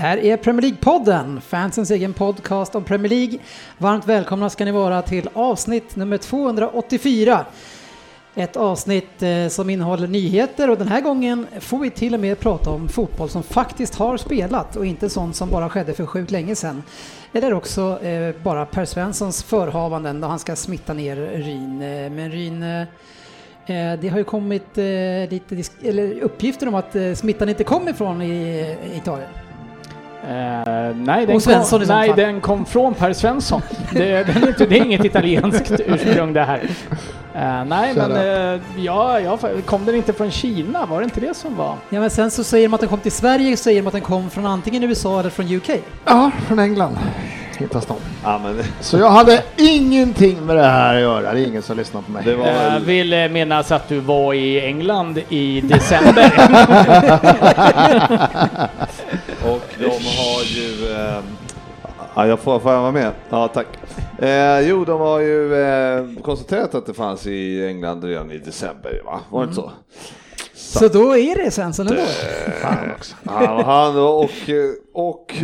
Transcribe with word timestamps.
Det 0.00 0.06
här 0.06 0.18
är 0.18 0.36
Premier 0.36 0.62
League-podden, 0.62 1.40
fansens 1.40 1.90
egen 1.90 2.12
podcast 2.12 2.74
om 2.74 2.84
Premier 2.84 3.08
League. 3.08 3.38
Varmt 3.78 4.06
välkomna 4.06 4.50
ska 4.50 4.64
ni 4.64 4.70
vara 4.70 5.02
till 5.02 5.28
avsnitt 5.34 5.96
nummer 5.96 6.18
284. 6.18 7.44
Ett 8.34 8.56
avsnitt 8.56 9.22
eh, 9.22 9.48
som 9.48 9.70
innehåller 9.70 10.06
nyheter 10.06 10.70
och 10.70 10.78
den 10.78 10.88
här 10.88 11.00
gången 11.00 11.46
får 11.60 11.78
vi 11.78 11.90
till 11.90 12.14
och 12.14 12.20
med 12.20 12.40
prata 12.40 12.70
om 12.70 12.88
fotboll 12.88 13.28
som 13.28 13.42
faktiskt 13.42 13.94
har 13.94 14.16
spelat 14.16 14.76
och 14.76 14.86
inte 14.86 15.10
sånt 15.10 15.36
som 15.36 15.50
bara 15.50 15.68
skedde 15.68 15.92
för 15.92 16.06
sjukt 16.06 16.30
länge 16.30 16.54
sedan. 16.54 16.82
Eller 17.32 17.54
också 17.54 18.02
eh, 18.02 18.34
bara 18.42 18.66
Per 18.66 18.84
Svenssons 18.84 19.42
förhavanden 19.42 20.20
då 20.20 20.28
han 20.28 20.38
ska 20.38 20.56
smitta 20.56 20.92
ner 20.92 21.16
Ryn. 21.16 21.82
Eh, 21.82 22.10
men 22.10 22.30
Ryn 22.30 22.60
Det 24.00 24.08
har 24.08 24.18
ju 24.18 24.24
kommit 24.24 24.76
lite 25.30 25.54
disk- 25.54 25.82
eller 25.82 26.20
uppgifter 26.20 26.68
om 26.68 26.74
att 26.74 26.96
smittan 27.14 27.48
inte 27.48 27.64
kommer 27.64 27.92
från 27.92 28.22
i 28.22 28.76
Italien. 28.94 29.28
Eh, 30.24 30.96
nej, 30.96 31.26
den 31.26 31.40
Svensson 31.40 31.80
kom, 31.80 31.88
nej 31.88 32.08
fall. 32.08 32.16
den 32.16 32.40
kom 32.40 32.66
från 32.66 32.94
Per 32.94 33.12
Svensson. 33.12 33.62
Det, 33.92 34.26
den 34.26 34.42
är 34.42 34.48
inte, 34.48 34.66
det 34.66 34.78
är 34.78 34.84
inget 34.84 35.04
italienskt 35.04 35.72
ursprung 35.86 36.32
det 36.32 36.44
här. 36.44 36.60
Eh, 37.34 37.64
nej, 37.64 37.94
Shut 37.94 38.08
men 38.08 38.12
uh, 38.12 38.60
ja, 38.76 39.20
ja, 39.20 39.38
kom 39.64 39.84
den 39.84 39.94
inte 39.94 40.12
från 40.12 40.30
Kina? 40.30 40.86
Var 40.86 40.98
det 40.98 41.04
inte 41.04 41.20
det 41.20 41.36
som 41.36 41.56
var? 41.56 41.74
Ja, 41.90 42.00
men 42.00 42.10
sen 42.10 42.30
så 42.30 42.44
säger 42.44 42.68
de 42.68 42.74
att 42.74 42.80
den 42.80 42.88
kom 42.88 43.00
till 43.00 43.12
Sverige, 43.12 43.56
så 43.56 43.62
säger 43.62 43.82
de 43.82 43.86
att 43.86 43.92
den 43.92 44.02
kom 44.02 44.30
från 44.30 44.46
antingen 44.46 44.84
USA 44.84 45.20
eller 45.20 45.30
från 45.30 45.54
UK. 45.54 45.70
Ja, 46.04 46.30
från 46.46 46.58
England 46.58 46.98
hittas 47.60 47.86
de. 47.86 47.96
Ja, 48.24 48.38
men 48.38 48.62
Så 48.80 48.98
jag 48.98 49.10
hade 49.10 49.42
ingenting 49.56 50.46
med 50.46 50.56
det 50.56 50.62
här 50.62 50.94
att 50.94 51.00
göra. 51.00 51.32
Det 51.32 51.40
är 51.40 51.46
ingen 51.46 51.62
som 51.62 51.76
lyssnar 51.76 52.02
på 52.02 52.12
mig. 52.12 52.22
det 52.24 52.36
var 52.36 52.46
Jag 52.46 52.70
väl... 52.70 52.84
vill 52.84 53.30
minnas 53.30 53.72
att 53.72 53.88
du 53.88 54.00
var 54.00 54.34
i 54.34 54.66
England 54.66 55.18
i 55.28 55.60
december. 55.60 56.32
Och 59.44 59.74
de 59.78 59.90
har 59.90 60.42
ju... 60.44 60.92
Eh... 60.92 61.22
Ja, 62.14 62.26
jag 62.26 62.40
får, 62.40 62.58
får 62.58 62.72
jag 62.72 62.80
vara 62.80 62.92
med? 62.92 63.12
Ja, 63.30 63.48
tack. 63.48 63.66
Eh, 64.18 64.60
jo, 64.60 64.84
de 64.84 65.00
har 65.00 65.20
ju 65.20 65.54
eh, 65.54 66.04
konstaterat 66.22 66.74
att 66.74 66.86
det 66.86 66.94
fanns 66.94 67.26
i 67.26 67.66
England 67.66 68.04
redan 68.04 68.30
i 68.30 68.38
december, 68.38 69.02
va? 69.04 69.20
Var 69.30 69.40
det 69.40 69.44
inte 69.44 69.54
så? 69.54 69.72
Så 70.54 70.88
då 70.88 71.16
är 71.16 71.44
det 71.44 71.50
Svensson 71.50 71.88
ändå. 71.88 72.02
Fan 72.62 72.90
också. 72.96 73.14
Ja, 73.22 73.62
han 73.66 73.98
och, 73.98 74.20
och 74.20 74.30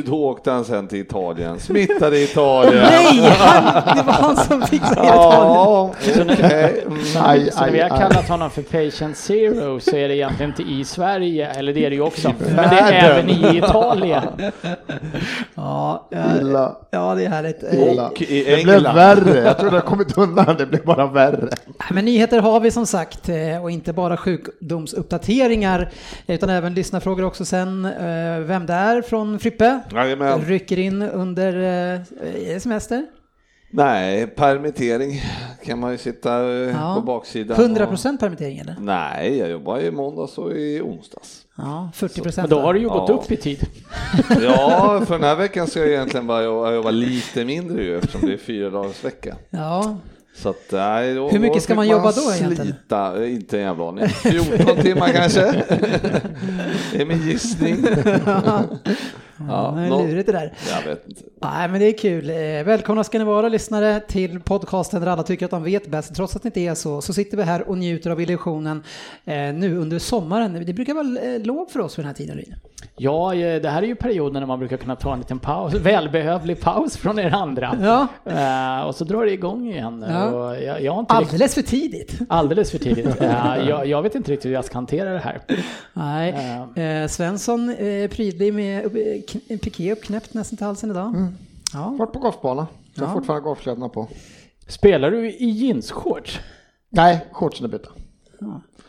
då 0.04 0.24
åkte 0.24 0.50
han 0.50 0.64
sen 0.64 0.88
till 0.88 0.98
Italien, 1.00 1.60
smittade 1.60 2.20
Italien. 2.22 2.82
Nej, 2.82 3.30
han, 3.38 3.96
det 3.96 4.02
var 4.02 4.12
han 4.12 4.36
som 4.36 4.62
fick 4.62 4.80
säga 4.84 4.92
Italien. 5.04 5.42
Ja, 5.42 5.92
okej. 6.20 6.84
Mm. 6.86 6.98
Aj, 7.18 7.50
Så 7.52 7.60
när 7.64 7.70
vi 7.72 7.80
har 7.80 7.88
kallat 7.88 8.28
honom 8.28 8.50
för 8.50 8.62
patient 8.62 9.16
zero 9.16 9.80
så 9.80 9.96
är 9.96 10.08
det 10.08 10.16
egentligen 10.16 10.50
inte 10.50 10.62
i 10.62 10.84
Sverige, 10.84 11.46
eller 11.50 11.74
det 11.74 11.84
är 11.86 11.90
det 11.90 11.96
ju 11.96 12.02
också, 12.02 12.32
men 12.38 12.56
det 12.56 12.78
är 12.78 12.92
även 13.10 13.30
i 13.30 13.56
Italien. 13.58 14.22
Ja, 15.54 16.08
ja, 16.10 16.18
Illa. 16.40 16.76
ja, 16.90 17.14
det 17.14 17.24
är 17.24 17.28
härligt. 17.28 17.62
Eh. 17.62 18.04
Och 18.06 18.22
i 18.22 18.44
Det 18.44 18.64
blev 18.64 18.76
England. 18.76 18.94
värre. 18.94 19.38
Jag 19.38 19.58
trodde 19.58 19.76
jag 19.76 19.84
kommit 19.84 20.18
undan. 20.18 20.56
Det 20.58 20.66
blev 20.66 20.84
bara 20.84 21.06
värre. 21.06 21.48
Men 21.90 22.04
nyheter 22.04 22.40
har 22.40 22.60
vi 22.60 22.70
som 22.70 22.86
sagt 22.86 23.28
eh, 23.28 23.62
och 23.62 23.70
inte 23.70 23.92
bara 23.92 24.16
sjukdomsuppdateringar 24.16 25.88
utan 26.26 26.50
även 26.50 26.74
lyssnarfrågor 26.74 27.24
också 27.24 27.44
sen. 27.44 27.84
Eh, 27.84 28.38
Vem 28.40 28.66
det 28.66 28.72
är 28.74 29.02
från 29.02 29.35
Frippe 29.38 29.80
Jajamän. 29.92 30.40
rycker 30.40 30.78
in 30.78 31.02
under 31.02 31.52
eh, 32.52 32.58
semester. 32.58 33.06
Nej, 33.70 34.26
permittering 34.26 35.22
kan 35.64 35.78
man 35.78 35.92
ju 35.92 35.98
sitta 35.98 36.40
eh, 36.42 36.70
Ja. 36.70 36.94
på 36.94 37.00
baksidan. 37.06 37.56
100% 37.76 38.18
permittering 38.18 38.58
eller? 38.58 38.76
Nej, 38.80 39.38
jag 39.38 39.50
jobbar 39.50 39.78
i 39.80 39.90
måndags 39.90 40.38
och 40.38 40.52
i 40.52 40.80
onsdags. 40.80 41.42
Ja, 41.56 41.90
40%. 41.94 42.40
Men 42.40 42.50
då 42.50 42.60
har 42.60 42.74
du 42.74 42.80
ju 42.80 42.88
gått 42.88 43.08
Ja. 43.08 43.14
upp 43.14 43.32
i 43.32 43.36
tid. 43.36 43.66
Ja, 44.42 45.02
för 45.06 45.14
den 45.14 45.24
här 45.24 45.36
veckan 45.36 45.66
ska 45.66 45.80
jag 45.80 45.88
egentligen 45.88 46.26
bara 46.26 46.42
jobba, 46.42 46.72
jobba 46.72 46.90
lite 46.90 47.44
mindre 47.44 47.82
ju 47.82 47.98
eftersom 47.98 48.20
det 48.28 48.32
är 48.32 48.36
fyra 48.38 48.70
dagars 48.70 49.04
vecka. 49.04 49.36
Ja, 49.50 49.96
Så 50.36 50.48
att, 50.48 50.72
nej, 50.72 51.14
då, 51.14 51.28
Hur 51.28 51.38
mycket 51.38 51.62
ska 51.62 51.72
fick 51.72 51.76
man 51.76 51.88
jobba 51.88 52.12
då 52.12 52.32
egentligen? 52.34 52.66
Slita, 52.66 53.22
eh, 53.24 53.32
inte 53.34 53.56
en 53.58 53.62
jävla 53.64 53.88
aning. 53.88 54.08
14 54.08 54.76
timmar 54.76 55.08
kanske? 55.08 55.40
Det 56.92 57.00
är 57.02 57.04
min 57.06 57.28
gissning. 57.28 57.76
ja 59.48 59.74
det 59.76 59.82
är 59.82 60.06
lurigt 60.08 60.26
det 60.26 60.32
där. 60.32 60.52
Jag 60.70 60.88
vet 60.90 61.08
inte. 61.08 61.20
Nej, 61.42 61.68
men 61.68 61.80
det 61.80 61.86
är 61.86 61.98
kul. 61.98 62.30
Eh, 62.30 62.36
Välkomna 62.64 63.04
ska 63.04 63.18
ni 63.18 63.24
vara 63.24 63.48
lyssnare 63.48 64.00
till 64.00 64.40
podcasten 64.40 65.00
där 65.00 65.08
alla 65.08 65.22
tycker 65.22 65.44
att 65.44 65.50
de 65.50 65.62
vet 65.64 65.86
bäst. 65.86 66.14
Trots 66.14 66.36
att 66.36 66.42
det 66.42 66.46
inte 66.48 66.60
är 66.60 66.74
så, 66.74 67.00
så 67.02 67.12
sitter 67.12 67.36
vi 67.36 67.42
här 67.42 67.68
och 67.68 67.78
njuter 67.78 68.10
av 68.10 68.20
illusionen 68.20 68.82
eh, 69.24 69.34
nu 69.34 69.76
under 69.76 69.98
sommaren. 69.98 70.64
Det 70.66 70.72
brukar 70.72 70.94
vara 70.94 71.34
eh, 71.34 71.42
lov 71.42 71.66
för 71.66 71.80
oss 71.80 71.94
för 71.94 72.02
den 72.02 72.06
här 72.08 72.14
tiden. 72.14 72.36
Ryn. 72.36 72.54
Ja, 72.96 73.32
det 73.34 73.68
här 73.68 73.82
är 73.82 73.86
ju 73.86 73.94
perioden 73.94 74.40
när 74.40 74.46
man 74.46 74.58
brukar 74.58 74.76
kunna 74.76 74.96
ta 74.96 75.12
en 75.12 75.18
liten 75.18 75.38
paus, 75.38 75.74
välbehövlig 75.80 76.60
paus 76.60 76.96
från 76.96 77.18
er 77.18 77.30
andra. 77.34 77.78
Ja. 78.24 78.84
Och 78.84 78.94
så 78.94 79.04
drar 79.04 79.24
det 79.24 79.32
igång 79.32 79.68
igen. 79.68 80.04
Ja. 80.08 80.56
Jag, 80.56 80.82
jag 80.82 81.00
inte 81.00 81.14
riktigt, 81.14 81.32
Alldeles 81.32 81.54
för 81.54 81.62
tidigt. 81.62 82.18
alldeles 82.28 82.70
för 82.70 82.78
tidigt. 82.78 83.06
Jag, 83.68 83.86
jag 83.86 84.02
vet 84.02 84.14
inte 84.14 84.32
riktigt 84.32 84.46
hur 84.48 84.54
jag 84.54 84.64
ska 84.64 84.74
hantera 84.74 85.10
det 85.12 85.18
här. 85.18 85.40
Nej, 85.92 87.08
Svensson 87.08 87.68
eh, 87.70 88.08
prydlig 88.10 88.54
med 88.54 88.96
eh, 89.34 89.40
en 89.48 89.58
piké 89.58 89.92
uppknäppt 89.92 90.34
nästan 90.34 90.56
till 90.56 90.66
halsen 90.66 90.90
idag. 90.90 91.26
Ja. 91.72 91.94
Varit 91.98 92.12
på 92.12 92.18
golfbana. 92.18 92.66
Jag 92.94 93.02
har 93.04 93.08
Ja. 93.08 93.14
fortfarande 93.14 93.44
golfkläderna 93.44 93.88
på. 93.88 94.08
Spelar 94.68 95.10
du 95.10 95.30
i 95.30 95.48
jeansshorts? 95.50 96.40
Nej, 96.88 97.26
shortsen 97.32 97.64
är 97.66 97.68
bytta. 97.70 97.88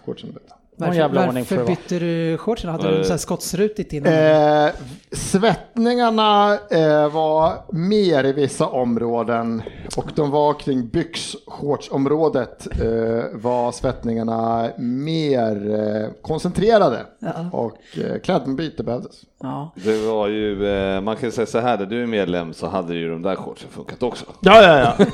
Shortsen 0.06 0.30
är 0.30 0.34
bytta. 0.34 0.54
Varför, 0.80 1.66
bytte 1.68 2.00
du 2.00 2.38
shortsen? 2.38 2.70
Hade 2.70 2.98
du 2.98 3.04
så 3.04 3.10
här 3.10 3.18
skottsrutigt 3.18 3.94
innan? 3.94 4.14
Eh, 4.14 4.70
svettningarna 5.12 6.54
eh, 6.72 7.10
var 7.12 7.54
mer 7.76 8.24
i 8.24 8.34
vissa 8.34 8.68
områden 8.68 9.62
och 9.98 10.06
de 10.16 10.32
var 10.32 10.54
kring 10.54 10.88
byxshortsområdet 10.88 12.68
eh, 12.82 13.24
var 13.34 13.72
svettningarna 13.72 14.70
mer 14.78 15.76
eh, 15.80 16.12
koncentrerade 16.22 17.06
Ja. 17.20 17.50
och 17.52 17.78
eh, 17.98 18.20
klädbyte 18.20 18.84
behövdes. 18.84 19.16
Ja. 19.44 19.72
Det 19.76 19.98
var 20.08 20.28
ju, 20.28 20.68
eh, 20.68 21.02
man 21.02 21.16
kan 21.16 21.32
säga 21.32 21.46
så 21.46 21.60
här, 21.60 21.78
där 21.78 21.86
du 21.86 22.04
är 22.04 22.08
medlem 22.08 22.54
så 22.54 22.68
hade 22.68 22.96
ju 22.96 23.10
de 23.10 23.22
där 23.22 23.36
shortsen 23.36 23.70
funkat 23.72 24.04
också. 24.04 24.26
Ja, 24.40 24.62
ja, 24.64 24.80
ja. 24.80 25.06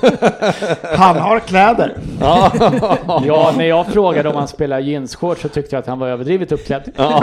Han 0.97 1.17
har 1.17 1.39
kläder. 1.39 1.97
Ja, 3.25 3.53
när 3.57 3.65
jag 3.65 3.87
frågade 3.87 4.29
om 4.29 4.35
han 4.35 4.47
spelar 4.47 4.79
jeansshorts 4.79 5.41
så 5.41 5.49
tyckte 5.49 5.75
jag 5.75 5.79
att 5.81 5.87
han 5.87 5.99
var 5.99 6.07
överdrivet 6.07 6.51
uppklädd. 6.51 6.91
Ja, 6.95 7.21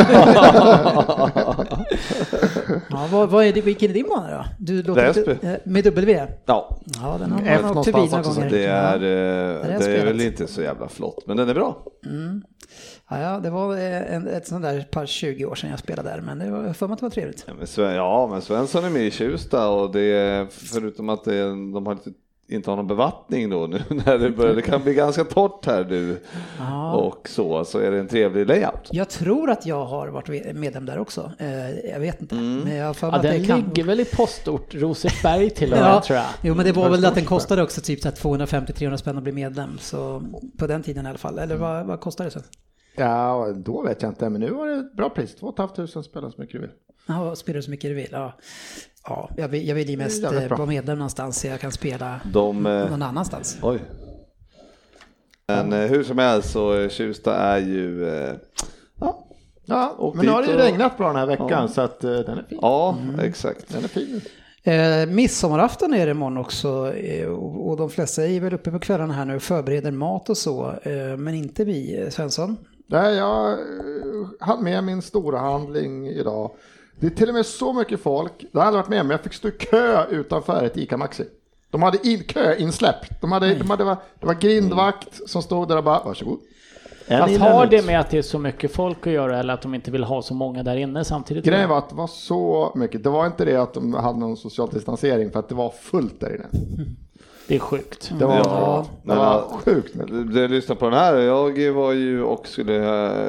vad, 3.10 3.28
vad 3.30 3.44
är 3.44 3.52
det, 3.52 3.60
vilken 3.60 3.90
är 3.90 3.94
din 3.94 4.06
bana 4.08 4.30
då? 4.30 4.44
Du 4.58 4.82
låter 4.82 5.06
Väsby. 5.06 5.30
eh, 5.42 5.52
med 5.64 5.84
W? 5.84 6.26
Ja, 6.46 6.76
Ja, 7.02 7.16
den 7.20 7.32
har 7.32 7.40
F 7.46 7.60
någonstans 7.62 8.12
också, 8.14 8.30
gånger. 8.40 8.50
det 8.50 8.64
är, 8.66 8.94
eh, 8.94 9.62
har 9.64 9.70
jag 9.70 9.80
det 9.80 9.96
är 9.96 10.04
väl 10.04 10.20
inte 10.20 10.46
så 10.46 10.62
jävla 10.62 10.88
flott, 10.88 11.24
men 11.26 11.36
den 11.36 11.48
är 11.48 11.54
bra. 11.54 11.76
Ja, 12.02 12.08
ja, 13.18 13.38
det 13.38 13.50
var 13.50 13.76
eh, 13.76 14.14
en, 14.14 14.28
ett 14.28 14.46
sånt 14.46 14.62
där 14.62 14.82
par 14.90 15.06
20 15.06 15.44
år 15.44 15.54
sedan 15.54 15.70
jag 15.70 15.78
spelade 15.78 16.08
där, 16.10 16.20
men 16.20 16.38
det 16.38 16.50
var 16.50 16.72
för 16.72 16.86
mig 16.86 16.92
att 16.94 16.98
det 17.00 17.04
var 17.06 17.10
trevligt. 17.10 17.44
Ja 17.46 17.54
men, 17.58 17.66
Sven, 17.66 17.94
ja, 17.94 18.26
men 18.30 18.42
Svensson 18.42 18.84
är 18.84 18.90
med 18.90 19.02
i 19.06 19.10
Tjusta 19.10 19.68
och 19.68 19.92
det 19.92 20.00
är, 20.02 20.46
förutom 20.50 21.08
att 21.08 21.24
det, 21.24 21.42
de 21.48 21.86
har 21.86 21.94
lite, 21.94 22.10
inte 22.48 22.70
har 22.70 22.76
någon 22.76 22.86
bevattning 22.86 23.50
då 23.50 23.66
nu 23.66 23.82
när 24.06 24.18
det 24.18 24.30
börjar, 24.30 24.54
det 24.54 24.62
kan 24.62 24.82
bli 24.82 24.94
ganska 24.94 25.24
torrt 25.24 25.66
här 25.66 25.84
nu 25.84 26.20
Ja. 26.58 26.92
och 26.94 27.28
så, 27.28 27.64
så 27.64 27.78
är 27.78 27.90
det 27.90 27.98
en 27.98 28.08
trevlig 28.08 28.46
layout. 28.46 28.88
Jag 28.90 29.08
tror 29.08 29.50
att 29.50 29.66
jag 29.66 29.84
har 29.84 30.08
varit 30.08 30.56
medlem 30.56 30.86
där 30.86 30.98
också. 30.98 31.32
Eh, 31.38 31.70
jag 31.90 32.00
vet 32.00 32.20
inte. 32.22 32.34
Men 32.34 32.76
jag 32.76 32.96
Ja, 33.00 33.18
den 33.22 33.44
kan... 33.46 33.60
ligger 33.60 33.84
väl 33.84 34.00
i 34.00 34.04
postort 34.04 34.74
Rosersberg 34.74 35.50
till 35.50 35.72
och 35.72 35.78
med 35.78 35.88
Ja, 35.88 36.00
tror 36.02 36.16
jag. 36.16 36.26
jo 36.42 36.54
men 36.54 36.64
det 36.66 36.72
var 36.72 36.88
väl 36.90 37.04
att 37.04 37.14
den 37.14 37.24
kostade 37.24 37.62
också 37.62 37.80
typ 37.80 38.00
så 38.00 38.08
här 38.08 38.14
250-300 38.16 38.96
spänn 38.96 39.16
att 39.16 39.22
bli 39.22 39.32
medlem. 39.32 39.78
Så 39.80 40.22
på 40.58 40.66
den 40.66 40.82
tiden 40.82 41.06
i 41.06 41.08
alla 41.08 41.18
fall. 41.18 41.38
Eller 41.38 41.56
vad, 41.56 41.86
vad 41.86 42.00
kostade 42.00 42.26
det 42.28 42.32
sen? 42.32 42.42
Ja, 42.96 43.52
då 43.56 43.82
vet 43.82 44.02
jag 44.02 44.10
inte, 44.10 44.28
men 44.30 44.40
nu 44.40 44.50
var 44.50 44.66
det 44.68 44.74
ett 44.78 44.96
bra 44.96 45.10
pris. 45.10 45.34
2 45.34 45.52
500 45.56 45.86
spänn 45.86 46.32
så 46.32 46.40
mycket 46.40 46.52
du 46.52 46.58
vill. 46.60 46.70
Ja, 47.08 47.34
spelar 47.36 47.60
så 47.60 47.70
mycket 47.70 47.90
du 47.90 47.94
vill. 47.94 48.08
Ja. 48.12 48.32
Ja, 49.06 49.30
jag 49.36 49.48
vill, 49.48 49.68
jag 49.68 49.74
vill 49.74 49.90
ju 49.90 49.96
mest 49.96 50.24
eh, 50.24 50.48
vara 50.48 50.66
medlem 50.66 50.98
någonstans 50.98 51.40
så 51.40 51.46
jag 51.46 51.60
kan 51.60 51.72
spela 51.72 52.20
De, 52.32 52.66
eh, 52.66 52.90
någon 52.90 53.02
annanstans. 53.02 53.58
oj. 53.62 53.78
Men 55.48 55.72
eh, 55.72 55.78
hur 55.90 56.04
som 56.04 56.18
helst 56.18 56.50
så 56.52 56.88
Tjusta 56.88 57.36
är 57.36 57.58
ju, 57.58 58.04
ja, 59.00 59.26
Ja, 59.64 60.12
men 60.16 60.26
nu 60.26 60.32
har 60.32 60.42
det 60.42 60.48
ju 60.48 60.54
och- 60.54 60.60
regnat 60.60 60.96
bra 60.98 61.06
den 61.06 61.16
här 61.16 61.26
veckan 61.26 61.48
Ja. 61.50 61.68
så 61.68 61.80
att 61.80 62.00
den 62.00 62.38
är 62.38 62.42
fin. 62.48 62.58
Ja, 62.62 62.98
Mm. 63.02 63.20
exakt. 63.20 63.68
Den 63.72 63.84
är 63.84 63.88
fin. 63.88 64.20
Eh, 64.62 65.06
midsommarafton 65.14 65.94
är 65.94 66.06
det 66.06 66.10
imorgon 66.12 66.36
också 66.38 66.94
eh, 66.94 67.26
och, 67.28 67.68
och 67.70 67.76
de 67.76 67.90
flesta 67.90 68.26
är 68.26 68.40
väl 68.40 68.54
uppe 68.54 68.70
på 68.70 68.78
kvällarna 68.78 69.14
här 69.14 69.24
nu 69.24 69.36
och 69.36 69.42
förbereder 69.42 69.90
mat 69.90 70.30
och 70.30 70.36
så. 70.36 70.70
Eh, 70.82 71.16
men 71.16 71.34
inte 71.34 71.64
vi, 71.64 72.08
Svensson. 72.10 72.56
Nej, 72.90 73.14
jag 73.14 73.52
eh, 73.52 73.58
hann 74.40 74.64
med 74.64 74.84
min 74.84 75.02
stora 75.02 75.38
handling 75.38 76.06
idag. 76.06 76.50
Det 77.00 77.06
är 77.06 77.10
till 77.10 77.28
och 77.28 77.34
med 77.34 77.46
så 77.46 77.72
mycket 77.72 78.00
folk, 78.00 78.32
det 78.52 78.58
har 78.58 78.66
aldrig 78.66 78.82
varit 78.82 78.88
med 78.88 79.06
men 79.06 79.10
jag 79.10 79.20
fick 79.20 79.32
stå 79.32 79.48
i 79.48 79.50
kö 79.50 80.06
utanför 80.10 80.64
ett 80.64 80.76
ICA 80.76 80.96
Maxi. 80.96 81.24
De 81.70 81.82
hade 81.82 82.08
in, 82.08 82.24
köinsläpp. 82.24 83.20
De 83.20 83.32
hade, 83.32 83.54
de 83.54 83.70
hade, 83.70 83.84
det 84.20 84.26
var 84.26 84.34
grindvakt 84.34 85.28
som 85.30 85.42
stod 85.42 85.68
där 85.68 85.76
och 85.76 85.84
bara, 85.84 86.02
varsågod. 86.04 86.38
En 87.06 87.20
Fast 87.20 87.36
har 87.36 87.66
det 87.66 87.86
med 87.86 88.00
att 88.00 88.10
det 88.10 88.18
är 88.18 88.22
så 88.22 88.38
mycket 88.38 88.72
folk 88.72 89.06
att 89.06 89.12
göra 89.12 89.38
eller 89.38 89.54
att 89.54 89.62
de 89.62 89.74
inte 89.74 89.90
vill 89.90 90.04
ha 90.04 90.22
så 90.22 90.34
många 90.34 90.62
där 90.62 90.76
inne 90.76 91.04
samtidigt? 91.04 91.44
Grejen 91.44 91.68
var 91.68 91.78
att 91.78 91.88
det 91.88 91.94
var 91.94 92.06
så 92.06 92.72
mycket, 92.74 93.04
det 93.04 93.10
var 93.10 93.26
inte 93.26 93.44
det 93.44 93.56
att 93.56 93.74
de 93.74 93.94
hade 93.94 94.18
någon 94.18 94.36
social 94.36 94.68
distansering 94.68 95.30
för 95.30 95.38
att 95.38 95.48
det 95.48 95.54
var 95.54 95.70
fullt 95.70 96.20
där 96.20 96.34
inne. 96.34 96.48
Det 97.50 97.56
är 97.56 97.58
sjukt. 97.58 98.12
Det 98.18 98.26
var, 98.26 98.36
Ja, 98.36 98.86
det 99.02 99.14
var 99.14 99.42
sjukt. 99.64 99.94
du 100.32 100.48
lyssnar 100.48 100.76
på 100.76 100.84
den 100.84 100.94
här, 100.94 101.16
jag 101.16 101.72
var 101.72 101.92
ju 101.92 102.22
och 102.22 102.46
skulle 102.46 102.74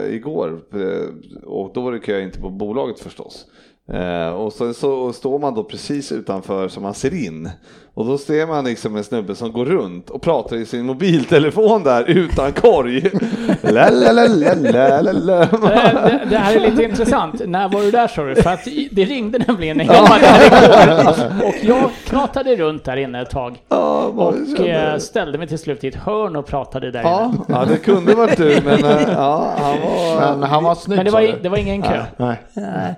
igår. 0.09 0.61
Eh, 0.73 1.43
och 1.43 1.71
då 1.73 1.81
var 1.81 1.91
det 1.91 1.99
kö 1.99 2.21
inte 2.21 2.39
på 2.39 2.49
bolaget 2.49 2.99
förstås. 2.99 3.45
Eh, 3.93 4.29
och 4.29 4.53
så, 4.53 4.73
så 4.73 5.13
står 5.13 5.39
man 5.39 5.53
då 5.55 5.63
precis 5.63 6.11
utanför 6.11 6.67
som 6.67 6.83
man 6.83 6.93
ser 6.93 7.13
in 7.25 7.49
och 7.93 8.05
då 8.05 8.17
ser 8.17 8.47
man 8.47 8.65
liksom 8.65 8.95
en 8.95 9.03
snubbe 9.03 9.35
som 9.35 9.51
går 9.51 9.65
runt 9.65 10.09
och 10.09 10.21
pratar 10.21 10.55
i 10.55 10.65
sin 10.65 10.85
mobiltelefon 10.85 11.83
där 11.83 12.03
utan 12.09 12.51
korg. 12.51 13.11
La, 13.61 13.89
la, 13.89 14.11
la, 14.11 14.27
la, 14.27 14.53
la, 14.53 15.01
la, 15.01 15.11
la. 15.11 15.41
Eh, 15.41 15.49
Det, 15.51 16.21
det 16.29 16.37
här 16.37 16.55
är 16.55 16.59
lite 16.69 16.83
intressant. 16.83 17.41
När 17.47 17.69
var 17.69 17.81
du 17.81 17.91
där 17.91 18.07
sa 18.07 18.23
du? 18.23 18.35
För 18.35 18.49
att 18.49 18.65
det 18.91 19.05
ringde 19.05 19.39
nämligen 19.47 19.77
när 19.77 19.85
jag 19.85 20.01
var 20.01 20.19
där 20.19 20.45
igår. 20.47 21.47
Och 21.47 21.53
jag 21.61 21.89
knatade 22.05 22.55
runt 22.55 22.83
där 22.83 22.97
inne 22.97 23.21
ett 23.21 23.29
tag. 23.29 23.61
Ja, 23.69 24.01
Och 24.05 24.59
eh, 24.67 24.97
ställde 24.97 25.37
mig 25.37 25.47
till 25.47 25.57
slut 25.59 25.83
i 25.83 25.87
ett 25.87 25.95
hörn 25.95 26.35
och 26.35 26.45
pratade 26.45 26.91
där 26.91 27.01
ja, 27.01 27.25
inne. 27.25 27.43
ja, 27.59 27.65
det 27.65 27.77
kunde 27.77 28.15
varit 28.15 28.37
du, 28.37 28.61
men 28.65 28.83
eh, 28.85 29.01
ja, 29.13 29.53
han 29.57 29.79
var... 29.81 30.37
Men 30.37 30.49
han 30.49 30.63
var 30.63 30.75
snygg 30.75 30.97
Men 30.97 31.05
det 31.05 31.11
var, 31.11 31.35
det 31.41 31.49
var 31.49 31.57
ingen 31.57 31.81
kö. 31.81 32.03
Nej. 32.17 32.35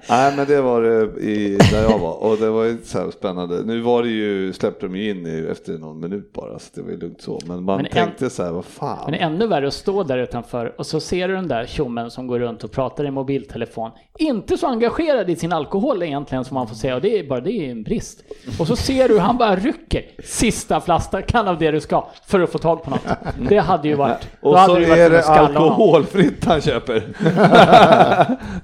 Nej 0.10 0.34
men 0.38 0.46
det 0.48 0.62
var 0.62 0.82
det 0.82 1.22
i, 1.22 1.58
där 1.72 1.82
jag 1.90 2.00
var 2.00 2.24
och 2.24 2.38
det 2.38 2.50
var 2.50 2.64
ju 2.64 2.78
så 2.86 3.00
här 3.00 3.12
spännande. 3.12 3.62
Nu 3.66 3.82
var 3.82 4.04
det 4.04 4.10
ju, 4.10 4.54
släppte 4.54 4.88
de 4.94 5.00
ju 5.00 5.10
in 5.10 5.28
i, 5.28 5.48
efter 5.52 5.74
någon 5.74 6.00
minut 6.00 6.34
bara 6.34 6.60
så 6.60 6.70
det 6.74 6.82
var 6.82 6.90
ju 6.92 6.98
lugnt 7.00 7.22
så. 7.22 7.40
Men 7.46 7.64
man 7.64 7.78
Men 7.78 7.86
en- 7.86 7.92
tänkte 7.92 8.30
så 8.30 8.44
här, 8.44 8.52
vad 8.52 8.66
fan. 8.66 9.12
Men 9.12 9.14
ännu 9.20 9.48
värre 9.48 9.68
att 9.68 9.74
stå 9.74 10.04
där 10.04 10.18
utanför 10.18 10.74
och 10.78 10.86
så 10.86 11.00
ser 11.00 11.28
du 11.28 11.34
den 11.36 11.48
där 11.48 11.66
tjommen 11.66 12.12
som 12.12 12.28
går 12.28 12.40
runt 12.40 12.64
och 12.64 12.72
pratar 12.72 13.06
i 13.06 13.12
mobiltelefon. 13.12 13.92
Inte 14.20 14.58
så 14.58 14.68
engagerad 14.68 15.30
i 15.30 15.36
sin 15.36 15.54
alkohol 15.54 16.04
egentligen 16.04 16.46
som 16.46 16.56
man 16.56 16.68
får 16.68 16.76
säga 16.76 16.96
och 16.96 17.02
det 17.02 17.20
är 17.20 17.24
bara 17.28 17.42
det 17.42 17.52
är 17.52 17.72
en 17.72 17.84
brist. 17.84 18.24
Och 18.60 18.68
så 18.68 18.76
ser 18.76 19.08
du 19.08 19.14
hur 19.14 19.22
han 19.22 19.38
bara 19.38 19.56
rycker 19.56 20.06
sista 20.24 20.82
flaskan 20.82 21.48
av 21.48 21.58
det 21.58 21.72
du 21.72 21.80
ska 21.82 22.08
för 22.26 22.40
att 22.40 22.50
få 22.50 22.58
tag 22.58 22.84
på 22.84 22.90
något. 22.90 23.02
Det 23.50 23.58
hade 23.58 23.88
ju 23.88 23.96
varit... 23.96 24.28
och 24.42 24.60
så 24.60 24.74
varit 24.74 24.88
är 24.88 25.10
det 25.10 25.24
alkoholfritt 25.24 26.46
han 26.46 26.62
köper. 26.62 27.04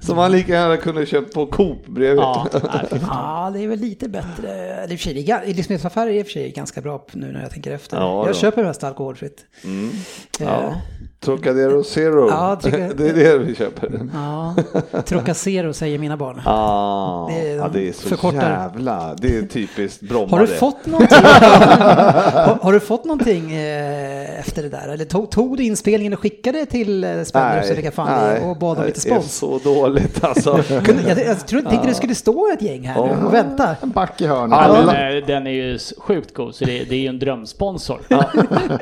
Som 0.00 0.18
han 0.18 0.32
lika 0.32 0.52
gärna 0.52 0.76
kunde 0.76 1.06
köpt 1.06 1.34
på 1.34 1.46
Coop 1.46 1.86
bredvid. 1.86 2.18
Ja, 2.22 2.46
nej, 2.52 3.52
det 3.52 3.64
är 3.64 3.68
väl 3.68 3.78
lite 3.78 4.08
bättre. 4.08 4.48
I 4.84 4.86
det 4.86 4.94
är 4.94 5.22
ga- 5.22 5.46
livsmedelsaffärer 5.54 6.06
är 6.09 6.09
i 6.10 6.22
och 6.22 6.26
för 6.26 6.32
sig 6.32 6.50
ganska 6.50 6.80
bra 6.80 7.06
nu 7.12 7.32
när 7.32 7.42
jag 7.42 7.50
tänker 7.50 7.70
efter. 7.72 7.96
Ja, 7.96 8.26
jag 8.26 8.34
då. 8.34 8.38
köper 8.38 8.64
mest 8.64 8.84
alkoholfritt. 8.84 9.44
Eh, 9.64 10.46
Ja. 10.46 10.80
Trocadero 11.20 11.84
Zero. 11.84 12.28
Ja, 12.28 12.56
tycker 12.62 12.94
det 12.96 13.08
är 13.08 13.12
det 13.14 13.38
vi 13.38 13.54
köper. 13.54 14.00
Ja, 14.14 14.54
Trocacero 15.02 15.72
säger 15.72 15.98
mina 15.98 16.16
barn. 16.16 16.40
Ah, 16.44 17.28
Det 17.28 17.50
är- 17.50 17.56
ja, 17.56 17.68
det 17.72 17.88
är 17.88 17.92
så 17.92 18.08
förkortar. 18.08 18.50
jävla, 18.50 19.14
det 19.18 19.36
är 19.36 19.42
typiskt 19.42 20.00
Bromma 20.00 20.30
Har 20.30 20.40
du 20.40 20.46
det. 20.46 20.52
fått 20.54 20.86
någonting, 20.86 21.18
har, 21.22 22.58
har 22.62 22.72
du 22.72 22.80
fått 22.80 23.04
någonting 23.04 23.52
eh, 23.52 24.40
efter 24.40 24.62
det 24.62 24.68
där? 24.68 24.88
Eller 24.88 25.04
tog, 25.04 25.30
tog 25.30 25.56
du 25.56 25.62
inspelningen 25.62 26.12
och 26.12 26.18
skickade 26.20 26.66
till 26.66 27.04
eh, 27.04 27.10
Spendrups 27.22 27.66
eller 27.66 27.74
vilka 27.76 27.90
fan 27.90 28.06
det 28.24 28.36
är 28.38 28.48
och 28.50 28.56
bad 28.56 28.78
om 28.78 28.84
lite 28.84 29.00
Det 29.00 29.08
är 29.10 29.14
spons? 29.20 29.34
så 29.34 29.58
dåligt 29.58 30.24
alltså. 30.24 30.62
Kunde, 30.84 31.02
jag, 31.08 31.18
jag 31.26 31.46
tror, 31.46 31.60
tänkte 31.62 31.88
det 31.88 31.94
skulle 31.94 32.14
stå 32.14 32.52
ett 32.54 32.62
gäng 32.62 32.86
här 32.88 33.06
nu 33.06 33.26
och 33.26 33.34
vänta. 33.34 33.76
En 33.82 33.90
back 33.90 34.20
i 34.20 34.26
hörnet. 34.26 34.58
Ja, 34.58 34.64
Alla- 34.64 34.92
men, 34.92 35.16
eh, 35.16 35.26
den 35.26 35.46
är 35.46 35.50
ju 35.50 35.78
sjukt 35.98 36.34
god 36.34 36.54
så 36.54 36.64
det, 36.64 36.84
det 36.84 36.94
är 36.94 37.00
ju 37.00 37.06
en 37.06 37.18
drömsponsor. 37.18 38.00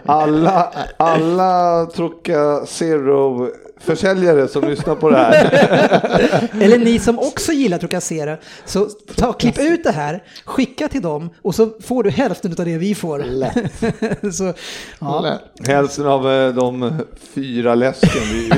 Alla, 0.07 0.73
alla 0.97 1.87
Trocacero-försäljare 2.29 4.49
som 4.49 4.69
lyssnar 4.69 4.95
på 4.95 5.11
det 5.11 5.17
här. 5.17 5.33
Eller 6.63 6.79
ni 6.79 6.99
som 6.99 7.19
också 7.19 7.53
gillar 7.53 7.79
Trocacero, 7.79 8.37
så 8.65 8.87
ta, 9.17 9.33
klipp 9.33 9.59
ut 9.59 9.85
det 9.85 9.93
här, 9.93 10.23
skicka 10.45 10.89
till 10.89 11.03
dem 11.03 11.31
och 11.43 11.55
så 11.55 11.71
får 11.83 12.03
du 12.03 12.11
hälften 12.11 12.55
av 12.59 12.65
det 12.65 12.79
vi 12.79 12.95
får. 12.95 13.25
så, 14.33 14.53
ja. 15.01 15.21
Lätt. 15.21 15.41
Hälften 15.69 16.07
av 16.07 16.31
eh, 16.31 16.55
de 16.55 16.93
fyra 17.35 17.75
läsken. 17.75 18.23
Vi, 18.33 18.49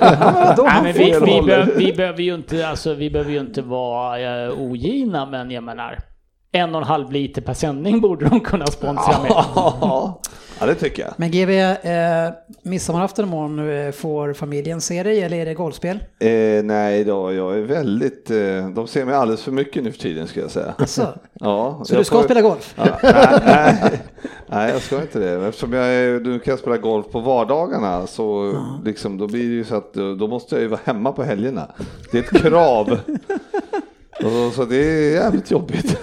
Ja, 0.00 0.54
Nej, 0.58 0.82
men 0.82 0.92
vi, 0.92 1.04
vi, 1.04 1.10
behöver, 1.42 1.72
vi, 1.76 1.92
behöver 1.92 2.22
ju 2.22 2.34
inte, 2.34 2.68
alltså, 2.68 2.94
vi 2.94 3.10
behöver 3.10 3.32
ju 3.32 3.40
inte 3.40 3.62
vara 3.62 4.48
uh, 4.48 4.60
ogina, 4.60 5.26
men 5.26 5.50
jag 5.50 5.64
menar, 5.64 5.98
en 6.52 6.74
och 6.74 6.80
en 6.80 6.86
halv 6.86 7.12
liter 7.12 7.42
per 7.42 7.54
sändning 7.54 8.00
borde 8.00 8.28
de 8.28 8.40
kunna 8.40 8.66
sponsra 8.66 9.22
med. 9.22 9.32
Ja, 10.60 10.66
det 10.66 10.74
tycker 10.74 11.02
jag. 11.02 11.12
Men 11.16 11.30
GV, 11.30 11.50
eh, 11.50 12.30
midsommarafton 12.62 13.24
imorgon, 13.24 13.70
eh, 13.86 13.92
får 13.92 14.32
familjen 14.32 14.80
se 14.80 15.02
dig 15.02 15.22
eller 15.22 15.36
är 15.36 15.46
det 15.46 15.54
golfspel? 15.54 15.98
Eh, 16.18 16.62
nej 16.64 17.04
då, 17.04 17.32
jag 17.32 17.56
är 17.58 17.62
väldigt, 17.62 18.30
eh, 18.30 18.68
de 18.68 18.86
ser 18.86 19.04
mig 19.04 19.14
alldeles 19.14 19.42
för 19.42 19.52
mycket 19.52 19.84
nu 19.84 19.92
för 19.92 19.98
tiden 19.98 20.26
ska 20.26 20.40
jag 20.40 20.50
säga. 20.50 20.74
Alltså, 20.78 21.18
Ja, 21.40 21.82
så 21.84 21.96
du 21.96 22.04
ska 22.04 22.16
får- 22.16 22.24
spela 22.24 22.40
golf? 22.42 22.74
Ja, 22.76 22.84
nej, 23.02 23.76
nej, 23.82 24.00
nej, 24.46 24.70
jag 24.72 24.82
ska 24.82 25.00
inte 25.00 25.18
det. 25.18 25.46
Eftersom 25.46 25.72
jag 25.72 25.86
nu 26.26 26.38
kan 26.38 26.52
jag 26.52 26.58
spela 26.58 26.76
golf 26.76 27.06
på 27.12 27.20
vardagarna 27.20 28.06
så 28.06 28.54
liksom, 28.84 29.18
då 29.18 29.26
blir 29.26 29.48
det 29.48 29.54
ju 29.54 29.64
så 29.64 29.74
att 29.76 29.94
då 29.94 30.14
då 30.14 30.28
måste 30.28 30.54
jag 30.54 30.62
ju 30.62 30.68
vara 30.68 30.80
hemma 30.84 31.12
på 31.12 31.22
helgerna. 31.22 31.66
Det 32.12 32.18
är 32.18 32.22
ett 32.22 32.42
krav. 32.42 32.98
Så 34.54 34.64
det 34.64 34.76
är 34.76 35.12
jävligt 35.14 35.50
jobbigt. 35.50 35.96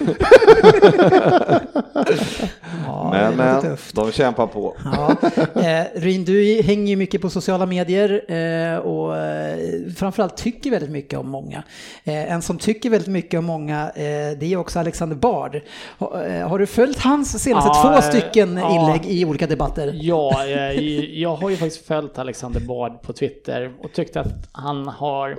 Ja, 2.92 3.10
men 3.10 3.36
men 3.36 3.62
tufft. 3.62 3.94
de 3.94 4.12
kämpar 4.12 4.46
på. 4.46 4.76
Ja. 4.84 5.16
Eh, 5.62 5.86
Ryn, 5.94 6.24
du 6.24 6.62
hänger 6.62 6.86
ju 6.86 6.96
mycket 6.96 7.20
på 7.22 7.30
sociala 7.30 7.66
medier 7.66 8.32
eh, 8.32 8.78
och 8.78 9.16
eh, 9.16 9.58
framförallt 9.96 10.36
tycker 10.36 10.70
väldigt 10.70 10.90
mycket 10.90 11.18
om 11.18 11.28
många. 11.28 11.62
Eh, 12.04 12.32
en 12.32 12.42
som 12.42 12.58
tycker 12.58 12.90
väldigt 12.90 13.08
mycket 13.08 13.38
om 13.38 13.44
många, 13.44 13.90
eh, 13.90 14.38
det 14.38 14.42
är 14.52 14.56
också 14.56 14.78
Alexander 14.78 15.16
Bard. 15.16 15.60
Ha, 15.98 16.24
eh, 16.24 16.48
har 16.48 16.58
du 16.58 16.66
följt 16.66 16.98
hans 16.98 17.42
senaste 17.42 17.70
Ja, 17.74 17.82
två 17.82 17.94
eh, 17.94 18.00
stycken 18.00 18.48
inlägg 18.58 19.06
i 19.06 19.24
olika 19.24 19.46
debatter? 19.46 19.90
Ja, 19.94 20.46
jag, 20.46 20.74
jag 21.12 21.36
har 21.36 21.50
ju 21.50 21.56
faktiskt 21.56 21.86
följt 21.86 22.18
Alexander 22.18 22.60
Bard 22.60 23.02
på 23.02 23.12
Twitter 23.12 23.72
och 23.82 23.92
tyckt 23.92 24.16
att 24.16 24.48
han 24.52 24.88
har 24.88 25.36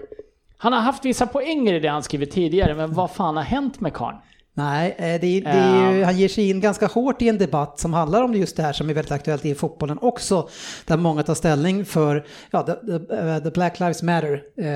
han 0.58 0.74
har 0.74 0.80
haft 0.80 1.06
vissa 1.06 1.28
poänger 1.28 1.74
i 1.74 1.80
det 1.80 1.88
han 1.88 2.04
skrivit 2.04 2.32
tidigare, 2.32 2.74
men 2.76 2.94
vad 2.94 3.12
fan 3.12 3.38
har 3.38 3.44
hänt 3.44 3.80
med 3.80 3.94
karln? 3.94 4.18
Nej, 4.56 4.96
eh, 4.98 5.04
det, 5.04 5.18
det 5.20 5.44
är 5.46 5.92
ju, 5.92 6.00
Ja. 6.00 6.06
han 6.06 6.18
ger 6.18 6.28
sig 6.28 6.50
in 6.50 6.60
ganska 6.62 6.88
hårt 6.88 7.22
i 7.22 7.30
en 7.30 7.38
debatt 7.38 7.80
som 7.80 7.94
handlar 7.94 8.24
om 8.24 8.34
just 8.34 8.58
det 8.58 8.64
här 8.64 8.74
som 8.74 8.90
är 8.90 8.94
väldigt 8.94 9.12
aktuellt 9.12 9.46
i 9.46 9.56
fotbollen 9.56 9.98
också. 10.02 10.50
Där 10.86 10.98
många 10.98 11.24
tar 11.24 11.36
ställning 11.36 11.86
för 11.86 12.26
ja, 12.52 12.62
the, 12.64 12.72
the, 12.74 13.16
eh, 13.16 13.38
the 13.38 13.50
Black 13.52 13.80
Lives 13.80 14.04
Matter. 14.04 14.42
Eh, 14.62 14.68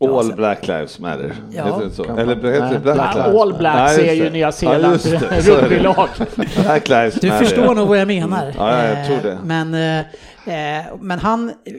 Ja, 0.00 0.18
All 0.18 0.26
sen- 0.26 0.36
Black 0.36 0.66
Lives 0.66 0.98
Matter. 0.98 1.34
Ja. 1.52 1.64
Heter 1.64 1.84
det 1.84 1.90
så? 1.90 2.04
Eller 2.04 2.36
heter 2.36 2.42
det 2.52 2.60
Nej, 2.60 2.78
Black 2.78 2.94
Black 2.96 3.14
Lives? 3.16 3.40
All 3.40 3.54
Blacks 3.58 3.92
Ja, 3.98 4.02
just 4.04 4.10
är 4.10 4.24
ju. 4.24 4.30
Nya 4.30 4.40
Ja, 4.46 4.52
Zeelands 4.52 5.04
det. 5.04 5.50
rugbylag. 5.50 6.08
Black 6.62 6.88
Lives 6.88 7.14
Du 7.14 7.28
Matter. 7.28 7.44
förstår 7.44 7.74
nog 7.74 7.88
vad 7.88 7.98
jag 7.98 8.08
menar. 8.08 8.54
Ja, 8.58 8.84
jag 8.84 9.06
tror 9.06 9.30
det. 9.30 9.38
Men, 9.44 9.74
eh, 9.74 9.98
eh, 9.98 10.04
men 11.00 11.18
han 11.18 11.48
eh, 11.48 11.74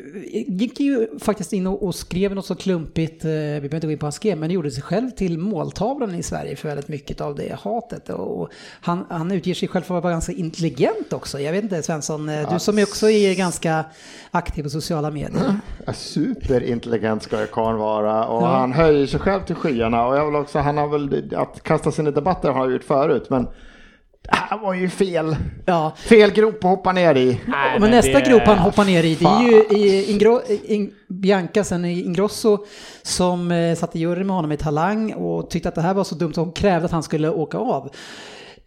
gick 0.48 0.80
ju 0.80 1.08
faktiskt 1.20 1.54
in 1.54 1.68
och, 1.68 1.96
skrev 1.96 2.36
något 2.36 2.46
så 2.46 2.56
klumpigt, 2.56 3.26
eh, 3.26 3.30
vi 3.32 3.36
behöver 3.36 3.76
inte 3.76 3.88
gå 3.88 3.92
in 3.92 3.98
på 3.98 4.04
vad 4.04 4.08
han 4.08 4.12
skrev, 4.12 4.38
men 4.38 4.52
gjorde 4.52 4.72
sig 4.72 4.84
själv 4.84 5.10
till 5.10 5.38
måltavlan 5.38 6.16
i 6.16 6.24
Sverige 6.24 6.56
för 6.56 6.68
väldigt 6.68 6.88
mycket 6.88 7.22
av 7.22 7.36
det 7.36 7.58
hatet. 7.62 8.10
Och, 8.10 8.50
han, 8.82 9.06
han 9.10 9.32
utger 9.32 9.54
sig 9.54 9.68
själv 9.68 9.84
för 9.84 9.98
att 9.98 10.04
vara 10.04 10.14
ganska 10.14 10.32
intelligent 10.32 11.14
också. 11.14 11.40
Jag 11.40 11.52
vet 11.52 11.64
inte 11.64 11.84
Svensson, 11.84 12.30
eh, 12.30 12.54
du 12.54 12.60
som 12.60 12.80
också 12.84 13.10
är 13.10 13.36
ganska 13.36 13.86
aktiv 14.32 14.64
på 14.64 14.70
sociala 14.70 15.12
medier. 15.12 15.56
Ja, 15.86 15.94
Superintelligent 15.94 17.24
ska 17.24 17.46
karln 17.46 17.78
vara 17.78 18.26
och 18.28 18.44
Ja. 18.44 18.48
han 18.48 18.74
höjer 18.74 19.08
sig 19.08 19.20
själv 19.20 19.42
till 19.42 19.56
skyarna 19.56 20.08
och 20.08 20.18
jag 20.18 20.26
vill 20.26 20.36
också, 20.36 20.60
han 20.60 20.78
har 20.78 20.88
väl, 20.88 21.36
att 21.36 21.64
kasta 21.64 21.92
sig 21.92 22.02
in 22.02 22.08
i 22.08 22.12
debatter 22.12 22.50
har 22.50 22.60
han 22.60 22.72
gjort 22.74 22.84
förut 22.84 23.30
men 23.30 23.48
det 24.22 24.36
här 24.36 24.58
var 24.58 24.74
ju 24.74 24.90
fel. 24.90 25.36
Ja, 25.66 25.94
Fel 25.98 26.32
grop 26.32 26.56
att 26.56 26.64
hoppa 26.70 26.92
ner 26.92 27.16
i. 27.16 27.40
Nej, 27.48 27.80
men 27.80 27.92
nästa 27.92 28.20
det- 28.20 28.30
grop 28.30 28.42
han 28.42 28.58
hoppar 28.58 28.86
ner 28.86 29.04
i, 29.04 29.16
det 29.16 29.26
är 29.26 29.42
ju 29.42 29.78
i 29.78 30.12
Ingro, 30.12 30.42
in, 30.66 30.94
Bianca 31.08 31.64
sen 31.64 31.86
i 31.86 32.02
Ingrosso 32.04 32.66
som 33.02 33.52
eh, 33.52 33.76
satt 33.76 33.96
i 33.96 34.00
jury 34.00 34.24
med 34.24 34.36
honom 34.36 34.52
i 34.52 34.58
Talang 34.58 35.14
och 35.14 35.50
tyckte 35.50 35.70
att 35.70 35.76
det 35.76 35.82
här 35.82 35.94
var 35.94 36.04
så 36.04 36.16
dumt 36.16 36.34
och 36.38 36.44
hon 36.44 36.52
krävde 36.52 36.86
att 36.86 36.92
han 36.92 37.04
skulle 37.04 37.30
åka 37.30 37.58
av. 37.58 37.90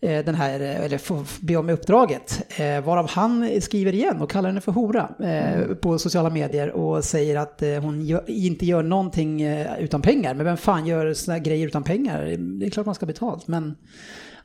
eh, 0.00 0.24
den 0.24 0.34
här, 0.34 0.60
eh, 0.60 0.84
eller 0.84 0.98
få 0.98 1.24
be 1.40 1.56
om 1.56 1.70
uppdraget, 1.70 2.42
eh, 2.60 2.84
varav 2.84 3.10
han 3.10 3.60
skriver 3.60 3.92
igen 3.94 4.20
och 4.20 4.30
kallar 4.30 4.48
henne 4.48 4.60
för 4.60 4.72
hora 4.72 5.08
eh, 5.24 5.74
på 5.74 5.98
sociala 5.98 6.30
medier 6.30 6.70
och 6.70 7.04
säger 7.04 7.36
att 7.38 7.62
hon 7.82 8.02
gör, 8.06 8.24
inte 8.26 8.66
gör 8.66 8.82
någonting 8.82 9.42
utan 9.78 10.02
pengar. 10.02 10.34
Men 10.34 10.46
vem 10.46 10.56
fan 10.56 10.86
gör 10.86 11.14
såna 11.14 11.36
här 11.36 11.44
grejer 11.44 11.66
utan 11.66 11.82
pengar? 11.82 12.36
Det 12.38 12.66
är 12.66 12.70
klart 12.70 12.86
man 12.86 12.94
ska 12.94 13.06
ha 13.06 13.12
betalt, 13.12 13.48
men 13.48 13.76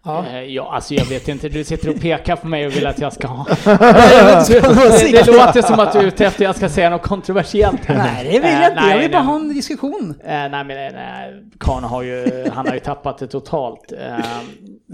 ja. 0.04 0.26
Eh, 0.26 0.44
Ja, 0.44 0.74
alltså 0.74 0.94
jag 0.94 1.06
vet 1.06 1.28
inte, 1.28 1.50
du 1.50 1.64
sitter 1.64 1.90
och 1.90 2.02
pekar 2.02 2.36
på 2.36 2.48
mig 2.48 2.66
och 2.68 2.76
vill 2.76 2.88
att 2.88 3.00
jag 3.00 3.14
ska 3.14 3.28
ha... 3.28 3.46
det, 3.66 5.28
låter 5.28 5.62
som 5.62 5.80
att 5.80 5.94
du 5.94 6.00
är 6.00 6.04
ute 6.04 6.26
efter 6.26 6.38
att 6.44 6.48
jag 6.48 6.56
ska 6.56 6.70
säga 6.70 6.90
något 6.90 7.02
kontroversiellt. 7.02 7.88
Nej, 7.90 8.24
det 8.24 8.40
vill 8.40 8.44
Eh, 8.44 8.62
jag 8.62 8.72
inte. 8.72 8.84
Jag 8.90 9.00
vill 9.00 9.12
bara 9.12 9.22
ha 9.22 9.36
en 9.36 9.54
diskussion. 9.54 10.14
Eh, 10.24 10.28
nej 10.30 10.50
men 10.50 10.68
nej, 10.68 10.92
nej. 10.94 11.44
Karn 11.60 11.84
har 11.84 12.02
ju, 12.02 12.48
han 12.54 12.68
har 12.68 12.74
ju 12.74 12.80
tappat 12.80 13.18
det 13.18 13.28
totalt. 13.28 13.92
Eh, 13.92 14.18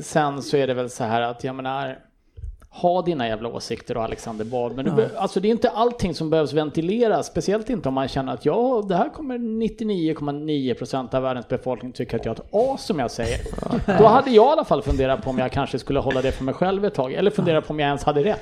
sen 0.04 0.42
så 0.42 0.58
är 0.58 0.68
det 0.68 0.74
väl 0.74 0.90
så 0.90 1.04
här 1.04 1.22
att 1.22 1.44
jag 1.44 1.56
menar, 1.56 1.96
ha 2.76 3.02
dina 3.02 3.28
jävla 3.28 3.50
åsikter 3.50 3.98
och 3.98 4.04
Alexander 4.04 4.46
Bard, 4.46 4.76
men 4.76 4.96
be- 4.96 5.10
alltså 5.18 5.40
det 5.40 5.48
är 5.48 5.50
inte 5.50 5.70
allting 5.70 6.14
som 6.16 6.30
behövs 6.30 6.54
ventileras, 6.54 7.28
speciellt 7.28 7.70
inte 7.70 7.88
om 7.90 7.94
man 7.96 8.08
känner 8.08 8.34
att 8.34 8.46
ja, 8.46 8.84
det 8.88 8.96
här 8.96 9.10
kommer 9.10 9.38
99,9% 9.38 11.16
av 11.16 11.22
världens 11.24 11.48
befolkning 11.48 11.92
tycka 11.92 12.16
att 12.18 12.26
jag 12.26 12.38
är 12.38 12.42
ett 12.42 12.48
as 12.74 12.86
som 12.86 13.00
jag 13.00 13.12
säger. 13.12 13.40
Då 14.00 14.08
hade 14.08 14.32
jag 14.32 14.46
i 14.46 14.52
alla 14.52 14.66
fall 14.66 14.82
funderat 14.82 15.24
på 15.24 15.30
om 15.30 15.38
jag 15.38 15.52
kanske 15.52 15.80
skulle 15.80 16.00
hålla 16.00 16.22
det 16.22 16.32
för 16.32 16.44
mig 16.44 16.54
själv 16.54 16.86
ett 16.86 16.94
tag, 16.94 17.14
eller 17.14 17.32
fundera 17.32 17.62
på 17.62 17.70
om 17.74 17.80
jag 17.80 17.88
ens 17.88 18.04
hade 18.04 18.24
rätt. 18.24 18.40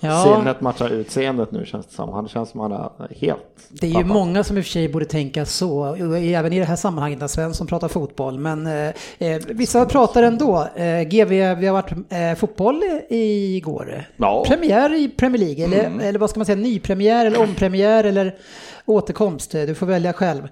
Ja, 0.00 0.36
Sinnet 0.38 0.60
matchar 0.60 0.88
utseendet 0.88 1.50
nu 1.52 1.66
känns 1.66 1.86
det 1.86 1.94
som. 1.94 2.08
Han 2.12 2.28
känns 2.28 2.50
som 2.50 2.60
han 2.60 2.72
är 2.72 2.90
helt 3.20 3.38
det 3.68 3.86
är 3.86 3.88
ju 3.88 3.94
tappat. 3.94 4.08
många 4.08 4.44
som 4.44 4.58
i 4.58 4.60
och 4.60 4.64
för 4.64 4.70
sig 4.72 4.88
borde 4.88 5.04
tänka 5.04 5.44
så, 5.46 5.94
även 6.16 6.52
i 6.52 6.58
det 6.58 6.64
här 6.64 6.76
sammanhanget 6.76 7.20
när 7.20 7.26
Svensson 7.26 7.66
pratar 7.66 7.88
fotboll. 7.88 8.38
Men 8.38 8.66
eh, 8.66 8.88
eh, 9.18 9.42
vissa 9.48 9.86
pratar 9.86 10.22
ändå. 10.22 10.66
Eh, 10.76 11.02
GV, 11.02 11.28
vi 11.54 11.66
har 11.66 11.72
varit 11.72 11.92
eh, 11.92 12.34
fotboll 12.38 12.82
i- 13.08 13.60
igår. 13.72 14.04
Ja. 14.16 14.44
Premiär 14.48 14.94
i 14.94 15.08
Premier 15.08 15.38
League, 15.44 15.64
eller, 15.64 16.00
eller 16.08 16.18
vad 16.18 16.30
ska 16.30 16.38
man 16.40 16.46
säga, 16.46 16.56
nypremiär 16.56 17.26
eller 17.26 17.40
ompremiär 17.40 18.04
eller 18.04 18.34
återkomst. 18.86 19.50
Du 19.50 19.74
får 19.74 19.86
välja 19.86 20.12
själv. 20.12 20.42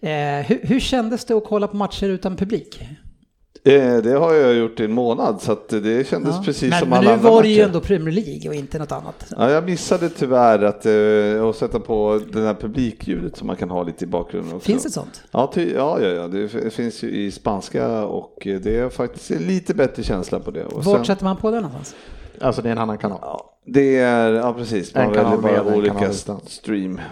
Eh, 0.00 0.10
hur, 0.46 0.60
hur 0.62 0.80
kändes 0.80 1.24
det 1.24 1.34
att 1.34 1.44
kolla 1.44 1.68
på 1.68 1.76
matcher 1.76 2.06
utan 2.06 2.36
publik? 2.36 2.80
Eh, 3.64 3.96
Det 3.96 4.12
har 4.18 4.34
jag 4.34 4.54
gjort 4.54 4.80
i 4.80 4.84
en 4.84 4.92
månad 4.92 5.40
så 5.42 5.56
det 5.68 6.08
kändes 6.08 6.34
Ja. 6.36 6.42
precis 6.44 6.70
men, 6.70 6.78
som 6.80 6.88
men 6.88 6.98
alla 6.98 7.08
nu 7.08 7.14
andra 7.16 7.30
var 7.30 7.42
det 7.42 7.48
ju 7.48 7.56
matcher. 7.56 7.66
ändå 7.66 7.80
Premier 7.80 8.14
League 8.14 8.48
och 8.48 8.54
inte 8.54 8.78
något 8.78 8.92
annat. 8.92 9.26
Ja, 9.36 9.50
jag 9.50 9.64
missade 9.64 10.08
tyvärr 10.08 10.62
att, 10.62 10.86
eh, 10.86 11.48
att 11.48 11.56
sätta 11.56 11.80
på 11.80 12.20
det 12.32 12.40
här 12.40 12.54
publikljudet 12.54 13.36
som 13.36 13.46
man 13.46 13.56
kan 13.56 13.70
ha 13.70 13.82
lite 13.82 14.04
i 14.04 14.06
bakgrunden 14.08 14.54
också. 14.56 14.66
Finns 14.66 14.82
det 14.82 14.90
sånt? 14.90 15.22
Ja, 15.30 15.50
ty, 15.54 15.72
ja, 15.74 16.00
ja, 16.00 16.08
ja, 16.08 16.28
det 16.28 16.70
finns 16.70 17.02
ju 17.02 17.10
i 17.10 17.30
spanska 17.30 18.04
och 18.04 18.34
det 18.62 18.76
är 18.78 18.88
faktiskt 18.88 19.30
lite 19.30 19.74
bättre 19.74 20.02
känsla 20.02 20.40
på 20.40 20.50
det. 20.50 20.64
Och 20.64 20.84
Vart 20.84 20.96
sen- 20.96 21.04
sätter 21.04 21.24
man 21.24 21.36
på 21.36 21.50
det 21.50 21.56
någonstans? 21.60 21.94
Alltså 22.40 22.62
det 22.62 22.68
är 22.68 22.72
en 22.72 22.78
annan 22.78 22.98
kanal. 22.98 23.18
Ja, 23.22 23.55
det 23.68 23.98
är, 23.98 24.30
ja 24.32 24.52
precis, 24.52 24.94
man 24.94 25.04
En 25.04 25.14
kanal 25.14 25.40
väljer 25.40 25.58
bara 25.60 25.70
med, 25.70 25.78
olika 25.78 26.12
stream. 26.46 26.98
Eh, 26.98 27.02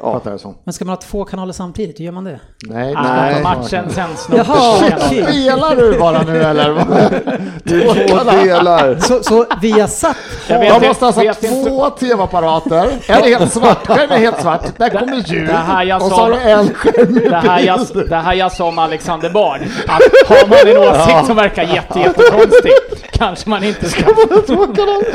Ja. 0.00 0.12
Fattar 0.12 0.30
jag 0.30 0.40
som. 0.40 0.54
Men 0.64 0.72
ska 0.72 0.84
man 0.84 0.92
ha 0.92 0.96
två 1.02 1.24
kanaler 1.24 1.52
samtidigt? 1.52 2.00
Hur 2.00 2.04
gör 2.04 2.12
man 2.12 2.24
det? 2.24 2.40
Nej, 2.66 2.94
Ah, 2.96 3.02
Nej. 3.02 3.42
matchen 3.42 3.84
sen 3.90 4.08
snart. 4.16 4.46
Jaha. 4.46 4.98
Spelar 5.08 5.76
du 5.76 5.98
bara 5.98 6.22
nu 6.22 6.42
eller? 6.42 6.70
Är 7.64 8.08
två 8.08 8.30
delar. 8.44 8.96
Så, 9.00 9.22
så 9.22 9.46
via 9.62 9.88
satt 9.88 10.16
Jag 10.48 10.58
vet 10.60 10.68
Jag 10.68 10.86
måste 10.88 11.04
ha 11.04 11.22
inte- 11.24 11.48
två 11.48 11.90
tv-apparater. 11.90 12.88
En 13.08 13.22
är 13.24 13.38
helt 13.38 13.52
svart, 13.52 13.88
en 13.90 13.98
är 14.10 14.18
helt 14.18 14.40
svart. 14.40 14.78
Där 14.78 14.88
kommer 14.90 15.16
ljud. 15.32 15.46
det 15.48 15.52
här 15.52 15.84
jag 15.84 16.02
Och 16.02 16.08
så 16.08 16.14
har 16.14 16.30
du 16.30 16.36
en 16.36 16.74
skärm 16.74 17.12
med 17.14 17.30
Det 17.30 17.36
här, 17.36 17.60
jag, 17.60 17.78
bild. 17.94 18.08
det 18.10 18.16
här 18.16 18.34
jag 18.34 18.52
sa 18.52 18.64
om 18.68 18.78
Alexander 18.78 19.30
Bard, 19.30 19.60
att 19.86 20.28
har 20.28 20.48
man 20.48 20.58
en 20.76 21.00
åsikt 21.00 21.26
som 21.26 21.36
verkar 21.36 21.62
jätte, 21.62 21.98
jättekonstig, 22.00 22.72
kanske 23.12 23.50
man 23.50 23.64
inte 23.64 23.88
ska... 23.88 24.04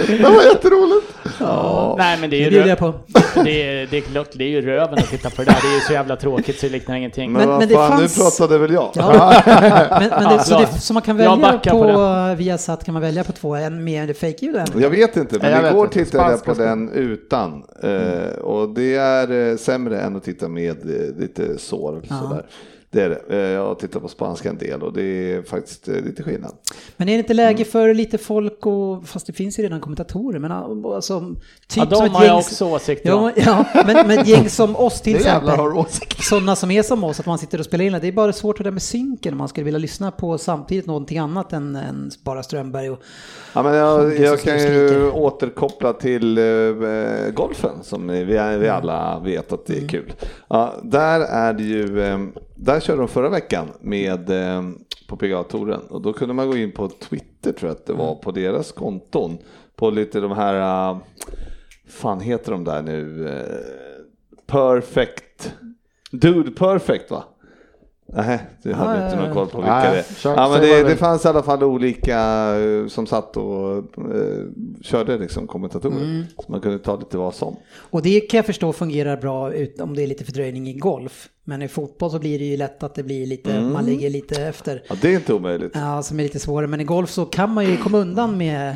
Det 0.08 0.41
var 0.44 0.54
jätteroligt. 0.54 1.08
Nej 1.98 2.18
men 2.22 2.30
det 2.30 2.46
är 2.46 2.52
Det 2.52 2.58
ju, 2.58 2.68
jag 2.68 2.78
på. 2.78 2.94
det 3.44 3.64
är, 3.82 3.88
det, 3.92 3.98
är, 3.98 4.02
klart, 4.02 4.28
det 4.34 4.44
är 4.44 4.48
ju 4.50 4.62
röven 4.62 4.94
att 5.00 5.10
titta 5.10 5.30
på 5.30 5.36
det 5.44 5.46
där, 5.52 5.58
det 5.62 5.68
är 5.68 5.76
ju 5.76 5.80
så 5.82 5.94
jävla 5.94 6.16
tråkigt 6.16 6.60
så 6.60 6.66
det 6.66 6.72
liknar 6.72 6.96
ingenting. 6.96 7.32
Men, 7.32 7.50
Men- 7.50 7.58
men 7.60 7.68
det 7.68 7.74
fan, 7.76 7.92
fanns- 7.92 8.18
nu 8.18 8.24
pratade 8.24 8.58
väl 8.58 8.74
jag. 8.74 8.92
Ja. 8.96 9.42
men, 10.00 10.10
men 10.10 10.38
det, 10.38 10.44
så, 10.44 10.54
Ja, 10.54 10.60
det, 10.74 10.80
så 10.82 10.94
man 10.94 11.02
kan 11.02 11.18
välja 11.18 11.60
på, 11.64 11.70
på 11.70 12.36
Viasat 12.38 12.84
kan 12.86 12.94
man 12.94 13.02
välja 13.02 13.24
på 13.24 13.32
två, 13.32 13.56
en 13.56 13.84
med 13.84 14.18
fejkljud 14.18 14.62
Jag 14.76 14.90
vet 14.90 15.18
inte, 15.18 15.38
men 15.42 15.52
jag 15.52 15.72
igår 15.72 15.88
tittade 15.88 16.24
jag 16.24 16.40
Spanska 16.40 16.54
på 16.64 16.70
den 16.70 16.90
utan. 16.90 17.64
Eh, 17.84 18.40
och 18.42 18.70
det 18.70 18.96
är 18.96 19.50
eh, 19.52 19.58
sämre 19.58 20.00
än 20.02 20.16
att 20.16 20.24
titta 20.24 20.48
med 20.48 20.78
eh, 20.86 21.20
lite 21.22 21.58
sår. 21.58 21.96
och 21.98 22.04
Ja. 22.10 22.20
Sådär. 22.22 22.46
Det 22.92 23.02
är 23.02 23.10
det. 23.10 23.22
Eh, 23.30 23.38
jag 23.38 23.80
tittar 23.80 24.00
på 24.00 24.08
spanska 24.08 24.50
en 24.50 24.58
del 24.58 24.84
och 24.84 24.94
det 24.94 25.04
är 25.04 25.42
faktiskt 25.44 25.88
eh, 25.88 25.96
lite 25.96 26.24
skillnad. 26.24 26.52
Men 26.98 27.10
är 27.10 27.14
det 27.14 27.20
inte 27.20 27.34
läge 27.34 27.66
för 27.66 27.94
lite 27.94 28.18
folk 28.18 28.66
och, 28.66 29.08
fast 29.08 29.28
det 29.28 29.34
finns 29.34 29.60
ju 29.60 29.64
redan 29.64 29.82
kommentatorer, 29.82 30.40
men 30.40 30.52
alltså 30.52 31.20
typ 31.68 31.88
Ja, 31.92 31.96
som 31.96 32.00
de 32.00 32.06
ett 32.06 32.12
har 32.12 32.24
jag 32.24 32.30
gäng, 32.30 32.38
också 32.38 32.66
åsikter 32.66 33.14
om. 33.14 33.32
ja, 33.36 33.66
ja, 33.74 33.84
men, 33.86 34.08
men 34.08 34.26
gäng 34.26 34.50
som 34.50 34.76
oss 34.76 35.02
till 35.04 35.16
exempel. 35.16 35.50
har. 35.50 35.86
Sådana 36.22 36.56
som 36.56 36.72
är 36.72 36.84
som 36.84 37.04
oss, 37.04 37.20
att 37.20 37.26
man 37.26 37.38
sitter 37.38 37.60
och 37.60 37.66
spelar 37.66 37.86
in 37.86 37.94
det. 37.94 38.08
Är 38.08 38.12
bara 38.12 38.34
svårt 38.34 38.58
det 38.58 38.64
där 38.64 38.72
med 38.72 38.82
synken 38.82 39.34
om 39.34 39.38
man 39.38 39.48
skulle 39.48 39.66
vilja 39.66 39.78
lyssna 39.80 40.12
på 40.12 40.38
samtidigt 40.38 40.86
någonting 40.86 41.18
annat 41.18 41.54
än, 41.54 41.76
än 41.76 42.12
bara 42.24 42.44
Strömberg 42.44 42.90
och 42.90 43.02
Ja, 43.54 43.64
men 43.64 43.74
jag, 43.74 44.14
som 44.16 44.24
jag 44.24 44.42
kan 44.42 44.60
ju 44.60 45.12
återkoppla 45.12 45.94
till 45.94 46.38
eh, 46.38 46.44
golfen 47.34 47.72
som 47.84 48.08
vi, 48.08 48.24
vi 48.60 48.70
alla 48.70 49.20
vet 49.20 49.54
att 49.54 49.66
det 49.66 49.84
är 49.84 49.88
kul. 49.88 50.14
Ja, 50.50 50.74
där 50.84 51.20
är 51.20 51.54
det 51.54 51.64
ju, 51.64 52.02
eh, 52.04 52.20
där 52.56 52.80
körde 52.82 53.02
de 53.02 53.08
förra 53.08 53.30
veckan 53.30 53.68
med 53.82 54.30
eh, 54.30 54.64
på 55.08 55.18
PGA-touren 55.18 55.82
och 55.90 56.02
då 56.02 56.14
kunde 56.14 56.34
man 56.34 56.48
gå 56.48 56.58
in 56.58 56.72
på 56.72 56.90
Twitter 56.90 57.52
tror 57.52 57.70
jag 57.70 57.76
att 57.76 57.86
det 57.86 57.94
var 57.94 58.16
på 58.16 58.32
deras 58.32 58.72
konton. 58.72 59.38
På 59.76 59.90
lite 59.90 60.20
de 60.20 60.32
här, 60.32 60.92
uh, 60.92 61.00
fan 61.88 62.20
heter 62.20 62.52
de 62.52 62.64
där 62.64 62.82
nu, 62.82 63.04
uh, 63.26 64.36
Perfect, 64.46 65.54
Dude 66.12 66.52
Perfect 66.52 67.12
va? 67.12 67.24
Nej, 68.14 68.40
du 68.64 68.74
hade 68.74 69.00
Ja, 69.00 69.06
inte 69.06 69.18
ja, 69.18 69.24
någon 69.26 69.34
koll 69.34 69.48
på 69.48 69.58
vilka 69.58 69.74
Nej, 69.74 69.92
det 69.92 70.30
är. 70.30 70.36
Ja, 70.36 70.50
men 70.52 70.62
det, 70.62 70.84
det 70.84 70.96
fanns 70.96 71.26
i 71.26 71.28
alla 71.28 71.44
fall 71.44 71.64
olika 71.64 72.20
eh, 72.60 72.88
som 72.88 73.08
satt 73.08 73.38
och 73.38 73.78
eh, 73.78 73.84
körde 74.82 75.18
liksom 75.18 75.48
kommentatorer. 75.48 75.96
Mm. 76.04 76.24
Så 76.46 76.52
man 76.52 76.62
kunde 76.62 76.80
ta 76.80 76.96
lite 76.96 77.18
vad 77.18 77.34
som. 77.36 77.56
Och 77.90 78.02
det 78.02 78.20
kan 78.20 78.38
jag 78.38 78.46
förstå 78.46 78.74
fungerar 78.74 79.18
bra 79.18 79.54
ut, 79.54 79.82
om 79.82 79.96
det 79.96 80.04
är 80.04 80.08
lite 80.08 80.26
fördröjning 80.26 80.68
i 80.68 80.74
golf. 80.74 81.30
Men 81.44 81.62
i 81.62 81.68
fotboll 81.68 82.12
så 82.12 82.20
blir 82.20 82.40
det 82.40 82.46
ju 82.46 82.58
lätt 82.58 82.84
att 82.84 82.96
det 82.96 83.04
blir 83.04 83.26
lite, 83.26 83.52
Mm. 83.54 83.74
man 83.74 83.86
ligger 83.86 84.10
lite 84.10 84.44
efter. 84.44 84.84
Ja, 84.90 84.96
det 85.02 85.08
är 85.12 85.16
inte 85.16 85.34
omöjligt. 85.34 85.72
Ja, 85.76 86.04
som 86.04 86.20
är 86.20 86.24
lite 86.24 86.40
svårare. 86.40 86.68
Men 86.68 86.82
i 86.82 86.84
golf 86.84 87.10
så 87.10 87.26
kan 87.26 87.54
man 87.54 87.66
ju 87.66 87.78
komma 87.78 87.98
undan 87.98 88.38
med... 88.38 88.76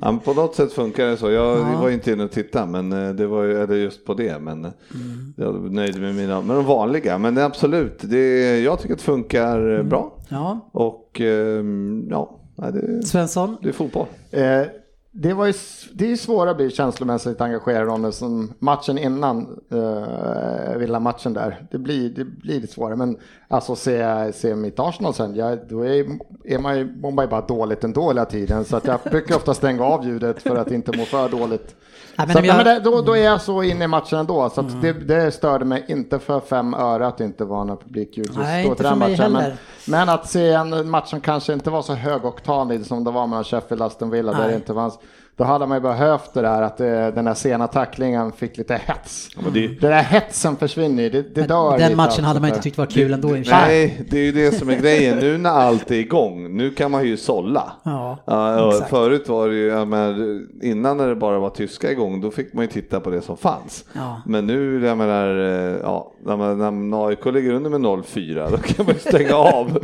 Ja, 0.00 0.10
men 0.12 0.18
på 0.18 0.32
något 0.34 0.54
sätt 0.54 0.72
funkar 0.72 1.06
det 1.06 1.16
så. 1.16 1.30
Jag 1.30 1.58
Ja. 1.58 1.80
var 1.80 1.90
inte 1.90 2.12
inne 2.12 2.24
och 2.24 2.30
tittade, 2.30 2.66
men 2.66 2.92
eh, 2.92 3.14
det 3.14 3.26
var 3.26 3.42
ju 3.44 3.62
eller 3.62 3.74
just 3.74 4.04
på 4.04 4.14
det. 4.14 4.38
Men 4.38 4.64
eh, 4.64 4.70
Mm. 4.94 5.34
jag 5.36 5.54
är 5.66 5.70
nöjd 5.70 6.00
med 6.00 6.14
mina, 6.14 6.40
med 6.42 6.56
de 6.56 6.64
vanliga. 6.64 7.18
Men 7.18 7.34
det 7.34 7.40
är 7.40 7.44
absolut, 7.46 7.98
det, 8.00 8.60
jag 8.60 8.80
tycker 8.80 8.94
att 8.94 8.98
det 9.00 9.04
funkar 9.04 9.78
eh, 9.78 9.82
bra. 9.82 10.12
Ja, 10.28 10.68
Och 10.72 11.20
eh, 11.20 11.64
ja, 12.10 12.36
det, 12.56 13.02
Svensson. 13.06 13.56
det 13.62 13.68
är 13.68 13.72
fotboll. 13.72 14.06
Eh, 14.30 14.62
det, 15.12 15.32
var 15.34 15.46
ju, 15.46 15.52
det 15.92 16.04
är 16.04 16.08
ju 16.08 16.16
svårare 16.16 16.50
att 16.50 16.56
bli 16.56 16.70
känslomässigt 16.70 17.40
engagerad 17.40 17.88
om 17.88 18.02
det 18.02 18.12
som 18.12 18.52
matchen 18.58 18.98
innan 18.98 19.58
eh, 19.72 20.76
Villa-matchen 20.76 21.32
där. 21.34 21.66
Det 21.70 21.78
blir, 21.78 22.08
det 22.10 22.24
blir 22.24 22.54
lite 22.60 22.72
svårare. 22.72 22.96
Men 22.96 23.16
alltså 23.48 23.76
se, 23.76 24.32
se 24.32 24.54
mitt 24.54 24.78
Arsenal 24.80 25.14
sen, 25.14 25.34
ja, 25.34 25.56
då 25.68 25.80
är, 25.86 26.06
är 26.44 26.58
man 26.58 26.78
ju, 26.78 26.96
mår 26.96 27.10
man 27.10 27.24
ju 27.24 27.28
bara 27.28 27.40
dåligt 27.40 27.84
ändå 27.84 28.08
hela 28.08 28.24
tiden. 28.24 28.64
Så 28.64 28.76
att 28.76 28.84
jag 28.86 28.98
brukar 29.10 29.36
ofta 29.36 29.54
stänga 29.54 29.84
av 29.84 30.06
ljudet 30.06 30.42
för 30.42 30.56
att 30.56 30.70
inte 30.70 30.96
må 30.98 31.04
för 31.04 31.28
dåligt. 31.28 31.74
Ja, 32.16 32.26
men 32.26 32.36
så 32.36 32.44
jag- 32.44 32.64
men 32.64 32.82
då, 32.82 33.00
då 33.02 33.16
är 33.16 33.24
jag 33.24 33.40
så 33.40 33.62
inne 33.62 33.84
i 33.84 33.88
matchen 33.88 34.18
ändå. 34.18 34.50
Så 34.50 34.60
att 34.60 34.82
det, 34.82 34.92
det 34.92 35.30
störde 35.30 35.64
mig 35.64 35.84
inte 35.88 36.18
för 36.18 36.40
fem 36.40 36.74
öre 36.74 37.06
att 37.06 37.18
det 37.18 37.24
inte 37.24 37.44
var 37.44 37.64
några 37.64 37.80
publikljud 37.82 38.26
just 38.26 38.38
Nej, 38.38 38.68
då 38.68 38.74
till 38.74 38.84
den 38.84 38.98
matchen. 38.98 39.32
Men, 39.32 39.52
men 39.88 40.08
att 40.08 40.28
se 40.30 40.52
en 40.52 40.90
match 40.90 41.10
som 41.10 41.20
kanske 41.20 41.52
inte 41.52 41.70
var 41.70 41.82
så 41.82 41.94
högoktanig 41.94 42.86
som 42.86 43.04
det 43.04 43.10
var 43.10 43.26
mellan 43.26 43.44
Sheffield 43.44 43.80
och 43.82 43.86
Aston 43.86 44.10
Villa, 44.10 44.32
där 44.32 44.48
det 44.48 44.54
inte 44.54 44.74
fanns, 44.74 44.98
då 45.40 45.46
hade 45.46 45.66
man 45.66 45.76
ju 45.76 45.82
behövt 45.82 46.34
det 46.34 46.42
där 46.42 46.62
att 46.62 46.76
det, 46.76 47.10
den 47.10 47.24
där 47.24 47.34
sena 47.34 47.66
tacklingen 47.66 48.32
fick 48.32 48.58
lite 48.58 48.80
hets. 48.86 49.28
det- 49.52 49.80
Det 49.80 49.88
där 49.88 50.02
hetsen 50.02 50.56
försvinner 50.56 51.02
ju, 51.02 51.10
det, 51.10 51.34
det 51.34 51.42
dör 51.42 51.78
Den 51.78 51.96
matchen 51.96 52.00
alltså 52.00 52.22
hade 52.22 52.40
man 52.40 52.48
inte 52.50 52.62
tyckt 52.62 52.78
var 52.78 52.86
kul 52.86 53.12
ändå 53.12 53.28
i 53.36 53.42
och 53.42 53.46
för 53.46 53.52
sig. 53.52 53.60
Nej, 53.66 54.06
det 54.10 54.18
är 54.18 54.22
ju 54.22 54.32
det 54.32 54.52
som 54.54 54.68
är 54.70 54.76
grejen. 54.76 55.18
Nu 55.18 55.38
när 55.38 55.50
allt 55.50 55.90
är 55.90 55.94
igång, 55.94 56.56
nu 56.56 56.70
kan 56.70 56.90
man 56.90 57.04
ju 57.06 57.16
sålla. 57.16 57.72
Ja, 57.82 58.18
Ja, 58.24 58.68
exakt. 58.72 58.90
förut 58.90 59.28
var 59.28 59.48
det 59.48 59.54
ju, 59.54 59.66
jag 59.66 59.88
menar, 59.88 60.40
innan 60.62 60.96
när 60.96 61.08
det 61.08 61.14
bara 61.16 61.38
var 61.38 61.50
tyska 61.50 61.90
igång, 61.92 62.20
då 62.20 62.30
fick 62.30 62.52
man 62.52 62.64
ju 62.64 62.70
titta 62.70 63.00
på 63.00 63.10
det 63.10 63.20
som 63.22 63.36
fanns. 63.36 63.84
Ja. 63.92 64.22
Men 64.26 64.46
nu, 64.46 64.86
jag 64.86 64.98
menar, 64.98 65.28
eh, 65.38 65.76
ja, 65.82 66.12
när, 66.24 66.36
man, 66.36 66.90
när 66.90 67.06
AIK 67.08 67.24
ligger 67.26 67.52
under 67.52 67.70
med 67.70 67.80
0-4, 67.80 68.50
då 68.50 68.56
kan 68.56 68.86
man 68.86 68.94
ju 68.94 69.00
stänga 69.00 69.34
av. 69.34 69.72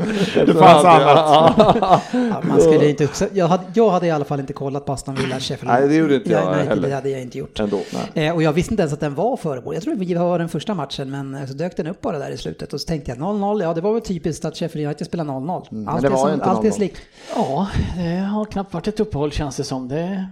Det 0.46 0.54
fanns 0.54 0.84
annat. 0.84 1.54
Ja, 1.56 2.00
Ja, 2.12 2.42
man 2.48 2.60
skulle 2.60 2.88
inte, 2.88 3.08
jag, 3.32 3.46
hade, 3.48 3.62
jag 3.74 3.90
hade 3.90 4.06
i 4.06 4.10
alla 4.10 4.24
fall 4.24 4.40
inte 4.40 4.52
kollat 4.52 4.84
på 4.86 4.92
Aston 4.92 5.14
Villa 5.14 5.40
Sheffield 5.46 5.72
Nej, 5.72 5.88
det 5.88 5.94
gjorde 5.94 6.14
inte 6.14 6.30
jag 6.30 6.46
United, 6.46 6.68
heller. 6.68 6.88
Det 6.88 6.94
hade 6.94 7.10
jag 7.10 7.22
inte 7.22 7.38
gjort. 7.38 7.60
Ändå. 7.60 7.80
Eh, 8.14 8.34
och 8.34 8.42
jag 8.42 8.52
visste 8.52 8.72
inte 8.72 8.82
ens 8.82 8.92
att 8.92 9.00
den 9.00 9.14
var 9.14 9.36
föremål. 9.36 9.74
Jag 9.74 9.82
tror 9.82 9.94
det 9.94 10.18
var 10.18 10.38
den 10.38 10.48
första 10.48 10.74
matchen, 10.74 11.10
men 11.10 11.34
eh, 11.34 11.46
så 11.46 11.54
dök 11.54 11.76
den 11.76 11.86
upp 11.86 12.00
bara 12.00 12.18
där 12.18 12.30
i 12.30 12.36
slutet. 12.36 12.72
Och 12.72 12.80
så 12.80 12.86
tänkte 12.86 13.10
jag 13.10 13.18
0-0, 13.18 13.62
ja 13.62 13.74
det 13.74 13.80
var 13.80 13.92
väl 13.92 14.02
typiskt 14.02 14.44
att 14.44 14.56
Sheffield 14.56 14.86
United 14.86 15.06
spelar 15.06 15.24
0-0. 15.24 15.66
men 15.70 15.88
allt 15.88 16.02
det 16.02 16.08
är, 16.08 16.10
var 16.10 16.18
som, 16.18 16.32
inte 16.32 16.44
allt 16.44 16.64
är 16.64 16.70
0-0. 16.70 16.72
slikt. 16.72 17.00
Ja, 17.34 17.68
det 17.96 18.16
har 18.16 18.44
knappt 18.44 18.74
varit 18.74 18.88
ett 18.88 19.00
uppehåll 19.00 19.32
känns 19.32 19.56
det 19.56 19.64
som. 19.64 19.88
Det... 19.88 20.26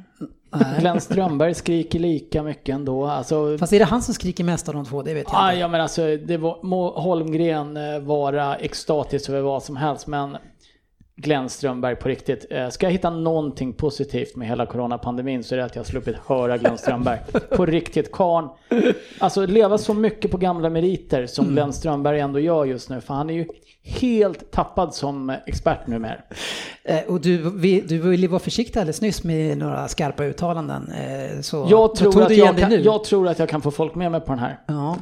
Glenn 0.79 1.01
Strömberg 1.01 1.55
skriker 1.55 1.99
lika 1.99 2.43
mycket 2.43 2.75
ändå. 2.75 3.07
Alltså, 3.07 3.59
Fast 3.59 3.73
är 3.73 3.79
det 3.79 3.85
han 3.85 4.03
som 4.03 4.15
skriker 4.15 4.45
mest 4.45 4.69
av 4.69 4.75
de 4.75 4.85
två? 4.85 5.03
Det 5.03 5.15
vet 5.15 5.27
jag 5.33 5.41
ah, 5.41 5.51
inte. 5.51 5.61
ja, 5.61 5.69
men 5.69 5.81
alltså, 5.81 6.17
det 6.17 6.37
var, 6.37 6.59
må 6.63 6.91
Holmgren 6.91 7.77
eh, 7.77 7.99
vara 7.99 8.57
extatisk 8.57 9.31
över 9.31 9.41
vad 9.41 9.63
som 9.63 9.77
helst, 9.77 10.07
men 10.07 10.37
Glenn 11.17 11.49
Strömberg 11.49 11.97
på 11.97 12.09
riktigt. 12.09 12.47
Eh, 12.51 12.69
Ska 12.69 12.87
jag 12.87 12.93
hitta 12.93 13.11
någonting 13.11 13.73
positivt 13.73 14.37
med 14.37 14.49
hela 14.49 14.67
coronapandemin 14.67 15.45
så 15.45 15.55
är 15.55 15.59
det 15.59 15.65
att 15.65 15.75
jag 15.77 15.83
har 15.83 15.87
sluppit 15.87 16.17
höra 16.27 16.59
Glenn 16.59 16.79
Strömberg. 16.79 17.19
på 17.57 17.67
riktigt, 17.67 18.13
karn. 18.13 18.49
Alltså 19.19 19.47
leva 19.47 19.79
så 19.79 19.95
mycket 19.95 20.31
på 20.31 20.37
gamla 20.37 20.71
meriter 20.71 21.27
som 21.27 21.47
Glenn 21.47 21.73
Strömberg 21.73 22.21
ändå 22.21 22.41
gör 22.41 22.65
just 22.65 22.91
nu, 22.91 23.01
för 23.01 23.15
han 23.15 23.31
är 23.31 23.35
ju 23.35 23.47
helt 23.87 24.51
tappad 24.51 24.95
som 24.95 25.31
expert 25.47 25.87
numera. 25.87 26.17
Eh, 26.85 26.99
och 27.09 27.21
du, 27.21 27.51
vi, 27.51 27.81
du 27.81 27.99
ville 27.99 28.29
vara 28.29 28.39
försiktig 28.41 28.81
alldeles 28.81 29.01
nyss 29.01 29.25
med 29.25 29.59
några 29.59 29.89
skarpa 29.89 30.25
uttalanden. 30.25 30.93
Eh, 30.93 31.41
så 31.41 31.67
Jag 31.71 31.95
tror, 31.95 32.23
att 32.23 32.29
du 32.29 32.35
jag, 32.35 32.59
kan, 32.59 32.83
jag 32.83 33.05
tror 33.05 33.29
att 33.29 33.39
jag 33.39 33.49
kan 33.49 33.63
få 33.63 33.71
folk 33.71 33.95
med 33.95 34.11
mig 34.13 34.21
på 34.21 34.27
den 34.33 34.39
här. 34.39 34.59
Ja, 34.67 34.97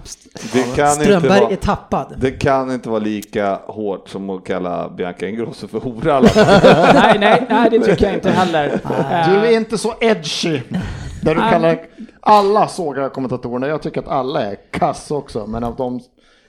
Det 0.52 0.76
kan, 0.76 0.90
inte 0.92 1.04
Strömberg 1.04 1.40
vara, 1.40 1.50
är 1.52 1.56
tappad. 1.56 2.14
det 2.18 2.30
kan 2.30 2.72
inte 2.72 2.88
vara 2.88 2.98
lika 3.00 3.60
hårt 3.66 4.08
som 4.08 4.30
att 4.30 4.44
kalla 4.44 4.90
Bianca 4.90 5.28
Ingrosso 5.28 5.68
för 5.68 5.80
hora. 5.80 6.20
nej, 6.94 7.18
nej, 7.18 7.46
nej, 7.50 7.70
det 7.70 7.80
tycker 7.80 8.04
jag 8.04 8.14
inte 8.14 8.30
heller. 8.30 8.68
Du 9.28 9.36
Eh, 9.36 9.42
är 9.42 9.56
inte 9.56 9.78
så 9.78 9.94
edgy. 10.00 10.60
Där 11.22 11.34
du 11.34 11.40
kallar 11.40 11.78
alla 12.20 12.68
sågar 12.68 13.08
kommentatorerna. 13.08 13.66
Jag 13.66 13.82
tycker 13.82 14.00
att 14.00 14.08
alla 14.08 14.42
är 14.42 14.56
kass 14.70 15.10
också. 15.10 15.46
Men 15.46 15.64
av 15.64 15.76
dem, 15.76 16.00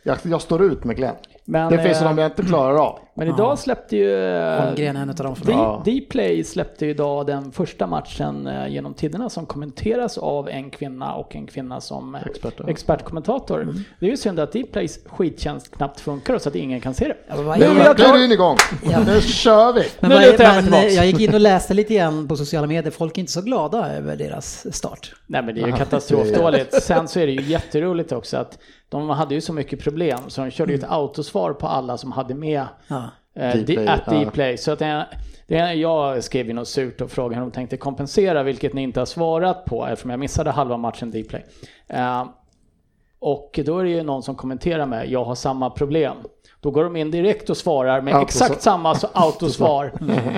jag, 0.03 0.17
jag 0.23 0.41
står 0.41 0.63
ut 0.63 0.83
med 0.83 0.95
Glenn. 0.95 1.15
Men, 1.45 1.71
det 1.71 1.83
finns 1.83 2.01
eh, 2.01 2.07
de 2.07 2.17
jag 2.17 2.27
inte 2.31 2.43
klarar 2.43 2.75
av. 2.75 2.99
Men 3.15 3.27
idag 3.27 3.59
släppte 3.59 3.97
ju... 3.97 4.25
eh, 4.35 4.63
Holmgren 4.65 4.95
är 4.95 5.01
en 5.01 5.09
av 5.09 5.15
dem 5.15 5.35
för. 5.35 6.01
Dplay 6.01 6.43
släppte 6.43 6.85
ju 6.85 6.91
idag 6.91 7.25
den 7.27 7.51
första 7.51 7.87
matchen 7.87 8.47
eh, 8.47 8.67
genom 8.67 8.93
tiderna 8.93 9.29
som 9.29 9.45
kommenteras 9.45 10.17
av 10.17 10.49
en 10.49 10.69
kvinna 10.69 11.13
och 11.13 11.35
en 11.35 11.47
kvinna 11.47 11.81
som 11.81 12.15
eh, 12.15 12.21
Expert, 12.25 12.53
ja. 12.57 12.69
expertkommentator. 12.69 13.61
Mm. 13.61 13.75
Det 13.99 14.05
är 14.05 14.09
ju 14.09 14.17
synd 14.17 14.39
att 14.39 14.51
Dplays 14.51 14.99
skittjänst 15.05 15.71
knappt 15.75 15.99
funkar 15.99 16.37
så 16.37 16.49
att 16.49 16.55
ingen 16.55 16.81
kan 16.81 16.93
se 16.93 17.07
det. 17.07 17.15
Ja, 17.27 17.35
men 17.35 17.45
vad 17.45 17.59
Nu 17.59 17.65
är- 17.65 17.69
jag 17.77 17.87
är 17.87 17.93
tar- 17.93 18.17
du 18.17 18.25
in 18.25 18.31
igång. 18.31 18.57
Nu 19.05 19.21
kör 19.21 19.73
vi. 19.73 19.83
Men, 19.99 20.09
Nu 20.09 20.15
är, 20.15 20.37
men 20.37 20.63
tillbaks. 20.63 20.93
jag 20.93 21.05
gick 21.05 21.19
in 21.19 21.33
och 21.33 21.39
läste 21.41 21.73
lite 21.73 21.93
grann 21.93 22.27
på 22.27 22.35
sociala 22.35 22.67
medier. 22.67 22.91
Folk 22.91 23.17
är 23.17 23.19
inte 23.19 23.31
så 23.31 23.41
glada 23.41 23.91
över 23.95 24.15
deras 24.15 24.75
start. 24.75 25.15
Nej 25.27 25.41
men 25.43 25.55
det 25.55 25.61
är 25.61 25.67
ju 25.67 25.73
katastrofdåligt. 25.73 26.83
Sen 26.83 27.07
så 27.07 27.19
är 27.19 27.25
det 27.25 27.31
ju 27.31 27.41
jätteroligt 27.41 28.11
också 28.11 28.37
att 28.37 28.57
de 28.89 29.09
hade 29.09 29.35
ju 29.35 29.41
så 29.41 29.53
mycket 29.53 29.79
problem 29.83 30.19
så 30.27 30.41
de 30.41 30.51
körde 30.51 30.71
ju 30.73 30.77
ett 30.77 30.85
autosvar 30.91 31.53
på 31.53 31.67
alla 31.67 31.97
som 31.97 32.11
hade 32.11 32.33
med 32.35 32.65
Ja. 32.87 33.02
Eh, 33.35 33.55
Dplay, 33.55 33.87
att 33.87 34.03
ja. 34.05 34.25
Dplay. 34.25 34.57
Så 34.57 34.71
att 34.71 34.79
det, 34.79 35.05
det, 35.47 35.73
jag 35.73 36.23
skrev 36.23 36.47
ju 36.47 36.53
något 36.53 36.67
surt 36.67 37.01
och 37.01 37.11
frågade 37.11 37.35
hur 37.35 37.41
de 37.41 37.51
tänkte 37.51 37.77
kompensera, 37.77 38.43
vilket 38.43 38.73
ni 38.73 38.81
inte 38.81 38.99
har 39.01 39.05
svarat 39.05 39.65
på 39.65 39.87
eftersom 39.87 40.09
jag 40.11 40.19
missade 40.19 40.51
halva 40.51 40.77
matchen 40.77 41.11
Dplay. 41.11 41.45
Eh, 41.87 42.25
och 43.19 43.59
då 43.65 43.79
är 43.79 43.83
det 43.83 43.89
ju 43.89 44.03
någon 44.03 44.23
som 44.23 44.35
kommenterar 44.35 44.85
med, 44.85 45.09
jag 45.09 45.23
har 45.23 45.35
samma 45.35 45.69
problem. 45.69 46.15
Då 46.59 46.71
går 46.71 46.83
de 46.83 46.95
in 46.95 47.11
direkt 47.11 47.49
och 47.49 47.57
svarar 47.57 48.01
med 48.01 48.15
Autosvar. 48.15 48.45
exakt 48.45 48.61
samma 48.61 48.95
så 48.95 49.07
autosvar. 49.13 49.91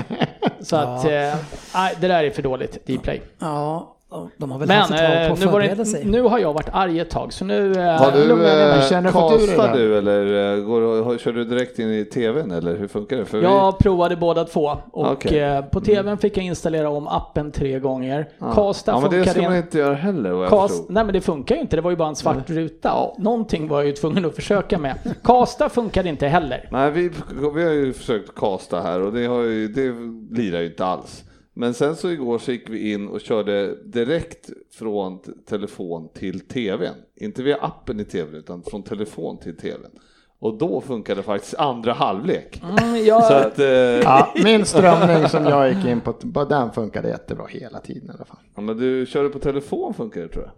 så 0.60 0.76
att, 0.76 1.06
eh, 1.06 1.36
nej, 1.76 1.96
det 2.02 2.08
där 2.08 2.24
är 2.24 2.30
för 2.30 2.42
dåligt, 2.42 2.86
Dplay. 2.88 3.22
Ja, 3.40 3.95
de 4.38 4.52
har 4.52 4.60
väl 4.60 4.68
Men 4.68 4.78
haft 4.78 4.92
ett 4.92 4.98
tag 5.00 5.08
på 5.08 5.14
eh, 5.14 5.32
att 5.32 5.40
nu, 5.40 5.46
var 5.46 5.52
förbereda 5.52 5.76
det, 5.76 5.86
sig. 5.86 6.06
nu 6.06 6.22
har 6.22 6.40
jag 6.40 6.54
varit 6.54 6.70
arg 6.72 7.00
ett 7.00 7.10
tag, 7.10 7.34
så 7.34 7.46
nu... 7.46 7.72
eh, 7.74 7.84
Har 8.02 8.12
du, 8.12 8.28
lugnar 8.28 8.46
jag 8.46 8.58
ner 8.58 9.02
mig. 9.02 9.56
eh, 9.60 9.72
det. 9.74 9.78
du 9.78 9.98
eller 9.98 10.54
eh, 10.58 10.64
går, 10.64 11.04
har- 11.04 11.18
kör 11.18 11.32
du 11.34 11.44
direkt 11.46 11.80
in 11.80 11.90
i 11.94 12.06
tvn 12.06 12.52
eller 12.52 12.76
hur 12.78 12.88
funkar 12.88 13.18
det? 13.18 13.26
För 13.26 13.42
Jag 13.42 13.78
provade 13.80 14.16
båda 14.16 14.44
två 14.46 14.78
och 14.92 15.32
eh, 15.34 15.66
på 15.66 15.82
tvn 15.82 16.18
fick 16.18 16.38
jag 16.38 16.46
installera 16.46 16.90
om 16.90 17.08
appen 17.08 17.52
tre 17.52 17.80
gånger. 17.80 18.30
ja. 18.40 18.52
Casta 18.54 18.92
ja, 18.92 19.00
men 19.00 19.10
det 19.10 19.16
funkar 19.16 19.32
ska 19.32 19.42
man 19.42 19.56
inte. 19.58 19.78
göra 19.78 19.96
heller 19.96 20.32
vad 20.32 20.44
jag 20.44 20.50
Cast, 20.50 20.74
förstod. 20.76 20.92
nej 20.94 21.04
men 21.04 21.14
det 21.14 21.22
funkar 21.22 21.56
ju 21.56 21.62
inte, 21.62 21.76
det 21.76 21.82
var 21.82 21.92
ju 21.92 21.98
bara 21.98 22.10
en 22.10 22.16
svart 22.16 22.50
ruta. 22.50 22.94
Någonting 23.18 23.68
var 23.68 23.78
jag 23.78 23.86
ju 23.88 23.92
tvungen 23.94 24.26
att 24.26 24.36
försöka 24.36 24.78
med. 24.78 24.96
Casta 25.24 25.70
funkar 25.70 26.08
inte 26.08 26.28
heller. 26.28 26.68
Nej, 26.72 26.92
vi, 26.92 27.12
vi 27.56 27.64
har 27.64 27.72
ju 27.72 27.94
försökt 27.94 28.36
kasta 28.36 28.82
här 28.82 29.02
och 29.02 29.14
det, 29.14 29.26
har 29.26 29.42
ju, 29.42 29.68
det 29.68 29.94
lirar 30.42 30.60
ju 30.60 30.66
inte 30.66 30.86
alls. 30.86 31.24
Men 31.58 31.74
sen 31.74 31.96
så 31.96 32.10
igår 32.10 32.38
så 32.38 32.52
gick 32.52 32.70
vi 32.70 32.92
in 32.92 33.08
och 33.08 33.22
körde 33.22 33.76
direkt 33.84 34.50
från 34.72 35.20
telefon 35.46 36.10
till 36.14 36.40
tvn. 36.40 36.94
Inte 37.16 37.44
via 37.44 37.58
appen 37.62 38.00
i 38.00 38.06
tvn 38.06 38.36
utan 38.36 38.64
från 38.64 38.84
telefon 38.84 39.38
till 39.38 39.58
tvn. 39.58 39.92
Och 40.40 40.58
då 40.58 40.82
funkade 40.82 41.24
faktiskt 41.24 41.56
andra 41.56 41.94
halvlek. 41.94 42.64
Mm, 42.64 43.06
jag, 43.06 43.24
Så 43.24 43.34
att, 43.34 43.60
eh, 43.60 43.66
ja. 43.68 44.32
Ja, 44.36 44.44
min 44.44 44.66
strömning 44.66 45.30
som 45.30 45.46
jag 45.46 45.74
gick 45.74 45.86
in 45.86 46.02
på, 46.02 46.14
bara 46.22 46.46
den 46.46 46.72
funkade 46.72 47.08
jättebra 47.10 47.46
hela 47.50 47.80
tiden 47.80 48.10
i 48.10 48.14
alla 48.14 48.26
fall. 48.26 48.64
men 48.64 48.78
du 48.78 49.06
körde 49.06 49.30
på 49.30 49.40
telefon 49.40 49.94
funkar 49.94 50.22
det 50.22 50.28
tror 50.28 50.44
jag. 50.44 50.54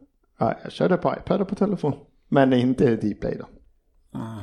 Ja, 0.47 0.55
jag 0.63 0.71
körde 0.71 0.97
på 0.97 1.13
iPad 1.13 1.41
och 1.41 1.47
på 1.47 1.55
telefon. 1.55 1.93
Men 2.29 2.53
inte 2.53 2.85
i 2.85 2.95
Dplay 2.95 3.37
då. 3.39 3.45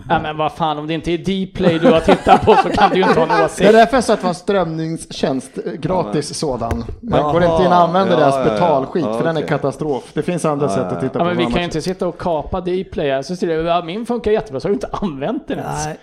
Nej 0.08 0.20
men 0.22 0.36
vad 0.36 0.52
fan, 0.52 0.78
om 0.78 0.86
det 0.86 0.94
inte 0.94 1.12
är 1.12 1.18
Dplay 1.46 1.78
du 1.78 1.86
har 1.92 2.00
tittat 2.00 2.44
på 2.44 2.56
så 2.62 2.68
kan 2.68 2.90
du 2.90 2.96
ju 2.96 3.02
inte 3.02 3.20
ha 3.20 3.26
någon 3.26 3.36
Det 3.36 3.42
är 3.42 3.46
åsikt. 3.46 3.72
därför 3.72 3.96
jag 3.96 4.04
sa 4.04 4.12
att 4.12 4.18
det 4.20 4.24
var 4.24 4.28
en 4.28 4.34
strömningstjänst, 4.34 5.50
eh, 5.66 5.72
gratis 5.72 6.34
sådan. 6.38 6.84
Man 7.00 7.20
Jaha, 7.20 7.32
går 7.32 7.42
inte 7.44 7.62
in 7.62 7.66
och 7.68 7.74
använder 7.74 8.12
ja, 8.14 8.20
deras 8.20 8.34
ja, 8.34 8.44
ja. 8.46 8.50
betalskit 8.52 9.04
Ja, 9.04 9.14
för 9.18 9.24
den 9.24 9.36
är 9.36 9.42
katastrof. 9.42 10.10
Det 10.14 10.22
finns 10.22 10.44
andra 10.44 10.68
sätt 10.68 10.78
att 10.92 11.00
titta 11.00 11.18
Ja, 11.18 11.24
på 11.24 11.24
men 11.24 11.36
vi 11.36 11.44
kan 11.44 11.54
ju 11.54 11.64
inte 11.64 11.82
sitta 11.82 12.06
och 12.06 12.18
kapa 12.18 12.60
Dplay. 12.60 13.10
här. 13.10 13.22
Så 13.22 13.36
ser 13.36 13.46
det, 13.46 13.54
ja, 13.54 13.82
min 13.84 14.06
funkar 14.06 14.30
jättebra, 14.30 14.60
så 14.60 14.68
har 14.68 14.70
du 14.70 14.74
inte 14.74 14.88
använt 14.92 15.48
den 15.48 15.58
ens. 15.58 15.84
Nej. 15.86 15.96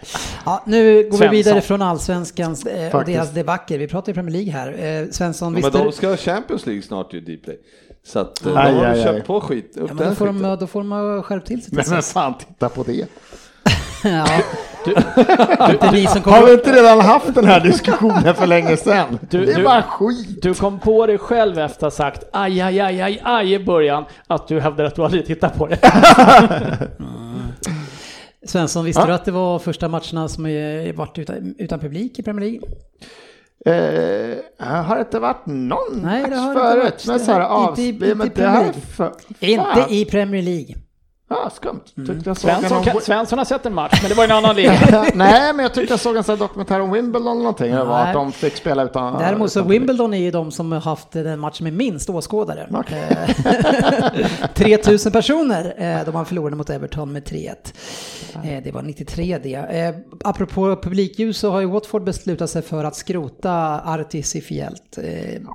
Ja, 0.46 0.64
nu 0.66 0.96
går 0.96 1.02
vi 1.04 1.18
Svensson. 1.18 1.30
vidare 1.32 1.62
från 1.62 1.82
allsvenskans 1.82 2.66
eh, 2.66 2.96
och 2.96 3.06
deras 3.06 3.32
debacle. 3.32 3.78
Vi 3.78 3.88
pratar 3.88 4.10
ju 4.10 4.14
Premier 4.14 4.34
League 4.44 4.52
här. 4.52 5.02
Eh, 5.02 5.08
Svensson, 5.10 5.54
Ja, 5.54 5.56
visst 5.58 5.74
men 5.74 5.84
de 5.86 5.92
ska 5.92 6.08
ha 6.10 6.18
Champions 6.18 6.66
League 6.66 6.82
snart 6.82 7.14
ju 7.14 7.22
Dplay. 7.22 7.58
Så 8.04 8.20
att 8.20 8.46
eh, 8.46 8.58
Aj, 8.58 8.72
de 8.74 8.78
har 8.80 8.86
aj, 8.86 8.96
ju 9.00 9.08
aj. 9.08 9.16
köpt 9.16 9.28
på 9.28 9.42
skit, 9.42 9.78
upp 9.78 9.90
Ja, 9.90 9.94
men 9.94 10.10
då, 10.10 10.16
får 10.16 10.26
skiten. 10.28 10.42
de, 10.42 10.56
då 10.60 10.68
får 10.68 10.80
de 10.80 10.92
ha 10.92 11.22
skärpt 11.22 11.48
till 11.48 11.62
sig. 11.64 11.74
Men 11.76 11.86
sist. 11.86 12.12
fan 12.14 12.34
titta 12.38 12.70
på 12.70 12.84
det? 12.84 13.06
Ja. 14.04 14.26
Inte 15.72 15.92
ni 15.92 16.08
som 16.08 16.24
Har 16.34 16.46
vi 16.46 16.54
inte 16.54 16.72
redan 16.72 17.00
haft 17.00 17.36
den 17.36 17.46
här 17.46 17.60
diskussionen 17.60 18.36
för 18.36 18.48
länge 18.48 18.78
sedan? 18.78 19.20
Du- 19.30 19.46
det 19.46 19.52
är 19.52 19.58
du- 19.58 19.64
bara 19.64 19.82
skit. 19.84 20.42
Du 20.42 20.54
kom 20.54 20.80
på 20.80 21.06
dig 21.06 21.18
själv 21.18 21.60
efter 21.60 21.88
att 21.88 21.94
ha 21.94 21.98
sagt 22.06 22.24
aj, 22.34 22.62
aj, 22.62 22.80
aj, 22.80 23.02
aj, 23.02 23.22
aj 23.24 23.54
i 23.54 23.60
början 23.66 24.06
att 24.28 24.48
du 24.48 24.60
hävdar 24.60 24.84
att 24.86 24.96
du 24.96 25.04
aldrig 25.04 25.26
tittat 25.26 25.58
på 25.58 25.68
det. 25.68 25.80
Svensson, 28.48 28.86
visste 28.86 29.02
Ja. 29.02 29.06
du 29.08 29.14
att 29.14 29.26
det 29.26 29.32
var 29.32 29.60
första 29.60 29.88
matcherna 29.88 30.28
som 30.28 30.46
eh, 30.46 30.94
varit 30.96 31.18
utan, 31.20 31.56
utan 31.58 31.80
publik 31.80 32.20
i 32.20 32.24
Premier 32.24 32.50
League? 32.52 32.68
Eh, 33.66 34.38
har 34.86 34.96
det 34.96 35.02
inte 35.02 35.20
varit 35.20 35.46
någon 35.46 35.78
Nej, 36.04 36.24
det 36.24 36.30
match 36.30 36.40
har 36.40 36.54
det 36.54 36.60
inte 36.60 36.72
förut? 36.72 36.84
varit. 36.84 37.08
Men 37.08 37.20
så 37.20 37.32
här, 37.32 37.70
inte 37.70 37.82
i- 37.82 37.94
men 38.16 38.28
inte 38.28 38.42
i 38.42 38.44
det 38.44 38.50
här 38.50 38.72
för, 38.96 39.12
Inte 39.40 39.86
i 39.90 40.06
Premier 40.06 40.42
League. 40.42 40.76
Ja, 41.32 41.50
skumt. 41.50 41.82
Såg 42.26 42.38
Svensson, 42.38 42.78
en 42.78 42.84
kan, 42.84 43.02
Svensson 43.02 43.38
har 43.38 43.46
sett 43.46 43.66
en 43.66 43.74
match, 43.74 44.00
men 44.02 44.10
det 44.10 44.16
var 44.16 44.24
en 44.24 44.32
annan 44.32 44.56
liga. 44.56 44.74
Nej, 45.16 45.54
men 45.54 45.64
jag 45.64 45.74
tyckte 45.74 45.94
jag 45.94 46.00
såg 46.00 46.16
en 46.16 46.24
sån 46.24 46.34
här 46.36 46.40
dokumentär 46.40 46.80
om 46.80 46.92
Wimbledon 46.92 47.28
eller 47.28 47.38
någonting. 47.40 47.72
Det 47.72 47.84
var 47.84 48.00
att 48.00 48.14
de 48.14 48.32
fick 48.32 48.56
spela 48.56 48.84
utan... 48.84 49.20
Däremot 49.20 49.52
så 49.52 49.64
Wimbledon 49.64 50.14
är 50.14 50.18
ju 50.18 50.32
de 50.32 50.52
som 50.52 50.72
har 50.72 50.80
haft 50.80 51.12
den 51.12 51.40
matchen 51.40 51.64
med 51.64 51.74
minst 51.74 52.10
åskådare. 52.10 52.68
Okej. 52.74 53.04
Eh, 53.46 54.48
3000 54.56 55.12
personer. 55.12 55.74
eh, 55.78 56.06
De 56.06 56.16
har 56.16 56.26
förlorade 56.26 56.56
mot 56.56 56.70
Everton 56.70 57.12
med 57.12 57.24
3-1. 57.24 57.50
Eh, 58.44 58.64
Det 58.64 58.72
var 58.74 58.82
93 58.82 59.38
det. 59.44 59.94
Apropå 60.24 60.76
publikljus 60.84 61.38
så 61.38 61.52
har 61.52 61.60
ju 61.60 61.66
Watford 61.66 62.04
beslutat 62.04 62.50
sig 62.50 62.62
för 62.62 62.84
att 62.84 62.96
skrota 62.96 63.82
artificiellt 63.86 64.98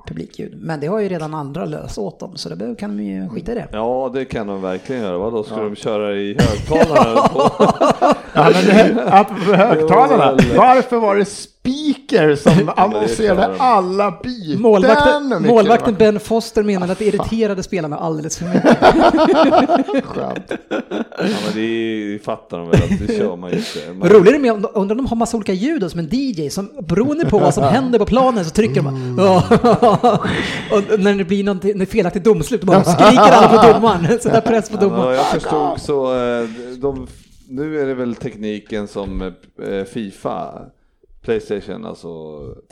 publikljud. 0.09 0.55
Men 0.63 0.81
det 0.81 0.87
har 0.87 0.99
ju 0.99 1.09
redan 1.09 1.35
andra 1.35 1.65
löst 1.65 1.99
åt 1.99 2.21
dem 2.21 2.37
så 2.37 2.49
det 2.49 2.75
kan 2.79 2.97
de 2.97 3.03
ju 3.05 3.29
skita 3.29 3.53
i 3.53 3.55
det. 3.55 3.69
Ja, 3.73 4.11
det 4.15 4.25
kan 4.25 4.47
de 4.47 4.63
verkligen 4.63 5.03
göra. 5.03 5.19
Vadå, 5.19 5.43
ska 5.45 5.57
de 5.69 5.77
köra 5.77 6.13
i 6.15 6.37
högtalare? 6.39 7.29
på? 7.29 7.51
Ja, 8.39 8.51
men 8.53 8.65
det, 8.67 9.57
högtalarna. 9.57 10.39
Varför 10.57 10.97
var 10.97 11.17
det 11.17 11.25
speaker 11.67 12.37
som 12.37 12.71
annonserade 12.77 13.57
alla 13.59 14.19
byten? 14.23 14.63
Målvakten, 14.63 15.43
målvakten 15.47 15.95
Ben 15.95 16.21
Foster 16.21 16.63
menade 16.63 16.93
att 16.93 16.99
det 16.99 17.05
irriterade 17.07 17.63
spelarna 17.63 17.97
alldeles 17.99 18.39
för 18.39 18.47
mycket. 18.47 20.05
Skönt. 20.05 20.53
Ja, 20.69 20.77
men 21.19 21.55
det 21.55 22.19
fattar 22.25 22.59
de 22.59 22.69
väl 22.69 22.83
att 22.83 23.07
det 23.07 23.17
kör 23.17 23.37
man 23.37 23.51
ju 23.51 23.57
inte. 23.57 24.07
Är 24.07 24.33
det 24.33 24.39
med, 24.39 24.51
undrar 24.53 24.77
om 24.77 24.89
de 24.89 25.07
har 25.07 25.17
massa 25.17 25.37
olika 25.37 25.53
ljud 25.53 25.91
som 25.91 26.01
en 26.01 26.09
DJ 26.13 26.49
som 26.51 26.71
beroende 26.89 27.27
på 27.27 27.39
vad 27.39 27.55
som 27.55 27.65
händer 27.65 27.99
på 27.99 28.07
planen 28.07 28.45
så 28.45 28.51
trycker 28.51 28.83
de 28.83 29.17
bara, 29.17 29.37
och 30.71 31.01
när 31.01 31.15
det 31.15 31.25
blir 31.25 31.45
något 31.45 31.65
när 31.65 31.87
felaktigt 31.87 32.25
domslut 32.25 32.61
då 32.61 32.67
bara 32.67 32.85
skriker 32.85 33.21
alla 33.33 33.49
på 33.63 33.73
domaren, 33.73 34.19
sätter 34.21 34.41
press 34.41 34.71
på 34.71 34.77
Ja, 34.77 34.81
domaren. 34.81 35.05
vad 35.05 35.17
jag 35.17 35.27
förstod 35.27 35.81
så, 35.81 36.15
eh, 36.15 36.49
de, 36.79 37.07
nu 37.49 37.81
är 37.81 37.87
det 37.87 37.95
väl 37.95 38.15
tekniken 38.15 38.89
som 38.89 39.23
eh, 39.23 39.85
Fifa 39.93 40.53
Playstation, 41.27 41.85
alltså 41.87 42.09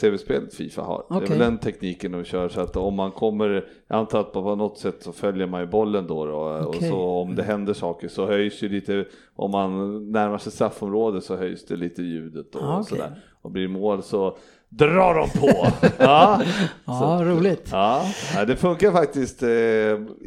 tv-spelet 0.00 0.54
Fifa 0.54 0.82
har. 0.82 1.04
Det 1.08 1.14
är 1.26 1.28
väl 1.28 1.38
den 1.38 1.58
tekniken 1.58 2.12
de 2.12 2.24
kör 2.24 2.48
så 2.48 2.60
att 2.60 2.76
om 2.76 2.94
man 2.94 3.12
kommer, 3.12 3.68
jag 3.88 3.98
antar 3.98 4.20
att 4.20 4.32
på 4.32 4.54
något 4.56 4.78
sätt 4.78 5.02
så 5.02 5.12
följer 5.12 5.46
man 5.46 5.60
ju 5.60 5.66
bollen 5.66 6.06
då, 6.06 6.26
då 6.26 6.58
Okej. 6.66 6.78
och 6.90 6.96
så 6.96 7.00
om 7.04 7.34
det 7.34 7.42
händer 7.42 7.74
saker 7.74 8.08
så 8.08 8.26
höjs 8.26 8.62
ju 8.62 8.68
lite, 8.68 9.04
om 9.36 9.50
man 9.50 9.70
närmar 10.12 10.38
sig 10.38 10.52
straffområdet 10.52 11.24
så 11.24 11.36
höjs 11.36 11.66
det 11.66 11.76
lite 11.76 12.02
ljudet 12.02 12.54
och 12.54 12.62
Ah, 12.62 12.80
okej. 12.80 12.84
sådär. 12.98 13.22
Och 13.42 13.50
blir 13.50 13.62
det 13.62 13.68
mål 13.68 14.02
så 14.02 14.36
drar 14.68 15.14
de 15.14 15.40
på. 15.40 15.66
ja. 15.98 16.42
Ja, 16.84 17.20
roligt. 17.24 17.68
Ja, 17.72 18.04
det 18.46 18.56
funkar 18.56 18.92
faktiskt 18.92 19.42
eh, 19.42 19.48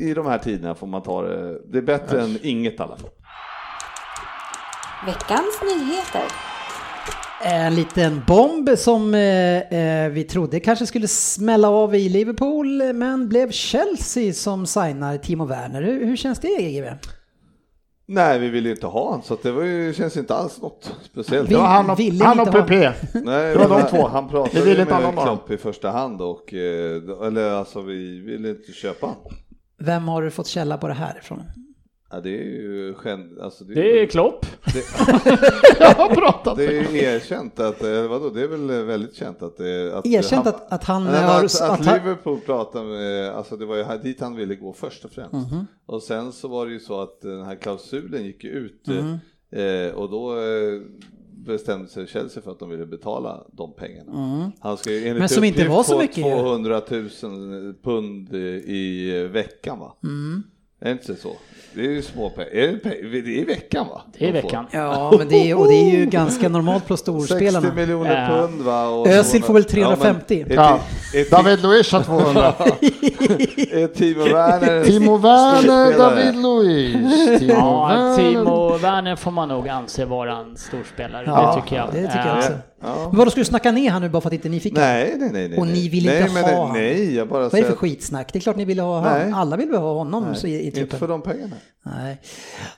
i 0.06 0.14
de 0.16 0.26
här 0.26 0.38
tiderna 0.38 0.76
får 0.76 0.88
man 0.88 1.02
ta 1.02 1.22
det. 1.22 1.62
Det 1.72 1.78
är 1.78 1.82
bättre 1.82 2.22
än 2.22 2.38
inget 2.44 2.74
i 2.74 2.78
alla 2.84 2.98
fall. 2.98 3.10
Veckans 5.06 5.62
nyheter. 5.64 6.57
En 7.44 7.76
liten 7.76 8.22
bomb 8.28 8.70
som 8.78 9.14
eh, 9.16 9.22
eh, 9.62 10.10
vi 10.12 10.24
trodde 10.24 10.60
kanske 10.60 10.86
skulle 10.86 11.08
smälla 11.08 11.70
av 11.70 11.96
i 11.96 12.10
Liverpool, 12.10 12.94
men 12.94 13.30
blev 13.30 13.52
Chelsea 13.52 14.34
som 14.34 14.66
signar 14.66 15.18
Timo 15.18 15.46
Werner. 15.46 15.82
Hur, 15.82 16.06
hur 16.06 16.16
känns 16.16 16.40
det, 16.40 16.48
GW? 16.48 16.94
Nej, 18.10 18.40
vi 18.40 18.50
ville 18.50 18.70
inte 18.72 18.88
ha 18.88 19.04
honom 19.04 19.22
så 19.22 19.38
det 19.42 19.52
var 19.52 19.64
ju, 19.64 19.94
känns 19.94 20.18
inte 20.18 20.36
alls 20.36 20.62
något 20.62 20.96
speciellt. 21.12 21.50
Vi- 21.50 21.54
Det 21.54 21.60
var 21.60 21.68
han 21.68 21.90
och, 21.90 22.00
ville 22.00 22.26
han 22.26 22.40
inte 22.40 22.60
och 22.60 22.68
PP. 22.68 22.72
Nej, 23.14 23.54
Det 23.54 23.68
var 23.68 23.80
de 23.82 23.88
två. 23.90 24.08
Han 24.08 24.26
Vi 24.26 24.32
pratade 24.32 24.62
ville 24.62 24.76
ju 24.76 24.82
inte 24.82 24.94
ha 24.94 25.12
med. 25.12 25.24
Klopp 25.24 25.52
i 25.52 25.58
första 25.58 25.90
hand 25.92 26.22
och, 26.22 26.54
eh, 26.54 27.28
eller 27.28 27.52
alltså 27.52 27.82
vi 27.82 28.20
ville 28.20 28.50
inte 28.50 28.72
köpa 28.72 29.06
honom. 29.06 29.22
Vem 29.80 30.08
har 30.08 30.22
du 30.22 30.32
fått 30.32 30.48
källa 30.48 30.78
på 30.78 30.88
det 30.88 30.94
här 30.94 31.18
ifrån? 31.18 31.44
Ja, 32.10 32.20
det 32.22 32.30
är 32.30 32.44
ju 32.44 32.94
skänd, 32.94 33.40
alltså 33.40 33.64
det, 33.64 33.74
Det 33.74 34.02
är 34.02 34.06
Klopp. 34.06 34.46
Jag 35.80 35.88
har 35.94 36.16
pratat 36.16 36.58
det 36.58 36.66
är 36.66 36.92
ju 36.94 36.98
erkänt 37.04 37.60
att, 37.60 37.84
eh, 37.84 38.08
vadå, 38.08 38.30
det 38.30 38.42
är 38.42 38.48
väl 38.48 38.86
väldigt 38.86 39.16
känt 39.16 39.42
att 39.42 39.58
det... 39.58 39.98
Att 39.98 40.06
Erkänt 40.06 40.46
han, 40.46 40.54
att, 40.56 40.74
att 40.74 40.84
han 40.84 41.06
har... 41.08 41.46
att, 41.46 41.62
att, 41.62 41.70
att 41.80 41.86
Liverpool 41.86 42.40
pratade 42.40 42.86
med, 42.86 43.30
alltså 43.32 43.58
det 43.58 43.66
var 43.66 43.76
ju 43.78 43.84
dit 44.04 44.22
han 44.22 44.36
ville 44.36 44.56
gå 44.56 44.74
först 44.74 45.06
och 45.06 45.12
främst. 45.12 45.34
Mhm. 45.52 45.68
Och 45.86 46.04
sen 46.04 46.32
så 46.32 46.48
var 46.48 46.66
det 46.66 46.72
ju 46.72 46.80
så 46.80 47.02
att 47.02 47.22
den 47.22 47.44
här 47.44 47.56
klausulen 47.56 48.26
gick 48.26 48.44
ju 48.44 48.50
ut 48.50 48.88
Mhm. 48.88 49.18
eh, 49.52 49.94
och 49.96 50.10
då 50.10 50.40
eh, 50.40 50.82
bestämde 51.46 51.88
sig 51.88 52.08
Chelsea 52.08 52.44
för 52.44 52.52
att 52.52 52.60
de 52.60 52.70
ville 52.70 52.86
betala 52.86 53.44
de 53.52 53.74
pengarna. 53.74 54.52
Han 54.60 54.78
ska 54.78 54.92
ju 54.92 54.98
enligt. 55.08 55.20
Men 55.20 55.30
som 55.30 55.44
inte 55.44 55.60
uppgift 55.60 55.76
var 55.76 55.84
så 55.84 55.92
få 55.94 56.00
mycket 56.00 56.18
ju. 56.18 56.24
200 56.24 56.82
000 57.24 57.74
pund 57.84 58.34
i 58.66 59.12
veckan 59.32 59.80
va? 59.80 59.96
Mm. 60.04 60.44
Är 60.82 60.86
det 60.86 60.92
inte 60.92 61.16
så? 61.16 61.36
Det 61.74 61.82
är 61.86 61.90
ju 61.92 62.02
små 62.02 62.30
pengar. 62.30 62.50
Är 62.52 62.68
det, 62.68 62.74
pe- 62.74 63.12
det 63.12 63.18
är 63.18 63.42
i 63.42 63.44
veckan 63.46 63.88
va? 63.88 64.02
Det 64.18 64.26
är 64.26 64.30
i 64.30 64.32
veckan. 64.32 64.66
ja, 64.72 65.14
men 65.18 65.28
det 65.28 65.50
är, 65.52 65.58
och 65.60 65.68
det 65.68 65.74
är 65.74 65.92
ju 66.00 66.06
ganska 66.06 66.50
normalt 66.50 66.88
på 66.88 66.98
60 66.98 67.12
storspelarna. 67.12 67.74
miljoner 67.74 68.22
Ja. 68.32 68.38
pund 68.38 68.62
va? 68.62 68.88
Och 68.88 69.08
Özil 69.08 69.44
får 69.44 69.54
väl 69.54 69.64
Ja, 69.70 69.90
men 69.90 69.98
350. 70.00 70.42
ett- 70.42 70.54
Ja. 70.56 70.80
David 71.32 71.62
Luiz 71.62 71.92
har 71.92 72.04
200. 72.04 72.54
Är 73.72 73.88
Timo 73.88 74.24
Werner 74.24 74.84
Timo 74.86 75.18
Werner? 75.18 75.98
David 75.98 76.36
Luiz. 76.36 77.40
Timo 77.40 77.54
Ja, 77.54 77.88
Werner. 77.88 78.16
Timo 78.18 78.78
Werner 78.78 79.16
får 79.16 79.32
man 79.32 79.50
nog 79.50 79.70
anse 79.70 80.06
vara 80.06 80.38
en 80.38 80.58
storspelare. 80.58 81.24
Ja, 81.26 81.54
det 81.56 81.62
tycker 81.62 81.76
jag. 81.76 81.88
det 81.94 82.08
tycker 82.08 82.18
jag 82.26 82.28
Eh, 82.28 82.38
också. 82.38 82.54
Ja. 82.82 83.08
Men 83.10 83.18
vadå, 83.18 83.32
ska 83.32 83.40
du 83.42 83.46
snacka 83.46 83.72
ner 83.72 83.90
han 83.92 84.02
nu 84.02 84.10
bara 84.10 84.22
för 84.22 84.30
att 84.30 84.34
inte 84.34 84.50
ni 84.50 84.60
fick? 84.60 84.74
Nej, 84.74 85.16
nej, 85.20 85.30
nej, 85.34 85.50
nej. 85.50 85.60
Och 85.60 85.68
ni 85.68 85.90
vill 85.90 86.06
nej, 86.06 86.22
inte 86.22 86.34
men 86.34 86.44
ha 86.44 86.74
nej, 86.74 87.16
jag 87.16 87.28
bara 87.28 87.44
Vad 87.44 87.54
är 87.54 87.58
det 87.58 87.64
för 87.64 87.74
att- 87.74 87.80
skitsnack? 87.80 88.34
Det 88.34 88.40
är 88.40 88.42
klart 88.42 88.56
ni 88.56 88.66
vill 88.66 88.80
ha 88.80 89.00
han. 89.00 89.34
Alla 89.34 89.58
vill 89.58 89.70
väl 89.70 89.82
ha 89.82 89.94
honom 89.94 90.24
nej, 90.24 90.36
så 90.36 90.48
i, 90.48 90.52
i 90.54 90.80
Inte 90.80 90.98
för 90.98 91.08
de 91.08 91.22
pengarna. 91.22 91.56
Nej. 91.84 92.18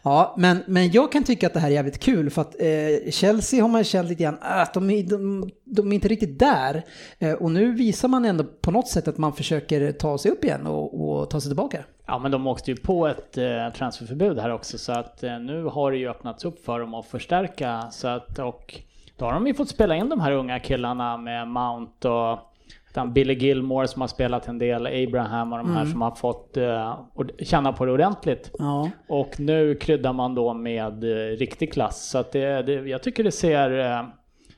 Ja, 0.03 0.35
men, 0.37 0.63
men 0.67 0.91
jag 0.91 1.11
kan 1.11 1.23
tycka 1.23 1.47
att 1.47 1.53
det 1.53 1.59
här 1.59 1.67
är 1.67 1.73
jävligt 1.73 1.99
kul 1.99 2.29
för 2.29 2.41
att 2.41 2.55
eh, 2.59 3.11
Chelsea 3.11 3.61
har 3.61 3.69
man 3.69 3.83
känt 3.83 4.09
lite 4.09 4.23
grann 4.23 4.37
att 4.41 4.73
de, 4.73 4.89
är- 4.89 5.03
de, 5.03 5.49
de 5.65 5.91
är 5.91 5.95
inte 5.95 6.07
riktigt 6.07 6.39
där. 6.39 6.83
Eh, 7.19 7.33
och 7.33 7.51
nu 7.51 7.71
visar 7.71 8.07
man 8.07 8.25
ändå 8.25 8.43
på 8.43 8.71
något 8.71 8.87
sätt 8.87 9.07
att 9.07 9.17
man 9.17 9.33
försöker 9.33 9.91
ta 9.91 10.17
sig 10.17 10.31
upp 10.31 10.43
igen 10.43 10.67
och, 10.67 11.09
och 11.19 11.29
ta 11.29 11.41
sig 11.41 11.49
tillbaka. 11.49 11.83
Ja, 12.07 12.19
men 12.19 12.31
de 12.31 12.47
åkte 12.47 12.71
ju 12.71 12.77
på 12.77 13.07
ett 13.07 13.37
eh, 13.37 13.45
transferförbud 13.77 14.39
här 14.39 14.53
också 14.53 14.77
så 14.77 14.91
att 14.91 15.23
eh, 15.23 15.39
nu 15.39 15.63
har 15.63 15.91
det 15.91 15.97
ju 15.97 16.09
öppnats 16.09 16.45
upp 16.45 16.65
för 16.65 16.79
dem 16.79 16.93
att 16.93 17.05
förstärka 17.05 17.87
så 17.91 18.07
att 18.07 18.39
och 18.39 18.75
då 19.19 19.25
har 19.25 19.33
de 19.33 19.47
ju 19.47 19.53
fått 19.53 19.69
spela 19.69 19.95
in 19.95 20.09
de 20.09 20.19
här 20.19 20.31
unga 20.31 20.59
killarna 20.59 21.17
med 21.17 21.47
Mount 21.47 22.09
och 22.09 22.39
Billy 23.13 23.33
Gilmore 23.33 23.87
som 23.87 24.01
har 24.01 24.07
spelat 24.07 24.47
en 24.47 24.57
del, 24.57 24.87
Abraham 24.87 25.53
och 25.53 25.59
de 25.59 25.75
här 25.75 25.85
som 25.85 26.01
har 26.01 26.11
fått 26.11 26.57
ord- 27.13 27.31
känna 27.39 27.73
på 27.73 27.85
det 27.85 27.91
ordentligt. 27.91 28.51
Ja. 28.59 28.89
Och 29.07 29.39
nu 29.39 29.75
kryddar 29.75 30.13
man 30.13 30.35
då 30.35 30.53
med 30.53 31.03
eh, 31.03 31.37
riktig 31.37 31.73
klass. 31.73 32.09
Så 32.09 32.17
att 32.17 32.31
det, 32.31 32.61
det, 32.61 32.73
jag 32.73 33.03
tycker 33.03 33.23
det 33.23 33.31
ser... 33.31 33.79
Eh, 33.79 34.03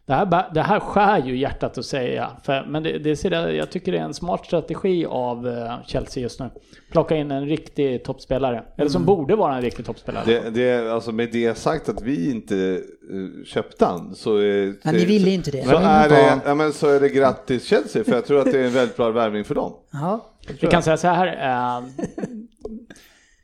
det 0.05 0.13
här, 0.13 0.49
det 0.53 0.61
här 0.61 0.79
skär 0.79 1.17
ju 1.25 1.37
hjärtat 1.37 1.77
att 1.77 1.85
säga. 1.85 2.29
För, 2.43 2.65
men 2.69 2.83
det, 2.83 2.99
det 2.99 3.15
ser, 3.15 3.49
jag 3.49 3.71
tycker 3.71 3.91
det 3.91 3.97
är 3.97 4.01
en 4.03 4.13
smart 4.13 4.45
strategi 4.45 5.05
av 5.05 5.47
eh, 5.47 5.73
Chelsea 5.87 6.23
just 6.23 6.39
nu. 6.39 6.49
Plocka 6.91 7.15
in 7.15 7.31
en 7.31 7.45
riktig 7.45 8.03
toppspelare. 8.03 8.63
Eller 8.77 8.89
som 8.89 9.05
borde 9.05 9.35
vara 9.35 9.55
en 9.55 9.61
riktig 9.61 9.85
toppspelare. 9.85 10.23
Det, 10.25 10.49
det, 10.49 10.93
alltså 10.93 11.11
med 11.11 11.29
det 11.31 11.57
sagt 11.57 11.89
att 11.89 12.01
vi 12.01 12.31
inte 12.31 12.55
uh, 12.55 13.43
köpte 13.45 13.85
han 13.85 14.15
så, 14.15 14.37
är- 14.37 14.75
Men 14.85 14.95
ni 14.95 15.05
ville 15.05 15.29
inte 15.29 15.51
det. 15.51 15.63
så, 15.63 15.71
Men 15.71 15.83
är 15.83 16.09
det, 16.09 16.15
han. 16.29 16.39
ja, 16.45 16.55
men 16.55 16.73
så 16.73 16.87
är 16.89 16.99
det 16.99 17.09
grattis 17.09 17.65
Chelsea 17.65 18.03
för 18.03 18.11
jag 18.11 18.25
tror 18.25 18.39
att 18.39 18.51
det 18.51 18.59
är 18.59 18.65
en 18.65 18.73
väldigt 18.73 18.97
bra 18.97 19.09
värvning 19.11 19.43
för 19.45 19.55
dem. 19.55 19.73
Ja. 19.91 20.25
Vi 20.61 20.67
kan 20.67 20.83
säga 20.83 20.97
så 20.97 21.07
här. 21.07 21.27
Eh, 21.27 21.83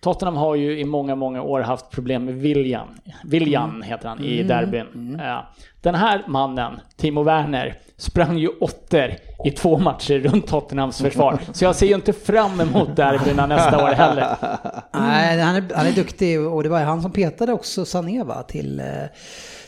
Tottenham 0.07 0.35
har 0.37 0.55
ju 0.55 0.79
i 0.79 0.85
många, 0.85 1.15
många 1.15 1.41
år 1.41 1.59
haft 1.61 1.89
problem 1.89 2.25
med 2.25 2.33
William. 2.35 2.87
William 3.25 3.81
heter 3.81 4.07
han 4.09 4.23
i 4.23 4.43
derbyn. 4.43 5.19
Eh, 5.19 5.37
den 5.81 5.95
här 5.95 6.23
mannen, 6.27 6.79
Timo 6.97 7.23
Werner, 7.23 7.77
sprang 7.97 8.37
ju 8.37 8.47
åtter 8.47 9.17
i 9.45 9.51
två 9.51 9.77
matcher 9.77 10.19
runt 10.19 10.47
Tottenhams 10.47 11.01
försvar. 11.01 11.39
Så 11.53 11.65
jag 11.65 11.75
ser 11.75 11.87
ju 11.87 11.95
inte 11.95 12.13
fram 12.13 12.61
emot 12.61 12.95
derbyna 12.95 13.45
nästa 13.45 13.83
år 13.83 13.87
heller. 13.89 14.35
Nej, 14.93 15.39
han 15.41 15.55
är, 15.55 15.63
han 15.75 15.85
är 15.87 15.91
duktig 15.91 16.41
och 16.41 16.63
det 16.63 16.69
var 16.69 16.79
han 16.79 17.01
som 17.01 17.11
petade 17.11 17.53
också 17.53 17.85
Sané 17.85 18.23
va, 18.23 18.43
till 18.43 18.79
eh, 18.79 18.85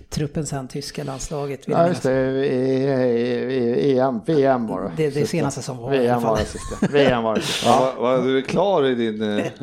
truppen 0.09 0.45
sen, 0.45 0.67
tyska 0.67 1.03
landslaget. 1.03 1.61
Ja, 1.67 1.87
just 1.87 2.03
det. 2.03 3.99
EM, 3.99 4.21
VM 4.25 4.67
var 4.67 4.81
det. 4.81 4.91
Det, 4.97 5.09
det 5.19 5.25
senaste 5.25 5.61
som 5.61 5.77
var 5.77 5.89
VM 5.89 6.21
var 6.21 6.37
det 6.37 6.45
sista. 6.45 6.87
VM 6.91 7.23
var 7.23 7.35
det 7.35 7.41
sista. 7.41 7.69
Ja, 7.69 7.93
vad- 8.01 8.17
vad- 8.17 8.23
du 8.27 8.37
är 8.37 8.41
klar 8.41 8.85
i 8.85 8.95
din... 8.95 9.43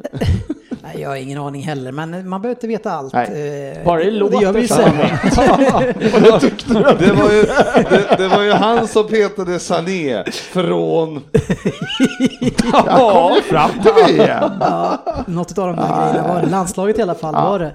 Nej, 0.86 1.00
jag 1.00 1.08
har 1.08 1.16
ingen 1.16 1.38
aning 1.38 1.62
heller, 1.62 1.92
men 1.92 2.28
man 2.28 2.42
behöver 2.42 2.56
inte 2.56 2.66
veta 2.66 2.92
allt. 2.92 3.12
Nej. 3.12 3.72
Eh, 3.78 3.84
Bara 3.84 4.04
det 4.04 4.22
och 4.22 4.30
det 4.30 4.36
gör 4.42 4.52
vi 4.52 4.60
ju 4.60 4.66
låter 4.68 4.74
så 4.74 4.74
sen. 4.74 4.96
det, 6.98 7.12
var 7.12 7.32
ju, 7.32 7.42
det, 7.90 8.16
det 8.18 8.28
var 8.28 8.42
ju 8.42 8.52
han 8.52 8.88
som 8.88 9.06
petade 9.08 9.58
Sané 9.58 10.24
från... 10.30 11.22
Jag 12.72 12.84
kom 12.86 13.34
ju 13.34 13.42
fram 13.42 13.70
till 13.82 14.16
VM. 14.16 14.50
Ja, 14.60 14.98
något 15.26 15.58
av 15.58 15.66
de 15.66 15.76
där 15.76 16.10
grejerna 16.10 16.34
var 16.34 16.40
det. 16.42 16.50
Landslaget 16.50 16.98
i 16.98 17.02
alla 17.02 17.14
fall 17.14 17.34
var 17.34 17.58
det. 17.58 17.72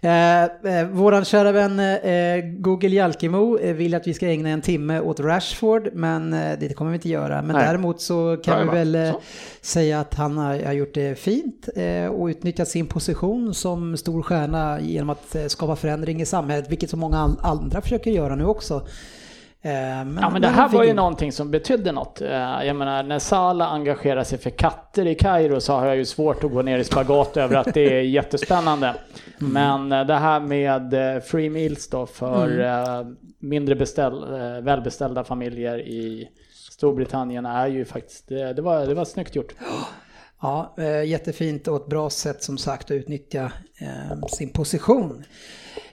Eh, 0.00 0.44
eh, 0.44 0.86
våran 0.90 1.24
kära 1.24 1.52
vän 1.52 1.80
eh, 1.80 2.44
Google 2.44 2.88
Jalkemo 2.88 3.58
eh, 3.58 3.74
vill 3.74 3.94
att 3.94 4.06
vi 4.06 4.14
ska 4.14 4.26
ägna 4.28 4.48
en 4.48 4.60
timme 4.60 5.00
åt 5.00 5.20
Rashford, 5.20 5.88
men 5.92 6.32
eh, 6.32 6.58
det 6.60 6.74
kommer 6.74 6.90
vi 6.90 6.94
inte 6.94 7.08
göra. 7.08 7.42
Men 7.42 7.56
Nej. 7.56 7.66
däremot 7.66 8.00
så 8.00 8.36
kan 8.44 8.66
vi 8.68 8.74
väl 8.74 8.94
eh, 8.94 9.12
så. 9.12 9.20
säga 9.60 10.00
att 10.00 10.14
han 10.14 10.38
har, 10.38 10.62
har 10.64 10.72
gjort 10.72 10.94
det 10.94 11.18
fint 11.18 11.68
eh, 11.76 12.06
och 12.06 12.26
utnyttjat 12.26 12.68
sin 12.68 12.86
position 12.86 13.54
som 13.54 13.96
stor 13.96 14.22
stjärna 14.22 14.80
genom 14.80 15.10
att 15.10 15.34
eh, 15.34 15.46
skapa 15.46 15.76
förändring 15.76 16.20
i 16.20 16.26
samhället, 16.26 16.70
vilket 16.70 16.90
så 16.90 16.96
många 16.96 17.18
an- 17.18 17.38
andra 17.42 17.80
försöker 17.80 18.10
göra 18.10 18.34
nu 18.36 18.44
också. 18.44 18.86
Eh, 19.62 19.70
men, 19.72 20.18
Ja 20.22 20.30
men 20.30 20.42
det 20.42 20.48
här 20.48 20.68
var 20.68 20.84
ju 20.84 20.90
in- 20.90 20.96
någonting 20.96 21.32
som 21.32 21.50
betydde 21.50 21.92
något. 21.92 22.20
Eh, 22.20 22.28
Jag 22.64 22.76
menar 22.76 23.02
när 23.02 23.18
Sala 23.18 23.66
engagerar 23.66 24.24
sig 24.24 24.38
för 24.38 24.50
katter 24.50 25.06
i 25.06 25.14
Kairo 25.14 25.60
så 25.60 25.72
har 25.72 25.86
jag 25.86 25.96
ju 25.96 26.04
svårt 26.04 26.44
att 26.44 26.50
gå 26.52 26.62
ner 26.62 26.78
i 26.78 26.84
spagat 26.84 27.36
över 27.36 27.56
att 27.56 27.74
det 27.74 27.98
är 27.98 28.00
jättespännande. 28.02 28.94
Men 29.38 29.92
eh, 29.92 30.04
det 30.06 30.14
här 30.14 30.40
med 30.40 30.92
free 31.24 31.50
meals 31.50 31.88
då 31.88 32.06
för 32.06 32.60
eh, 32.60 33.06
mindre 33.38 33.74
beställ, 33.74 34.24
välbeställda 34.62 35.24
familjer 35.24 35.78
i 35.80 36.28
Storbritannien 36.70 37.46
är 37.46 37.66
ju 37.66 37.84
faktiskt, 37.84 38.28
det, 38.28 38.60
var, 38.62 38.86
det 38.86 38.94
var 38.94 39.04
snyggt 39.04 39.36
gjort. 39.36 39.54
Ja, 40.40 40.74
jättefint 41.06 41.68
och 41.68 41.76
ett 41.76 41.86
bra 41.86 42.10
sätt 42.10 42.42
som 42.42 42.58
sagt 42.58 42.84
att 42.84 42.90
utnyttja 42.90 43.52
sin 44.28 44.48
position. 44.52 45.24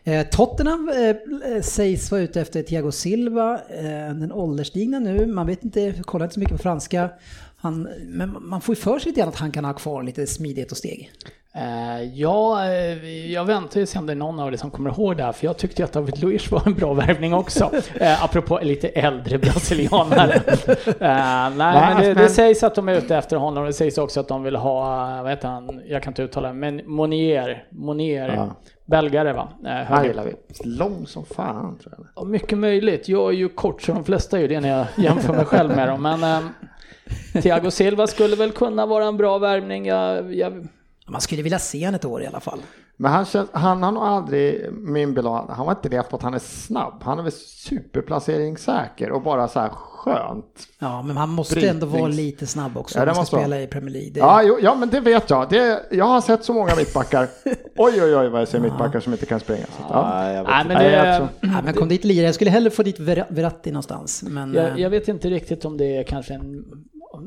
Eh, 0.08 0.28
Tottenham 0.28 0.90
eh, 0.90 1.62
sägs 1.62 2.12
vara 2.12 2.22
ute 2.22 2.42
efter 2.42 2.64
Thiago 2.64 2.92
Silva, 2.92 3.54
eh, 3.54 4.16
den 4.16 4.32
ålderstigna 4.32 5.00
nu. 5.00 5.26
Man 5.26 5.48
vet 5.48 5.64
inte, 5.64 5.94
kollar 6.06 6.26
inte 6.26 6.34
så 6.34 6.40
mycket 6.40 6.58
på 6.58 6.64
franska. 6.64 7.10
Han, 7.58 7.90
men 8.08 8.38
man 8.42 8.62
får 8.62 8.76
ju 8.76 8.82
för 8.82 9.00
sig 9.00 9.10
lite 9.10 9.20
grann 9.20 9.30
att 9.30 9.36
han 9.36 9.52
kan 9.52 9.66
ha 9.66 9.74
kvar 9.74 10.04
lite 10.04 10.28
smidighet 10.28 10.72
och 10.72 10.78
steg. 10.78 11.12
Eh, 11.56 12.04
ja, 12.14 12.66
eh, 12.66 13.32
jag 13.32 13.46
väntar 13.46 13.80
ju 13.80 13.86
se 13.86 14.00
om 14.00 14.06
det 14.06 14.14
är 14.14 14.16
någon 14.16 14.40
av 14.40 14.54
er 14.54 14.58
som 14.58 14.72
kommer 14.72 14.90
ihåg 14.90 15.18
det 15.18 15.24
här, 15.24 15.32
för 15.32 15.46
jag 15.46 15.58
tyckte 15.58 15.84
att 15.84 15.94
David 15.94 16.24
Luiz 16.24 16.52
var 16.52 16.64
en 16.66 16.74
bra 16.74 16.94
värvning 16.94 17.34
också. 17.34 17.72
Eh, 18.00 18.24
apropå 18.24 18.60
lite 18.64 18.88
äldre 18.88 19.38
brasilianare. 19.38 20.34
eh, 20.86 21.56
nej, 21.58 21.96
men 21.96 22.02
det, 22.02 22.14
det 22.14 22.30
sägs 22.30 22.64
att 22.64 22.76
de 22.76 22.90
är 22.90 22.94
ute 22.94 23.16
efter 23.16 23.38
honom. 23.38 23.66
Det 23.66 23.74
sägs 23.74 23.98
också 23.98 24.20
att 24.20 24.28
de 24.28 24.44
vill 24.44 24.56
ha, 24.56 25.10
eh, 25.18 25.24
vad 25.24 25.32
heter 25.32 25.48
han, 25.48 25.82
jag 25.88 26.04
kan 26.04 26.12
inte 26.12 26.24
uttala 26.24 26.48
det, 26.48 26.54
men 26.54 26.82
Monier, 26.86 27.68
Monier, 27.70 28.30
Ja. 28.36 28.56
Belgare 28.86 29.34
va? 29.34 29.50
Eh, 29.66 29.72
Han 29.88 30.06
gillar 30.06 30.26
vi. 30.26 30.34
Lång 30.64 31.08
som 31.08 31.26
fan 31.26 31.78
tror 31.78 31.94
jag. 31.98 32.08
Ja, 32.16 32.24
mycket 32.24 32.58
möjligt. 32.58 33.10
Jag 33.10 33.30
är 33.30 33.34
ju 33.38 33.50
kort 33.50 33.82
så 33.82 33.92
de 33.94 34.04
flesta 34.04 34.38
är 34.38 34.42
ju 34.42 34.48
det 34.48 34.60
när 34.60 34.70
jag 34.78 34.86
jämför 34.98 35.34
mig 35.34 35.46
själv 35.46 35.76
med 35.76 35.88
dem. 35.88 36.02
Men 36.02 36.24
eh, 36.24 37.42
Thiago 37.42 37.72
Silva 37.72 38.08
skulle 38.08 38.36
väl 38.36 38.52
kunna 38.52 38.86
vara 38.86 39.06
en 39.06 39.18
bra 39.18 39.38
värvning. 39.38 39.86
Jag, 39.86 40.34
jag, 40.36 40.68
Man 41.08 41.22
skulle 41.22 41.42
vilja 41.42 41.60
se 41.60 41.84
han 41.86 41.96
ett 41.96 42.06
år 42.06 42.24
i 42.24 42.28
alla 42.28 42.40
fall. 42.40 42.60
Men 42.98 43.12
han, 43.12 43.26
känns, 43.26 43.50
han 43.54 43.84
har 43.84 43.92
nog 43.92 44.04
aldrig, 44.04 44.74
min 44.74 45.14
bild 45.14 45.28
han 45.28 45.50
har 45.50 45.72
inte 45.72 45.90
levt 45.90 46.10
på 46.10 46.16
att 46.16 46.22
han 46.22 46.34
är 46.34 46.40
snabb. 46.40 46.94
Han 47.04 47.20
är 47.20 47.24
väl 47.24 47.32
superplaceringssäker 47.32 49.12
och 49.12 49.22
bara 49.22 49.48
så 49.48 49.60
här 49.60 49.70
skönt. 49.70 50.68
Ja, 50.80 51.02
men 51.02 51.18
han 51.18 51.30
måste 51.30 51.56
Brytnings- 51.56 51.70
ändå 51.70 51.86
vara 51.86 52.08
lite 52.08 52.48
snabb 52.48 52.78
också 52.78 52.98
Ja, 52.98 53.02
om 53.02 53.08
det 53.08 53.14
han 53.16 53.26
ska 53.26 53.38
spela 53.38 53.62
i 53.62 53.68
Premier 53.68 53.92
League. 53.94 54.12
Det, 54.12 54.20
Ja, 54.20 54.44
jo, 54.44 54.58
ja, 54.62 54.76
men 54.76 54.90
det 54.90 55.00
vet 55.00 55.30
jag. 55.30 55.50
Det, 55.50 55.86
jag 55.92 56.06
har 56.06 56.22
sett 56.22 56.44
så 56.46 56.54
många 56.54 56.76
mittbackar. 56.76 57.28
Oj, 57.78 58.04
oj, 58.04 58.16
oj 58.16 58.30
vad 58.30 58.42
jag 58.42 58.48
ser 58.48 58.60
mittbackar 58.60 59.00
som 59.00 59.14
inte 59.14 59.26
kan 59.26 59.40
springa. 59.40 59.66
Så, 59.66 59.84
att, 59.84 59.90
ja. 59.90 60.14
Nej, 60.16 60.36
jag 60.36 60.44
vet 60.44 60.50
nej, 60.50 60.62
inte. 60.62 60.74
men 60.74 60.84
det, 60.84 61.30
Ja, 61.56 61.62
men 61.64 61.74
kom 61.74 61.88
dit 61.90 62.04
lirare. 62.04 62.26
Jag 62.26 62.36
skulle 62.36 62.52
hellre 62.52 62.70
få 62.70 62.84
dit 62.84 63.00
Ver- 63.00 63.26
Verratti 63.30 63.72
någonstans. 63.72 64.24
Men, 64.24 64.54
jag, 64.54 64.66
eh, 64.66 64.78
jag 64.78 64.90
vet 64.90 65.08
inte 65.08 65.30
riktigt 65.30 65.66
om 65.66 65.78
det 65.78 65.98
är 65.98 66.04
kanske 66.04 66.34
en... 66.34 66.66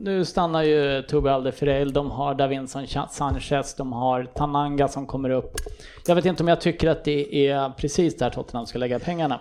Nu 0.02 0.24
stannar 0.24 0.62
ju 0.62 1.02
Tobi 1.02 1.28
Alderfereil, 1.28 1.92
de 1.92 2.10
har 2.10 2.34
Davinson 2.34 2.86
Sanchez, 3.10 3.74
de 3.74 3.92
har 3.92 4.24
Tananga 4.24 4.88
som 4.88 5.06
kommer 5.06 5.30
upp. 5.30 5.52
Jag 6.06 6.14
vet 6.14 6.24
inte 6.24 6.42
om 6.42 6.48
jag 6.48 6.60
tycker 6.60 6.88
att 6.90 7.04
det 7.04 7.48
är 7.48 7.70
precis 7.70 8.16
där 8.16 8.30
Tottenham 8.30 8.66
ska 8.66 8.78
lägga 8.78 8.98
pengarna. 8.98 9.40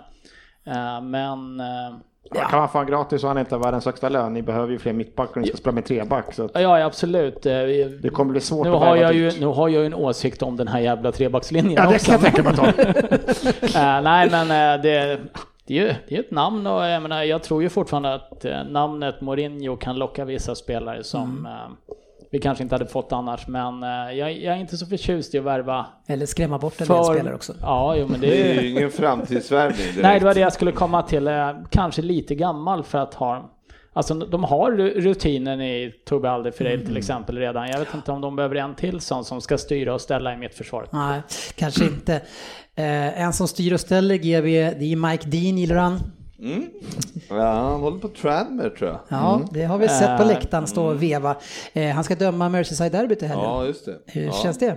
Eh, 0.65 1.01
Men... 1.01 1.61
Ja. 2.33 2.41
Kan 2.47 2.59
man 2.59 2.69
få 2.69 2.77
han 2.77 2.87
gratis 2.87 3.21
så 3.21 3.27
han 3.27 3.37
inte 3.37 3.55
har 3.55 3.63
världens 3.63 3.85
högsta 3.85 4.09
lön. 4.09 4.33
Ni 4.33 4.41
behöver 4.41 4.71
ju 4.71 4.79
fler 4.79 4.93
mittbackar, 4.93 5.41
ni 5.41 5.47
ska 5.47 5.57
spela 5.57 5.73
med 5.73 5.85
treback. 5.85 6.33
Så 6.33 6.49
Ja, 6.53 6.59
ja, 6.79 6.85
absolut. 6.85 7.45
Eh, 7.45 7.51
det 8.01 8.09
kommer 8.13 8.31
bli 8.31 8.41
svårt 8.41 8.67
Nu 8.67 8.73
att 8.73 8.79
har, 8.79 8.95
jag 8.95 9.13
ju, 9.13 9.31
nu 9.39 9.45
har 9.45 9.69
jag 9.69 9.81
ju 9.81 9.85
en 9.85 9.93
åsikt 9.93 10.41
om 10.41 10.57
den 10.57 10.67
här 10.67 10.79
jävla 10.79 11.11
trebackslinjen 11.11 11.73
Ja, 11.83 11.89
det 11.89 11.95
också. 11.95 12.11
kan 12.11 12.21
jag 12.23 12.33
tänka 12.33 12.43
mig 12.43 12.69
att. 12.69 13.75
Eh, 13.75 14.01
nej, 14.01 14.29
men 14.31 14.41
eh, 14.51 14.81
det, 14.81 15.19
det 15.67 15.79
är 15.79 15.81
ju 15.87 15.93
det 16.09 16.15
är 16.15 16.19
ett 16.19 16.31
namn 16.31 16.67
och 16.67 16.85
jag, 16.85 17.01
menar, 17.01 17.23
jag 17.23 17.43
tror 17.43 17.61
ju 17.63 17.69
fortfarande 17.69 18.13
att 18.13 18.45
eh, 18.45 18.63
namnet 18.69 19.21
Mourinho 19.21 19.75
kan 19.77 19.95
locka 19.97 20.25
vissa 20.25 20.55
spelare 20.55 21.03
som 21.03 21.45
eh, 21.45 21.93
vi 22.31 22.39
kanske 22.39 22.63
inte 22.63 22.75
hade 22.75 22.85
fått 22.85 23.11
annars. 23.11 23.47
Men 23.47 23.83
eh, 23.83 23.89
jag, 23.89 24.31
jag 24.37 24.55
är 24.55 24.59
inte 24.59 24.77
så 24.77 24.85
förtjust 24.85 25.35
i 25.35 25.37
att 25.37 25.43
värva 25.43 25.85
Eller 26.07 26.25
skrämma 26.25 26.57
bort 26.57 26.81
en 26.81 26.87
del 26.87 26.97
för... 26.97 27.13
spelare 27.13 27.35
också. 27.35 27.53
Ja, 27.61 27.95
jo, 27.97 28.07
men 28.09 28.19
det 28.21 28.27
Det 28.27 28.51
är 28.57 28.61
ju 28.61 28.69
ingen 28.69 28.91
framtidsvärvning. 28.91 29.87
Nej, 30.01 30.19
det 30.19 30.25
var 30.25 30.33
det 30.33 30.39
jag 30.39 30.53
skulle 30.53 30.71
komma 30.71 31.01
till. 31.01 31.27
Eh, 31.27 31.49
Kanske 31.69 32.01
lite 32.01 32.35
gammal 32.35 32.83
för 32.83 32.97
att 32.97 33.13
ha 33.13 33.53
Alltså 33.93 34.13
de 34.13 34.43
har 34.43 34.71
ru- 34.71 34.99
rutinen 35.01 35.61
i 35.61 35.93
Tobbe 36.05 36.29
Alderfereil 36.31 36.85
till 36.85 36.97
exempel 36.97 37.37
redan. 37.37 37.67
Jag 37.69 37.79
vet 37.79 37.93
inte 37.93 38.11
om 38.11 38.21
de 38.21 38.35
behöver 38.35 38.55
en 38.55 38.75
till 38.75 38.99
sån 39.01 39.25
som 39.25 39.41
ska 39.41 39.57
styra 39.57 39.93
och 39.93 40.01
ställa 40.01 40.33
i 40.33 40.37
mitt 40.37 40.55
försvar. 40.55 40.87
Nej, 40.91 41.21
kanske 41.55 41.85
inte. 41.85 42.13
Eh, 42.75 43.21
en 43.21 43.33
som 43.33 43.47
styr 43.47 43.73
och 43.73 43.79
ställer 43.79 44.15
GB, 44.15 44.45
det 44.79 44.91
är 44.91 44.95
Mike 45.09 45.29
Dean, 45.29 45.57
gillar 45.57 45.75
han. 45.75 45.99
Mm. 46.39 46.69
Ja, 47.29 47.51
han 47.51 47.79
håller 47.79 47.99
på 47.99 48.07
Tranmere 48.07 48.69
tror 48.69 48.89
jag. 48.89 48.99
Ja, 49.07 49.41
det 49.51 49.63
har 49.63 49.77
vi 49.77 49.87
sett 49.87 50.17
på 50.17 50.23
Eh, 50.23 50.27
läktaren 50.27 50.67
stå 50.67 50.85
och 50.85 51.03
veva. 51.03 51.35
Eh, 51.73 51.89
han 51.89 52.03
ska 52.03 52.15
döma 52.15 52.49
Merseyside-derbyt 52.49 53.23
i 53.23 53.25
helgen. 53.25 53.45
Ja, 53.45 53.65
just 53.65 53.85
det. 53.85 53.99
Hur 54.05 54.25
ja. 54.25 54.31
känns 54.31 54.57
det? 54.57 54.75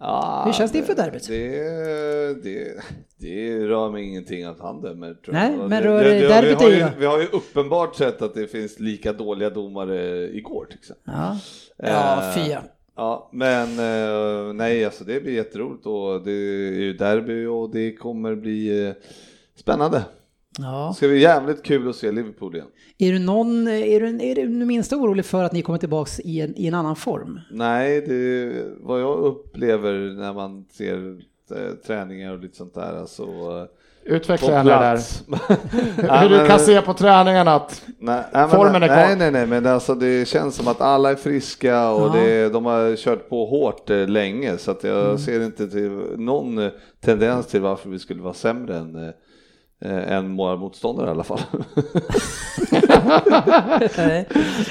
Ja, 0.00 0.42
Hur 0.46 0.52
känns 0.52 0.72
det 0.72 0.78
inför 0.78 0.94
derbyt? 0.94 1.28
Det, 1.28 2.42
det, 2.42 2.82
det 3.18 3.66
rör 3.66 3.90
mig 3.90 4.04
ingenting 4.04 4.44
att 4.44 4.60
han 4.60 4.82
dömer. 4.82 5.14
tror 5.14 5.34
Nej, 5.34 5.52
jag. 5.52 5.68
men 5.68 5.82
det, 5.82 5.88
rör 5.88 6.04
det, 6.04 6.20
det, 6.20 6.28
derbyt 6.28 6.60
vi, 6.60 6.64
har 6.64 6.70
ju, 6.70 6.86
vi 6.98 7.06
har 7.06 7.20
ju 7.20 7.26
uppenbart 7.26 7.96
sett 7.96 8.22
att 8.22 8.34
det 8.34 8.46
finns 8.46 8.80
lika 8.80 9.12
dåliga 9.12 9.50
domare 9.50 10.28
igår 10.36 10.66
till 10.70 10.78
exempel. 10.78 11.14
Ja, 11.14 11.36
ja 11.76 12.22
Eh, 12.22 12.32
fia. 12.32 12.62
Ja, 12.96 13.28
men 13.32 13.78
eh, 13.78 14.52
nej, 14.52 14.84
alltså 14.84 15.04
det 15.04 15.20
blir 15.20 15.32
jätteroligt 15.32 15.86
och 15.86 16.24
det 16.24 16.32
är 16.32 16.80
ju 16.80 16.92
derby 16.92 17.46
och 17.46 17.70
det 17.70 17.92
kommer 17.92 18.34
bli 18.34 18.86
eh, 18.86 18.94
spännande. 19.56 20.04
Ja. 20.58 20.88
Det 20.88 20.96
ska 20.96 21.08
bli 21.08 21.20
jävligt 21.20 21.62
kul 21.62 21.88
att 21.90 21.96
se 21.96 22.12
Liverpool 22.12 22.54
igen. 22.54 22.66
Är 22.98 23.12
du 23.12 23.18
någon, 23.18 23.68
är 23.68 24.00
du, 24.00 24.06
är 24.30 24.34
du 24.34 24.48
minst 24.48 24.92
orolig 24.92 25.24
för 25.24 25.44
att 25.44 25.52
ni 25.52 25.62
kommer 25.62 25.78
tillbaks 25.78 26.20
i 26.20 26.40
en, 26.40 26.56
i 26.56 26.66
en 26.66 26.74
annan 26.74 26.96
form? 26.96 27.40
Nej, 27.52 28.00
det 28.00 28.52
vad 28.80 29.00
jag 29.00 29.18
upplever 29.18 29.92
när 30.14 30.32
man 30.32 30.64
ser 30.72 31.16
eh, 31.56 31.74
träningar 31.86 32.32
och 32.32 32.38
lite 32.40 32.56
sånt 32.56 32.74
där. 32.74 32.96
Alltså, 33.00 33.22
eh, 33.22 33.64
Utveckla 34.14 34.48
gärna 34.48 34.64
det 34.64 34.70
där. 34.70 34.80
plats. 34.94 35.24
Hur 36.22 36.28
du 36.40 36.46
kan 36.46 36.58
se 36.58 36.80
på 36.82 36.94
träningarna 36.94 37.54
att 37.54 37.82
Nej, 37.86 38.16
nej, 38.16 38.24
men, 38.32 38.48
Formen 38.50 38.82
är 38.82 38.86
kvar. 38.86 38.96
nej, 38.96 39.16
nej, 39.18 39.30
nej, 39.30 39.46
men 39.46 39.66
alltså 39.66 39.94
det 39.94 40.28
känns 40.28 40.54
som 40.54 40.68
att 40.68 40.80
alla 40.80 41.10
är 41.10 41.14
friska 41.16 41.90
och 41.90 42.16
Ja. 42.16 42.20
det, 42.20 42.48
de 42.48 42.64
har 42.64 42.96
kört 42.96 43.28
på 43.28 43.46
hårt 43.46 43.90
eh, 43.90 44.08
länge 44.08 44.58
så 44.58 44.70
att 44.70 44.84
jag 44.84 45.04
Mm. 45.04 45.18
ser 45.18 45.40
inte 45.44 45.68
till 45.68 45.90
någon 46.16 46.70
tendens 47.00 47.46
till 47.46 47.60
varför 47.60 47.90
vi 47.90 47.98
skulle 47.98 48.22
vara 48.22 48.34
sämre 48.34 48.76
än, 48.76 49.04
eh, 49.04 49.10
än 49.84 50.36
våra 50.36 50.56
motståndare 50.56 51.06
i 51.06 51.10
alla 51.10 51.24
fall. 51.24 51.40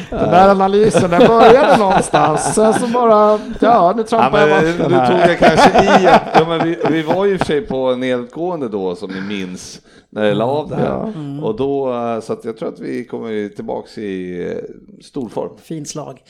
Den 0.10 0.30
där 0.30 0.50
analysen, 0.50 1.10
den 1.10 1.28
började 1.28 1.78
någonstans. 1.78 2.56
Sen 2.56 2.74
så 2.74 2.88
bara, 2.88 3.40
ja 3.62 3.94
nu 3.96 4.02
Ja, 4.02 4.08
trampar 4.08 4.40
jag 4.40 4.50
men, 4.50 4.78
bort 4.78 4.78
den 4.78 4.92
nu 4.92 4.98
tog 4.98 5.16
här. 5.18 5.30
jag 5.30 5.40
kanske 5.40 6.04
i, 6.04 6.08
att- 6.08 6.22
ja, 6.34 6.46
men 6.48 6.68
vi, 6.68 6.78
vi 6.90 7.02
var 7.02 7.26
ju 7.26 7.32
i 7.34 7.36
och 7.36 7.40
för 7.40 7.46
sig 7.46 7.62
på 7.62 7.96
nedgående 7.96 8.68
då 8.70 8.96
som 8.96 9.12
ni 9.12 9.22
minns 9.22 9.82
när 10.10 10.24
det 10.24 10.34
la 10.34 10.46
av 10.46 10.70
det 10.70 10.76
här. 10.76 11.14
Och 11.44 11.56
då, 11.58 11.94
eh, 11.94 12.20
så 12.20 12.34
att 12.34 12.46
jag 12.46 12.58
tror 12.58 12.70
att 12.70 12.80
vi 12.80 13.06
kommer 13.06 13.56
tillbaks 13.56 13.98
i 13.98 14.42
eh, 14.52 14.58
stor 15.04 15.30
form. 15.30 15.50
Fint 15.64 15.90
slag. 15.90 16.24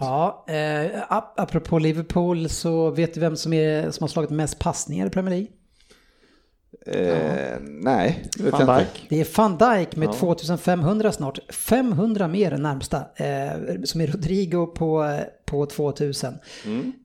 Ja, 0.00 0.44
eh, 0.48 0.90
ap- 1.16 1.34
apropå 1.36 1.78
Liverpool 1.78 2.48
så 2.48 2.90
vet 2.90 3.14
du 3.14 3.20
vem 3.20 3.36
som, 3.36 3.52
är, 3.52 3.90
som 3.90 4.02
har 4.04 4.08
slagit 4.08 4.30
mest 4.30 4.58
passningar 4.58 5.06
i 5.06 5.10
Premier 5.10 5.30
League? 5.34 5.48
Eh, 6.86 7.56
nej, 7.60 8.22
det 8.36 8.42
vet 8.42 8.52
jag 8.52 8.60
inte. 8.62 8.86
Det 9.08 9.20
är 9.20 9.26
van 9.36 9.58
Dijk 9.58 9.96
med 9.96 10.12
2500 10.12 11.12
snart. 11.12 11.38
500 11.52 12.28
mer 12.28 12.52
än 12.52 12.62
närmsta. 12.62 12.96
Eh, 12.96 13.82
som 13.84 14.00
är 14.00 14.06
Rodrigo 14.06 14.66
på, 14.66 15.04
eh, 15.04 15.20
på 15.44 15.66
2000. 15.66 16.34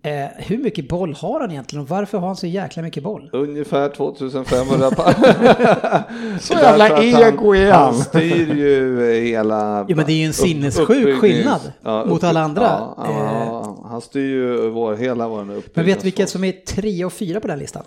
Eh, 0.03 0.11
hur 0.37 0.57
mycket 0.57 0.89
boll 0.89 1.13
har 1.13 1.39
han 1.39 1.51
egentligen 1.51 1.81
och 1.83 1.89
varför 1.89 2.17
har 2.17 2.27
han 2.27 2.35
så 2.35 2.47
jäkla 2.47 2.83
mycket 2.83 3.03
boll? 3.03 3.29
Ungefär 3.33 3.89
2500 3.89 4.91
pass. 4.95 5.15
Så 6.41 6.53
jävla 6.53 7.03
ego 7.03 7.55
är 7.55 7.71
han. 7.71 7.83
han. 7.83 7.93
Styr 8.03 8.53
ju 8.55 9.03
hela... 9.25 9.85
Jo, 9.89 9.95
men 9.95 10.05
det 10.05 10.11
är 10.13 10.17
ju 10.17 10.25
en 10.25 10.33
sinnessjuk 10.33 11.19
skillnad 11.21 11.61
mot 12.07 12.23
alla 12.23 12.41
andra. 12.41 12.63
Ja, 12.63 12.95
ja, 12.97 13.03
Eh. 13.11 13.45
ja, 13.47 13.87
han 13.89 14.01
styr 14.01 14.27
ju 14.29 14.69
vår, 14.69 14.95
hela 14.95 15.27
vår 15.27 15.41
uppbyggnad. 15.41 15.63
Men 15.73 15.85
vet 15.85 15.99
du 15.99 16.03
vilka 16.03 16.27
som 16.27 16.43
är 16.43 16.51
tre 16.51 17.05
och 17.05 17.13
fyra 17.13 17.39
på 17.39 17.47
den 17.47 17.59
listan? 17.59 17.83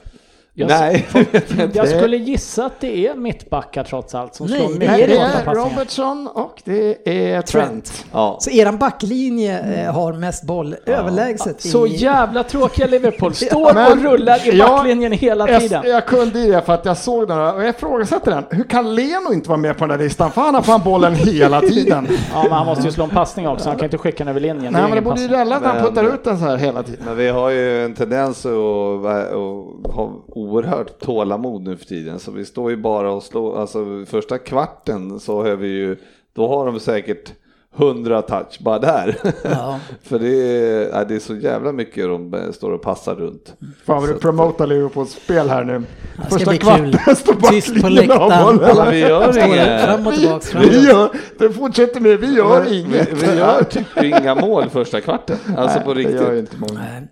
Jag, 0.57 0.69
Nej, 0.69 1.07
det 1.13 1.35
jag 1.59 1.71
jag 1.77 1.89
skulle 1.89 2.17
gissa 2.17 2.65
att 2.67 2.81
det 2.81 3.07
är 3.07 3.15
mittbackar 3.15 3.85
trots 3.85 4.15
allt 4.15 4.35
som 4.35 4.47
Nej, 4.47 4.59
slår 4.59 4.69
det 4.69 4.79
mycket 4.79 4.91
är 4.99 4.99
Det 5.09 5.15
det. 5.15 5.51
är. 5.51 5.55
Robertson 5.55 6.29
och 6.35 6.63
det 6.65 7.09
är 7.35 7.43
Trent. 7.43 8.05
Ja. 8.13 8.37
Så 8.41 8.51
eran 8.51 8.79
backlinje 8.79 9.85
eh, 9.87 9.93
har 9.95 10.13
mest 10.13 10.45
boll 10.47 10.77
överlägset. 10.87 11.61
Så 11.63 11.87
i... 11.87 11.91
jävla 11.97 12.43
tråkiga 12.45 12.87
Liverpool. 12.87 13.35
Står 13.35 13.75
Men- 13.75 13.93
och 13.93 14.05
rullar 14.05 14.49
i 14.49 14.57
Ja, 14.59 14.69
backlinjen 14.69 15.13
hela 15.13 15.49
Jag, 15.49 15.61
tiden. 15.61 15.83
jag 15.87 16.07
kunde 16.07 16.41
ju 16.41 16.53
det 16.53 16.63
för 16.63 16.73
att 16.73 16.85
jag 16.85 16.97
såg 16.97 17.29
den 17.29 17.39
och 17.39 17.63
jag 17.63 17.69
ifrågasätter 17.69 18.31
den. 18.31 18.45
Hur 18.51 18.65
kan 18.65 18.95
Leno 18.95 19.33
inte 19.33 19.49
vara 19.49 19.59
med 19.59 19.79
på 19.79 19.87
den 19.87 19.99
där 19.99 20.05
listan? 20.05 20.31
För 20.31 20.41
han 20.41 20.55
har 20.55 20.63
fan 20.63 20.81
bollen 20.85 21.15
hela 21.15 21.61
tiden. 21.61 22.09
Ja, 22.33 22.43
men 22.43 22.53
han 22.53 22.67
måste 22.67 22.85
ju 22.85 22.91
slå 22.93 23.05
en 23.05 23.11
passning 23.11 23.49
också. 23.49 23.69
Han 23.69 23.79
kan 23.79 23.85
inte 23.85 23.99
skicka 23.99 24.19
den 24.25 24.29
över 24.29 24.41
linjen. 24.41 24.73
Nej 24.73 24.83
är 24.83 24.87
men 24.89 24.97
det 24.97 25.03
borde 25.03 25.21
ju 25.21 25.29
gälla 25.31 25.57
att 25.57 25.63
han 25.65 25.83
puttar 25.87 26.05
ut 26.15 26.25
den 26.25 26.39
så 26.39 26.45
här 26.45 26.57
hela 26.57 26.83
tiden. 26.83 27.01
Men 27.07 27.17
vi 27.17 27.29
har 27.29 27.51
ju 27.51 27.85
en 27.85 27.95
tendens 27.95 28.47
att, 28.47 28.53
att 28.53 29.95
ha 29.95 30.13
oerhört 30.49 30.99
tålamod 30.99 31.63
nu 31.63 31.77
för 31.77 31.85
tiden, 31.85 32.19
så 32.19 32.31
vi 32.31 32.45
står 32.45 32.71
ju 32.71 32.77
bara 32.77 33.13
och 33.13 33.23
slår, 33.23 33.61
alltså 33.61 34.05
första 34.07 34.39
kvarten 34.39 35.21
så 35.21 35.43
har 35.43 35.57
vi 35.57 35.69
ju, 35.69 35.97
då 36.33 36.49
har 36.49 36.67
de 36.67 36.81
säkert 36.81 37.33
100 37.77 38.23
touch 38.23 38.59
bara 38.61 38.79
där. 38.79 39.17
Ja. 39.43 39.79
För 40.03 40.19
det 40.19 40.29
är, 40.29 40.93
nej, 40.93 41.05
det 41.09 41.15
är 41.15 41.19
så 41.19 41.35
jävla 41.35 41.73
mycket 41.73 42.05
de 42.05 42.35
eh, 42.35 42.41
står 42.53 42.71
och 42.73 42.83
passar 42.83 43.15
runt. 43.15 43.55
Fan 43.87 44.01
vad 44.01 44.09
du 44.09 44.15
promotar 44.15 44.67
Liverpools 44.67 45.13
spel 45.13 45.49
här 45.49 45.65
nu. 45.65 45.83
Det 46.17 46.31
Första 46.31 46.57
kvarten 46.57 46.93
står 47.17 47.35
backlinjen 47.35 47.85
av 47.85 47.91
läktaren. 47.91 48.57
bollen. 48.57 48.77
Men 48.77 48.91
vi 48.91 48.99
gör 49.01 49.47
inget. 49.47 49.85
Fram 49.85 50.07
och 50.07 50.15
tillbaks, 50.15 50.51
fram 50.51 50.63
och 50.65 50.69
Vi 50.71 50.87
gör, 50.87 51.09
det 51.39 51.51
fortsätter 51.53 52.01
med, 52.01 52.21
vi 52.21 52.35
gör 52.37 52.61
Vi, 52.63 52.81
inget. 52.81 53.13
vi 53.23 53.39
gör 53.39 53.63
typ 53.63 54.03
inga 54.03 54.35
mål 54.35 54.69
första 54.71 55.01
kvarten, 55.01 55.37
alltså 55.57 55.81
på 55.81 55.95
Det 55.95 56.03
gör 56.03 56.11
riktigt. 56.11 56.39
inte 56.39 56.57
många. 56.59 56.81
Nej. 56.91 57.03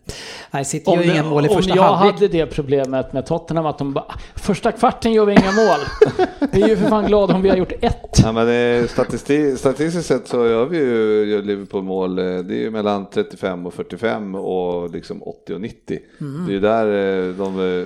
Nej, 0.51 0.65
City 0.65 0.85
Om, 0.91 0.99
gör 1.03 1.13
inga 1.15 1.23
mål 1.23 1.47
i 1.47 1.49
om 1.49 1.55
första 1.55 1.77
jag 1.77 1.83
halvlek. 1.83 2.15
hade 2.15 2.29
det 2.29 2.47
problemet 2.47 3.13
med 3.13 3.27
Tottenham 3.27 3.67
att 3.67 3.79
de 3.79 3.93
bara, 3.93 4.05
första 4.35 4.73
kvarten 4.73 5.13
gör 5.13 5.25
vi 5.25 5.33
inga 5.33 5.53
mål. 5.53 5.79
Vi 6.53 6.63
är 6.63 6.69
ju 6.69 6.77
för 6.77 6.89
fan 6.89 7.07
glada 7.07 7.35
om 7.35 7.43
vi 7.43 7.49
har 7.49 7.57
gjort 7.57 7.73
ett. 7.81 8.21
Ja, 8.23 8.33
men 8.33 8.47
det, 8.47 8.91
statistik, 8.91 9.59
statistiskt 9.59 10.09
sett 10.09 10.29
så 10.29 10.47
vi 10.67 10.79
ju 10.79 11.43
Liverpool 11.43 11.83
mål, 11.83 12.19
eh, 12.19 12.25
det 12.25 12.55
är 12.55 12.61
ju 12.61 12.71
mellan 12.71 13.11
35 13.11 13.67
och 13.67 13.75
45 13.75 14.35
och 14.35 14.91
liksom 14.91 15.23
80 15.23 15.55
och 15.55 15.61
90. 15.61 15.99
Mm. 16.21 16.47
Det 16.47 16.55
är 16.55 16.61
där 16.61 16.87
eh, 17.29 17.35
de 17.35 17.85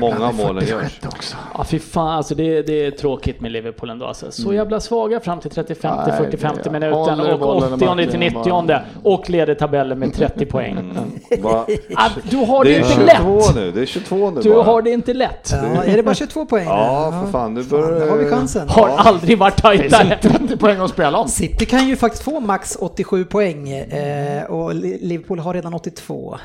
många 0.00 0.32
målen 0.32 0.66
görs. 0.66 1.00
också. 1.06 1.36
Ja 1.58 1.64
fy 1.64 1.78
fan, 1.78 2.08
alltså 2.08 2.34
det, 2.34 2.62
det 2.62 2.86
är 2.86 2.90
tråkigt 2.90 3.40
med 3.40 3.52
Liverpool 3.52 3.90
ändå 3.90 4.06
alltså. 4.06 4.30
Så 4.32 4.42
Mm. 4.42 4.54
jävla 4.56 4.80
svaga 4.80 5.20
fram 5.20 5.40
till 5.40 5.50
35, 5.50 5.96
Nej, 6.06 6.16
40, 6.18 6.36
50 6.36 6.60
det- 6.64 6.70
minuten 6.70 7.20
och 7.20 7.38
bollen 7.38 7.70
i 7.70 7.74
80 7.74 7.78
till 7.78 7.88
marken 7.88 8.20
90 8.20 8.66
bara. 8.66 8.82
och 9.02 9.30
leder 9.30 9.54
tabellen 9.54 9.98
med 9.98 10.14
30 10.14 10.46
poäng. 10.46 10.72
Mm. 10.78 11.42
Va? 11.42 11.66
Ah, 11.96 12.08
du 12.30 12.36
har 12.36 12.64
det, 12.64 12.70
Det 12.70 12.76
inte 12.76 12.88
22 12.90 13.36
lätt! 13.38 13.54
nu, 13.54 13.70
det 13.72 13.80
är 13.82 13.86
22 13.86 14.30
nu 14.30 14.40
Du 14.40 14.50
bara. 14.50 14.62
har 14.62 14.82
det 14.82 14.90
inte 14.90 15.14
lätt. 15.14 15.50
Ja, 15.52 15.84
är 15.84 15.96
det 15.96 16.02
bara 16.02 16.14
22 16.14 16.46
poäng? 16.46 16.66
Ja, 16.66 17.22
för 17.24 17.32
fan, 17.32 17.54
nu 17.54 17.62
börjar 17.62 18.10
har 18.10 18.16
vi 18.16 18.30
chansen. 18.30 18.68
Har 18.68 18.88
aldrig 18.88 19.38
varit 19.38 19.62
tajtare. 19.62 20.18
30 20.22 20.56
poäng 20.56 20.80
att 20.80 20.90
spela 20.90 21.18
om. 21.18 21.28
City 21.28 21.66
kan 21.66 21.88
ju 21.88 21.96
faktiskt 21.96 22.24
få 22.24 22.40
max 22.40 22.76
87 22.80 23.24
poäng 23.24 23.70
eh, 23.70 24.44
och 24.44 24.74
Li- 24.74 24.98
Liverpool 25.00 25.38
har 25.38 25.54
redan 25.54 25.74
82. 25.74 26.36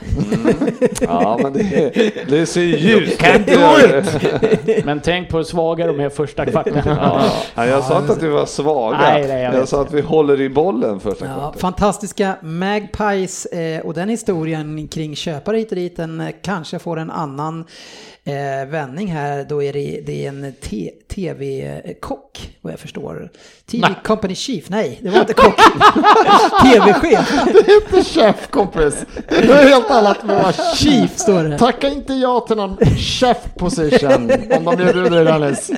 Ja, 1.02 1.40
men 1.44 1.54
det, 1.54 1.92
det 2.30 2.46
ser 2.46 2.62
ljust 2.62 3.12
ut. 3.14 3.20
Men 4.86 5.00
tänk 5.00 5.30
på 5.30 5.38
hur 5.38 5.44
svaga 5.44 5.88
de 5.88 6.00
är 6.00 6.10
första 6.10 6.46
kvarten. 6.46 6.82
Ja, 7.56 7.66
jag 7.66 7.84
sa 7.84 8.00
inte 8.00 8.14
att 8.14 8.24
vi 8.24 8.28
var 8.28 8.46
svaga. 8.46 8.98
Nej, 8.98 9.28
nej, 9.28 9.44
jag 9.44 9.56
jag 9.56 9.68
sa 9.68 9.82
att 9.82 9.94
vi 9.94 10.02
håller 10.02 10.42
i 10.42 10.50
bollen 10.50 11.00
första 11.00 11.26
Ja, 11.26 11.34
kvarten. 11.34 11.60
fantastiska 11.60 12.36
Magpies 12.42 13.46
eh, 13.46 13.80
och 13.82 13.94
den 13.94 14.10
historien 14.10 14.88
kring 14.88 15.16
köpare 15.16 15.58
hit 15.58 15.70
och 15.72 15.76
dit 15.76 15.98
den 15.98 16.22
eh, 16.22 16.28
kanske 16.44 16.80
får 16.80 17.00
en 17.00 17.12
annan 17.12 17.66
eh, 18.24 18.70
vändning 18.70 19.08
här. 19.08 19.46
Då 19.50 19.64
är 19.64 19.74
det, 19.74 20.02
det 20.06 20.26
är 20.26 20.30
en 20.30 20.54
tv-kock 21.16 22.50
vad 22.62 22.74
jag 22.74 22.80
förstår. 22.80 23.30
TV 23.72 23.88
Company 24.04 24.36
Chief, 24.36 24.70
nej 24.70 25.00
det 25.04 25.10
var 25.10 25.20
inte 25.20 25.34
kock. 25.34 25.56
Tv-chef, 26.64 27.44
Det 27.46 27.74
inte 27.96 28.10
chef 28.10 28.48
kompis. 28.52 29.06
Det 29.30 29.36
är 29.52 29.70
helt 29.70 29.92
annat 29.92 30.24
med 30.24 30.38
att 30.38 30.44
vara. 30.58 30.76
Chief 30.76 31.18
står 31.18 31.44
det. 31.44 31.58
Tacka 31.58 31.88
inte 31.88 32.14
ja 32.14 32.40
till 32.40 32.56
någon 32.58 32.78
chef 33.10 33.38
position 33.58 34.14
om 34.52 34.66
de 34.66 34.82
erbjuder 34.82 35.10
dig 35.12 35.26
Dennis. 35.26 35.72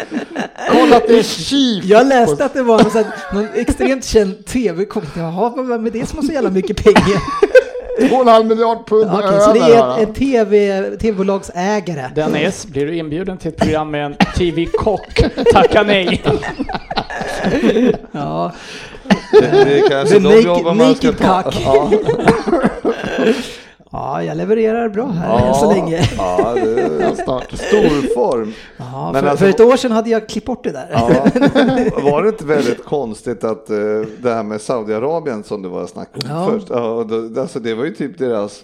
Kolla 0.71 0.97
att 0.97 1.07
det 1.07 1.19
är 1.19 1.23
chief. 1.23 1.85
Jag 1.85 2.07
läste 2.07 2.45
att 2.45 2.53
det 2.53 2.63
var 2.63 2.83
någon, 2.83 2.91
här- 2.91 3.33
någon 3.33 3.47
extremt 3.55 4.05
känd 4.05 4.45
tv-kock. 4.45 5.03
Jaha, 5.17 5.53
vad 5.55 5.81
med 5.81 5.93
det 5.93 6.05
som 6.09 6.17
har 6.17 6.23
så 6.25 6.33
jävla 6.33 6.49
mycket 6.49 6.83
pengar? 6.83 7.21
2,5 8.01 8.43
miljard 8.43 8.87
pund 8.87 9.09
Ja, 9.13 9.21
över. 9.23 9.39
så 9.39 9.53
det 9.53 9.59
är 9.59 10.03
ett 10.03 10.15
TV, 10.15 10.81
tv-bolagsägare. 10.97 12.09
Dennis, 12.15 12.65
blir 12.65 12.85
du 12.85 12.97
inbjuden 12.97 13.37
till 13.37 13.49
ett 13.49 13.57
program 13.57 13.91
med 13.91 14.05
en 14.05 14.15
TV-kock? 14.37 15.21
Tacka 15.53 15.83
nej. 15.83 16.21
Ja, 18.11 18.51
Det, 19.31 19.39
det 19.65 19.79
är 19.79 19.89
kanske 19.89 20.15
The 20.15 20.19
de 20.19 20.29
naked- 20.29 20.45
jobbar 20.45 20.73
man 20.73 20.95
ska 20.95 21.11
ta. 21.11 21.43
Ja, 21.63 21.91
ja, 23.91 24.23
jag 24.23 24.37
levererar 24.37 24.89
bra 24.89 25.07
här 25.07 25.47
ja, 25.47 25.53
så 25.53 25.71
länge. 25.73 26.09
Ja, 26.17 26.53
det 26.53 26.81
är 26.81 27.15
Start. 27.23 27.51
stor 27.51 28.13
form. 28.15 28.53
Ja, 28.77 29.09
Men 29.13 29.21
för, 29.23 29.29
alltså- 29.29 29.45
för 29.45 29.49
ett 29.49 29.59
år 29.59 29.77
sedan 29.77 29.91
hade 29.91 30.09
jag 30.09 30.29
klippt 30.29 30.47
bort 30.47 30.63
det 30.63 30.71
där. 30.71 30.89
Ja. 30.91 31.07
Var 32.11 32.23
det 32.23 32.29
inte 32.29 32.45
väldigt 32.45 32.85
konstigt 32.85 33.43
att 33.43 33.69
eh, 33.69 33.77
det 34.21 34.33
här 34.33 34.43
med 34.43 34.61
Saudiarabien 34.61 35.43
som 35.43 35.61
det 35.61 35.67
var 35.69 35.87
snack 35.87 36.09
om 36.13 36.21
Ja. 36.29 36.47
först, 36.51 36.67
ja, 36.69 37.05
alltså 37.41 37.59
det 37.59 37.73
var 37.75 37.85
ju 37.85 37.91
typ 37.95 38.17
deras 38.17 38.63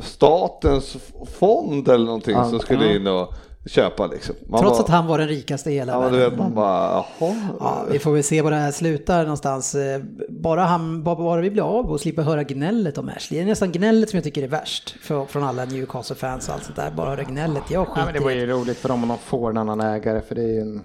statens 0.00 0.96
fond 1.38 1.88
eller 1.88 2.04
någonting 2.06 2.34
som 2.50 2.58
skulle 2.60 2.96
in 2.96 3.06
och 3.06 3.32
köpa 3.66 4.06
liksom. 4.06 4.34
Man 4.46 4.60
Trots 4.60 4.78
bara, 4.78 4.84
att 4.84 4.88
han 4.90 5.06
var 5.06 5.18
den 5.18 5.28
rikaste 5.28 5.70
i 5.70 5.74
hela 5.74 5.92
Ja, 5.92 6.00
men 6.00 6.12
du 6.12 6.18
världen. 6.18 6.30
vet 6.30 6.38
man 6.38 6.54
bara, 6.54 7.04
jaha. 7.20 7.34
Ja, 7.60 7.84
vi 7.92 7.98
får 7.98 8.12
väl 8.12 8.24
se 8.24 8.42
var 8.42 8.50
det 8.50 8.56
här 8.56 8.70
slutar 8.72 9.22
någonstans. 9.22 9.74
Eh, 9.74 10.00
Bara, 10.28 10.60
han, 10.64 11.02
bara, 11.02 11.40
vi 11.40 11.50
blir 11.50 11.62
av 11.78 11.90
och 11.90 12.00
slipper 12.00 12.22
höra 12.22 12.42
gnället 12.42 12.98
om 12.98 13.08
Ashley. 13.16 13.38
Det 13.40 13.44
är 13.46 13.48
nästan 13.48 13.72
gnället 13.72 14.10
som 14.10 14.16
jag 14.16 14.24
tycker 14.24 14.42
är 14.42 14.48
värst 14.48 14.90
för, 15.00 15.24
från 15.26 15.42
alla 15.44 15.64
Newcastle-fans 15.64 16.48
och 16.48 16.54
allt 16.54 16.64
sånt 16.64 16.76
där. 16.76 16.90
Bara 16.96 17.10
höra 17.10 17.22
gnället. 17.22 17.62
Jag 17.70 17.86
Ja, 17.96 18.04
men 18.04 18.14
det 18.14 18.20
var 18.20 18.30
ju 18.30 18.46
roligt 18.46 18.78
för 18.78 18.88
dem 18.88 19.02
om 19.02 19.08
de 19.08 19.18
får 19.18 19.50
en 19.50 19.58
annan 19.58 19.80
ägare 19.80 20.20
för 20.28 20.34
det 20.34 20.42
är 20.42 20.48
ju 20.48 20.60
en... 20.60 20.82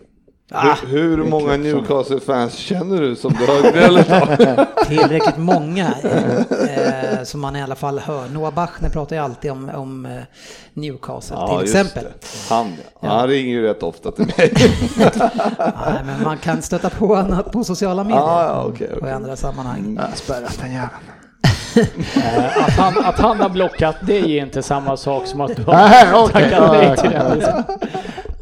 Ah, 0.52 0.76
Hur, 0.88 1.18
hur 1.18 1.24
många 1.24 1.58
Newcastle-fans 1.58 2.54
känner 2.56 3.02
du 3.02 3.16
som 3.16 3.34
du 3.34 3.46
har 3.46 3.72
gnällt 3.72 4.10
av? 4.12 4.66
tillräckligt 4.88 5.38
många 5.38 5.88
eh, 6.04 7.24
som 7.24 7.42
man 7.42 7.56
i 7.56 7.62
alla 7.64 7.76
fall 7.76 8.00
hör. 8.00 8.28
Noah 8.30 8.54
Bachner 8.54 8.90
pratar 8.90 9.16
ju 9.16 9.22
alltid 9.22 9.52
om, 9.52 9.70
om 9.70 10.06
eh, 10.06 10.12
Newcastle 10.74 11.38
till 11.48 11.60
just 11.62 11.76
exempel. 11.76 12.04
det. 12.04 12.28
Han, 12.50 12.74
ja. 13.02 13.10
han 13.10 13.28
ringer 13.28 13.54
ju 13.54 13.62
rätt 13.64 13.84
ofta 13.84 14.12
till 14.12 14.26
mig. 14.38 14.54
Nej, 15.58 16.02
men 16.06 16.24
man 16.24 16.38
kan 16.38 16.62
stöta 16.62 16.90
på 16.90 17.16
honom 17.16 17.44
på 17.52 17.64
sociala 17.64 18.04
medier 18.04 18.20
Ja, 18.22 18.44
ja, 18.44 18.64
okej, 18.74 18.90
och 19.02 19.08
i 19.08 19.12
andra 19.12 19.36
sammanhang. 19.36 20.00
Spärrat 20.16 20.60
den 20.62 20.72
jäveln. 20.72 20.92
Eh, 22.16 22.64
Att 22.66 22.72
han, 22.74 23.06
att 23.06 23.20
han 23.20 23.40
har 23.40 23.50
blockat, 23.50 23.96
det 24.02 24.18
är 24.18 24.42
inte 24.42 24.64
samma 24.64 24.98
sak 24.98 25.28
som 25.28 25.42
att 25.42 25.56
du 25.56 25.64
har 25.64 26.28
tackat 26.28 26.72
nej 26.72 26.98
till 26.98 27.10
det. 27.10 27.64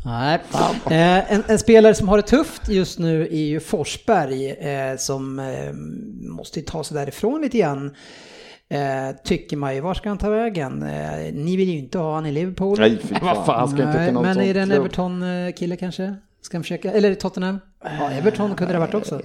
Nej. 0.06 0.40
Eh, 0.86 1.34
en, 1.34 1.44
en 1.48 1.60
spelare 1.60 1.94
som 1.94 2.08
har 2.08 2.18
det 2.18 2.24
tufft 2.24 2.70
just 2.70 3.00
nu 3.00 3.22
är 3.22 3.46
ju 3.46 3.60
Forsberg 3.60 4.50
eh, 4.52 4.98
som 4.98 5.40
eh, 5.40 5.74
måste 6.36 6.62
ta 6.62 6.84
sig 6.84 6.98
därifrån 6.98 7.42
lite 7.42 7.58
grann. 7.58 7.96
Eh, 8.70 9.16
tycker 9.24 9.58
man 9.58 9.76
ju, 9.76 9.82
var 9.82 9.94
ska 9.94 10.10
han 10.10 10.18
ta 10.18 10.30
vägen? 10.30 10.84
Eh, 10.84 11.34
ni 11.34 11.56
vill 11.58 11.70
ju 11.70 11.78
inte 11.78 11.98
ha 11.98 12.16
han 12.16 12.26
i 12.26 12.32
Liverpool. 12.32 12.80
Nej, 12.80 12.98
fy 13.04 13.16
Vad 13.22 13.36
fan. 13.36 13.46
fan 13.46 13.70
ska 13.70 13.84
inte 13.84 14.06
till 14.06 14.14
någon 14.14 14.24
men 14.24 14.40
är 14.40 14.54
det 14.54 14.62
en? 14.62 14.72
Everton-kille 14.72 15.76
kanske? 15.76 16.16
Ska 16.42 16.58
han 16.58 16.64
försöka? 16.64 16.92
Eller 16.92 17.16
Tottenham? 17.16 17.60
Ja, 17.84 18.12
Everton 18.12 18.56
kunde 18.56 18.74
det 18.74 18.80
ha 18.80 18.86
varit 18.86 18.96
också. 18.96 19.22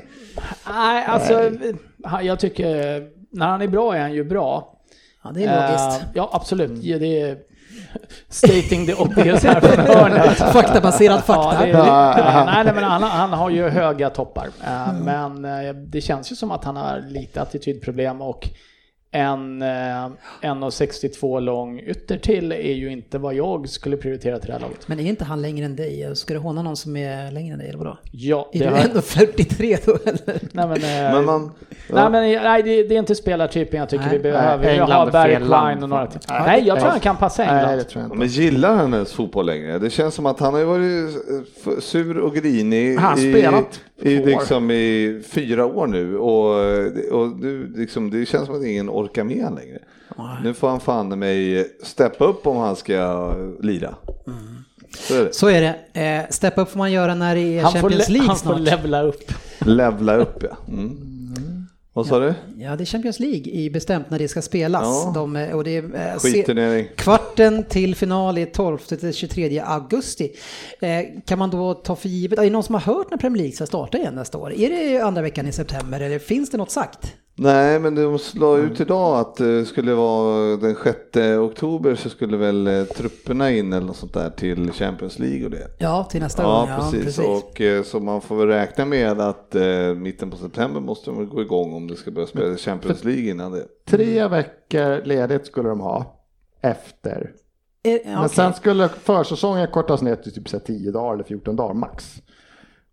Nej, 0.69 1.05
alltså 1.05 1.51
jag 2.23 2.40
tycker 2.40 2.66
när 3.31 3.47
han 3.49 3.62
är 3.62 3.69
bra 3.69 3.95
är 3.97 4.01
han 4.01 4.12
ju 4.12 4.25
bra. 4.25 4.77
Ja, 5.25 5.31
det 5.35 5.45
är 5.45 5.62
logiskt. 5.62 6.03
Eh, 6.03 6.09
ja, 6.14 6.31
absolut. 6.33 6.85
Ja, 6.85 6.99
det 6.99 7.21
är 7.21 7.38
stating 8.29 8.87
the 8.87 8.94
obvious 8.94 9.44
här 9.44 9.61
från 9.61 9.87
hörnet. 9.87 10.37
Faktabaserad 10.53 11.24
fakta. 11.24 11.68
Ja, 11.68 12.14
är, 12.14 12.44
nej, 12.44 12.64
nej, 12.64 12.74
men 12.74 12.85
han, 12.85 13.03
han 13.03 13.33
har 13.33 13.50
ju 13.50 13.68
höga 13.68 14.11
toppar. 14.11 14.48
Eh, 14.66 14.92
Men 14.92 15.44
eh, 15.44 15.74
det 15.74 16.00
känns 16.00 16.33
ju 16.33 16.37
som 16.37 16.50
att 16.50 16.64
han 16.64 16.76
har 16.76 17.05
lite 17.09 17.42
attitydproblem 17.42 18.20
och 18.22 18.48
en 19.12 19.62
eh, 19.62 19.66
1,62 20.42 21.40
lång 21.40 21.81
ytter 21.81 22.18
till 22.18 22.53
är 22.53 22.73
ju 22.73 22.92
inte 22.92 23.18
vad 23.18 23.35
jag 23.35 23.68
skulle 23.68 23.96
prioritera 23.96 24.38
till 24.38 24.46
det 24.46 24.53
här 24.53 24.61
laget. 24.61 24.88
Men 24.88 25.01
är 25.01 25.05
inte 25.05 25.25
han 25.25 25.42
längre 25.42 25.64
än 25.66 25.77
dig? 25.77 26.16
Ska 26.16 26.35
du 26.35 26.40
håna 26.40 26.62
någon 26.62 26.77
som 26.77 26.96
är 26.96 27.33
längre 27.33 27.53
än 27.53 27.59
dig 27.59 27.68
eller 27.68 27.79
vadå? 27.79 27.99
Ja, 28.12 28.51
Är 28.53 28.59
det 28.59 28.64
du 28.64 28.70
har, 28.70 28.79
ändå 28.85 29.01
43 29.01 29.77
då 29.85 29.92
eller? 30.05 30.40
nej, 30.53 30.68
men, 30.68 30.73
eh, 30.73 31.14
Men 31.14 31.25
man, 31.25 31.51
Nej, 31.88 32.11
men 32.11 32.42
nej, 32.42 32.62
det, 32.62 32.83
det 32.83 32.94
är 32.94 32.99
inte 32.99 33.14
spelartypen 33.14 33.81
jag 33.81 33.88
tycker 33.88 34.05
Nej. 34.05 34.16
vi 34.16 34.23
behöver. 34.23 34.59
Nej, 34.59 34.66
Vi 34.75 34.81
England 34.81 34.90
har 34.99 35.07
är 35.07 35.11
Barry 35.11 35.33
fel 35.33 35.49
land. 35.49 35.66
Klein 35.66 35.83
och 35.83 35.88
några 35.88 36.07
till. 36.07 36.20
Nej, 36.29 36.42
Nej, 36.46 36.62
jag 36.66 36.77
tror 36.77 36.85
nej. 36.85 36.90
han 36.90 37.01
kan 37.01 37.16
passa 37.16 37.44
Nej, 37.44 37.55
England. 37.61 37.79
det 37.79 37.85
tror 37.85 38.03
jag 38.03 38.07
inte. 38.07 38.18
Men 38.18 38.29
gillar 38.29 38.75
han 38.75 38.94
ens 38.94 39.12
fotboll 39.12 39.46
längre? 39.46 39.79
Det 39.79 39.90
känns 39.90 40.14
som 40.14 40.27
att 40.27 40.40
han 40.40 40.53
har 40.55 40.61
ju 40.61 40.66
varit 40.66 41.16
eh, 41.66 41.81
sur 41.81 42.18
och 42.18 42.35
grinig 42.35 42.96
Han 42.96 43.18
har 43.18 43.27
i, 43.27 43.33
spelat 43.33 43.81
i, 44.03 44.16
liksom 44.18 44.70
i 44.70 45.23
fyra 45.29 45.66
år 45.66 45.87
nu 45.87 46.18
och, 46.18 47.20
och 47.20 47.40
nu, 47.40 47.73
liksom, 47.77 48.11
det 48.11 48.27
känns 48.27 48.46
som 48.46 48.55
att 48.57 48.64
ingen 48.64 48.88
orkar 49.05 49.25
med 49.25 49.45
han 49.45 49.55
längre. 49.55 49.79
Nu 50.45 50.55
får 50.55 50.69
han 50.69 50.81
fan 50.81 51.19
mig 51.19 51.67
steppa 51.83 52.25
upp 52.25 52.47
om 52.47 52.57
han 52.57 52.77
ska 52.77 53.33
lira. 53.61 53.95
Så 54.99 55.15
är 55.15 55.25
det. 55.25 55.33
Så 55.35 55.49
är 55.49 55.61
det. 55.93 56.01
Eh, 56.25 56.31
step 56.31 56.59
up 56.59 56.69
får 56.71 56.79
man 56.79 56.93
göra 56.93 57.15
när 57.15 57.35
det 57.35 57.41
är 57.59 57.63
Han 57.63 57.73
får, 57.73 57.79
Champions 57.81 58.09
le- 58.09 58.13
League 58.13 58.29
han 58.29 58.37
får 58.37 58.47
snart. 58.47 58.61
levla 58.61 59.03
upp. 59.03 59.33
Levla 59.59 60.17
upp 60.17 60.43
ja. 60.43 60.57
Mm. 60.69 61.07
Vad 61.93 62.07
sa 62.07 62.19
du? 62.19 62.35
Ja, 62.59 62.77
det 62.77 62.85
är 62.85 62.87
Champions 62.87 63.21
League 63.21 63.53
i 63.53 63.71
bestämt 63.71 64.11
när 64.11 64.19
det 64.19 64.29
ska 64.29 64.43
spelas. 64.43 64.83
Ja. 64.85 65.13
De, 65.15 65.37
eh, 65.37 65.57
och 65.57 65.65
det 65.65 65.77
är, 65.77 65.85
eh, 66.13 66.19
Skitturnering. 66.19 66.87
Kvarten 66.97 67.65
till 67.65 67.95
final 67.97 68.39
är 68.39 68.47
12 68.47 68.79
till 68.79 69.15
23 69.15 69.61
augusti. 69.61 70.33
Eh, 70.81 70.89
kan 71.27 71.39
man 71.39 71.51
då 71.51 71.75
ta 71.75 71.97
för 71.97 72.09
givet, 72.09 72.39
är 72.39 72.43
det 72.45 72.51
någon 72.51 72.63
som 72.63 72.75
har 72.75 72.83
hört 72.95 73.11
när 73.11 73.19
Premier 73.19 73.39
League 73.39 73.57
ska 73.57 73.67
starta 73.67 73.99
igen 73.99 74.15
nästa 74.15 74.39
år? 74.39 74.53
Är 74.53 74.71
det 74.71 75.01
andra 75.01 75.23
veckan 75.23 75.47
i 75.47 75.53
september 75.53 76.01
eller 76.01 76.19
finns 76.19 76.51
det 76.51 76.59
något 76.59 76.71
sagt? 76.71 77.15
Nej, 77.35 77.79
men 77.81 77.95
de 77.95 78.19
slår 78.19 78.59
ut 78.61 78.81
idag 78.81 79.19
att 79.19 79.37
det 79.37 79.64
skulle 79.66 79.95
vara 79.95 80.57
den 80.57 80.77
6 80.85 80.97
oktober 81.40 81.95
så 81.95 82.09
skulle 82.11 82.37
väl 82.37 82.66
eh, 82.66 82.85
trupperna 82.85 83.51
in 83.51 83.73
eller 83.73 83.87
något 83.87 83.97
sånt 83.97 84.14
där 84.14 84.31
till 84.31 84.73
Champions 84.73 85.19
League 85.19 85.45
och 85.45 85.51
det. 85.51 85.66
Ja, 85.79 86.05
till 86.11 86.21
nästa 86.21 86.43
Ja, 86.43 86.69
gång. 86.81 86.90
precis. 86.90 87.19
Och 87.19 87.61
eh, 87.61 87.83
så 87.83 88.01
man 88.01 88.21
får 88.21 88.37
väl 88.37 88.47
räkna 88.49 88.85
med 88.85 89.21
att 89.21 89.55
eh, 89.55 89.95
mitten 89.95 90.31
på 90.31 90.37
september 90.37 90.81
måste 90.81 91.11
de 91.11 91.29
gå 91.29 91.43
igång 91.43 91.75
om 91.75 91.88
det 91.88 91.97
ska 91.97 92.11
börja 92.11 92.27
spela 92.27 92.57
Champions 92.57 93.05
League 93.05 93.31
innan 93.31 93.53
det. 93.53 93.66
Tre 93.87 94.29
veckor 94.29 95.05
ledigt 95.05 95.47
skulle 95.47 95.69
de 95.69 95.81
ha 95.81 96.21
efter. 96.61 97.33
Eh, 97.83 97.93
ja, 97.93 98.21
Men 98.21 98.29
sen 98.29 98.53
skulle 98.55 98.88
försäsongen 98.88 99.69
kortas 99.69 100.03
ner 100.03 100.16
till 100.16 100.33
typ 100.35 100.49
så 100.49 100.57
här 100.57 100.64
10 100.64 100.90
dagar 100.90 101.14
eller 101.14 101.25
14 101.25 101.57
dagar 101.57 101.75
max. 101.75 102.16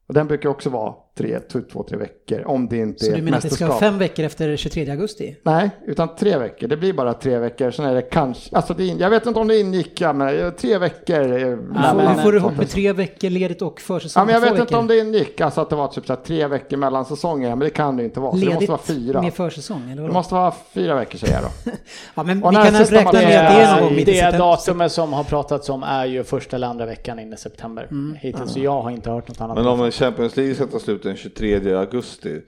Och 0.08 0.14
den 0.14 0.28
brukar 0.28 0.50
också 0.50 0.70
vara 0.70 0.94
tre, 1.18 1.40
två, 1.40 1.60
två, 1.72 1.84
tre 1.84 1.98
veckor. 1.98 2.44
Om 2.48 2.68
det 2.68 2.78
inte 2.78 3.00
Så 3.06 3.12
är 3.12 3.12
du 3.12 3.18
ett 3.18 3.24
menar 3.24 3.38
att 3.38 3.44
det 3.44 3.50
ska 3.50 3.68
vara 3.68 3.80
fem 3.80 3.98
veckor 3.98 4.26
efter 4.26 4.58
23 4.58 4.90
augusti? 4.92 5.36
Nej, 5.44 5.70
utan 5.88 6.16
tre 6.16 6.38
veckor. 6.38 6.68
Det 6.68 6.78
blir 6.78 6.94
bara 6.94 7.14
tre 7.14 7.38
veckor. 7.40 7.72
Sen 7.72 7.86
är 7.86 7.96
det 7.96 8.02
kanske, 8.02 8.56
alltså 8.56 8.74
det, 8.74 8.86
in- 8.86 8.98
jag 9.00 9.10
vet 9.10 9.26
inte 9.26 9.40
om 9.40 9.48
det 9.48 9.60
ingick, 9.60 10.02
ja, 10.02 10.14
men 10.14 10.52
tre 10.58 10.78
veckor. 10.78 11.18
Ja, 11.40 11.56
men- 11.94 11.96
men, 11.98 12.18
får 12.24 12.32
du 12.32 12.38
ihop 12.38 12.58
med 12.58 12.70
tre 12.70 12.94
veckor 12.94 13.30
ledigt 13.30 13.62
och 13.62 13.82
försäsong 13.82 14.22
Ja, 14.22 14.26
men 14.26 14.34
jag 14.34 14.42
vet 14.42 14.50
inte 14.50 14.64
veckor. 14.64 14.78
om 14.80 14.88
det 14.88 15.00
ingick, 15.00 15.42
alltså 15.42 15.62
att 15.62 15.70
det 15.70 15.76
var 15.76 15.88
typ 15.88 16.06
så 16.08 16.14
här 16.14 16.20
tre 16.22 16.48
veckor 16.48 16.78
mellan 16.78 17.06
säsonger, 17.06 17.50
men 17.50 17.60
det 17.60 17.70
kan 17.70 17.98
det 17.98 18.04
inte 18.04 18.20
vara. 18.20 18.32
Så 18.32 18.38
det 18.38 18.46
måste 18.46 18.54
Ledigt 18.56 18.70
vara 18.70 18.80
fyra. 18.82 19.22
med 19.22 19.34
försäsong, 19.34 19.92
eller 19.92 20.04
Det 20.04 20.12
måste 20.14 20.34
vara 20.34 20.54
fyra 20.74 20.96
veckor 20.96 21.18
säger 21.18 21.34
jag 21.34 21.44
då. 21.44 21.72
Ja, 22.16 22.24
men 22.24 22.44
Och 22.44 22.52
vi 22.52 22.56
kan 22.56 22.66
räkna 22.74 23.12
med 23.12 23.14
det 23.14 23.34
är 23.34 23.74
någon 23.76 23.84
gång 23.84 23.96
mitt 23.96 24.08
i 24.08 24.12
det 24.12 24.18
september. 24.18 24.38
datumet 24.40 24.92
som 24.92 25.14
har 25.14 25.24
pratats 25.24 25.70
om 25.70 25.84
är 25.84 26.06
ju 26.06 26.24
första 26.24 26.56
eller 26.56 26.68
andra 26.68 26.86
veckan 26.86 27.20
in 27.20 27.34
i 27.34 27.38
september 27.38 27.88
Mm. 27.92 28.18
hittills, 28.22 28.52
så 28.54 28.60
jag 28.60 28.82
har 28.82 28.92
inte 28.92 29.10
hört 29.10 29.28
något 29.28 29.42
annat. 29.42 29.58
Men 29.58 29.68
om 29.68 29.82
en 29.82 29.92
Champions 29.92 30.38
League 30.38 30.56
ska 30.56 30.66
ta 30.66 30.80
slut 30.80 31.06
den 31.08 31.16
23 31.18 31.74
augusti, 31.74 32.42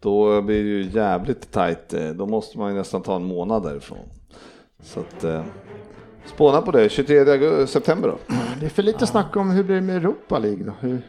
då 0.00 0.42
blir 0.42 0.62
det 0.62 0.68
ju 0.68 0.82
jävligt 0.94 1.50
tajt. 1.52 1.94
eh, 1.94 2.08
Då 2.10 2.26
måste 2.26 2.58
man 2.58 2.70
ju 2.72 2.78
nästan 2.78 3.02
ta 3.02 3.16
en 3.16 3.24
månad 3.24 3.62
därifrån. 3.62 3.98
Så 4.82 5.00
att, 5.00 5.24
eh, 5.24 5.42
spåna 6.34 6.62
på 6.62 6.70
det, 6.70 6.88
23 6.88 7.18
augusti, 7.32 7.72
september 7.72 8.08
då. 8.08 8.18
Det 8.60 8.66
är 8.66 8.70
för 8.70 8.82
lite 8.82 9.06
snack 9.06 9.36
om 9.36 9.50
hur 9.50 9.62
blir 9.64 9.74
det 9.74 9.80
med 9.82 9.96
Europa 9.96 10.38
League 10.38 10.64
då? 10.64 10.72
Hur, 10.80 11.02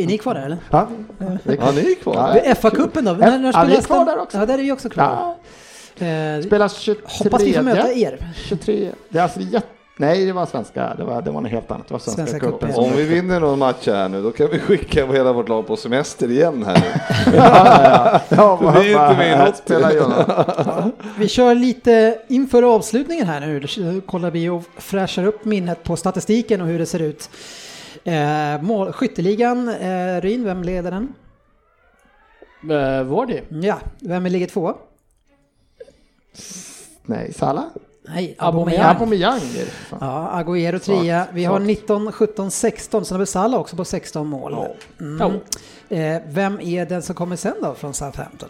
Är 0.00 0.06
ni 0.06 0.18
kvar 0.18 0.34
där 0.34 0.44
eller? 0.44 0.58
ja, 0.70 0.88
det 1.44 1.54
Ja, 1.60 1.72
ni 1.74 1.80
är 1.92 1.94
kvar. 1.94 2.14
Ja. 2.44 2.54
FA-cupen 2.54 3.02
då? 3.04 3.10
Ja, 3.10 3.16
När, 3.16 3.38
när 3.38 3.52
ja, 3.52 3.64
vi 3.68 3.76
är 3.76 3.82
kvar 3.82 4.04
där 4.06 4.18
också. 4.18 4.38
Ja, 4.38 4.46
där 4.46 4.54
är 4.58 4.62
vi 4.62 4.72
också 4.72 4.88
kvar. 4.88 5.04
Ja, 5.04 5.38
Eh, 6.06 6.42
spelas 6.42 6.78
23. 6.78 7.02
hoppas 7.24 7.42
vi 7.42 7.52
får 7.52 7.62
möta 7.62 7.92
er. 7.92 8.32
23. 8.36 8.90
Det 9.08 9.18
är 9.18 9.22
alltså 9.22 9.40
jätte... 9.40 9.66
Nej, 10.00 10.26
det 10.26 10.32
var 10.32 10.46
svenska. 10.46 10.94
Det 10.96 11.04
var, 11.04 11.22
det 11.22 11.30
var 11.30 11.40
något 11.40 11.50
helt 11.50 11.70
annat. 11.70 11.88
Det 11.88 11.94
var 11.94 11.98
svenska, 11.98 12.26
Svenska 12.26 12.50
cupen. 12.50 12.74
Om 12.74 12.92
vi 12.96 13.04
vinner 13.04 13.40
någon 13.40 13.58
match 13.58 13.86
här 13.86 14.08
nu, 14.08 14.22
då 14.22 14.32
kan 14.32 14.48
vi 14.50 14.58
skicka 14.58 15.06
hela 15.06 15.32
vårt 15.32 15.48
lag 15.48 15.66
på 15.66 15.76
semester 15.76 16.30
igen 16.30 16.64
här 16.66 16.74
nu. 16.74 17.32
Ja, 18.36 18.56
För 18.58 18.80
vi 18.80 18.92
är 18.92 19.08
inte 19.10 19.18
med 19.18 19.32
i 19.32 19.44
något. 19.44 19.56
Spela 19.56 19.92
Jonas. 19.92 20.92
Vi 21.18 21.28
kör 21.28 21.54
lite 21.54 22.18
inför 22.28 22.62
avslutningen 22.62 23.26
här 23.26 23.40
nu. 23.40 23.60
Då 23.60 24.00
kollar 24.00 24.30
vi 24.30 24.48
och 24.48 24.62
fräschar 24.76 25.24
upp 25.26 25.44
minnet 25.44 25.84
på 25.84 25.96
statistiken 25.96 26.60
och 26.60 26.66
hur 26.66 26.78
det 26.78 26.86
ser 26.86 27.02
ut. 27.02 27.30
Eh, 28.04 28.62
mål, 28.62 28.92
skytteligan, 28.92 29.68
eh, 29.68 30.20
Ryn, 30.20 30.44
vem 30.44 30.62
leder 30.62 30.90
den? 30.90 31.14
Uh, 32.70 33.02
Vardy? 33.02 33.40
Ja, 33.48 33.78
vem 34.00 34.24
ligger 34.26 34.46
två? 34.46 34.74
Nej, 37.02 37.32
Salah? 37.32 37.64
Nej, 38.08 38.34
Aubameyang. 38.38 38.84
Aubameyang. 38.84 39.40
Är. 39.40 39.68
Ja, 40.00 40.30
Agüero 40.34 40.78
trea. 40.78 41.26
Vi 41.32 41.44
har 41.44 41.58
19, 41.58 42.12
17, 42.12 42.50
16. 42.50 43.04
Sen 43.04 43.14
har 43.14 43.18
vi 43.20 43.26
Salah 43.26 43.60
också 43.60 43.76
på 43.76 43.84
16 43.84 44.26
mål. 44.26 44.56
Mm. 45.00 45.40
Eh, 45.88 46.22
vem 46.26 46.60
är 46.60 46.86
den 46.86 47.02
som 47.02 47.14
kommer 47.14 47.36
sen 47.36 47.54
då 47.62 47.74
från 47.74 47.94
Southampton? 47.94 48.48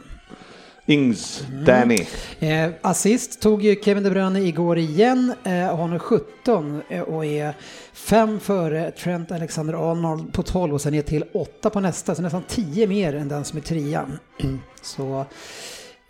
Ings, 0.87 1.45
Danny. 1.67 2.07
Eh, 2.39 2.71
assist 2.83 3.41
tog 3.41 3.63
ju 3.63 3.83
Kevin 3.83 4.03
De 4.05 4.11
Bruyne 4.11 4.41
igår 4.41 4.79
igen 4.79 5.35
eh, 5.45 5.77
har 5.77 5.89
nu 5.89 5.99
17 5.99 6.83
eh, 6.89 7.01
och 7.01 7.25
är 7.25 7.55
fem 7.93 8.41
före 8.41 8.91
Trent 8.91 9.31
Alexander-Arnold 9.31 10.33
på 10.33 10.43
12 10.43 10.75
och 10.75 10.81
sen 10.81 10.93
ner 10.93 11.03
till 11.03 11.25
8 11.35 11.71
på 11.71 11.81
nästa, 11.81 12.15
så 12.15 12.23
nästan 12.23 12.43
10 12.49 12.87
mer 12.87 13.15
än 13.15 13.29
den 13.29 13.45
som 13.45 13.57
är 13.57 13.63
trean. 13.63 14.19
Så 14.83 15.21
eh, 15.21 15.27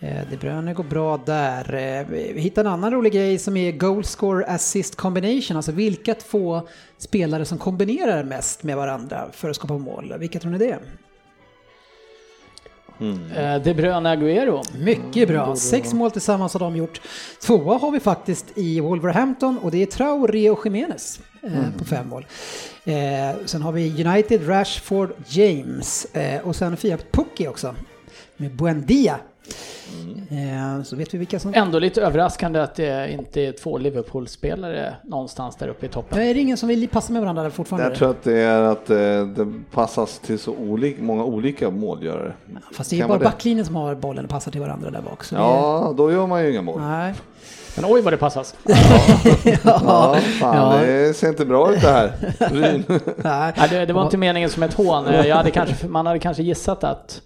De 0.01 0.37
Bruyne 0.37 0.75
går 0.75 0.85
bra 0.85 1.17
där. 1.17 1.75
Eh, 1.75 2.07
vi 2.09 2.41
hittar 2.41 2.65
en 2.65 2.71
annan 2.71 2.91
rolig 2.91 3.13
grej 3.13 3.39
som 3.39 3.57
är 3.57 3.73
goal 3.73 4.05
score 4.05 4.45
assist 4.45 4.97
combination, 4.97 5.57
alltså 5.57 5.73
vilka 5.73 6.15
två 6.15 6.63
spelare 6.99 7.45
som 7.45 7.59
kombinerar 7.59 8.25
mest 8.25 8.63
med 8.63 8.77
varandra 8.77 9.29
för 9.33 9.51
att 9.51 9.57
skapa 9.57 9.79
mål. 9.79 10.15
Vilka 10.19 10.39
tror 10.41 10.53
ni 10.53 10.59
det 10.59 10.71
är? 10.71 10.79
Uh, 13.01 13.63
De 13.63 13.75
Bruyne 13.75 14.17
Agüero? 14.17 14.63
Mycket 14.79 15.29
bra. 15.29 15.57
Sex 15.57 15.93
mål 15.93 16.11
tillsammans 16.11 16.53
har 16.53 16.61
de 16.61 16.77
gjort. 16.77 17.01
Tvåa 17.47 17.79
har 17.79 17.91
vi 17.91 18.01
faktiskt 18.01 18.47
i 18.55 18.81
Wolverhampton 18.81 19.59
och 19.59 19.71
det 19.71 19.83
är 19.83 19.87
Traoré 19.87 20.51
och 20.51 20.67
Jiménez 20.67 21.21
eh, 21.43 21.79
på 21.79 21.85
fem 21.85 22.09
mål. 22.09 22.27
Eh, 22.85 22.95
sen 23.45 23.63
har 23.63 23.73
vi 23.73 24.05
United, 24.05 24.49
Rashford, 24.49 25.11
James 25.27 26.05
eh, 26.05 26.41
och 26.41 26.57
sen 26.57 26.77
fyra 26.77 26.99
Pukki 27.11 27.49
också 27.49 27.75
med 28.37 28.57
Buendia. 28.57 29.19
Eh, 30.31 30.83
så 30.83 30.97
vet 30.97 31.15
vi 31.15 31.19
vilka 31.19 31.39
som... 31.41 31.55
Ändå 31.55 31.79
lite 31.79 32.03
överraskande 32.03 32.61
att 32.61 32.75
det 32.75 33.13
inte 33.13 33.41
är 33.41 33.53
två 33.53 33.79
Liverpool-spelare 33.79 34.95
någonstans 35.05 35.57
där 35.57 35.69
uppe 35.69 35.87
i 35.87 35.89
toppen. 35.89 36.19
Ja, 36.19 36.25
är 36.25 36.35
det 36.35 36.41
ingen 36.41 36.57
som 36.57 36.69
vill 36.69 36.89
passa 36.89 37.13
med 37.13 37.23
varandra 37.23 37.51
fortfarande? 37.51 37.89
Jag 37.89 37.99
tror 37.99 38.11
att 38.11 38.23
det 38.23 38.39
är 38.41 38.63
att 38.63 38.91
eh, 38.91 38.97
det 39.27 39.53
passas 39.73 40.19
till 40.19 40.39
så 40.39 40.53
olika, 40.53 41.03
många 41.03 41.25
olika 41.25 41.71
målgörare. 41.71 42.33
Fast 42.73 42.91
det 42.91 42.97
är 42.97 43.01
Kan 43.01 43.09
bara 43.09 43.19
backlinjen 43.19 43.67
som 43.67 43.77
har 43.77 43.95
bollen 43.95 44.25
och 44.25 44.31
passar 44.31 44.53
till 44.53 44.61
varandra 44.61 44.91
där 44.91 45.03
bak. 45.03 45.25
Så 45.25 45.35
det 45.35 45.41
Ja, 45.41 45.95
då 45.97 46.13
gör 46.13 46.27
man 46.27 46.45
ju 46.45 46.51
inga 46.51 46.63
mål. 46.63 46.81
är... 46.83 46.87
Nej. 46.89 47.15
Men 47.77 47.85
oj 47.93 48.01
vad 48.03 48.13
det 48.13 48.17
passas. 48.17 48.55
Ja, 49.65 50.17
fan, 50.41 50.57
Ja. 50.57 50.81
det 50.87 51.17
ser 51.17 51.29
inte 51.29 51.45
bra 51.45 51.73
ut 51.75 51.81
det 51.81 51.89
här. 51.89 52.13
Nej. 52.53 52.83
Nej, 53.17 53.69
det, 53.71 53.87
det 53.87 53.93
var 53.93 54.03
inte 54.05 54.17
meningen 54.17 54.51
som 54.51 54.63
ett 54.63 54.75
hån. 54.75 55.05
Jag 55.27 55.37
hade 55.37 55.51
kanske, 55.51 55.87
man 55.87 56.07
hade 56.07 56.19
kanske 56.19 56.43
gissat 56.43 56.85
att 56.85 57.21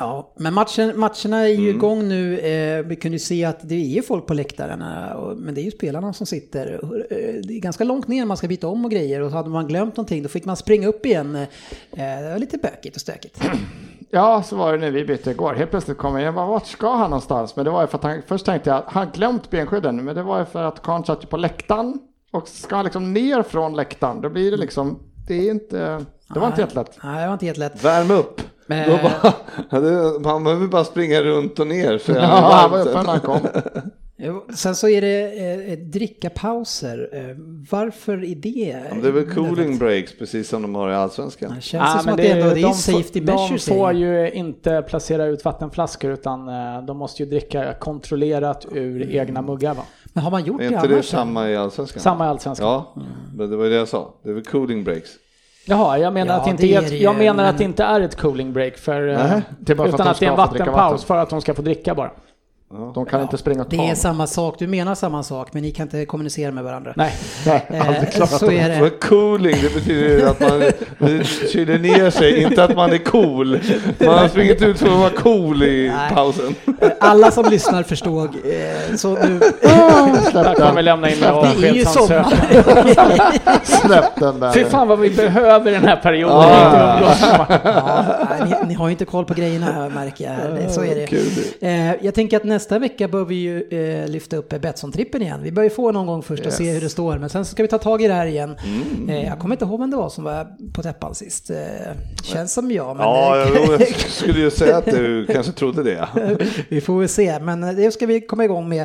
Ja, 0.00 0.32
men 0.36 0.54
matchen, 0.54 0.92
matcherna 1.00 1.48
är 1.48 1.50
Mm. 1.52 1.62
ju 1.64 1.70
igång 1.70 2.08
nu. 2.08 2.38
Eh, 2.38 2.82
vi 2.86 2.96
kunde 2.96 3.14
ju 3.14 3.18
se 3.18 3.44
att 3.44 3.58
det 3.68 3.74
är 3.74 3.78
ju 3.88 4.02
folk 4.02 4.26
på 4.26 4.34
läktarna, 4.34 5.14
och, 5.14 5.36
men 5.36 5.54
det 5.54 5.60
är 5.60 5.64
ju 5.64 5.70
spelarna 5.70 6.12
som 6.12 6.26
sitter. 6.26 6.72
Eh, 7.10 7.34
det 7.44 7.54
är 7.56 7.60
ganska 7.60 7.84
långt 7.84 8.08
ner, 8.08 8.24
man 8.24 8.36
ska 8.36 8.48
byta 8.48 8.68
om 8.68 8.84
och 8.84 8.90
grejer 8.90 9.20
och 9.20 9.30
hade 9.30 9.48
man 9.50 9.66
glömt 9.66 9.96
någonting, 9.96 10.22
då 10.22 10.28
fick 10.28 10.44
man 10.44 10.56
springa 10.56 10.88
upp 10.88 11.06
igen. 11.06 11.36
Eh, 11.36 11.46
det 11.92 12.28
var 12.32 12.38
lite 12.38 12.58
bökigt 12.58 12.96
och 12.96 13.00
stökigt. 13.00 13.40
Ja, 14.10 14.42
så 14.42 14.56
var 14.56 14.72
det 14.72 14.78
när 14.78 14.90
vi 14.90 15.04
bytte 15.04 15.30
igår. 15.30 15.54
Helt 15.54 15.70
plötsligt 15.70 15.98
kom 15.98 16.14
jag, 16.14 16.22
jag 16.22 16.34
bara, 16.34 16.46
vart 16.46 16.66
ska 16.66 16.94
han 16.94 17.10
någonstans? 17.10 17.56
Men 17.56 17.64
det 17.64 17.70
var 17.70 17.80
ju 17.80 17.86
för 17.86 17.98
att 17.98 18.04
han, 18.04 18.22
först 18.26 18.46
tänkte 18.46 18.70
jag, 18.70 18.82
han 18.86 19.06
har 19.06 19.12
glömt 19.14 19.50
benskydden, 19.50 20.04
men 20.04 20.14
det 20.14 20.22
var 20.22 20.38
ju 20.38 20.44
för 20.44 20.62
att 20.62 20.82
Karn 20.82 21.04
satt 21.04 21.30
på 21.30 21.36
läktaren. 21.36 21.98
Och 22.32 22.48
ska 22.48 22.76
han 22.76 22.84
liksom 22.84 23.12
ner 23.12 23.42
från 23.42 23.76
läktaren, 23.76 24.20
då 24.20 24.28
blir 24.28 24.50
det 24.50 24.56
liksom, 24.56 24.98
det 25.28 25.34
är 25.34 25.50
inte, 25.50 26.04
det 26.34 26.40
var 26.40 26.46
inte 26.46 26.60
jättelätt. 26.60 26.98
Nej, 27.04 27.20
det 27.20 27.26
var 27.26 27.32
inte 27.32 27.46
helt 27.46 27.58
lätt. 27.58 27.84
Värm 27.84 28.10
upp. 28.10 28.40
Men- 28.66 28.90
Då 28.90 28.98
bara, 30.20 30.32
man 30.34 30.44
behöver 30.44 30.66
bara 30.66 30.84
springa 30.84 31.22
runt 31.22 31.58
och 31.58 31.66
ner. 31.66 31.98
Så 31.98 32.12
Ja, 32.14 32.18
är 32.18 32.26
han 32.26 32.70
var 32.70 32.78
varmt. 32.78 32.88
uppe 32.88 33.02
när 33.02 33.08
han 33.10 33.20
kom. 33.20 33.38
Sen 34.54 34.74
så 34.74 34.88
är 34.88 35.00
det 35.00 35.72
eh, 35.72 35.78
drickapauser. 35.78 37.08
Eh, 37.12 37.20
varför 37.70 38.12
är 38.24 38.34
det? 38.34 38.76
Ja, 38.90 38.96
Det 39.02 39.08
är 39.08 39.12
väl 39.12 39.30
cooling 39.34 39.78
breaks 39.78 40.18
precis 40.18 40.48
som 40.48 40.62
de 40.62 40.74
har 40.74 40.90
i 40.90 40.94
Allsvenskan. 40.94 41.52
Det 41.56 41.60
känns 41.60 41.96
ju 41.96 42.02
som 42.02 42.10
att 42.12 42.16
det, 42.16 42.28
ändå, 42.30 42.54
det 42.54 42.60
är 42.60 42.68
ju 42.68 42.74
safety 42.74 43.20
de, 43.20 43.32
measures. 43.32 43.64
de 43.66 43.74
får 43.74 43.92
ju 43.92 44.30
inte 44.30 44.82
placera 44.88 45.24
ut 45.26 45.44
vattenflaskor 45.44 46.12
utan 46.12 46.48
eh, 46.48 46.82
de 46.86 46.96
måste 46.96 47.22
ju 47.22 47.28
dricka 47.28 47.74
kontrollerat 47.74 48.66
ur 48.72 49.10
egna 49.16 49.42
muggar 49.42 49.74
va? 49.74 49.82
Men 50.12 50.24
har 50.24 50.30
man 50.30 50.44
gjort 50.44 50.60
Är 50.60 50.68
det 50.70 50.74
inte 50.74 50.86
det 50.88 50.94
annars? 50.94 51.06
samma 51.08 51.50
i 51.50 51.56
Allsvenskan? 51.56 52.02
Samma 52.02 52.24
i 52.26 52.28
Allsvenskan. 52.28 52.66
Ja, 52.68 52.94
men 53.36 53.50
det 53.50 53.56
var 53.56 53.64
ju 53.64 53.70
det 53.70 53.76
jag 53.76 53.88
sa. 53.88 54.14
Det 54.22 54.30
är 54.30 54.34
väl 54.34 54.44
cooling 54.44 54.84
breaks. 54.84 55.10
Jaha, 55.68 55.98
jag 55.98 56.12
menar, 56.12 56.34
Ja, 56.34 56.38
att, 56.38 56.44
det 56.44 56.50
inte 56.50 56.66
ett, 56.74 57.00
jag 57.00 57.16
menar 57.16 57.34
men- 57.34 57.46
att 57.46 57.58
det 57.58 57.64
inte 57.64 57.84
är 57.84 58.00
ett 58.00 58.16
cooling 58.16 58.52
break 58.52 58.76
för, 58.76 59.08
eh, 59.08 59.18
Nej, 59.18 59.42
det 59.60 59.72
är 59.72 59.76
bara 59.76 59.88
för 59.88 59.94
utan 59.94 60.06
att 60.06 60.12
att, 60.12 60.18
de 60.20 60.24
det 60.26 60.26
är 60.26 60.30
en 60.30 60.36
vattenpaus 60.36 60.76
vatten. 60.92 60.98
för 61.06 61.16
att 61.16 61.30
de 61.30 61.40
ska 61.40 61.54
få 61.54 61.62
dricka 61.62 61.94
bara. 61.94 62.10
De 62.94 63.06
kan 63.06 63.22
inte 63.22 63.38
springa 63.38 63.62
och 63.62 63.70
ta. 63.70 63.76
Det 63.76 63.88
är 63.90 63.94
samma 63.94 64.26
sak, 64.26 64.54
du 64.58 64.66
menar 64.66 64.94
samma 64.94 65.22
sak 65.22 65.48
men 65.52 65.62
ni 65.62 65.70
kan 65.70 65.82
inte 65.82 66.04
kommunicera 66.04 66.50
med 66.52 66.64
varandra. 66.64 66.92
Nej, 66.96 67.12
Eh, 67.46 68.26
så 68.26 68.50
är 68.50 68.68
det. 68.68 68.80
Men 68.80 68.90
cooling, 69.00 69.56
det 69.62 69.74
betyder 69.74 70.08
ju 70.18 70.28
att 70.28 70.40
man 70.40 71.24
kyler 71.52 71.78
ner 71.78 72.10
sig, 72.10 72.42
inte 72.42 72.64
att 72.64 72.76
man 72.76 72.92
är 72.92 72.98
cool. 72.98 73.60
Man 73.98 74.18
har 74.18 74.28
sprungit 74.28 74.62
ut 74.62 74.78
för 74.78 74.86
att 74.86 74.98
vara 74.98 75.10
cool 75.10 75.62
i 75.62 75.92
Nej. 75.96 76.10
pausen. 76.14 76.54
Alla 77.00 77.30
som 77.30 77.44
lyssnar 77.50 77.82
förstod. 77.82 78.24
Eh, 78.34 78.96
så 78.96 79.08
nu, 79.14 79.40
jag 80.34 80.56
kommer 80.56 80.82
lämna 80.82 81.10
in 81.10 81.20
det 81.20 81.68
är 81.68 81.74
ju 81.74 81.84
sommar. 81.84 82.26
Släpp 83.64 84.14
den 84.20 84.40
där. 84.40 84.52
Fy 84.52 84.64
fan 84.64 84.88
vad 84.88 84.98
vi 84.98 85.10
behöver 85.10 85.72
den 85.72 85.84
här 85.84 85.96
perioden. 85.96 86.36
Ja. 86.36 86.66
Inte 86.66 86.78
med- 86.78 87.60
Ja, 87.64 88.04
nej, 88.40 88.54
ni, 88.62 88.68
ni 88.68 88.74
har 88.74 88.86
ju 88.88 88.92
inte 88.92 89.04
koll 89.04 89.24
på 89.24 89.34
grejerna 89.34 89.66
här 89.66 89.88
märker 89.90 90.24
jag. 90.24 90.54
Det- 90.56 90.70
Så 90.72 90.84
är 90.84 90.94
det. 91.60 91.66
Eh, 91.68 91.94
jag 92.04 92.14
tänker 92.14 92.36
att 92.36 92.44
nästa 92.56 92.78
vecka 92.78 93.08
bör 93.08 93.24
vi 93.24 93.34
ju 93.34 93.62
eh, 93.70 94.08
lyfta 94.08 94.36
upp 94.36 94.48
Betsson-trippen 94.52 95.22
igen. 95.22 95.42
Vi 95.42 95.52
bör 95.52 95.62
ju 95.62 95.70
få 95.70 95.92
någon 95.92 96.06
gång 96.06 96.22
först 96.22 96.46
och 96.46 96.52
se 96.52 96.64
Yes. 96.64 96.76
hur 96.76 96.80
det 96.80 96.88
står. 96.88 97.18
Men 97.18 97.28
sen 97.30 97.44
ska 97.44 97.62
vi 97.62 97.68
ta 97.68 97.78
tag 97.78 98.02
i 98.02 98.08
det 98.08 98.14
här 98.14 98.26
igen. 98.26 98.56
Mm. 98.64 99.08
Eh, 99.08 99.26
jag 99.28 99.38
kommer 99.38 99.54
inte 99.54 99.64
ihåg 99.64 99.80
vem 99.80 99.90
det 99.90 99.96
var 99.96 100.08
som 100.08 100.24
var 100.24 100.46
på 100.74 100.82
täppan 100.82 101.14
sist. 101.14 101.50
Eh, 101.50 101.56
känns 102.22 102.52
som 102.52 102.70
jag. 102.70 102.96
Men, 102.96 103.06
Ja, 103.06 103.36
eh, 103.42 103.48
jag, 103.54 103.80
jag 103.80 103.88
skulle 103.98 104.40
ju 104.40 104.50
säga 104.50 104.76
att 104.76 104.84
du 104.84 105.26
kanske 105.26 105.52
trodde 105.52 105.82
det. 105.82 106.08
vi 106.68 106.80
får 106.80 106.98
väl 107.00 107.08
se. 107.08 107.38
Men 107.40 107.60
det 107.60 107.90
ska 107.92 108.06
vi 108.06 108.20
komma 108.20 108.44
igång 108.44 108.68
med. 108.68 108.82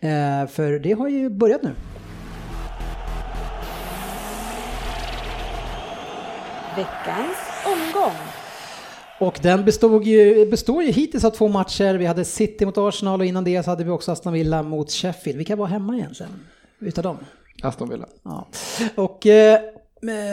Eh, 0.00 0.48
för 0.48 0.78
det 0.78 0.92
har 0.92 1.08
ju 1.08 1.30
börjat 1.30 1.62
nu. 1.62 1.70
Veckans 6.76 7.36
omgång. 7.64 8.29
Och 9.20 9.38
den 9.42 9.64
bestod 9.64 10.04
ju, 10.04 10.46
består 10.50 10.82
ju 10.82 10.92
hittills 10.92 11.24
av 11.24 11.30
två 11.30 11.48
matcher. 11.48 11.94
Vi 11.94 12.06
hade 12.06 12.24
City 12.24 12.66
mot 12.66 12.78
Arsenal 12.78 13.20
och 13.20 13.26
innan 13.26 13.44
det 13.44 13.62
så 13.62 13.70
hade 13.70 13.84
vi 13.84 13.90
också 13.90 14.12
Aston 14.12 14.32
Villa 14.32 14.62
mot 14.62 14.90
Sheffield. 14.90 15.36
Vilka 15.36 15.56
var 15.56 15.66
hemma 15.66 15.96
egentligen? 15.96 16.32
Utav 16.78 17.04
dem? 17.04 17.16
Aston 17.62 17.88
Villa. 17.88 18.06
Ja. 18.22 18.48
Och 18.96 19.26
eh, 19.26 19.60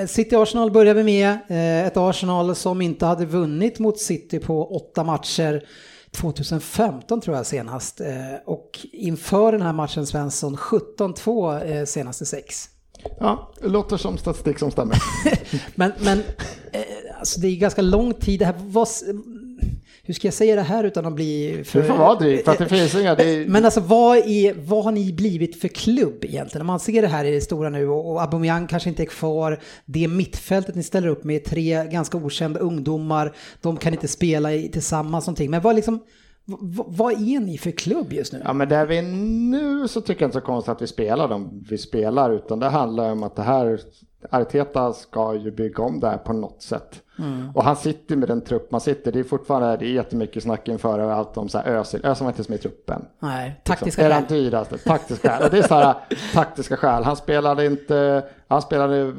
City-Arsenal 0.08 0.72
börjar 0.72 0.94
vi 0.94 1.04
med. 1.04 1.38
Eh, 1.48 1.86
Ett 1.88 1.98
Arsenal 1.98 2.56
som 2.56 2.82
inte 2.82 3.06
hade 3.06 3.26
vunnit 3.26 3.80
mot 3.80 4.00
City 4.00 4.40
på 4.40 4.76
åtta 4.76 5.04
matcher 5.04 5.64
2015 6.12 7.22
tror 7.22 7.36
jag 7.36 7.46
senast. 7.46 8.02
Eh, 8.02 8.08
Och 8.46 8.80
inför 8.92 9.52
den 9.52 9.62
här 9.62 9.74
matchen 9.74 10.08
Svensson 10.08 10.56
17-2 10.58 11.66
eh, 11.80 11.86
senaste 11.86 12.26
sex. 12.26 12.70
Ja, 13.20 13.52
det 13.62 13.68
låter 13.68 13.98
som 13.98 14.18
statistik 14.18 14.60
som 14.60 14.72
stämmer. 14.72 14.98
Men, 15.76 15.92
men 16.00 16.20
eh, 16.72 16.82
alltså 17.20 17.40
det 17.40 17.48
är 17.48 17.56
ganska 17.56 17.82
lång 17.82 18.14
tid 18.14 18.40
det 18.40 18.46
här. 18.46 18.56
Vad, 18.58 18.88
hur 20.08 20.14
ska 20.14 20.28
jag 20.28 20.34
säga 20.34 20.56
det 20.56 20.62
här 20.62 20.84
utan 20.84 21.06
att 21.06 21.14
bli 21.14 21.64
för... 21.66 21.82
Det 21.82 21.88
får 21.88 21.98
vara 21.98 22.16
drygt, 22.16 22.46
för 22.46 22.52
att 22.52 22.58
det 22.58 22.68
finns 22.68 22.96
inga... 22.96 23.16
Det 23.16 23.24
är, 23.24 23.46
Men 23.48 23.66
alltså 23.66 23.80
vad, 23.80 24.18
är, 24.18 24.54
vad 24.54 24.84
har 24.84 24.92
ni 24.92 25.14
blivit 25.14 25.62
för 25.62 25.68
klubb 25.68 26.26
egentligen? 26.26 26.62
Om 26.62 26.68
man 26.68 26.80
ser 26.80 27.02
det 27.02 27.08
här 27.08 27.26
i 27.26 27.32
det 27.32 27.42
stora 27.42 27.70
nu 27.70 27.90
och, 27.90 28.12
och 28.12 28.22
Aubameyang 28.22 28.68
kanske 28.68 28.90
inte 28.90 29.04
är 29.04 29.08
kvar. 29.08 29.60
Det 29.86 30.08
mittfältet 30.08 30.76
ni 30.76 30.84
ställer 30.84 31.08
upp 31.08 31.24
med 31.24 31.36
är 31.36 31.40
tre 31.40 31.86
ganska 31.92 32.18
okända 32.18 32.60
ungdomar. 32.60 33.36
De 33.62 33.78
kan 33.78 33.94
inte 33.94 34.08
spela 34.08 34.50
tillsammans 34.50 35.28
någonting. 35.28 35.52
Men 35.52 35.62
vad 35.62 35.76
liksom... 35.76 36.00
Vad, 36.50 36.86
vad 36.90 37.14
är 37.14 37.40
ni 37.40 37.58
för 37.58 37.72
klubb 37.72 38.14
just 38.14 38.34
nu? 38.34 38.42
Ja 38.44 38.54
men 38.54 38.70
där 38.70 38.86
vi 38.86 38.98
är 38.98 39.02
nu 39.02 39.88
så 39.88 40.02
tycker 40.02 40.22
jag 40.22 40.28
inte 40.28 40.40
så 40.40 40.46
konstigt 40.46 40.72
att 40.72 40.82
vi 40.82 40.88
spelar 40.88 41.28
de 41.28 41.66
vi 41.70 41.78
spelar 41.78 42.32
utan 42.34 42.60
det 42.60 42.70
handlar 42.70 43.12
om 43.12 43.24
att 43.24 43.36
det 43.36 43.42
här 43.42 43.80
Arteta 44.30 44.94
ska 44.94 45.36
ju 45.36 45.52
bygga 45.52 45.84
om 45.84 46.00
det 46.00 46.08
här 46.10 46.18
på 46.18 46.34
något 46.34 46.62
sätt. 46.62 47.02
Och 47.54 47.64
han 47.64 47.76
sitter 47.76 48.16
med 48.16 48.28
den 48.28 48.42
trupp 48.42 48.72
man 48.72 48.82
sitter. 48.82 49.12
Det 49.12 49.20
är 49.20 49.24
fortfarande 49.24 49.78
det 49.78 49.86
är 49.86 49.92
jättemycket 49.94 50.44
snack 50.44 50.68
inför 50.68 51.00
allt 51.00 51.38
om 51.38 51.50
så 51.50 51.58
här 51.58 51.66
Özil. 51.66 52.06
Özil 52.06 52.24
var 52.24 52.30
inte 52.32 52.38
ens 52.40 52.50
med 52.50 52.60
i 52.60 52.62
truppen. 52.62 53.06
Nej, 53.20 53.62
taktiska 53.64 54.06
Är 54.06 54.10
skäl. 54.12 54.24
den 54.30 54.38
dyraste? 54.38 54.78
Taktiska 54.78 55.30
skäl. 55.30 55.44
Och 55.44 55.50
det 55.52 55.58
är 55.58 55.64
så 55.68 55.76
här 55.76 55.96
taktiska 56.34 56.78
skäl. 56.78 57.04
Han 57.04 57.16
spelade 57.16 57.66
inte, 57.66 58.24
han 58.48 58.62
spelade 58.62 59.14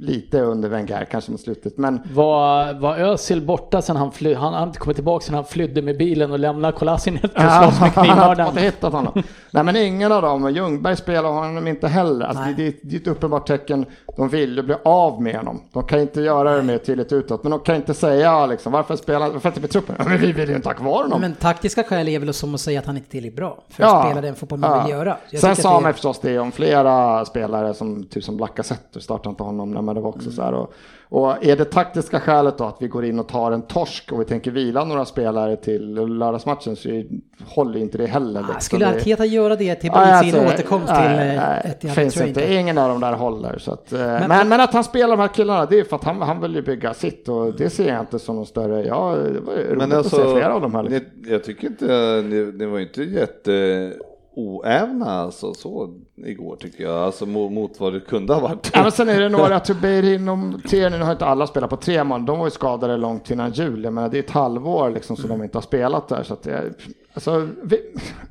lite 0.00 0.40
under 0.40 0.68
Wenger 0.68 1.04
kanske 1.04 1.30
mot 1.30 1.40
slutet. 1.40 1.78
Men 1.78 2.00
Var, 2.14 2.74
var 2.74 2.96
Özil 2.98 3.46
borta 3.46 3.82
sen 3.82 3.96
han 3.96 4.12
flydde? 4.12 4.36
Han 4.38 4.54
har 4.54 4.62
inte 4.62 4.78
kommit 4.78 4.96
tillbaka 4.96 5.24
sen 5.24 5.34
han 5.34 5.44
flydde 5.44 5.82
med 5.82 5.98
bilen 5.98 6.30
och 6.32 6.38
lämnade 6.38 6.72
Kolasinac 6.78 7.22
och 7.24 7.30
slåss 7.30 7.80
med 7.80 7.90
han 7.90 8.08
hade 8.18 8.32
inte 8.32 8.44
knivmördaren. 8.44 8.56
hittat 8.56 8.92
honom. 8.92 9.22
Nej 9.50 9.64
men 9.64 9.76
ingen 9.76 10.12
av 10.12 10.22
dem, 10.22 10.50
Ljungberg 10.50 10.96
spelar 10.96 11.30
honom 11.30 11.66
inte 11.66 11.88
heller. 11.88 12.26
Alltså, 12.26 12.44
det, 12.44 12.52
det, 12.56 12.76
det 12.82 12.96
är 12.96 13.00
ett 13.00 13.06
uppenbart 13.06 13.46
tecken, 13.46 13.86
de 14.16 14.25
vill 14.28 14.56
ju 14.56 14.62
bli 14.62 14.74
av 14.84 15.22
med 15.22 15.36
honom. 15.36 15.60
De 15.72 15.82
kan 15.84 16.00
inte 16.00 16.20
göra 16.20 16.56
det 16.56 16.62
mer 16.62 16.78
tydligt 16.78 17.12
utåt, 17.12 17.42
men 17.42 17.50
de 17.50 17.60
kan 17.60 17.76
inte 17.76 17.94
säga 17.94 18.46
liksom, 18.46 18.72
varför 18.72 18.96
spelar 18.96 19.30
varför 19.30 19.48
inte 19.48 19.60
med 19.60 19.70
truppen? 19.70 19.94
Ja, 19.98 20.04
men 20.08 20.18
vi 20.20 20.32
vill 20.32 20.48
ju 20.48 20.56
inte 20.56 20.68
ha 20.68 20.74
kvar 20.74 21.02
honom. 21.02 21.20
Men 21.20 21.34
taktiska 21.34 21.82
skäl 21.84 22.08
är 22.08 22.18
väl 22.18 22.32
som 22.34 22.54
att 22.54 22.60
säga 22.60 22.78
att 22.80 22.86
han 22.86 22.96
inte 22.96 23.08
är 23.08 23.10
tillräckligt 23.10 23.36
bra 23.36 23.58
för 23.68 23.84
att 23.84 24.06
spela 24.06 24.20
den 24.20 24.34
fotboll 24.34 24.58
man 24.58 24.82
vill 24.84 24.92
göra. 24.92 25.16
Jag 25.30 25.40
Sen 25.40 25.56
sa 25.56 25.72
man 25.72 25.82
det- 25.82 25.92
förstås 25.92 26.18
det 26.20 26.38
om 26.38 26.52
flera 26.52 27.24
spelare 27.24 27.74
som 27.74 28.04
typ 28.04 28.24
som 28.24 28.38
Lacazette 28.38 29.00
startar 29.00 29.30
inte 29.30 29.42
honom, 29.42 29.70
men 29.70 29.94
det 29.94 30.00
var 30.00 30.08
också 30.08 30.30
så 30.30 30.42
här. 30.42 30.54
Och, 30.54 30.72
och 31.08 31.46
är 31.46 31.56
det 31.56 31.64
taktiska 31.64 32.20
skälet 32.20 32.58
då 32.58 32.64
att 32.64 32.76
vi 32.80 32.88
går 32.88 33.04
in 33.04 33.18
och 33.18 33.28
tar 33.28 33.52
en 33.52 33.62
torsk 33.62 34.12
och 34.12 34.20
vi 34.20 34.24
tänker 34.24 34.50
vila 34.50 34.84
några 34.84 35.04
spelare 35.04 35.56
till 35.56 35.94
lördagsmatchen 36.18 36.76
så 36.76 37.02
håller 37.46 37.78
inte 37.78 37.98
det 37.98 38.06
heller. 38.06 38.40
Ah, 38.40 38.42
liksom. 38.42 38.60
Skulle 38.60 38.86
Det- 38.86 38.96
Arteta 38.96 39.24
göra 39.24 39.56
det 39.56 39.74
till 39.74 39.90
Nej, 39.94 40.24
sin 40.24 40.40
alltså, 40.40 40.54
återkomst 40.54 40.88
nej, 40.88 41.02
till 41.08 41.16
nej, 41.16 41.36
eh, 41.36 41.70
Etihad? 41.70 41.94
finns 41.96 42.20
inte. 42.20 42.54
Ingen 42.54 42.78
av 42.78 42.88
dem 42.88 43.00
där 43.00 43.12
håller. 43.12 43.58
Så 43.58 43.72
att, 43.72 43.92
eh, 43.92 43.98
men, 44.28 44.48
men, 44.48 44.60
att 44.60 44.72
han 44.72 44.84
spelar 44.84 45.08
de 45.16 45.20
här 45.20 45.28
killarna, 45.28 45.66
det 45.66 45.78
är 45.78 45.84
för 45.84 45.96
att 45.96 46.04
han, 46.04 46.22
han 46.22 46.40
vill 46.40 46.54
ju 46.54 46.62
bygga 46.62 46.94
sitt 46.94 47.28
och 47.28 47.54
det 47.56 47.70
ser 47.70 47.88
jag 47.92 48.00
inte 48.00 48.18
som 48.18 48.36
någon 48.36 48.46
större... 48.46 48.86
Ja, 48.86 49.16
det 49.32 49.40
var 49.40 49.52
roligt 49.54 49.78
Men 49.78 49.92
att 49.92 50.06
se 50.06 50.16
alltså, 50.16 50.34
flera 50.34 50.54
av 50.54 50.60
dem 50.60 50.74
här. 50.74 50.82
Liksom. 50.82 51.10
ni, 51.22 51.30
jag 51.30 51.44
tycker 51.44 51.66
inte, 51.66 51.86
ni, 52.24 52.52
ni 52.54 52.66
var 52.66 52.78
inte 52.78 53.02
jätte 53.02 53.92
oävna 54.36 55.10
alltså 55.10 55.54
så 55.54 55.94
igår 56.16 56.56
tycker 56.56 56.84
jag, 56.84 56.96
alltså 56.96 57.26
mot, 57.26 57.52
mot 57.52 57.80
vad 57.80 57.92
det 57.92 58.00
kunde 58.00 58.34
ha 58.34 58.40
varit. 58.40 58.70
Ja, 58.74 58.82
men 58.82 58.92
sen 58.92 59.08
är 59.08 59.20
det 59.20 59.28
några, 59.28 59.60
Tuberin 59.66 60.28
och 60.28 60.62
Tierney, 60.68 60.98
nu 60.98 61.04
har 61.04 61.12
inte 61.12 61.26
alla 61.26 61.46
spelat 61.46 61.70
på 61.70 61.76
tre 61.76 62.04
månader, 62.04 62.26
de 62.26 62.38
var 62.38 62.46
ju 62.46 62.50
skadade 62.50 62.96
långt 62.96 63.30
innan 63.30 63.52
jul. 63.52 63.84
Jag 63.84 63.92
menar, 63.92 64.08
det 64.08 64.18
är 64.18 64.22
ett 64.22 64.30
halvår 64.30 64.90
liksom 64.90 65.16
som 65.16 65.28
de 65.28 65.42
inte 65.42 65.56
har 65.56 65.62
spelat 65.62 66.08
där. 66.08 66.22
Så 66.22 66.34
att 66.34 66.42
det, 66.42 66.72
alltså, 67.14 67.48
vi, 67.62 67.80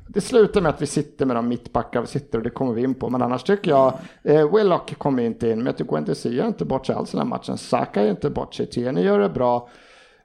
det 0.08 0.20
slutar 0.20 0.60
med 0.60 0.70
att 0.70 0.82
vi 0.82 0.86
sitter 0.86 1.26
med 1.26 1.36
de 1.36 1.48
mittbackar 1.48 2.00
vi 2.00 2.06
sitter 2.06 2.38
och 2.38 2.44
det 2.44 2.50
kommer 2.50 2.72
vi 2.72 2.82
in 2.82 2.94
på. 2.94 3.08
Men 3.08 3.22
annars 3.22 3.42
tycker 3.42 3.70
jag, 3.70 3.92
eh, 4.22 4.54
Willock 4.54 4.98
kommer 4.98 5.22
inte 5.22 5.48
in, 5.48 5.58
men 5.58 5.66
jag 5.66 5.76
tycker 5.76 5.90
Guendouzi 5.90 6.34
gör 6.34 6.46
inte 6.46 6.64
bort 6.64 6.86
sig 6.86 6.94
alls 6.94 7.14
i 7.14 7.16
den 7.16 7.26
här 7.26 7.38
matchen. 7.38 7.58
Saka 7.58 8.02
gör 8.02 8.10
inte 8.10 8.30
bort 8.30 8.54
sig, 8.54 8.66
Tierney 8.66 9.04
gör 9.04 9.18
det 9.18 9.28
bra. 9.28 9.68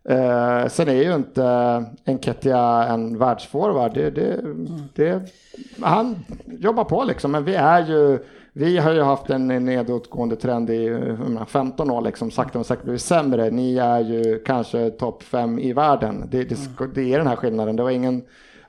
Eh, 0.03 0.67
sen 0.67 0.87
är 0.87 1.03
ju 1.03 1.15
inte 1.15 1.85
Enketia 2.05 2.87
en 2.89 3.17
världsforward. 3.17 3.93
Det, 3.93 4.09
det, 4.09 4.41
det, 4.95 5.21
han 5.81 6.15
jobbar 6.47 6.83
på 6.83 7.03
liksom, 7.03 7.31
men 7.31 7.43
vi 7.43 7.55
är 7.55 7.85
ju 7.87 8.19
vi 8.53 8.77
har 8.77 8.93
ju 8.93 9.01
haft 9.01 9.29
en 9.29 9.47
nedåtgående 9.47 10.35
trend 10.35 10.69
i 10.69 11.15
15 11.47 11.91
år, 11.91 12.01
liksom, 12.01 12.31
sakta 12.31 12.57
men 12.57 12.63
säkert 12.63 12.83
blivit 12.83 13.01
sämre. 13.01 13.51
Ni 13.51 13.77
är 13.77 13.99
ju 13.99 14.39
kanske 14.45 14.89
topp 14.89 15.23
5 15.23 15.59
i 15.59 15.73
världen. 15.73 16.27
Det, 16.31 16.43
det, 16.43 16.57
det 16.95 17.13
är 17.13 17.17
den 17.17 17.27
här 17.27 17.35
skillnaden. 17.35 17.75
Det 17.75 17.83
var 17.83 17.91
ingen, 17.91 18.21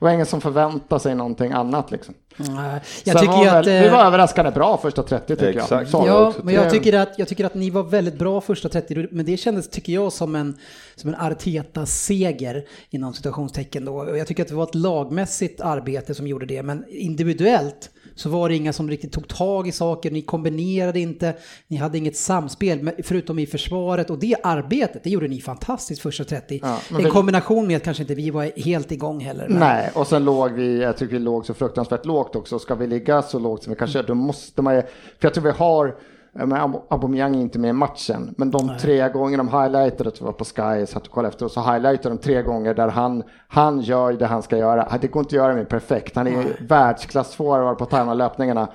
var 0.03 0.11
ingen 0.11 0.25
som 0.25 0.41
förväntade 0.41 1.01
sig 1.01 1.15
någonting 1.15 1.51
annat. 1.51 1.91
Liksom. 1.91 2.13
Nej, 2.37 2.81
Jag 3.03 3.19
Sen 3.19 3.27
tycker 3.27 3.47
att... 3.47 3.53
väl, 3.55 3.65
vi 3.65 3.85
eh, 3.87 3.91
var 3.91 4.05
överraskande 4.05 4.51
bra 4.51 4.77
första 4.77 5.03
30 5.03 5.27
tycker 5.27 5.45
jag. 5.45 5.55
Exakt. 5.55 5.89
Så 5.91 6.01
det 6.01 6.07
Ja, 6.07 6.33
men 6.43 6.53
jag 6.55 6.63
Det- 6.65 6.69
tycker, 6.69 6.93
att, 6.99 7.19
jag 7.19 7.27
tycker 7.27 7.45
att 7.45 7.55
ni 7.55 7.69
var 7.69 7.83
väldigt 7.83 8.17
bra 8.19 8.41
första 8.41 8.69
30, 8.69 9.07
men 9.11 9.25
det 9.25 9.37
kändes, 9.37 9.69
tycker 9.69 9.93
jag, 9.93 10.13
som 10.13 10.35
en, 10.35 10.57
som 10.95 11.09
en 11.09 11.15
Arteta-seger 11.15 12.65
inom 12.89 13.13
situationstecken 13.13 13.85
då. 13.85 13.95
Och 13.95 14.17
Jag 14.17 14.27
tycker 14.27 14.43
att 14.43 14.49
det 14.49 14.55
var 14.55 14.63
ett 14.63 14.75
lagmässigt 14.75 15.61
arbete 15.61 16.13
som 16.13 16.27
gjorde 16.27 16.45
det, 16.45 16.63
men 16.63 16.85
individuellt 16.89 17.89
så 18.15 18.29
var 18.29 18.49
det 18.49 18.55
inga 18.55 18.73
som 18.73 18.89
riktigt 18.89 19.11
tog 19.11 19.27
tag 19.27 19.67
i 19.67 19.71
saker, 19.71 20.11
ni 20.11 20.21
kombinerade 20.21 20.99
inte, 20.99 21.33
ni 21.67 21.77
hade 21.77 21.97
inget 21.97 22.15
samspel, 22.17 22.91
förutom 23.03 23.39
i 23.39 23.45
försvaret 23.45 24.09
och 24.09 24.19
det 24.19 24.35
arbetet, 24.43 25.03
det 25.03 25.09
gjorde 25.09 25.27
ni 25.27 25.41
fantastiskt 25.41 26.01
första 26.01 26.23
30. 26.23 26.59
Ja, 26.63 26.79
en 26.99 27.09
kombination 27.09 27.67
med 27.67 27.77
att 27.77 27.83
kanske 27.83 28.03
inte 28.03 28.15
vi 28.15 28.29
var 28.29 28.51
helt 28.65 28.91
igång 28.91 29.19
heller. 29.19 29.47
men- 29.49 29.59
Nej, 29.59 29.89
och 29.95 30.07
sen 30.07 30.25
låg 30.25 30.51
vi, 30.51 30.81
jag 30.81 30.97
tycker 30.97 31.13
vi 31.13 31.19
låg 31.19 31.45
så 31.45 31.53
fruktansvärt 31.53 32.05
lågt 32.05 32.35
också. 32.35 32.59
Ska 32.59 32.75
vi 32.75 32.87
ligga 32.87 33.21
så 33.21 33.39
lågt 33.39 33.63
som 33.63 33.73
vi 33.73 33.79
kanske 33.79 33.97
gör, 33.99 34.07
då 34.07 34.13
måste 34.15 34.61
man 34.61 34.75
ju, 34.75 34.81
för 34.81 34.87
jag 35.19 35.33
tror 35.33 35.43
vi 35.43 35.51
har, 35.51 35.95
men 36.33 36.53
Ab- 36.53 36.81
Aubameyang 36.89 37.35
är 37.35 37.39
inte 37.41 37.59
med 37.59 37.69
i 37.69 37.73
matchen, 37.73 38.33
men 38.37 38.51
de 38.51 38.71
tre 38.79 39.09
gånger 39.09 39.37
de 39.37 39.47
highlightade, 39.47 40.11
tror 40.11 40.15
jag 40.19 40.25
var 40.25 40.33
på 40.33 40.45
Sky, 40.45 40.85
så 40.85 40.97
att 40.97 41.07
kolla 41.09 41.27
efter, 41.27 41.45
och 41.45 41.51
så 41.51 41.61
highlightade 41.61 42.15
de 42.15 42.21
tre 42.21 42.41
gånger 42.41 42.73
där 42.73 42.87
han, 42.87 43.23
han 43.47 43.81
gör 43.81 44.13
det 44.13 44.25
han 44.25 44.41
ska 44.41 44.57
göra. 44.57 44.97
Det 45.01 45.07
går 45.07 45.19
inte 45.19 45.27
att 45.27 45.33
göra 45.33 45.53
med 45.55 45.69
perfekt, 45.69 46.15
han 46.15 46.27
är 46.27 46.31
ju 46.31 46.53
världsklassforward 46.67 47.77
på 47.77 47.83
att 47.83 47.89
tajma 47.89 48.13
löpningarna. 48.13 48.67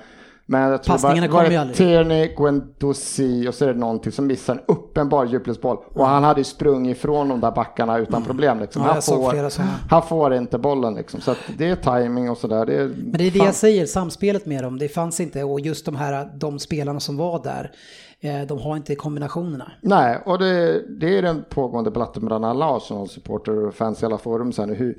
Men 0.49 0.61
jag 0.61 0.83
tror 0.83 0.93
Passningarna 0.93 1.27
bara, 1.27 1.43
var 1.43 1.51
ju 1.51 1.57
det. 1.57 1.73
Tierney, 1.73 2.33
Guendouzi 2.35 3.47
och 3.47 3.53
så 3.53 3.65
är 3.65 3.73
det 3.73 3.79
någonting 3.79 4.11
som 4.11 4.27
missar 4.27 4.53
en 4.53 4.61
uppenbar 4.67 5.25
djupledsboll. 5.25 5.77
Och 5.93 6.05
han 6.05 6.23
hade 6.23 6.39
ju 6.39 6.43
sprungit 6.43 6.97
ifrån 6.97 7.29
de 7.29 7.39
där 7.39 7.51
backarna 7.51 7.97
utan 7.97 8.23
problem. 8.23 8.59
Liksom. 8.59 8.81
Ja, 8.81 8.93
han, 8.93 9.01
får, 9.01 9.89
han 9.89 10.01
får 10.01 10.33
inte 10.33 10.57
bollen 10.57 10.95
liksom. 10.95 11.21
Så 11.21 11.35
det 11.57 11.69
är 11.69 11.75
timing 11.75 12.29
och 12.29 12.37
sådär. 12.37 12.65
Det 12.65 12.75
är, 12.75 12.87
Men 12.87 13.11
det 13.11 13.27
är 13.27 13.31
det 13.31 13.37
fan. 13.37 13.45
jag 13.45 13.55
säger, 13.55 13.85
samspelet 13.85 14.45
med 14.45 14.63
dem, 14.63 14.79
det 14.79 14.89
fanns 14.89 15.19
inte 15.19 15.43
och 15.43 15.59
just 15.59 15.85
de 15.85 15.95
här, 15.95 16.29
de 16.35 16.59
spelarna 16.59 16.99
som 16.99 17.17
var 17.17 17.43
där, 17.43 17.71
eh, 18.19 18.47
de 18.47 18.59
har 18.59 18.77
inte 18.77 18.95
kombinationerna. 18.95 19.71
Nej, 19.81 20.17
och 20.25 20.39
det, 20.39 20.83
det 20.99 21.17
är 21.17 21.21
den 21.21 21.43
pågående 21.49 21.89
debatten 21.89 22.23
mellan 22.23 22.43
alla 22.43 22.65
Arsenal-supporter 22.65 23.67
och 23.67 23.73
fans 23.73 24.03
i 24.03 24.05
alla 24.05 24.17
forum. 24.17 24.51
Så 24.51 24.65
här 24.65 24.75
hur, 24.75 24.97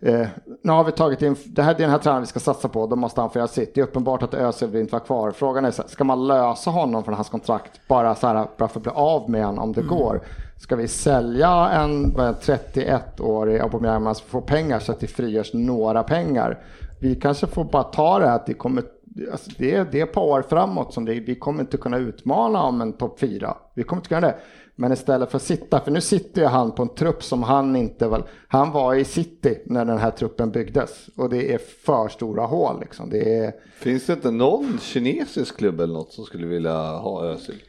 eh, 0.00 0.26
nu 0.62 0.72
har 0.72 0.84
vi 0.84 0.92
tagit 0.92 1.22
in, 1.22 1.36
det 1.46 1.62
här 1.62 1.74
är 1.74 1.78
den 1.78 1.90
här 1.90 1.98
tränaren 1.98 2.22
vi 2.22 2.26
ska 2.26 2.40
satsa 2.40 2.68
på, 2.68 2.86
då 2.86 2.96
måste 2.96 3.20
han 3.20 3.30
få 3.30 3.38
göra 3.38 3.48
sitt. 3.48 3.74
Det 3.74 3.80
är 3.80 3.84
uppenbart 3.84 4.22
att 4.22 4.34
Özil 4.34 4.68
vill 4.68 4.80
inte 4.80 4.92
vara 4.92 5.04
kvar. 5.04 5.30
Frågan 5.30 5.64
är, 5.64 5.70
så 5.70 5.82
här, 5.82 5.88
ska 5.88 6.04
man 6.04 6.26
lösa 6.26 6.70
honom 6.70 7.04
från 7.04 7.14
hans 7.14 7.28
kontrakt 7.28 7.80
bara, 7.88 8.14
så 8.14 8.26
här, 8.26 8.46
bara 8.58 8.68
för 8.68 8.80
att 8.80 8.82
bli 8.82 8.92
av 8.94 9.30
med 9.30 9.44
honom 9.44 9.64
om 9.64 9.72
det 9.72 9.82
går? 9.82 10.20
Ska 10.58 10.76
vi 10.76 10.88
sälja 10.88 11.68
en 11.68 12.14
vad 12.14 12.26
är 12.26 12.34
det, 12.46 12.74
31-årig 12.74 13.60
Aubameyang 13.60 14.04
för 14.04 14.10
att 14.10 14.20
få 14.20 14.40
pengar 14.40 14.78
så 14.78 14.92
att 14.92 15.00
det 15.00 15.06
frigörs 15.06 15.52
några 15.52 16.02
pengar? 16.02 16.58
Vi 17.00 17.14
kanske 17.14 17.46
får 17.46 17.64
bara 17.64 17.82
ta 17.82 18.18
det 18.18 18.32
att 18.32 18.46
det 18.46 18.54
kommer 18.54 18.84
Alltså 19.32 19.50
det, 19.58 19.74
är, 19.74 19.86
det 19.92 20.00
är 20.00 20.06
par 20.06 20.22
år 20.22 20.42
framåt 20.48 20.94
som 20.94 21.04
det, 21.04 21.20
vi 21.20 21.34
kommer 21.34 21.60
inte 21.60 21.76
kunna 21.76 21.98
utmana 21.98 22.62
om 22.62 22.80
en 22.80 22.92
topp 22.92 23.20
fyra. 23.20 23.56
Vi 23.74 23.82
kommer 23.82 24.00
inte 24.00 24.08
kunna 24.08 24.20
det. 24.20 24.36
Men 24.76 24.92
istället 24.92 25.30
för 25.30 25.36
att 25.36 25.42
sitta, 25.42 25.80
för 25.80 25.90
nu 25.90 26.00
sitter 26.00 26.40
ju 26.42 26.46
han 26.48 26.72
på 26.72 26.82
en 26.82 26.94
trupp 26.94 27.22
som 27.22 27.42
han 27.42 27.76
inte 27.76 28.08
väl, 28.08 28.22
han 28.48 28.70
var 28.72 28.94
i 28.94 29.04
city 29.04 29.62
när 29.66 29.84
den 29.84 29.98
här 29.98 30.10
truppen 30.10 30.50
byggdes 30.50 31.08
och 31.16 31.30
det 31.30 31.54
är 31.54 31.58
för 31.58 32.08
stora 32.08 32.46
hål 32.46 32.80
liksom. 32.80 33.10
Det 33.10 33.34
är, 33.38 33.52
Finns 33.80 34.06
det 34.06 34.12
inte 34.12 34.30
någon 34.30 34.78
kinesisk 34.80 35.56
klubb 35.56 35.80
eller 35.80 35.94
något 35.94 36.12
som 36.12 36.24
skulle 36.24 36.46
vilja 36.46 36.76
ha 36.76 37.24
Özil? 37.24 37.62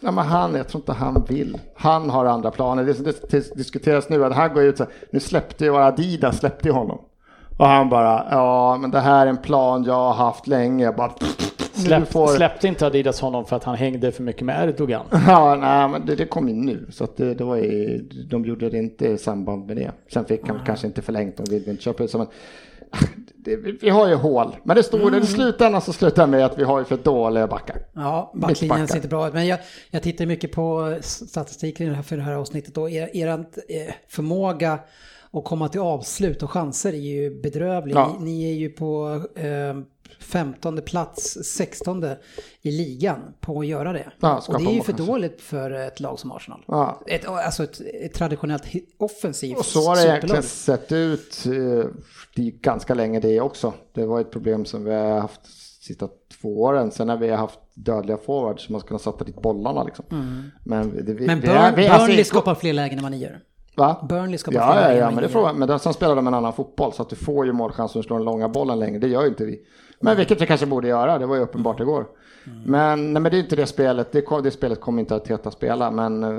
ja 0.00 0.10
men 0.10 0.24
han, 0.24 0.54
jag 0.54 0.68
tror 0.68 0.80
inte 0.80 0.92
han 0.92 1.24
vill. 1.28 1.58
Han 1.76 2.10
har 2.10 2.24
andra 2.24 2.50
planer. 2.50 2.84
Det 2.84 2.92
dis- 2.92 3.54
diskuteras 3.56 4.08
nu 4.08 4.24
att 4.24 4.32
han 4.34 4.54
går 4.54 4.62
ut 4.62 4.76
så 4.76 4.84
här, 4.84 4.92
nu 5.10 5.20
släppte 5.20 5.64
ju 5.64 5.76
Adidas 5.76 6.38
släppte 6.38 6.70
honom. 6.70 6.98
Och 7.62 7.68
han 7.68 7.88
bara, 7.88 8.26
ja 8.30 8.76
men 8.80 8.90
det 8.90 9.00
här 9.00 9.26
är 9.26 9.30
en 9.30 9.36
plan 9.36 9.84
jag 9.84 9.94
har 9.94 10.12
haft 10.14 10.46
länge. 10.46 10.84
Jag 10.84 10.96
bara, 10.96 11.12
Släpp, 11.72 12.12
får- 12.12 12.26
Släppte 12.26 12.68
inte 12.68 12.86
Adidas 12.86 13.20
honom 13.20 13.44
för 13.44 13.56
att 13.56 13.64
han 13.64 13.74
hängde 13.74 14.12
för 14.12 14.22
mycket 14.22 14.42
med 14.46 14.68
Erdogan? 14.68 15.06
Ja, 15.26 15.54
nej, 15.54 15.88
men 15.88 16.06
det, 16.06 16.14
det 16.14 16.26
kom 16.26 16.48
ju 16.48 16.54
nu. 16.54 16.86
Så 16.90 17.04
att 17.04 17.16
det, 17.16 17.34
det 17.34 17.44
var 17.44 17.56
ju, 17.56 17.98
de 18.30 18.44
gjorde 18.44 18.70
det 18.70 18.78
inte 18.78 19.06
i 19.08 19.18
samband 19.18 19.66
med 19.66 19.76
det. 19.76 19.90
Sen 20.12 20.24
fick 20.24 20.48
han 20.48 20.60
kanske 20.66 20.86
inte 20.86 21.02
förlängt 21.02 21.40
och 21.40 21.52
vill 21.52 21.68
inte 21.68 21.82
köpa 21.82 22.04
ut. 22.04 22.14
Men, 22.14 22.26
det, 23.36 23.56
vi, 23.56 23.90
har 23.90 24.08
ju 24.08 24.14
hål, 24.14 24.56
men 24.62 24.76
det 24.76 24.82
står 24.82 25.08
Mm. 25.08 25.22
i 25.22 25.26
slutändan 25.26 25.80
så 25.80 25.92
slutar 25.92 26.26
med 26.26 26.44
att 26.44 26.58
vi 26.58 26.64
har 26.64 26.78
ju 26.78 26.84
för 26.84 26.96
dåliga 26.96 27.46
backar. 27.46 27.76
Ja, 27.92 28.32
backlinjen 28.34 28.88
ser 28.88 28.96
inte 28.96 29.08
bra 29.08 29.28
ut. 29.28 29.34
Men 29.34 29.46
jag, 29.46 29.58
jag 29.90 30.02
tittar 30.02 30.26
mycket 30.26 30.52
på 30.52 30.96
statistiken 31.00 32.04
för 32.04 32.16
det 32.16 32.22
här 32.22 32.34
avsnittet 32.34 32.76
och 32.78 32.90
er, 32.90 33.10
er 33.16 33.28
eh, 33.28 33.36
förmåga 34.08 34.78
att 35.32 35.44
komma 35.44 35.68
till 35.68 35.80
avslut 35.80 36.42
och 36.42 36.50
chanser 36.50 36.92
är 36.92 36.96
ju 36.96 37.42
bedrövlig. 37.42 37.94
Ja. 37.94 38.16
Ni, 38.18 38.24
ni 38.24 38.52
är 38.52 38.54
ju 38.54 38.68
på 38.68 39.22
eh, 39.36 39.74
15 40.18 40.80
plats, 40.82 41.38
16 41.44 42.04
i 42.62 42.70
ligan 42.70 43.20
på 43.40 43.60
att 43.60 43.66
göra 43.66 43.92
det. 43.92 44.10
Ja, 44.20 44.42
och 44.48 44.58
det 44.58 44.70
är 44.70 44.74
ju 44.74 44.82
för 44.82 44.92
dåligt 44.92 45.40
för 45.40 45.70
ett 45.70 46.00
lag 46.00 46.18
som 46.18 46.32
Arsenal. 46.32 46.64
Ja. 46.66 47.02
Ett, 47.06 47.28
alltså 47.28 47.64
ett, 47.64 47.80
ett 47.80 48.14
traditionellt 48.14 48.64
offensivt 48.98 49.58
Och 49.58 49.64
så 49.64 49.88
har 49.88 49.96
det 49.96 50.02
egentligen 50.02 50.42
sett 50.42 50.92
ut 50.92 51.46
eh, 51.46 52.44
ganska 52.60 52.94
länge 52.94 53.20
det 53.20 53.40
också. 53.40 53.72
Det 53.94 54.06
var 54.06 54.20
ett 54.20 54.30
problem 54.30 54.64
som 54.64 54.84
vi 54.84 54.94
har 54.94 55.20
haft 55.20 55.40
sista 55.82 56.08
två 56.40 56.62
åren. 56.62 56.90
Sen 56.90 57.06
när 57.06 57.16
vi 57.16 57.28
har 57.28 57.36
haft 57.36 57.60
dödliga 57.74 58.16
forwards 58.16 58.64
som 58.64 58.72
man 58.72 58.80
ska 58.80 58.88
kunna 58.88 58.98
sätta 58.98 59.24
dit 59.24 59.42
bollarna 59.42 59.84
liksom. 59.84 60.04
Men, 60.64 61.04
det, 61.04 61.14
vi, 61.14 61.24
Mm. 61.24 61.26
Men 61.26 61.40
vi, 61.40 61.46
Burn, 61.46 61.74
vi, 61.76 61.86
alltså, 61.86 62.06
Burnley 62.06 62.24
skapar 62.24 62.54
fler 62.54 62.72
lägen 62.72 62.98
än 62.98 63.02
vad 63.02 63.12
ni 63.12 63.18
gör. 63.18 63.40
Va? 63.76 64.06
Burnley 64.08 64.38
Ja, 64.46 64.72
fler 64.72 64.90
ja, 64.90 64.96
ja, 64.96 65.08
än 65.08 65.14
men 65.14 65.24
det 65.28 65.34
man. 65.34 65.58
Men 65.58 65.78
som 65.78 65.94
spelar 65.94 66.16
de 66.16 66.26
en 66.26 66.34
annan 66.34 66.52
fotboll 66.52 66.92
så 66.92 67.02
att 67.02 67.10
du 67.10 67.16
får 67.16 67.46
ju 67.46 67.52
målchanser 67.52 67.98
och 67.98 68.04
slår 68.04 68.16
en 68.16 68.24
långa 68.24 68.48
bollen 68.48 68.78
längre. 68.78 68.98
Det 68.98 69.08
gör 69.08 69.22
ju 69.22 69.28
inte 69.28 69.44
vi. 69.44 69.60
Men 70.00 70.16
vilket 70.16 70.40
vi 70.40 70.46
kanske 70.46 70.66
borde 70.66 70.88
göra, 70.88 71.18
det 71.18 71.26
var 71.26 71.36
ju 71.36 71.42
uppenbart 71.42 71.80
igår. 71.80 72.06
Men, 72.44 73.12
nej, 73.12 73.22
men 73.22 73.32
det 73.32 73.36
är 73.36 73.40
inte 73.40 73.56
det 73.56 73.66
spelet, 73.66 74.12
det, 74.12 74.24
det 74.42 74.50
spelet 74.50 74.80
kommer 74.80 75.00
inte 75.00 75.14
Arteta 75.14 75.50
spela. 75.50 75.90
Men 75.90 76.24
eh, 76.24 76.30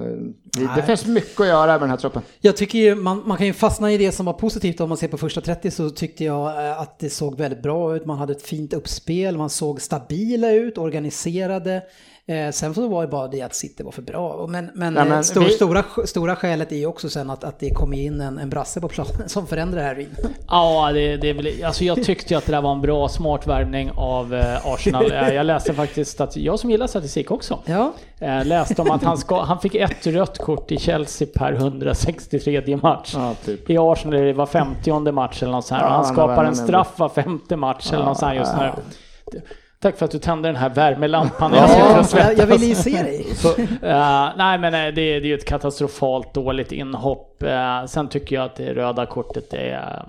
vi, 0.57 0.69
det 0.75 0.83
finns 0.83 1.05
mycket 1.05 1.39
att 1.39 1.47
göra 1.47 1.71
med 1.71 1.81
den 1.81 1.89
här 1.89 1.97
truppen. 1.97 2.21
Jag 2.41 2.57
tycker 2.57 2.79
ju, 2.79 2.95
man, 2.95 3.23
man 3.25 3.37
kan 3.37 3.47
ju 3.47 3.53
fastna 3.53 3.91
i 3.91 3.97
det 3.97 4.11
som 4.11 4.25
var 4.25 4.33
positivt 4.33 4.81
om 4.81 4.89
man 4.89 4.97
ser 4.97 5.07
på 5.07 5.17
första 5.17 5.41
30 5.41 5.71
så 5.71 5.89
tyckte 5.89 6.23
jag 6.23 6.67
eh, 6.67 6.81
att 6.81 6.99
det 6.99 7.09
såg 7.09 7.37
väldigt 7.37 7.61
bra 7.63 7.95
ut. 7.95 8.05
Man 8.05 8.17
hade 8.17 8.33
ett 8.33 8.41
fint 8.41 8.73
uppspel, 8.73 9.37
man 9.37 9.49
såg 9.49 9.81
stabila 9.81 10.51
ut, 10.51 10.77
organiserade. 10.77 11.81
Eh, 12.27 12.51
sen 12.51 12.73
så 12.73 12.87
var 12.87 13.01
det 13.01 13.07
bara 13.07 13.27
det 13.27 13.41
att 13.41 13.55
City 13.55 13.83
var 13.83 13.91
för 13.91 14.01
bra. 14.01 14.47
Men, 14.49 14.69
men, 14.75 14.95
Ja, 14.95 15.03
men 15.03 15.13
eh, 15.17 15.21
stor, 15.21 15.41
vi- 15.41 15.49
stora, 15.49 15.83
stora 16.05 16.35
skälet 16.35 16.71
är 16.71 16.75
ju 16.75 16.85
också 16.85 17.09
sen 17.09 17.29
att, 17.29 17.43
att 17.43 17.59
det 17.59 17.69
kom 17.69 17.93
in 17.93 18.21
en, 18.21 18.37
en 18.37 18.49
brasse 18.49 18.81
på 18.81 18.87
planen 18.87 19.29
som 19.29 19.47
förändrar 19.47 19.77
det 19.81 19.85
här. 19.85 20.07
Ja, 20.47 20.91
det, 20.93 21.17
det 21.17 21.29
är 21.29 21.33
väl, 21.33 21.63
alltså 21.65 21.83
jag 21.83 22.03
tyckte 22.03 22.33
ju 22.33 22.37
att 22.37 22.45
det 22.45 22.51
där 22.51 22.61
var 22.61 22.71
en 22.71 22.81
bra, 22.81 23.07
smart 23.09 23.47
värvning 23.47 23.91
av 23.95 24.33
eh, 24.33 24.67
Arsenal. 24.67 25.11
Eh, 25.11 25.29
Jag 25.33 25.45
läste 25.45 25.73
faktiskt, 25.73 26.21
att, 26.21 26.37
jag 26.37 26.59
som 26.59 26.69
gillar 26.71 26.87
statistik 26.87 27.31
också, 27.31 27.59
Ja, 27.65 27.93
eh, 28.19 28.45
läste 28.45 28.81
om 28.81 28.91
att 28.91 29.03
han, 29.03 29.17
ska, 29.17 29.41
han 29.41 29.59
fick 29.59 29.75
ett 29.75 30.07
rött 30.07 30.37
kort 30.37 30.71
i 30.71 30.77
Chelsea 30.77 31.27
per 31.35 31.53
163 31.53 32.77
match. 32.77 33.13
Ja, 33.15 33.33
typ. 33.45 33.69
I 33.69 33.77
Arsenal 33.77 34.19
är 34.19 34.25
det 34.25 34.33
var 34.33 34.45
50 34.45 35.11
match 35.11 35.43
eller 35.43 35.51
något 35.51 35.65
sånt 35.65 35.81
här. 35.81 35.87
Ja, 35.87 35.93
han 35.93 36.05
skapar 36.05 36.45
en 36.45 36.55
straff 36.55 36.93
var 36.99 37.09
femte 37.09 37.55
match 37.55 37.93
eller 37.93 38.05
något 38.05 38.17
sånt 38.19 38.31
här 38.31 38.39
just 38.39 38.53
nu. 38.57 39.41
Tack 39.83 39.97
för 39.97 40.05
att 40.05 40.11
du 40.11 40.19
tände 40.19 40.49
den 40.49 40.55
här 40.55 40.69
värmelampan. 40.69 41.51
när 41.51 41.57
jag 41.57 41.69
ja 41.69 41.95
jag, 41.95 42.05
svettas. 42.05 42.37
jag 42.37 42.47
ville 42.47 42.65
ju 42.65 42.75
se 42.75 43.03
dig. 43.03 43.25
Eh, 43.81 44.29
nej 44.37 44.59
men 44.59 44.73
eh, 44.73 44.79
det, 44.79 44.91
det 44.91 45.01
är 45.01 45.25
ju 45.25 45.33
ett 45.33 45.45
katastrofalt 45.45 46.33
dåligt 46.33 46.71
inhopp. 46.71 47.43
Uh, 47.43 47.85
sen 47.85 48.07
tycker 48.07 48.35
jag 48.35 48.45
att 48.45 48.55
det 48.55 48.73
röda 48.73 49.05
kortet 49.05 49.49
det 49.51 49.69
är... 49.69 50.05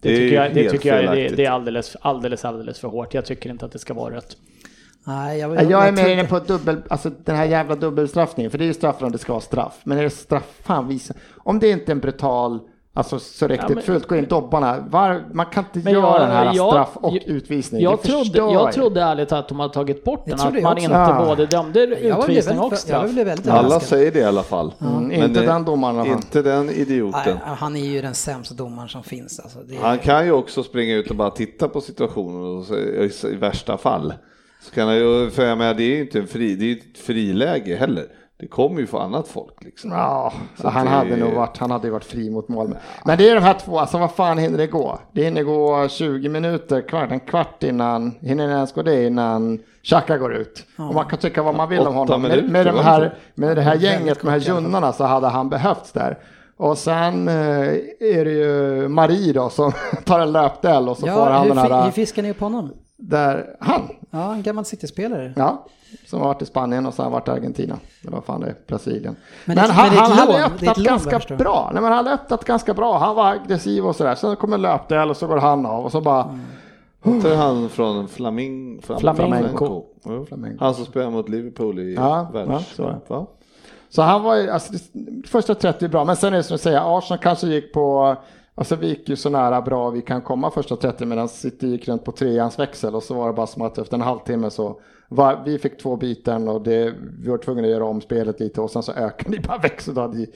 Det, 0.00 0.08
Det 0.08 0.14
är 0.14 0.16
tycker 0.16 0.42
jag, 0.42 0.54
det, 0.54 0.70
tycker 0.70 0.88
jag 0.88 1.04
är, 1.04 1.28
det, 1.28 1.36
det 1.36 1.44
är 1.44 1.50
alldeles, 1.50 1.96
alldeles, 2.00 2.44
alldeles 2.44 2.80
för 2.80 2.88
hårt. 2.88 3.14
Jag 3.14 3.24
tycker 3.24 3.50
inte 3.50 3.64
att 3.64 3.72
det 3.72 3.78
ska 3.78 3.94
vara 3.94 4.14
rött. 4.14 4.36
Nej, 5.06 5.38
jag, 5.38 5.56
Jag, 5.56 5.70
jag 5.70 5.88
är 5.88 5.92
mer 5.92 6.08
inne 6.08 6.24
på 6.24 6.38
dubbel, 6.38 6.82
alltså 6.88 7.10
den 7.24 7.36
här 7.36 7.44
jävla 7.44 7.74
dubbelstraffningen, 7.74 8.50
för 8.50 8.58
det 8.58 8.64
är 8.64 8.66
ju 8.66 8.74
straff 8.74 9.02
om 9.02 9.12
det 9.12 9.18
ska 9.18 9.32
vara 9.32 9.40
straff. 9.40 9.80
Men 9.84 9.98
är 9.98 10.02
det 10.02 10.10
straff, 10.10 10.60
fan 10.62 10.88
visa. 10.88 11.14
Om 11.36 11.58
det 11.58 11.70
inte 11.70 11.90
är 11.90 11.94
en 11.94 12.00
brutal, 12.00 12.60
alltså 12.96 13.18
så 13.18 13.46
riktigt 13.48 13.74
men- 13.74 13.82
fult, 13.82 14.06
gå 14.06 14.16
in 14.16 14.24
dobbarna. 14.28 14.84
Var, 14.88 15.24
man 15.32 15.46
kan 15.46 15.64
inte 15.74 15.90
göra 15.90 16.00
jag- 16.06 16.20
den 16.20 16.30
här 16.30 16.44
jag- 16.54 16.70
straff 16.72 16.88
och 16.94 17.14
jag- 17.14 17.22
utvisning. 17.28 17.82
Jag 17.82 17.98
det 18.02 18.08
trodde, 18.08 18.38
jag 18.38 18.72
trodde 18.72 19.02
ärligt 19.02 19.32
att 19.32 19.48
de 19.48 19.60
hade 19.60 19.74
tagit 19.74 20.04
bort 20.04 20.24
den, 20.26 20.34
att 20.34 20.62
man 20.62 20.72
också. 20.72 20.84
inte 20.84 20.96
Ja. 20.96 21.24
både 21.26 21.46
dömde 21.46 21.80
utvisning 21.80 22.58
och 22.58 22.78
straff. 22.78 23.10
Alla 23.48 23.80
säger 23.80 24.12
det 24.12 24.18
i 24.18 24.24
alla 24.24 24.42
fall. 24.42 24.72
Mm, 24.80 24.92
Men 24.94 25.12
inte 25.12 25.40
det- 25.40 25.46
den 25.46 25.64
domaren. 25.64 26.06
Inte 26.06 26.42
den 26.42 26.66
Nej, 26.66 26.74
idioten. 26.80 27.38
han 27.44 27.76
är 27.76 27.84
ju 27.84 28.02
den 28.02 28.14
sämsta 28.14 28.54
domaren 28.54 28.88
som 28.88 29.02
finns. 29.02 29.40
Alltså, 29.40 29.58
det 29.68 29.76
är... 29.76 29.80
Han 29.80 29.98
kan 29.98 30.24
ju 30.24 30.32
också 30.32 30.62
springa 30.62 30.94
ut 30.94 31.10
och 31.10 31.16
bara 31.16 31.30
titta 31.30 31.68
på 31.68 31.80
situationen 31.80 32.64
i, 33.24 33.34
värsta 33.36 33.76
fall. 33.76 34.14
Så 34.62 34.74
kan 34.74 34.86
han 34.88 34.96
ju, 34.96 35.30
för 35.30 35.44
jag 35.44 35.58
menar, 35.58 35.74
det 35.74 35.82
är 35.82 35.94
ju 35.96 36.00
inte 36.00 36.18
en 36.18 36.26
fri, 36.26 36.54
det 36.56 36.70
är 36.70 36.72
ett 36.76 36.98
friläge 36.98 37.76
heller. 37.76 38.04
Det 38.38 38.46
kommer 38.46 38.80
ju 38.80 38.86
för 38.86 38.98
annat 38.98 39.28
folk 39.28 39.64
liksom. 39.64 39.90
Ja, 39.92 40.32
Så 40.60 40.68
han 40.68 40.86
det- 40.86 40.92
hade 40.92 41.16
nog 41.16 41.32
varit, 41.32 41.58
han 41.58 41.70
hade 41.70 41.86
ju 41.86 41.92
varit 41.92 42.04
fri 42.04 42.30
mot 42.30 42.48
mål. 42.48 42.68
Men, 42.68 42.78
men 43.04 43.18
det 43.18 43.30
är 43.30 43.34
de 43.34 43.40
här 43.40 43.54
två, 43.54 43.78
alltså 43.78 43.98
vad 43.98 44.12
fan 44.12 44.38
hinner 44.38 44.58
det 44.58 44.66
gå? 44.66 44.98
Det 45.12 45.24
hinner 45.24 45.42
gå 45.42 45.88
20 45.88 46.28
minuter, 46.28 46.80
kvart, 46.88 47.10
en 47.10 47.20
kvart 47.20 47.62
innan, 47.62 48.14
hinner 48.20 48.46
det 48.48 48.52
ens 48.54 48.72
gå 48.72 48.82
det 48.82 49.06
innan 49.06 49.58
Xhaka 49.82 50.18
går 50.18 50.34
ut? 50.34 50.64
Och 50.78 50.94
man 50.94 51.04
kan 51.04 51.18
tycka 51.18 51.42
vad 51.42 51.54
man 51.54 51.68
vill 51.68 51.80
om 51.80 51.86
Åtta 51.86 51.98
honom. 51.98 52.22
Med, 52.22 52.30
minuter, 52.30 52.52
med, 52.52 52.66
de 52.66 52.70
var 52.70 52.78
det 52.82 52.88
här, 52.88 53.14
med 53.34 53.56
det 53.56 53.62
här 53.62 53.74
gänget, 53.76 54.22
med 54.22 54.32
de 54.34 54.40
här 54.46 54.54
junnarna 54.54 54.92
så 54.92 55.04
hade 55.04 55.26
han 55.28 55.48
behövts 55.48 55.92
där. 55.92 56.18
Och 56.56 56.78
sen 56.78 57.28
eh, 57.28 57.34
är 58.00 58.24
det 58.24 58.30
ju 58.32 58.88
Marie 58.88 59.32
då 59.32 59.48
som 59.50 59.72
tar 60.04 60.20
en 60.20 60.32
löpdel 60.32 60.88
och 60.88 60.96
så 60.96 61.06
får 61.06 61.14
Ja, 61.14 61.30
han 61.32 61.42
hur, 61.42 61.48
den 61.54 61.58
här, 61.72 61.84
hur 61.84 61.90
fiskar 61.90 62.22
ni 62.22 62.30
upp 62.30 62.40
honom? 62.40 62.70
Där, 62.96 63.56
han, 63.60 63.82
Ja, 64.10 64.34
en 64.34 64.42
gammal 64.42 64.64
City-spelare. 64.64 65.32
Ja, 65.36 65.66
som 66.06 66.20
har 66.20 66.26
varit 66.28 66.42
i 66.42 66.46
Spanien 66.46 66.86
och 66.86 66.94
sen 66.94 67.04
har 67.04 67.12
varit 67.12 67.28
i 67.28 67.30
Argentina. 67.30 67.76
Eller 68.02 68.12
vad 68.12 68.24
fan 68.24 68.40
det 68.40 68.46
är, 68.46 68.54
Brasilien. 68.68 69.16
Men 69.44 69.54
Men, 69.56 69.66
det- 69.66 69.72
han, 69.72 69.88
men 69.88 69.98
han 69.98 70.12
hade 70.12 70.32
lån, 70.32 70.42
öppnat 70.42 70.76
ganska 70.76 71.36
bra. 71.36 71.70
Nej, 71.72 71.82
men 71.82 71.92
han 71.92 72.04
hade 72.06 72.12
öppnat 72.22 72.44
ganska 72.44 72.74
bra. 72.74 72.98
Han 72.98 73.16
var 73.16 73.26
aggressiv 73.32 73.86
och 73.86 73.96
sådär. 73.96 74.14
Sen 74.14 74.36
kommer 74.36 74.58
löpdel 74.58 75.10
och 75.10 75.16
så 75.16 75.26
går 75.26 75.36
han 75.36 75.66
av 75.66 75.84
och 75.84 75.92
så 75.92 76.00
bara... 76.00 76.22
Mm. 76.22 77.16
Inte 77.16 77.34
han 77.34 77.68
från 77.68 78.08
Flaming, 78.08 78.82
Flam, 78.82 79.00
Flamenco. 79.00 79.84
Flamenco. 80.28 80.64
Han 80.64 80.74
som 80.74 80.84
spelar 80.84 81.10
mot 81.10 81.28
Liverpool 81.28 81.78
i 81.78 81.94
Ja, 81.94 82.28
världs... 82.32 82.74
ja, 82.78 82.94
så? 83.08 83.26
Så 83.88 84.02
han 84.02 84.22
var 84.22 84.36
ju, 84.36 84.50
alltså 84.50 84.72
första 85.26 85.54
30 85.54 85.84
är 85.84 85.88
bra. 85.88 86.04
Men 86.04 86.16
sen 86.16 86.32
är 86.32 86.36
det 86.36 86.42
som 86.42 86.54
du 86.54 86.58
säger, 86.62 86.98
Arsenal 86.98 87.18
kanske 87.22 87.46
gick 87.46 87.72
på... 87.72 88.16
Alltså 88.58 88.76
vi 88.76 88.88
gick 88.88 89.08
ju 89.08 89.16
så 89.16 89.30
nära 89.30 89.62
bra 89.62 89.90
vi 89.90 90.02
kan 90.02 90.22
komma 90.22 90.50
första 90.50 90.76
30 90.76 91.04
medan 91.04 91.28
City 91.28 91.66
gick 91.66 91.88
runt 91.88 92.04
på 92.04 92.12
treans 92.12 92.58
växel 92.58 92.94
och 92.94 93.02
så 93.02 93.14
var 93.14 93.26
det 93.26 93.32
bara 93.32 93.46
som 93.46 93.62
att 93.62 93.78
efter 93.78 93.94
en 93.94 94.00
halvtimme 94.00 94.50
så 94.50 94.80
var, 95.08 95.42
vi 95.44 95.58
fick 95.58 95.78
två 95.78 95.96
byten 95.96 96.48
och 96.48 96.62
det, 96.62 96.94
vi 97.18 97.30
var 97.30 97.38
tvungna 97.38 97.62
att 97.62 97.68
göra 97.68 97.84
om 97.84 98.00
spelet 98.00 98.40
lite 98.40 98.60
och 98.60 98.70
sen 98.70 98.82
så 98.82 98.92
ökade 98.92 99.36
det 99.36 99.48
bara 99.48 99.58
växel. 99.58 99.94
Då 99.94 100.00
hade 100.00 100.26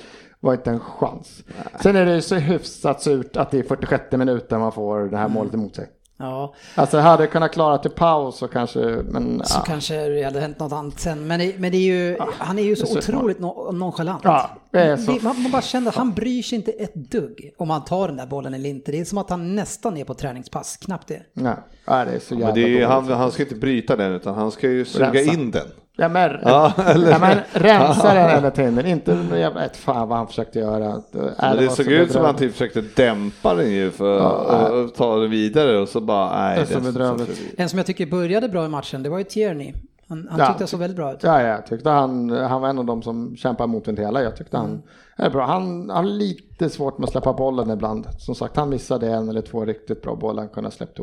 var 0.40 0.54
inte 0.54 0.70
en 0.70 0.80
chans. 0.80 1.44
Sen 1.82 1.96
är 1.96 2.06
det 2.06 2.14
ju 2.14 2.20
så 2.20 2.34
hyfsat 2.34 3.02
surt 3.02 3.36
att 3.36 3.50
det 3.50 3.58
är 3.58 3.62
46 3.62 4.12
minuter 4.12 4.58
man 4.58 4.72
får 4.72 5.00
det 5.00 5.16
här 5.16 5.28
målet 5.28 5.54
emot 5.54 5.76
sig. 5.76 5.88
Ja, 6.20 6.54
Alltså 6.74 6.98
hade 6.98 7.26
kunnat 7.26 7.52
klara 7.52 7.78
till 7.78 7.90
paus 7.90 8.36
så 8.36 8.48
kanske, 8.48 8.80
men 9.04 9.42
så 9.44 9.58
ja. 9.58 9.62
kanske 9.66 10.08
det 10.08 10.22
hade 10.22 10.40
hänt 10.40 10.58
något 10.58 10.72
annat 10.72 11.00
sen. 11.00 11.26
Men 11.26 11.40
det, 11.40 11.54
men 11.58 11.72
det 11.72 11.76
är 11.76 12.10
ju, 12.10 12.16
han 12.38 12.58
är 12.58 12.62
ju 12.62 12.76
så 12.76 12.82
är 12.82 12.86
så 12.86 12.98
otroligt 12.98 13.40
no, 13.40 13.72
nonchalant. 13.72 14.20
Ja, 14.24 14.50
det 14.72 14.80
är 14.80 14.96
så. 14.96 15.12
Det- 15.12 15.22
man, 15.22 15.42
man 15.42 15.52
bara 15.52 15.62
kände 15.62 15.90
att 15.90 15.96
han 15.96 16.12
bryr 16.12 16.42
sig 16.42 16.56
inte 16.56 16.70
ett 16.70 16.94
dugg 16.94 17.52
om 17.58 17.70
han 17.70 17.84
tar 17.84 18.08
den 18.08 18.16
där 18.16 18.26
bollen 18.26 18.54
eller 18.54 18.70
inte. 18.70 18.92
Det 18.92 19.00
är 19.00 19.04
som 19.04 19.18
att 19.18 19.30
han 19.30 19.54
nästan 19.54 19.96
är 19.96 20.04
på 20.04 20.14
träningspass, 20.14 20.76
knappt 20.76 21.08
det. 21.08 21.22
Nej, 21.32 21.54
ja, 21.84 22.04
det 22.04 22.10
är 22.10 22.18
så 22.18 22.34
jävla 22.34 22.46
Men 22.46 22.54
det 22.54 22.60
är, 22.60 22.72
dåligt. 22.72 22.88
han, 22.88 23.08
han 23.08 23.32
ska 23.32 23.42
inte 23.42 23.54
bryta 23.54 23.96
den 23.96 24.12
utan 24.12 24.34
han 24.34 24.50
ska 24.50 24.68
ju 24.70 24.84
suga 24.84 25.12
Rensa. 25.12 25.32
in 25.32 25.50
den. 25.50 25.66
Ja 25.96 26.08
men, 26.08 26.30
Ja, 26.42 26.72
eller- 26.86 27.10
ja, 27.10 27.18
men 27.18 27.38
rensa 27.52 28.14
den 28.14 28.30
hela 28.30 28.50
tiden, 28.50 28.86
inte 28.86 29.18
jävla, 29.34 29.64
ett 29.64 29.76
fan 29.76 30.08
vad 30.08 30.18
han 30.18 30.26
försökte 30.26 30.58
göra. 30.58 30.86
Äh, 30.88 31.00
Men 31.38 31.56
det 31.56 31.68
såg 31.68 31.84
så 31.86 31.90
ut 31.90 32.12
som 32.12 32.20
att 32.20 32.26
han 32.26 32.36
typ 32.36 32.52
försökte 32.52 32.80
dämpa 32.96 33.54
den 33.54 33.70
ju 33.72 33.90
för 33.90 34.18
att 34.18 34.70
och 34.70 34.94
ta 34.94 35.16
den 35.16 35.30
vidare 35.30 35.78
och 35.78 35.88
så 35.88 36.00
bara 36.00 36.40
nej. 36.42 36.56
Det 36.56 36.62
är 36.62 36.66
så 36.66 36.74
den 36.74 36.84
bedrövligt. 36.84 37.28
förbi. 37.28 37.54
En 37.58 37.68
som 37.68 37.76
jag 37.78 37.86
tycker 37.86 38.06
började 38.06 38.48
bra 38.48 38.64
i 38.64 38.68
matchen, 38.68 39.02
det 39.02 39.08
var 39.08 39.18
ju 39.18 39.24
Tierney. 39.24 39.72
Han, 40.10 40.28
han 40.30 40.38
Ja. 40.40 40.46
tyckte 40.46 40.64
det 40.64 40.68
såg 40.68 40.80
väldigt 40.80 40.96
bra 40.96 41.12
ut. 41.12 41.22
Ja, 41.22 41.42
ja, 41.42 41.48
jag 41.48 41.66
tyckte 41.66 41.90
han, 41.90 42.30
han 42.30 42.60
var 42.60 42.68
en 42.68 42.78
av 42.78 42.84
de 42.84 43.02
som 43.02 43.36
kämpar 43.36 43.66
mot 43.66 43.88
hela. 43.98 44.22
Jag 44.22 44.36
tyckte 44.36 44.56
han 44.56 44.82
är 45.16 45.30
bra. 45.30 45.46
Han 45.46 45.90
har 45.90 46.02
lite 46.02 46.70
svårt 46.70 46.98
med 46.98 47.04
att 47.04 47.12
släppa 47.12 47.32
bollen 47.32 47.70
ibland. 47.70 48.06
Som 48.18 48.34
sagt, 48.34 48.56
han 48.56 48.68
missade 48.68 49.08
en 49.12 49.28
eller 49.28 49.42
två 49.42 49.64
riktigt 49.64 50.02
bra 50.02 50.14
bollar. 50.14 50.42
Han 50.42 50.48
kunde 50.48 50.66
ha 50.66 50.72
släppt 50.72 50.98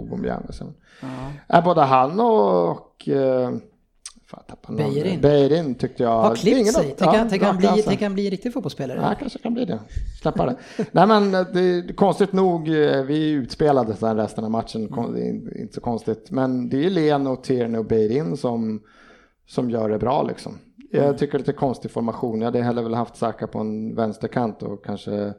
och 0.47 0.55
sen. 0.55 0.74
Är 1.47 1.62
både 1.62 1.82
han 1.82 2.20
och, 2.20 2.70
och 2.70 3.10
eh. 3.10 3.51
Beirin. 4.68 5.22
Beirin 5.22 5.76
tyckte 5.76 6.03
jag. 6.03 6.22
Har 6.22 6.36
klippt 6.36 6.58
ingen 6.58 6.74
sig. 6.74 6.95
Tänk 6.97 7.14
ja, 7.14 7.18
han, 7.18 7.30
tänk 7.30 7.43
han, 7.43 7.58
bli, 7.58 7.84
tänk 7.86 8.01
han 8.01 8.14
bli 8.14 8.30
riktig 8.30 8.53
fotbollsspelare. 8.53 8.99
Ja, 9.01 9.16
kanske 9.20 9.39
kan 9.39 9.53
bli 9.53 9.66
det. 9.66 9.80
Släppa 10.22 10.45
det. 10.45 10.55
Nej 10.91 11.08
men 11.08 11.32
det, 11.32 11.82
det, 11.82 11.93
konstigt 11.93 12.34
nog, 12.34 12.70
eh, 12.70 13.03
vi 13.03 13.30
utspelade 13.30 13.95
sen 13.95 14.18
resten 14.18 14.43
av 14.43 14.51
matchen. 14.51 14.93
Är 14.93 15.62
inte 15.62 15.74
så 15.74 15.82
konstigt. 15.82 16.32
Men 16.32 16.70
det 16.70 16.86
är 16.86 16.89
Leno, 16.89 17.36
Tierney 17.36 17.80
och 17.80 17.86
Beirin 17.86 18.38
som, 18.38 18.82
som 19.48 19.70
gör 19.70 19.89
det 19.89 20.00
bra 20.00 20.24
liksom. 20.24 20.60
Jag 20.91 21.18
tycker 21.18 21.32
det 21.32 21.36
är 21.36 21.39
lite 21.39 21.54
konstig 21.54 21.91
formation. 21.91 22.41
Jag 22.41 22.45
hade 22.45 22.62
hellre 22.62 22.84
väl 22.84 22.93
haft 22.93 23.16
Saka 23.16 23.48
på 23.48 23.60
en 23.60 23.95
vänsterkant 23.95 24.64
och 24.64 24.86
kanske 24.86 25.34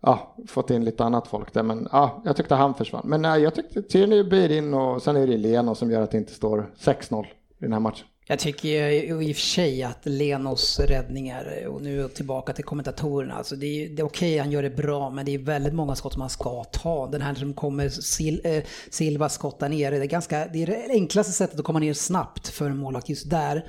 ja, 0.00 0.36
fått 0.48 0.70
in 0.70 0.84
lite 0.84 1.04
annat 1.04 1.26
folk 1.26 1.52
där. 1.52 1.62
Men 1.62 1.88
ja, 1.92 2.22
jag 2.24 2.36
tyckte 2.36 2.54
han 2.54 2.74
försvann. 2.74 3.02
Men 3.04 3.22
nej, 3.22 3.42
jag 3.42 3.54
tyckte 3.54 3.82
Tierney 3.82 4.20
och 4.20 4.28
Beirin 4.28 4.74
och 4.74 5.02
sen 5.02 5.16
är 5.16 5.26
det 5.26 5.36
Leno 5.36 5.74
som 5.74 5.90
gör 5.90 6.02
att 6.02 6.10
det 6.10 6.18
inte 6.18 6.34
står 6.34 6.70
6-0 6.78 7.24
i 7.24 7.26
den 7.58 7.72
här 7.72 7.80
matchen. 7.80 8.06
Jag 8.26 8.38
tycker 8.38 8.68
ju 8.68 9.22
i 9.22 9.32
och 9.32 9.36
för 9.36 9.42
sig 9.42 9.82
att 9.82 9.98
Lenos 10.02 10.80
räddningar, 10.80 11.66
och 11.68 11.82
nu 11.82 12.08
tillbaka 12.08 12.52
till 12.52 12.64
kommentatorerna, 12.64 13.34
alltså 13.34 13.56
det 13.56 13.66
är, 13.66 13.88
det 13.88 14.02
är 14.02 14.06
okej, 14.06 14.38
han 14.38 14.50
gör 14.50 14.62
det 14.62 14.70
bra, 14.70 15.10
men 15.10 15.26
det 15.26 15.34
är 15.34 15.38
väldigt 15.38 15.74
många 15.74 15.94
skott 15.94 16.16
man 16.16 16.30
ska 16.30 16.64
ta. 16.64 17.06
Den 17.06 17.20
här 17.22 17.34
som 17.34 17.54
kommer 17.54 17.88
Sil, 18.12 18.36
eh, 18.44 18.62
Silva 18.90 19.28
skott 19.28 19.58
där 19.60 19.68
nere, 19.68 19.98
det 19.98 20.04
är, 20.04 20.08
ganska, 20.08 20.46
det 20.52 20.62
är 20.62 20.66
det 20.66 20.86
enklaste 20.90 21.32
sättet 21.32 21.58
att 21.58 21.64
komma 21.64 21.78
ner 21.78 21.94
snabbt 21.94 22.48
för 22.48 22.66
en 22.66 22.76
målvakt 22.76 23.08
just 23.08 23.30
där. 23.30 23.64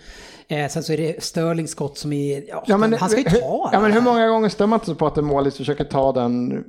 Eh, 0.47 0.67
sen 0.69 0.83
så 0.83 0.93
är 0.93 0.97
det 0.97 1.23
Sterling 1.23 1.67
skott 1.67 1.97
som 1.97 2.13
är, 2.13 2.43
ja, 2.47 2.63
Ja, 2.67 2.77
men, 2.77 2.93
han 2.93 3.09
ska 3.09 3.19
ju 3.19 3.29
hur- 3.29 3.39
ta 3.39 3.69
Ja, 3.73 3.79
men 3.81 3.91
hur 3.91 4.01
många 4.01 4.27
gånger 4.27 4.49
stör 4.49 4.67
man 4.67 4.79
inte 4.79 4.95
på 4.95 5.07
att 5.07 5.17
en 5.17 5.25
målis 5.25 5.57
försöker 5.57 5.83
ta 5.83 6.11
den 6.11 6.63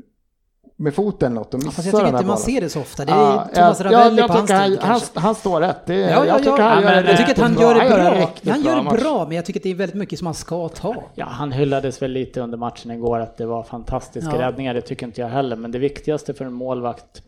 med 0.79 0.95
foten 0.95 1.35
något 1.35 1.55
och 1.55 1.61
Ja, 1.61 1.65
missar 1.67 1.71
Fast 1.83 1.87
jag 1.93 1.95
tycker 2.01 2.13
inte 2.19 2.27
man 2.27 2.39
ser 2.39 2.61
det 2.61 2.69
så 2.69 2.81
ofta. 2.81 3.05
Det 3.05 3.13
är 3.13 3.17
Ja, 3.17 3.49
Thomas 3.55 3.81
Ravelli 3.81 4.19
jag, 4.19 4.27
på 4.29 4.33
hans 4.35 4.51
han, 4.51 4.79
han, 4.81 5.01
han 5.15 5.35
står 5.35 5.61
rätt. 5.61 5.87
Det, 5.87 5.95
Ja, 5.95 6.09
ja, 6.11 6.27
jag 6.27 6.39
tycker 6.39 6.59
ja, 6.59 6.63
han 6.69 6.83
gör 6.83 7.03
det 7.03 7.09
jag 7.11 7.17
tycker 7.19 7.33
att 7.33 7.39
han 7.39 7.55
gör 7.61 7.75
det 7.75 7.81
Han 7.81 7.89
gör 7.91 8.11
bra. 8.11 8.21
riktigt 8.21 8.51
Han 8.51 8.63
gör 8.63 8.77
det 8.77 8.99
bra, 9.03 9.25
men 9.27 9.37
jag 9.37 9.45
tycker 9.45 9.61
att 9.61 9.65
det 9.65 9.71
är 9.71 9.75
väldigt 9.75 9.97
mycket 9.97 10.19
som 10.19 10.27
han 10.27 10.35
ska 10.35 10.69
ta. 10.69 10.95
Ja, 11.15 11.25
han 11.27 11.53
hyllades 11.53 12.03
väl 12.03 12.11
lite 12.11 12.41
under 12.41 12.59
matchen 12.59 12.91
igår 12.91 13.19
att 13.21 13.37
det 13.37 13.47
var 13.47 13.63
fantastiska 13.63 14.31
Ja. 14.37 14.49
räddningar, 14.49 14.75
det 14.75 14.81
tycker 14.81 15.07
inte 15.07 15.21
jag 15.21 15.29
heller. 15.29 15.57
Men 15.57 15.71
det 15.71 15.79
viktigaste 15.79 16.35
för 16.35 16.45
en 16.45 16.53
målvakt 16.53 17.23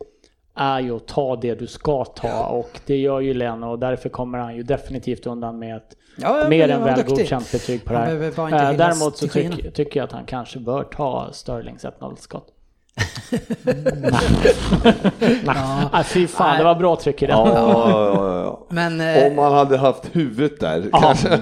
är 0.55 0.79
ju 0.79 0.95
att 0.95 1.07
ta 1.07 1.35
det 1.35 1.55
du 1.55 1.67
ska 1.67 2.05
ta 2.05 2.43
och 2.45 2.79
det 2.85 2.97
gör 2.97 3.19
ju 3.19 3.33
Leno 3.33 3.65
och 3.71 3.79
därför 3.79 4.09
kommer 4.09 4.37
han 4.37 4.55
ju 4.55 4.63
definitivt 4.63 5.25
undan 5.27 5.59
med 5.59 5.77
ett 5.77 5.95
Ja, 6.21 6.39
ja, 6.41 6.49
mer 6.49 6.69
än 6.69 6.81
han 6.81 6.95
väl 6.95 7.05
godkänt 7.05 7.51
betyg 7.51 7.85
på 7.85 7.93
det 7.93 7.99
Han 7.99 8.07
här. 8.53 8.71
Eh, 8.71 8.77
Däremot 8.77 9.17
så 9.17 9.27
tycker, 9.27 9.71
tycker 9.71 9.99
jag 9.99 10.05
att 10.05 10.11
han 10.11 10.25
kanske 10.25 10.59
bör 10.59 10.83
ta 10.83 11.29
Sterlings 11.31 11.85
1-0-skott. 11.85 12.47
Ja. 15.45 15.89
Ah, 15.91 16.03
fy 16.03 16.27
fan, 16.27 16.57
det 16.57 16.63
var 16.63 16.75
bra 16.75 16.95
tryck 16.95 17.21
i 17.21 17.25
den. 17.25 17.37
Ja, 17.37 17.47
ja, 17.53 18.13
ja, 18.13 18.41
ja. 18.41 18.59
Men 18.69 19.01
eh, 19.01 19.27
Om 19.27 19.35
man 19.35 19.53
hade 19.53 19.77
haft 19.77 20.03
huvudet 20.11 20.59
där 20.59 20.89
Ja. 20.91 20.99
kanske. 21.01 21.39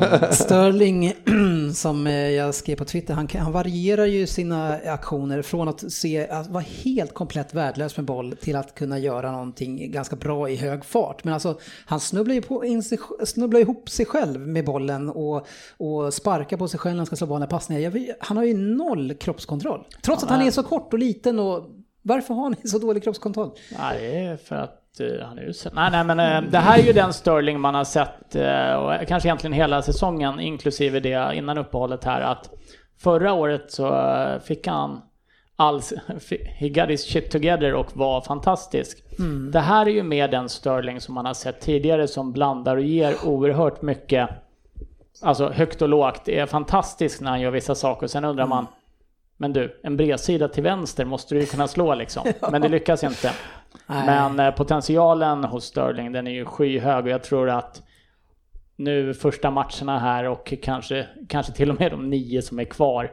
Som 1.73 2.07
eh, 2.07 2.13
jag 2.13 2.55
skrev 2.55 2.75
på 2.75 2.85
Twitter, 2.85 3.13
han, 3.13 3.27
han 3.33 3.51
varierar 3.51 4.05
ju 4.05 4.27
sina 4.27 4.73
aktioner 4.73 5.41
från 5.41 5.67
att 5.67 5.91
se, 5.91 6.27
att 6.27 6.47
vara 6.47 6.63
helt 6.83 7.13
komplett 7.13 7.53
värdelös 7.53 7.97
med 7.97 8.05
boll 8.05 8.35
till 8.41 8.55
att 8.55 8.75
kunna 8.75 8.99
göra 8.99 9.31
någonting 9.31 9.91
ganska 9.91 10.15
bra 10.15 10.49
i 10.49 10.55
hög 10.55 10.85
fart. 10.85 11.23
Men 11.23 11.33
alltså, 11.33 11.59
han 11.85 11.99
snubblar 11.99 12.35
ju 12.35 12.41
på 12.41 12.65
in 12.65 12.83
sig, 12.83 12.99
snubblar 13.25 13.59
ihop 13.59 13.89
sig 13.89 14.05
själv 14.05 14.39
med 14.39 14.65
bollen 14.65 15.09
och, 15.09 15.47
och 15.77 16.13
sparkar 16.13 16.57
på 16.57 16.67
sig 16.67 16.79
själv 16.79 16.93
när 16.93 16.99
han 16.99 17.05
ska 17.05 17.15
slå 17.15 17.43
i 17.43 17.47
passningar. 17.47 17.89
Vet- 17.89 18.17
han 18.19 18.37
har 18.37 18.43
ju 18.43 18.57
noll 18.57 19.13
kroppskontroll. 19.13 19.87
Trots 20.01 20.23
att 20.23 20.29
han 20.29 20.41
är 20.41 20.51
så 20.51 20.63
kort 20.63 20.93
och 20.93 20.99
liten 20.99 21.39
och 21.39 21.69
varför 22.01 22.33
har 22.33 22.43
han 22.43 22.55
så 22.63 22.79
dålig 22.79 23.03
kroppskontroll? 23.03 23.51
Det 23.99 24.17
är 24.17 24.37
för 24.37 24.55
att 24.55 24.86
han 24.99 25.37
är 25.37 25.43
usel. 25.43 25.71
Nej, 25.75 25.91
nej, 25.91 26.03
men 26.03 26.19
eh, 26.19 26.51
det 26.51 26.57
här 26.57 26.79
är 26.79 26.83
ju 26.83 26.93
den 26.93 27.13
Sterling 27.13 27.59
man 27.59 27.75
har 27.75 27.83
sett, 27.83 28.35
eh, 28.35 28.73
och 28.73 29.07
kanske 29.07 29.29
egentligen 29.29 29.53
hela 29.53 29.81
säsongen, 29.81 30.39
inklusive 30.39 30.99
det 30.99 31.35
innan 31.35 31.57
uppehållet 31.57 32.03
här, 32.03 32.21
att 32.21 32.49
förra 32.99 33.33
året 33.33 33.71
så 33.71 33.95
eh, 33.95 34.39
fick 34.39 34.67
han 34.67 35.01
alls, 35.55 35.93
he 36.45 36.69
got 36.69 36.89
his 36.89 37.05
shit 37.05 37.31
together 37.31 37.73
och 37.73 37.97
var 37.97 38.21
fantastisk. 38.21 39.03
Det 39.51 39.59
här 39.59 39.85
är 39.85 39.91
ju 39.91 40.03
mer 40.03 40.27
den 40.27 40.49
Sterling 40.49 41.01
som 41.01 41.15
man 41.15 41.25
har 41.25 41.33
sett 41.33 41.61
tidigare 41.61 42.07
som 42.07 42.31
blandar 42.31 42.77
och 42.77 42.83
ger 42.83 43.15
oerhört 43.25 43.81
mycket, 43.81 44.29
alltså 45.21 45.49
högt 45.49 45.81
och 45.81 45.89
lågt. 45.89 46.21
Det 46.25 46.39
är 46.39 46.45
fantastiskt 46.45 47.21
när 47.21 47.29
han 47.29 47.41
gör 47.41 47.51
vissa 47.51 47.75
saker, 47.75 48.07
sen 48.07 48.25
undrar 48.25 48.47
man 48.47 48.67
men 49.37 49.53
du, 49.53 49.79
en 49.83 49.97
bredsida 49.97 50.47
till 50.47 50.63
vänster 50.63 51.05
måste 51.05 51.35
du 51.35 51.41
ju 51.41 51.45
kunna 51.45 51.67
slå 51.67 51.95
liksom. 51.95 52.27
Men 52.51 52.61
det 52.61 52.69
lyckas 52.69 53.03
inte. 53.03 53.31
Men 53.87 54.39
eh, 54.39 54.51
potentialen 54.51 55.43
hos 55.43 55.65
Sterling 55.65 56.11
den 56.11 56.27
är 56.27 56.31
ju 56.31 56.45
skyhög 56.45 57.03
och 57.03 57.11
jag 57.11 57.23
tror 57.23 57.49
att 57.49 57.81
nu 58.79 59.13
första 59.13 59.51
matcherna 59.51 59.99
här 59.99 60.23
och 60.29 60.53
kanske, 60.63 61.05
kanske 61.29 61.51
till 61.53 61.69
och 61.69 61.79
med 61.79 61.91
de 61.91 62.09
nio 62.09 62.41
som 62.41 62.59
är 62.59 62.63
kvar. 62.65 63.11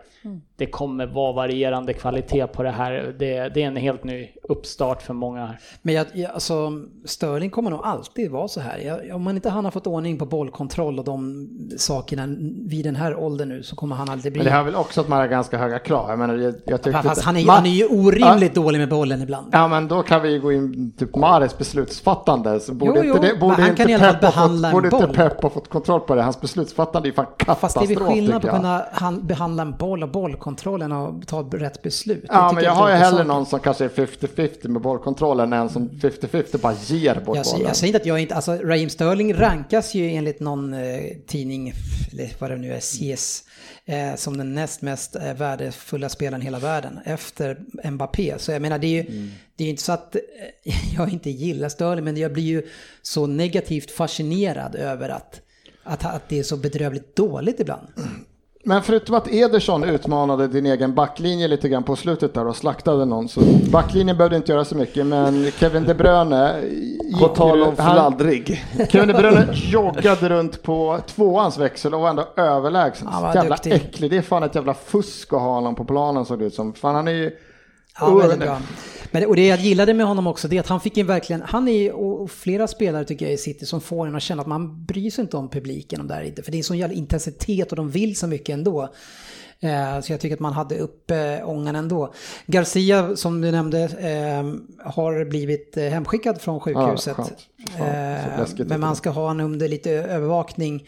Det 0.57 0.67
kommer 0.67 1.07
vara 1.07 1.33
varierande 1.33 1.93
kvalitet 1.93 2.47
på 2.47 2.63
det 2.63 2.71
här. 2.71 3.15
Det, 3.19 3.49
det 3.55 3.63
är 3.63 3.67
en 3.67 3.77
helt 3.77 4.05
ny 4.05 4.29
uppstart 4.49 5.03
för 5.03 5.15
många 5.15 5.47
här. 5.47 5.59
Men 5.83 5.95
jag, 5.95 6.07
jag, 6.13 6.31
alltså, 6.31 6.73
Sterling 7.05 7.51
kommer 7.51 7.71
nog 7.71 7.81
alltid 7.85 8.31
vara 8.31 8.49
så 8.49 8.61
här. 8.61 8.79
Jag, 8.79 9.17
om 9.17 9.23
man 9.23 9.37
inte 9.37 9.51
han 9.51 9.65
har 9.65 9.73
fått 9.73 9.87
ordning 9.87 10.19
på 10.19 10.27
bollkontroll 10.27 10.99
och 10.99 11.05
de 11.05 11.49
sakerna 11.79 12.27
vid 12.69 12.85
den 12.85 12.97
här 12.97 13.17
åldern 13.17 13.49
nu 13.49 13.63
så 13.63 13.77
kommer 13.77 13.97
han 13.97 14.09
aldrig 14.09 14.33
bli... 14.33 14.39
Men 14.39 14.45
det 14.45 14.51
här 14.53 14.61
är 14.61 14.65
väl 14.65 14.75
också 14.75 15.01
att 15.01 15.09
man 15.09 15.19
har 15.19 15.27
ganska 15.27 15.59
höga 15.59 15.79
krav. 15.79 16.11
Jag 16.11 16.19
menar, 16.19 16.35
jag, 16.35 16.55
jag 16.67 16.83
tyckte 16.83 17.03
Fast 17.03 17.23
han 17.23 17.37
är, 17.37 17.45
man- 17.47 17.57
han 17.57 17.67
är 17.67 17.71
ju 17.71 17.87
orimligt 17.87 18.55
dålig 18.55 18.79
med 18.79 18.89
bollen 18.89 19.23
ibland. 19.23 19.47
Ja 19.53 19.69
men 19.69 19.89
då 19.89 20.03
kan 20.03 20.23
vi 20.23 20.31
ju 20.33 20.41
gå 20.41 20.53
in 20.53 20.93
typ 20.99 21.17
Mares 21.17 21.59
beslutsfattande. 21.59 22.61
Så 22.61 22.75
borde 22.75 22.93
Jo, 23.07 23.15
inte 23.15 23.27
jo, 23.27 23.35
det, 23.35 23.41
borde 23.41 23.53
men 23.57 23.61
han 23.63 23.71
inte 23.71 23.83
kan 23.83 23.91
i 23.91 23.95
alla 23.95 24.05
fall 24.05 24.21
behandla 24.21 24.71
fått, 24.71 24.85
en 24.85 24.91
borde 24.91 24.97
inte 24.97 25.07
boll. 25.07 25.29
Pep 25.31 25.43
ha 25.43 25.51
fått 25.55 25.69
kontroll 25.69 26.01
på 26.01 26.15
det. 26.15 26.23
Hans 26.23 26.41
beslutsfattande 26.41 27.09
är 27.09 27.13
fan 27.13 27.27
Fast 27.27 27.39
det 27.39 27.51
är 27.51 27.55
katastrof 27.55 27.91
väl 27.91 28.15
skillnad 28.15 28.43
på 28.43 28.49
att 28.49 28.55
kunna 28.55 28.87
han, 28.93 29.27
behandla 29.27 29.63
en 29.63 29.77
boll 29.77 30.03
och 30.03 30.09
bollkontrollen 30.09 30.93
och 30.93 31.27
ta 31.27 31.43
rätt 31.43 31.83
beslut. 31.83 32.25
Ja 32.29 32.53
men 32.55 32.65
jag 32.65 32.73
har 32.73 32.89
ju 32.91 32.95
hellre 32.95 33.25
någon 33.25 33.47
som 33.47 33.61
kanske 33.61 33.85
är 33.85 33.89
50-50 33.89 34.69
med 34.69 34.83
bollkontrollen 34.83 35.53
än 35.53 35.69
som 35.69 35.89
50-50 35.91 36.61
bara 36.61 36.75
ger 36.85 37.15
bort 37.21 37.37
Jag, 37.37 37.45
bollen. 37.47 37.67
jag 37.67 37.77
säger 37.77 37.89
inte 37.89 38.01
att 38.01 38.07
jag 38.07 38.19
inte, 38.21 38.35
alltså 38.35 38.53
Raheem 38.53 38.91
Sterling 38.91 39.35
rankas 39.35 39.95
ju 39.95 40.11
enligt 40.11 40.41
någon 40.41 40.75
eh, 40.75 40.81
tidning, 41.27 41.73
eller 42.13 42.31
vad 42.39 42.51
det 42.51 42.57
nu 42.57 42.73
är, 42.73 42.81
CS, 42.81 43.45
eh, 43.85 44.15
som 44.17 44.37
den 44.39 44.55
näst 44.55 44.83
mest 44.83 45.17
eh, 45.17 45.35
värdefulla 45.35 46.09
spelaren 46.09 46.43
i 46.43 46.45
hela 46.45 46.59
världen 46.59 46.99
efter 47.05 47.59
Mbappé. 47.91 48.35
Så 48.39 48.53
jag 48.53 48.63
menar 48.63 48.79
det 48.79 48.87
är 48.87 49.03
ju, 49.03 49.15
Mm. 49.15 49.31
det 49.57 49.65
är 49.65 49.69
inte 49.71 49.83
så 49.83 49.93
att 49.93 50.15
eh, 50.17 50.23
jag 50.97 51.13
inte 51.13 51.31
gillar 51.31 51.69
Sterling, 51.69 52.05
men 52.05 52.17
jag 52.17 52.33
blir 52.33 52.45
ju 52.45 52.63
så 53.03 53.27
negativt 53.27 53.91
fascinerad 53.91 54.75
över 54.75 55.09
att, 55.09 55.41
att, 55.85 56.05
att 56.05 56.29
det 56.29 56.39
är 56.39 56.43
så 56.43 56.57
bedrövligt 56.57 57.17
dåligt 57.17 57.61
ibland. 57.61 57.87
Men 58.67 58.83
förutom 58.83 59.15
att 59.15 59.29
Ederson 59.29 59.85
utmanade 59.85 60.49
din 60.49 60.67
egen 60.67 60.95
backlinje 60.95 61.49
lite 61.49 61.69
grann 61.69 61.83
på 61.83 61.97
slutet 61.97 62.35
där 62.35 62.47
och 62.47 62.57
slaktade 62.57 63.05
någon 63.05 63.29
så 63.29 63.41
backlinjen 63.73 64.17
behövde 64.17 64.37
inte 64.37 64.53
göra 64.53 64.65
så 64.65 64.77
mycket 64.77 65.07
men 65.07 65.51
Kevin 65.51 65.85
De 65.85 65.95
Bruyne 65.95 66.61
gick 67.05 67.19
På 67.19 67.29
tal 67.29 67.63
om 67.63 67.77
fladdrig. 67.77 68.65
Kevin 68.89 69.09
De 69.09 69.15
Bruyne 69.15 69.49
joggade 69.53 70.29
runt 70.29 70.63
på 70.63 70.99
tvåans 71.07 71.59
växel 71.59 71.95
och 71.95 72.01
var 72.01 72.11
ändå 72.11 72.29
överlägsen. 72.37 73.09
Var 73.13 73.35
jävla 73.35 73.57
duktig. 73.57 73.73
äcklig. 73.73 74.11
Det 74.11 74.17
är 74.17 74.23
fan 74.23 74.43
ett 74.43 74.55
jävla 74.55 74.75
fusk 74.75 75.33
att 75.33 75.41
ha 75.41 75.55
honom 75.55 75.75
på 75.75 75.85
planen 75.85 76.25
såg 76.25 76.39
det 76.39 76.45
ut 76.45 76.55
som. 76.55 76.73
Fan 76.73 76.95
han 76.95 77.09
är 77.09 77.13
ju... 77.13 77.31
Ja, 78.01 78.15
väldigt 78.15 78.39
bra. 78.39 78.59
Men, 79.15 79.27
och 79.27 79.37
det 79.37 79.47
jag 79.47 79.61
gillade 79.61 79.95
med 79.95 80.07
honom 80.07 80.27
också, 80.27 80.49
det 80.49 80.57
är 80.57 80.61
att 80.61 80.69
han 80.69 80.81
fick 80.81 80.97
ju 80.97 81.03
verkligen, 81.03 81.43
han 81.43 81.69
är 81.69 81.93
och 81.93 82.31
flera 82.31 82.67
spelare 82.67 83.05
tycker 83.05 83.25
jag 83.27 83.35
i 83.35 83.37
City 83.37 83.67
som 83.67 83.81
får 83.81 84.07
en 84.07 84.15
att 84.15 84.23
känna 84.23 84.43
att 84.43 84.49
man 84.49 84.85
bryr 84.85 85.11
sig 85.11 85.23
inte 85.23 85.37
om 85.37 85.49
publiken 85.49 86.01
om 86.01 86.09
det 86.09 86.15
här 86.15 86.23
inte, 86.23 86.43
för 86.43 86.53
det 86.53 86.59
är 86.59 86.63
sån 86.63 86.79
jävla 86.79 86.95
intensitet 86.95 87.71
och 87.71 87.77
de 87.77 87.91
vill 87.91 88.17
så 88.17 88.27
mycket 88.27 88.53
ändå. 88.53 88.83
Eh, 89.61 90.01
Så 90.01 90.13
jag 90.13 90.21
tycker 90.21 90.35
att 90.35 90.41
man 90.41 90.53
hade 90.53 90.79
upp 90.79 91.11
ångan 91.45 91.77
ändå. 91.77 92.15
Garcia, 92.47 93.17
som 93.17 93.41
du 93.41 93.51
nämnde, 93.51 93.83
eh, 93.83 94.91
har 94.93 95.25
blivit 95.25 95.77
eh, 95.77 95.85
hemskickad 95.85 96.41
från 96.41 96.61
sjukhuset. 96.61 97.17
så 97.17 97.85
Eh, 97.85 98.67
Men 98.67 98.81
man 98.81 98.97
ska 98.97 99.11
ha 99.11 99.27
honom 99.27 99.47
under 99.47 99.69
lite 99.69 99.91
övervakning 99.91 100.87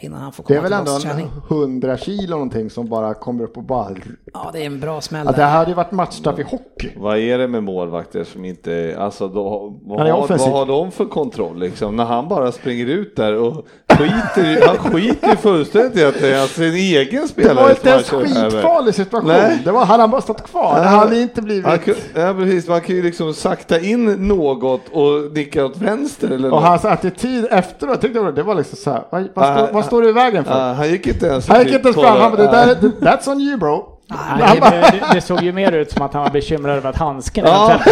innan 0.00 0.20
han 0.22 0.32
får 0.32 0.42
Det 0.42 0.46
komma 0.46 0.58
är 0.58 0.62
väl 0.62 0.72
ändå 0.72 0.98
tillbaka 0.98 1.16
till 1.16 1.24
en 1.24 1.30
träning. 1.48 1.62
100 1.62 1.96
kilo 1.96 2.30
någonting 2.34 2.70
som 2.70 2.88
bara 2.88 3.14
kommer 3.14 3.44
upp 3.44 3.56
och 3.56 3.62
bara... 3.62 3.88
Ja, 4.34 4.50
det 4.52 4.62
är 4.62 4.66
en 4.66 4.80
bra 4.80 5.00
smäll 5.00 5.26
Ja, 5.26 5.32
det 5.32 5.36
där. 5.38 5.48
hade 5.48 5.70
ju 5.70 5.74
varit 5.74 5.92
matchstraff 5.92 6.38
i 6.38 6.42
hockey. 6.42 6.90
Vad 6.96 7.18
är 7.18 7.38
det 7.38 7.48
med 7.48 7.62
målvakter 7.64 8.24
som 8.24 8.44
inte, 8.44 8.96
alltså 8.98 9.28
då, 9.28 9.78
vad, 9.84 10.00
har, 10.00 10.28
vad 10.28 10.40
har 10.40 10.66
de 10.66 10.90
för 10.92 11.04
kontroll 11.04 11.58
liksom? 11.58 11.96
När 11.96 12.04
han 12.04 12.28
bara 12.28 12.52
springer 12.52 12.86
ut 12.86 13.16
där 13.16 13.34
och 13.36 13.66
skiter 13.88 14.44
i, 14.50 14.66
han 14.66 14.76
skiter 14.76 15.28
ju 15.30 15.36
fullständigt 15.36 15.96
i 15.96 16.04
att 16.04 16.20
det 16.20 16.34
är 16.34 16.46
sin 16.46 16.74
egen 16.74 17.22
Det 17.22 17.28
spelare 17.28 17.54
var 17.54 17.70
inte 17.70 17.88
ens 17.90 18.10
skitfarlig 18.10 18.94
situation. 18.94 19.28
Nej. 19.28 19.58
Det 19.64 19.72
var, 19.72 19.84
hade 19.84 20.02
han 20.02 20.10
bara 20.10 20.20
stått 20.20 20.42
kvar, 20.42 20.74
det 20.80 20.86
hade 20.88 21.20
inte 21.20 21.42
blivit... 21.42 21.66
Han, 21.66 21.78
ja, 22.14 22.34
precis, 22.38 22.68
man 22.68 22.80
kan 22.80 22.96
ju 22.96 23.02
liksom 23.02 23.34
sakta 23.34 23.80
in 23.80 24.28
något 24.28 24.88
och 24.92 25.32
nicka 25.32 25.64
åt 25.64 25.76
vänster 25.76 26.30
eller 26.30 26.48
Och 26.48 26.54
något. 26.60 26.64
hans 26.68 26.84
attityd 26.84 27.46
efteråt, 27.50 28.00
tyckte 28.00 28.18
jag, 28.18 28.34
det 28.34 28.42
var 28.42 28.54
liksom 28.54 28.76
så 28.76 28.90
här, 28.90 29.02
vad, 29.10 29.28
vad, 29.34 29.61
vad 29.72 29.84
står 29.84 30.02
du 30.02 30.08
i 30.08 30.12
vägen 30.12 30.44
för? 30.44 30.52
Ja, 30.68 30.72
han 30.72 30.88
gick 30.90 31.06
inte 31.06 31.26
ens 31.26 31.48
han 31.48 31.58
gick 31.62 31.72
inte 31.74 31.88
ens 31.88 32.00
fram, 32.00 32.20
han 32.20 32.30
bara, 32.32 32.42
är- 32.62 32.74
that's 32.74 33.28
on 33.30 33.40
you 33.40 33.56
bro. 33.56 33.91
Nej, 34.38 34.60
det, 34.60 34.70
det, 34.70 35.14
det 35.14 35.20
såg 35.20 35.42
ju 35.42 35.52
mer 35.52 35.72
ut 35.72 35.90
som 35.90 36.02
att 36.02 36.12
han 36.14 36.22
var 36.22 36.30
bekymrad 36.30 36.76
över 36.76 36.90
att 36.90 36.96
handsken 36.96 37.44
Ja. 37.46 37.80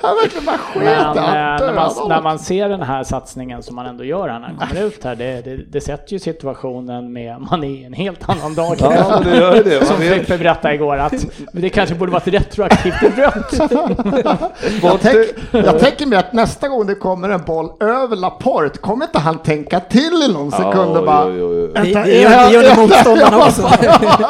Han 0.00 0.16
verkligen 0.16 0.44
bara 0.44 0.58
sket 0.58 0.82
Men 0.82 1.16
eh, 1.16 1.24
han 1.24 1.60
när, 1.60 1.74
man, 1.74 2.08
när 2.08 2.22
man 2.22 2.38
ser 2.38 2.68
den 2.68 2.82
här 2.82 3.04
satsningen 3.04 3.62
som 3.62 3.76
man 3.76 3.86
ändå 3.86 4.04
gör 4.04 4.26
när 4.26 4.40
han 4.40 4.56
kommer 4.56 4.82
ut 4.86 5.04
här, 5.04 5.14
det, 5.14 5.44
det, 5.44 5.56
det 5.56 5.80
sätter 5.80 6.12
ju 6.12 6.18
situationen 6.18 7.12
med 7.12 7.40
man 7.40 7.64
är 7.64 7.68
i 7.68 7.84
en 7.84 7.92
helt 7.92 8.28
annan 8.28 8.54
dag. 8.54 8.76
Ja, 8.80 9.20
det 9.24 9.36
gör 9.36 9.64
det. 9.64 9.86
Som 9.86 9.96
Frippe 9.96 10.38
berättade 10.38 10.74
igår 10.74 10.96
att 10.96 11.12
det 11.52 11.68
kanske 11.68 11.94
borde 11.94 12.12
varit 12.12 12.26
retroaktivt 12.26 13.02
rött. 13.02 13.52
Jag, 14.82 15.00
tänk, 15.00 15.16
jag 15.50 15.78
tänker 15.78 16.06
mig 16.06 16.18
att 16.18 16.32
nästa 16.32 16.68
gång 16.68 16.86
det 16.86 16.94
kommer 16.94 17.28
en 17.28 17.42
boll 17.42 17.70
över 17.80 18.16
Laporte 18.16 18.78
kommer 18.78 19.04
inte 19.04 19.18
han 19.18 19.38
tänka 19.38 19.80
till 19.80 20.22
i 20.30 20.32
någon 20.32 20.50
sekund 20.50 20.96
och 20.96 21.04
bara... 21.06 21.28
jo, 21.28 21.34
jo, 21.34 21.72
jo. 21.76 21.82
Det, 21.82 22.20
gör, 22.20 22.62
det 22.62 22.76
motståndarna 22.76 23.38
också. 23.38 23.62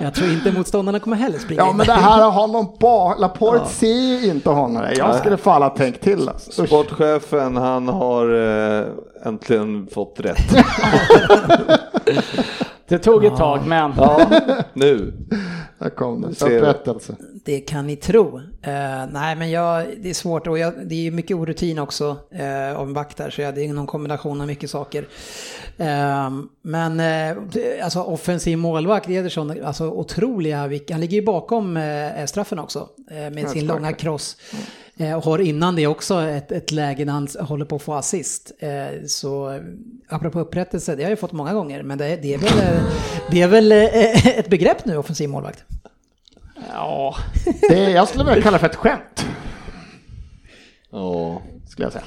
Jag 0.00 0.14
tror 0.14 0.30
inte 0.32 0.52
motståndarna 0.52 1.00
kommer 1.00 1.16
heller 1.16 1.38
springa 1.38 1.62
Ja 1.62 1.70
in 1.70 1.76
men 1.76 1.86
det 1.86 1.92
här 1.92 2.22
har 2.22 2.30
honom 2.30 2.76
bak, 2.80 3.20
Laporte 3.20 3.66
ser 3.68 4.20
ju 4.22 4.30
inte 4.30 4.50
honom. 4.50 4.82
Jag 4.96 5.16
skulle 5.16 5.36
fan 5.36 5.62
ha 5.62 5.70
tänkt 5.70 6.02
till 6.02 6.28
alltså. 6.28 6.66
Sportchefen, 6.66 7.56
han 7.56 7.88
har 7.88 8.34
eh, 8.80 8.84
äntligen 9.24 9.88
fått 9.94 10.20
rätt. 10.20 10.38
Det 12.88 12.98
tog 12.98 13.24
ett 13.24 13.36
tag, 13.36 13.66
men 13.66 13.92
Ja, 13.96 14.30
nu. 14.72 15.12
Där 15.78 15.90
kom 15.90 16.20
du. 16.20 16.28
Upprättelse. 16.28 17.16
Det 17.44 17.60
kan 17.60 17.86
ni 17.86 17.96
tro. 17.96 18.38
Eh, 18.62 18.72
nej, 19.12 19.36
men 19.36 19.50
jag, 19.50 19.86
det 20.02 20.10
är 20.10 20.14
svårt 20.14 20.46
och 20.46 20.58
jag, 20.58 20.72
det 20.86 21.06
är 21.06 21.10
mycket 21.10 21.36
orutin 21.36 21.78
också 21.78 22.16
uh, 22.34 22.76
av 22.78 22.86
en 22.86 22.92
back 22.94 23.16
där, 23.16 23.30
så 23.30 23.40
jag, 23.42 23.54
det 23.54 23.64
är 23.64 23.72
någon 23.72 23.86
kombination 23.86 24.40
av 24.40 24.46
mycket 24.46 24.70
saker. 24.70 25.06
Eh, 25.76 26.30
men 26.62 26.96
det- 27.52 27.80
alltså 27.82 28.02
offensiv 28.02 28.58
målvakt, 28.58 29.08
Ederson, 29.08 29.64
alltså 29.64 29.90
otroliga, 29.90 30.58
han 30.90 31.00
ligger 31.00 31.16
ju 31.18 31.24
bakom 31.24 31.76
uh, 31.76 32.24
straffen 32.26 32.58
också 32.58 32.88
med 33.32 33.50
sin 33.50 33.66
långa 33.66 33.92
cross. 33.92 34.36
Eh, 34.96 35.14
och 35.14 35.24
har 35.24 35.38
innan 35.38 35.76
det 35.76 35.86
också 35.86 36.20
ett, 36.22 36.52
ett 36.52 36.70
läge 36.70 37.04
när 37.04 37.12
han 37.12 37.28
håller 37.40 37.64
på 37.64 37.76
att 37.76 37.82
få 37.82 37.94
assist. 37.94 38.52
Eh, 38.58 39.06
så 39.06 39.60
apropå 40.08 40.40
upprättelse, 40.40 40.96
det 40.96 41.02
har 41.02 41.10
jag 41.10 41.18
fått 41.18 41.32
många 41.32 41.54
gånger, 41.54 41.82
men 41.82 41.98
det, 41.98 42.16
det 42.16 42.34
är 42.34 42.38
väl, 42.38 42.82
det 43.30 43.42
är 43.42 43.48
väl 43.48 43.72
eh, 43.72 44.38
ett 44.38 44.50
begrepp 44.50 44.84
nu, 44.84 44.96
offensiv 44.96 45.28
målvakt. 45.28 45.64
ja. 46.68 47.16
Det, 47.68 47.90
jag 47.90 48.08
skulle 48.08 48.24
vilja 48.24 48.42
kalla 48.42 48.56
det 48.56 48.60
för 48.60 48.68
ett 48.68 48.76
skämt. 48.76 49.26
Ja, 50.90 51.42
Skulle 51.68 51.86
jag 51.86 51.92
säga. 51.92 52.04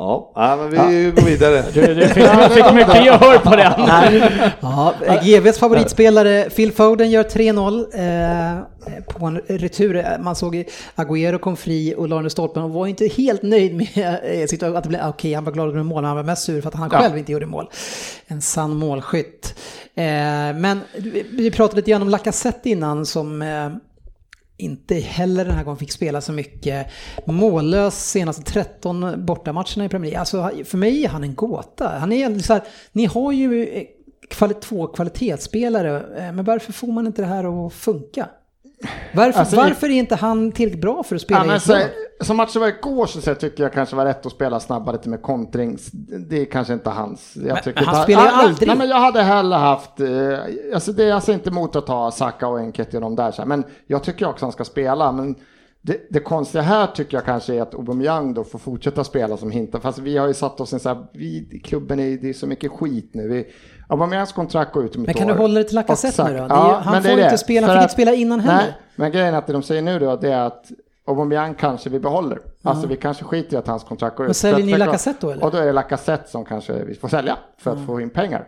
Ja. 0.00 0.32
ja 0.34 0.56
men 0.56 0.70
vi 0.70 1.10
går 1.10 1.22
vidare. 1.22 1.64
Du, 1.74 1.94
du 1.94 2.08
fick, 2.08 2.24
fick 2.54 2.74
mycket 2.74 3.04
gehör 3.04 3.38
på 3.38 3.56
den. 3.56 3.72
Ja, 4.60 4.94
GVs 5.22 5.58
favoritspelare 5.58 6.50
Phil 6.50 6.72
Foden 6.72 7.10
gör 7.10 7.24
3-0 7.24 8.56
eh, 8.58 9.04
på 9.18 9.26
en 9.26 9.38
retur. 9.38 10.04
Man 10.20 10.34
såg 10.36 10.64
Agüero 10.96 11.38
kom 11.38 11.56
fri 11.56 11.94
och 11.96 12.08
la 12.08 12.30
stolpen 12.30 12.62
och 12.62 12.70
var 12.70 12.86
inte 12.86 13.06
helt 13.06 13.42
nöjd 13.42 13.74
med 13.76 14.18
eh, 14.24 14.46
situationen. 14.46 14.76
Att 14.76 14.82
det 14.82 14.88
blev, 14.88 15.00
okej, 15.08 15.34
han 15.34 15.44
var 15.44 15.52
glad 15.52 15.68
över 15.68 15.82
mål, 15.82 16.02
men 16.02 16.08
han 16.08 16.16
var 16.16 16.24
mest 16.24 16.42
sur 16.44 16.60
för 16.60 16.68
att 16.68 16.74
han 16.74 16.90
själv 16.90 17.18
inte 17.18 17.32
gjorde 17.32 17.46
mål. 17.46 17.70
En 18.26 18.40
sann 18.40 18.76
målskytt. 18.76 19.54
Eh, 19.94 20.04
men 20.56 20.80
vi- 20.96 21.26
vi 21.32 21.50
pratade 21.50 21.76
lite 21.76 21.90
grann 21.90 22.02
om 22.02 22.08
Lacazette 22.08 22.70
innan 22.70 23.06
som 23.06 23.42
eh, 23.42 23.68
inte 24.60 24.94
heller 24.94 25.44
den 25.44 25.54
här 25.54 25.64
gången 25.64 25.78
fick 25.78 25.92
spela 25.92 26.20
så 26.20 26.32
mycket. 26.32 26.86
Mållös 27.26 28.10
senaste 28.10 28.42
13 28.42 29.26
bortamatcherna 29.26 29.84
i 29.84 29.88
Premier 29.88 30.10
League. 30.10 30.20
Alltså 30.20 30.64
för 30.64 30.78
mig 30.78 31.04
är 31.04 31.08
han 31.08 31.24
en 31.24 31.34
gåta. 31.34 31.88
Han 31.88 32.12
är 32.12 32.38
så 32.38 32.52
här, 32.52 32.62
ni 32.92 33.06
har 33.06 33.32
ju 33.32 33.66
eh, 33.66 34.50
två 34.60 34.86
kvalitetsspelare, 34.86 35.96
eh, 36.16 36.32
men 36.32 36.44
varför 36.44 36.72
får 36.72 36.92
man 36.92 37.06
inte 37.06 37.22
det 37.22 37.28
här 37.28 37.66
att 37.66 37.72
funka? 37.72 38.28
Varför, 39.14 39.40
Alltså, 39.40 39.56
varför 39.56 39.86
är 39.86 39.90
inte 39.90 40.14
han 40.14 40.52
tillräckligt 40.52 40.80
bra 40.82 41.02
för 41.02 41.14
att 41.16 41.22
spela 41.22 41.52
i 41.52 41.56
ett 41.56 41.62
så, 41.62 41.78
som 42.20 42.36
matchen 42.36 42.60
var 42.60 42.68
igår 42.68 43.06
så, 43.06 43.20
så 43.20 43.34
tycker 43.34 43.62
jag 43.62 43.72
kanske 43.72 43.96
var 43.96 44.04
rätt 44.04 44.26
att 44.26 44.32
spela 44.32 44.60
snabbare 44.60 44.96
lite 44.96 45.08
med 45.08 45.22
kontring. 45.22 45.78
Det 46.28 46.40
är 46.40 46.44
kanske 46.44 46.72
inte 46.72 46.90
hans. 46.90 47.36
Jag 47.46 47.62
tycker 47.62 47.80
men 47.80 47.88
han 47.88 47.94
inte- 47.94 48.04
spelar 48.04 48.24
ju 48.24 48.28
aldrig. 48.30 48.68
Nej, 48.68 48.76
men 48.78 48.88
jag 48.88 48.96
hade 49.00 49.22
hellre 49.22 49.56
haft, 49.56 50.00
eh, 50.00 50.38
alltså 50.74 50.92
det 50.92 51.04
är 51.04 51.12
alltså 51.14 51.32
inte 51.32 51.50
emot 51.50 51.76
att 51.76 51.86
ta 51.86 52.10
Saka 52.10 52.48
och 52.48 52.58
Enketia 52.60 52.98
och 52.98 53.02
de 53.02 53.16
där, 53.16 53.30
så 53.30 53.42
här, 53.42 53.46
men 53.48 53.64
jag 53.86 54.04
tycker 54.04 54.28
också 54.28 54.44
han 54.44 54.52
ska 54.52 54.64
spela. 54.64 55.12
Men 55.12 55.34
det, 55.82 56.06
det 56.10 56.20
konstiga 56.20 56.62
här 56.62 56.86
tycker 56.86 57.16
jag 57.16 57.24
kanske 57.24 57.54
är 57.54 57.62
att 57.62 57.74
Aubameyang 57.74 58.34
då 58.34 58.44
får 58.44 58.58
fortsätta 58.58 59.04
spela 59.04 59.36
som 59.36 59.50
hintar. 59.50 59.80
Fast 59.80 59.98
vi 59.98 60.16
har 60.16 60.26
ju 60.28 60.34
satt 60.34 60.60
oss 60.60 60.72
i 60.72 60.76
en 60.76 60.80
så 60.80 60.88
här, 60.88 61.06
vi, 61.12 61.60
klubben 61.64 62.00
är, 62.00 62.16
det 62.16 62.28
är 62.28 62.32
så 62.32 62.46
mycket 62.46 62.72
skit 62.72 63.10
nu. 63.12 63.28
Vi, 63.28 63.46
Aubameyangs 63.90 64.32
kontrakt 64.32 64.72
går 64.72 64.84
ut 64.84 64.96
om 64.96 65.02
ett 65.02 65.06
Men 65.06 65.14
kan 65.14 65.30
år. 65.30 65.34
du 65.34 65.40
hålla 65.40 65.58
det 65.60 65.64
till 65.64 65.74
Lacazette 65.74 66.24
nu 66.24 66.36
då? 66.36 66.44
Är 66.44 66.48
Ja, 66.48 66.80
han 66.84 67.02
får 67.02 67.20
inte 67.20 67.38
spela, 67.38 67.66
han 67.66 67.76
fick 67.76 67.82
inte 67.82 67.92
spela 67.92 68.12
innan 68.12 68.40
heller. 68.40 68.58
Nej, 68.58 68.74
men 68.96 69.12
grejen 69.12 69.34
är 69.34 69.38
att 69.38 69.46
det 69.46 69.52
de 69.52 69.62
säger 69.62 69.82
nu 69.82 69.98
då, 69.98 70.16
det 70.16 70.32
är 70.32 70.40
att 70.40 70.70
Aubameyang 71.06 71.54
kanske 71.54 71.90
vi 71.90 71.98
behåller. 71.98 72.38
Alltså 72.62 72.86
vi 72.86 72.96
kanske 72.96 73.24
skiter 73.24 73.54
i 73.54 73.56
att 73.56 73.66
hans 73.66 73.84
kontrakt 73.84 74.16
går 74.16 74.26
ut. 74.26 74.28
Men 74.28 74.34
säljer 74.34 74.66
ni 74.66 74.78
Lacazette 74.78 75.18
då, 75.20 75.30
eller? 75.30 75.44
Och 75.44 75.50
då 75.50 75.58
är 75.58 75.66
det 75.66 75.72
Lacazette 75.72 76.30
som 76.30 76.44
kanske 76.44 76.72
vi 76.84 76.94
får 76.94 77.08
sälja 77.08 77.36
för 77.58 77.70
att 77.72 77.86
få 77.86 78.00
in 78.00 78.10
pengar. 78.10 78.44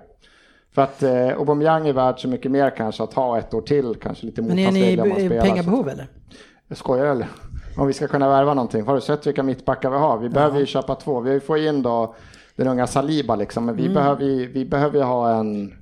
För 0.75 0.83
att 0.83 1.03
eh, 1.03 1.29
Aubameyang 1.29 1.89
är 1.89 1.93
värd 1.93 2.21
så 2.21 2.29
mycket 2.29 2.51
mer 2.51 2.71
kanske 2.77 3.03
att 3.03 3.15
ha 3.15 3.39
ett 3.39 3.55
år 3.55 3.61
till, 3.61 3.95
kanske 4.03 4.27
lite 4.27 4.43
mot 4.43 4.49
Men 4.49 4.59
är 4.59 4.73
ni 4.73 5.25
i 5.25 5.29
pengabehov 5.29 5.89
eller? 5.89 6.07
Jag 6.69 6.79
skojar 6.79 7.07
eller? 7.07 7.29
Om 7.77 7.87
vi 7.87 7.93
ska 7.93 8.09
kunna 8.09 8.29
värva 8.29 8.55
någonting. 8.55 8.87
Har 8.87 8.95
du 8.95 9.01
sett 9.01 9.27
vilka 9.27 9.43
mittbackar 9.43 9.91
vi 9.91 9.97
har? 9.97 10.19
Vi 10.19 10.29
behöver 10.29 10.61
ju 10.61 10.67
köpa 10.67 10.95
två. 10.95 11.21
Vi 11.21 11.41
får 11.41 11.59
in 11.59 11.83
då 11.83 12.15
den 12.57 12.69
unga 12.69 12.87
Saliba 12.87 13.37
liksom, 13.37 13.65
men 13.67 13.77
vi 13.77 13.83
Mm. 13.83 13.95
behöver 13.95 14.25
ju, 14.25 14.53
vi 14.53 14.65
behöver 14.65 14.99
ju 14.99 15.05
ha 15.05 15.31
en 15.35 15.75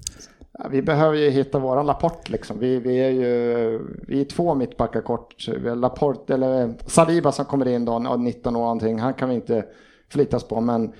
Vi 0.71 0.83
behöver 0.83 1.17
ju 1.17 1.31
hitta 1.31 1.59
våran 1.59 1.87
Laporte 1.87 2.33
liksom. 2.33 2.59
Vi, 2.59 2.79
vi 2.79 2.97
är 2.97 3.11
ju 3.11 3.81
vi 4.09 4.21
är 4.21 4.25
två 4.25 4.55
mittbackar 4.55 5.01
kort. 5.01 5.47
Laporte, 5.77 6.35
eller 6.35 6.75
Saliba 6.87 7.33
som 7.33 7.45
kommer 7.45 7.69
in 7.69 7.85
då, 7.85 7.99
19 7.99 8.57
år 8.57 8.61
någonting. 8.61 8.99
Han 8.99 9.15
kan 9.15 9.29
vi 9.29 9.35
inte 9.35 9.65
förlitas 10.13 10.45
på. 10.45 10.61
Men 10.61 10.93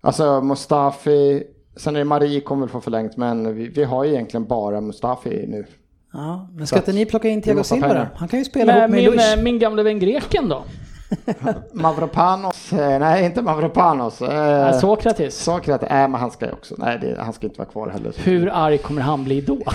alltså 0.00 0.40
Mustafi, 0.40 1.42
sen 1.76 1.94
är 1.96 1.98
det 1.98 2.04
Marie 2.04 2.40
kommer 2.40 2.60
väl 2.60 2.68
få 2.68 2.80
förlängt. 2.80 3.16
Men 3.16 3.54
vi, 3.54 3.68
vi 3.68 3.84
har 3.84 4.04
ju 4.04 4.10
egentligen 4.12 4.44
bara 4.46 4.80
Mustafi 4.80 5.44
nu. 5.48 5.64
Ja, 6.12 6.48
men 6.56 6.66
ska 6.66 6.76
inte 6.76 6.92
ni 6.92 7.06
plocka 7.06 7.28
in 7.28 7.42
Thiago 7.42 7.62
Silva 7.62 7.94
då? 7.94 8.06
Han 8.16 8.28
kan 8.28 8.38
ju 8.38 8.44
spela 8.44 8.72
ihop 8.72 8.80
Men 8.80 8.90
med 8.90 9.00
min, 9.00 9.10
Luis. 9.10 9.36
eh, 9.36 9.42
min 9.44 9.58
gamla 9.58 9.82
vän 9.82 9.98
greken 9.98 10.48
då? 10.48 10.62
Mavropanos, 11.72 12.72
eh, 12.72 12.98
nej 12.98 13.24
inte 13.24 13.42
Mavropanos. 13.42 14.22
Eh, 14.22 14.78
Sokratis. 14.78 15.36
Sokrates, 15.36 15.88
nej 15.90 16.08
men 16.08 16.20
han 16.20 16.30
ska 16.30 16.46
ju 16.46 16.52
också, 16.52 16.74
nej 16.78 16.98
det, 17.00 17.16
han 17.20 17.32
ska 17.32 17.46
inte 17.46 17.58
vara 17.58 17.68
kvar 17.68 17.88
heller. 17.88 18.12
Hur 18.16 18.50
arg 18.52 18.78
kommer 18.78 19.02
han 19.02 19.24
bli 19.24 19.40
då? 19.40 19.58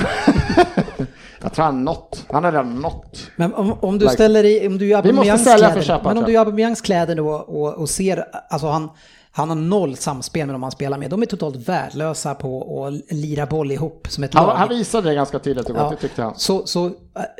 Jag 1.42 1.54
tror 1.54 1.66
han 1.66 1.84
nått, 1.84 2.26
han 2.32 2.44
har 2.44 2.52
redan 2.52 2.76
nått. 2.82 3.32
Men 3.36 3.54
om, 3.54 3.74
om 3.82 4.00
du 4.00 4.06
Like- 4.06 4.14
ställer 4.14 4.44
i, 4.44 4.68
om 4.68 4.78
du 4.78 4.86
måste 4.96 5.10
Aubameyangs 5.10 5.44
kläder, 5.44 5.82
köpa, 5.82 6.10
men 6.10 6.18
om 6.18 6.24
du 6.24 6.38
Aubameyangs 6.38 6.82
kläder 6.82 7.16
då 7.16 7.30
och, 7.30 7.74
och 7.74 7.90
ser, 7.90 8.26
alltså 8.50 8.68
han, 8.68 8.90
han 9.32 9.50
har 9.50 9.56
noll 9.56 9.96
samspel 9.96 10.46
med 10.48 10.56
de 10.56 10.64
han 10.64 10.72
spelar 10.72 10.98
med. 10.98 11.10
De 11.10 11.22
är 11.22 11.26
totalt 11.26 11.56
värdelösa 11.70 12.36
på 12.36 12.86
att 12.86 13.14
lira 13.16 13.46
boll 13.46 13.72
ihop 13.72 14.08
som 14.10 14.24
ett 14.24 14.34
lag. 14.34 14.42
Han, 14.44 14.58
han 14.58 14.70
visade 14.70 15.10
det 15.10 15.16
ganska 15.16 15.40
tydligt 15.40 15.70
Ja. 15.76 15.90
det 15.90 15.96
tyckte 15.96 16.24
han. 16.24 16.34
Så, 16.36 16.66
så 16.66 16.86
eh, 16.86 16.92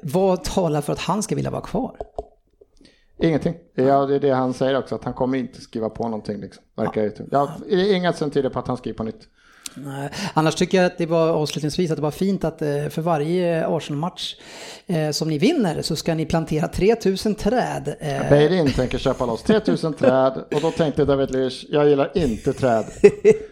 vad 0.04 0.44
talar 0.44 0.82
för 0.82 0.94
att 0.94 1.00
han 1.00 1.24
ska 1.24 1.36
vilja 1.36 1.52
vara 1.52 1.62
kvar? 1.62 1.96
Ingenting. 3.24 3.56
Ja, 3.74 4.06
det 4.06 4.16
är 4.16 4.20
det 4.20 4.30
han 4.32 4.54
säger 4.54 4.78
också, 4.78 4.96
att 4.96 5.04
han 5.04 5.14
kommer 5.14 5.38
inte 5.38 5.62
skriva 5.62 5.90
på 5.90 6.04
någonting 6.04 6.38
liksom. 6.38 6.64
Verkar. 6.76 7.12
Ja, 7.32 7.54
är 7.70 7.96
inget 7.96 8.18
som 8.18 8.32
tyder 8.32 8.50
på 8.50 8.60
att 8.60 8.68
han 8.68 8.78
skriver 8.78 8.98
på 8.98 9.04
nytt. 9.04 9.28
Nej. 9.76 10.10
Annars 10.34 10.56
tycker 10.56 10.78
jag 10.78 10.86
att 10.86 10.98
det 10.98 11.06
var 11.06 11.30
avslutningsvis 11.30 11.92
att 11.92 11.98
det 11.98 12.04
var 12.04 12.12
fint 12.12 12.44
att 12.44 12.62
eh, 12.62 12.68
för 12.90 13.02
varje 13.02 13.68
Arsenal-match 13.68 14.36
eh, 14.88 15.12
som 15.12 15.30
ni 15.30 15.38
vinner 15.38 15.82
så 15.82 15.96
ska 15.96 16.14
ni 16.16 16.26
plantera 16.26 16.68
3000 16.68 17.36
träd. 17.36 17.96
Eh, 18.00 18.30
Beirin 18.30 18.72
tänker 18.72 18.98
köpa 18.98 19.26
loss 19.26 19.44
3000 19.44 19.94
träd 19.94 20.34
och 20.56 20.62
då 20.62 20.72
tänkte 20.72 21.06
David 21.06 21.32
Luiz, 21.32 21.66
jag 21.70 21.90
gillar 21.90 22.12
inte 22.14 22.54
träd. 22.54 22.86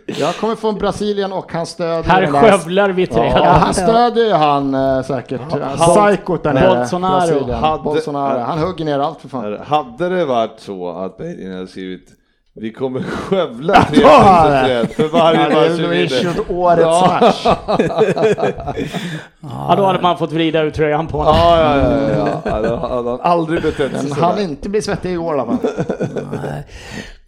Jag 0.05 0.35
kommer 0.35 0.55
från 0.55 0.75
Brasilien 0.77 1.31
och 1.33 1.51
han 1.51 1.65
stödjer 1.65 2.03
Här 2.03 2.27
skövlar 2.27 2.89
vi 2.89 3.07
träd. 3.07 3.31
Ja, 3.35 3.43
han 3.45 3.73
stödjer 3.73 4.25
ju 4.25 4.33
han 4.33 5.03
säkert. 5.03 5.41
Psykot 5.77 6.43
där 6.43 6.53
nere. 6.53 6.75
Bolsonaro. 6.75 7.51
Hade- 7.51 7.83
Bolsonaro. 7.83 8.39
Han 8.39 8.59
hugger 8.59 8.85
ner 8.85 8.99
allt 8.99 9.21
för 9.21 9.29
fan. 9.29 9.57
Hade 9.65 10.09
det 10.09 10.25
varit 10.25 10.59
så 10.59 10.89
att 10.89 11.17
Bergin 11.17 11.53
hade 11.53 11.67
skrivit 11.67 12.07
vi 12.53 12.71
kommer 12.73 13.01
skövla 13.01 13.73
Ja, 13.75 13.83
3000 13.83 14.01
då 14.03 14.07
har 14.09 14.51
det. 14.51 14.61
träd 14.65 14.91
för 14.91 15.07
varje 15.07 15.39
Ja, 15.41 15.49
match 15.49 15.79
vi 15.79 15.87
vinner. 15.87 16.35
årets 16.49 17.01
match. 17.11 17.45
Ja, 19.41 19.73
då 19.77 19.85
hade 19.85 20.01
man 20.01 20.17
fått 20.17 20.31
vrida 20.31 20.61
ut 20.61 20.73
tröjan 20.73 21.07
på 21.07 21.17
honom. 21.17 21.35
Ja, 21.35 21.57
ja, 21.59 21.77
ja, 21.77 22.07
ja, 22.17 22.41
ja. 22.43 22.61
Då 22.61 22.75
hade 22.75 23.09
han 23.09 23.21
aldrig 23.21 23.61
betett 23.61 23.91
sig 23.99 24.09
Men 24.09 24.11
han 24.23 24.39
inte 24.39 24.69
bli 24.69 24.81
svettig 24.81 25.11
igår 25.11 25.35
i 25.35 25.39
alla 25.39 25.45
fall. 25.45 25.57
Nej. 26.43 26.67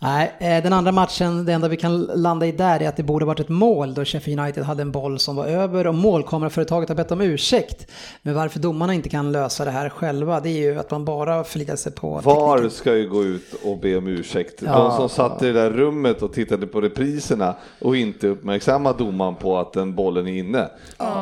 Nej, 0.03 0.33
eh, 0.39 0.63
den 0.63 0.73
andra 0.73 0.91
matchen, 0.91 1.45
det 1.45 1.53
enda 1.53 1.67
vi 1.67 1.77
kan 1.77 2.01
landa 2.03 2.45
i 2.45 2.51
där 2.51 2.81
är 2.81 2.89
att 2.89 2.97
det 2.97 3.03
borde 3.03 3.25
varit 3.25 3.39
ett 3.39 3.49
mål 3.49 3.93
då 3.93 4.05
Sheffield 4.05 4.39
United 4.39 4.63
hade 4.63 4.81
en 4.81 4.91
boll 4.91 5.19
som 5.19 5.35
var 5.35 5.45
över 5.45 5.87
och 5.87 5.95
målkameraföretaget 5.95 6.89
har 6.89 6.95
bett 6.95 7.11
om 7.11 7.21
ursäkt. 7.21 7.91
Men 8.21 8.35
varför 8.35 8.59
domarna 8.59 8.93
inte 8.93 9.09
kan 9.09 9.31
lösa 9.31 9.65
det 9.65 9.71
här 9.71 9.89
själva, 9.89 10.39
det 10.39 10.49
är 10.49 10.71
ju 10.71 10.79
att 10.79 10.91
man 10.91 11.05
bara 11.05 11.43
förlitar 11.43 11.75
sig 11.75 11.91
på 11.91 12.21
VAR 12.23 12.57
tekniken. 12.57 12.71
ska 12.71 12.95
ju 12.95 13.09
gå 13.09 13.23
ut 13.23 13.53
och 13.63 13.77
be 13.79 13.97
om 13.97 14.07
ursäkt. 14.07 14.61
Ja. 14.65 14.77
De 14.77 14.97
som 14.97 15.09
satt 15.09 15.43
i 15.43 15.45
det 15.45 15.53
där 15.53 15.71
rummet 15.71 16.21
och 16.21 16.33
tittade 16.33 16.67
på 16.67 16.81
repriserna 16.81 17.55
och 17.79 17.95
inte 17.97 18.27
uppmärksammade 18.27 18.97
domaren 18.97 19.35
på 19.35 19.57
att 19.57 19.73
den 19.73 19.95
bollen 19.95 20.27
är 20.27 20.37
inne. 20.37 20.69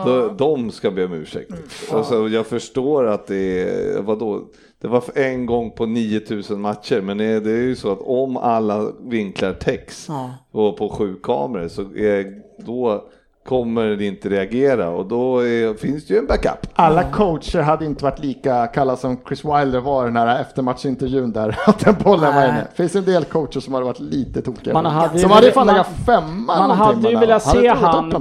De, 0.06 0.38
de 0.38 0.72
ska 0.72 0.92
be 0.92 1.06
om 1.06 1.14
ursäkt. 1.14 1.52
Alltså, 1.92 2.28
jag 2.28 2.48
förstår 2.48 3.08
att 3.08 3.28
det 3.28 3.70
är, 3.70 4.02
vadå? 4.02 4.44
Det 4.82 4.88
var 4.88 5.02
för 5.02 5.20
en 5.22 5.46
gång 5.46 5.72
på 5.72 5.86
9000 5.86 6.62
matcher, 6.62 7.02
men 7.02 7.18
det 7.18 7.26
är, 7.26 7.42
ju 7.62 7.76
så 7.76 7.92
att 7.92 8.02
om 8.02 8.38
alla 8.38 8.92
vinklar 9.02 9.54
täcks 9.54 10.06
Ja. 10.10 10.34
och 10.52 10.78
på 10.78 10.90
sju 10.90 11.16
kameror 11.24 11.68
så 11.68 11.82
är 11.82 12.42
då 12.66 13.06
kommer 13.52 13.86
den 13.86 14.02
inte 14.02 14.30
reagera 14.30 14.90
och 14.90 15.06
då 15.06 15.40
är, 15.40 15.74
finns 15.78 16.08
det 16.08 16.14
ju 16.14 16.20
en 16.20 16.28
backup. 16.28 16.68
Alla 16.74 17.04
coacher 17.04 17.62
hade 17.62 17.86
inte 17.86 18.04
varit 18.04 18.20
lika 18.20 18.68
kalla 18.68 18.96
som 18.96 19.18
Chris 19.28 19.46
Wilder 19.46 19.80
var 19.80 20.04
i 20.04 20.06
den 20.08 20.18
här 20.18 20.42
eftermatchintervjun 20.42 21.32
där, 21.32 21.58
att 21.68 21.80
den 21.80 21.96
bollen 22.04 22.36
var 22.36 22.44
inne. 22.44 22.68
Det 22.72 22.76
finns 22.78 22.96
en 22.96 23.06
del 23.06 23.24
coacher 23.26 23.60
som 23.60 23.74
hade 23.74 23.86
varit 23.86 24.00
lite 24.00 24.42
tokiga. 24.42 24.74
Man 24.74 24.86
hade 24.86 25.14
ju 25.16 25.20
som 25.22 25.32
hade 25.32 25.52
fan 25.52 25.66
man- 25.68 25.76
legat 25.76 25.90
femma 26.06 26.68
man 26.68 26.72
hade 26.72 27.10
ju 27.10 27.18
velat 27.18 27.44
se 27.44 27.68
han-. 27.68 28.14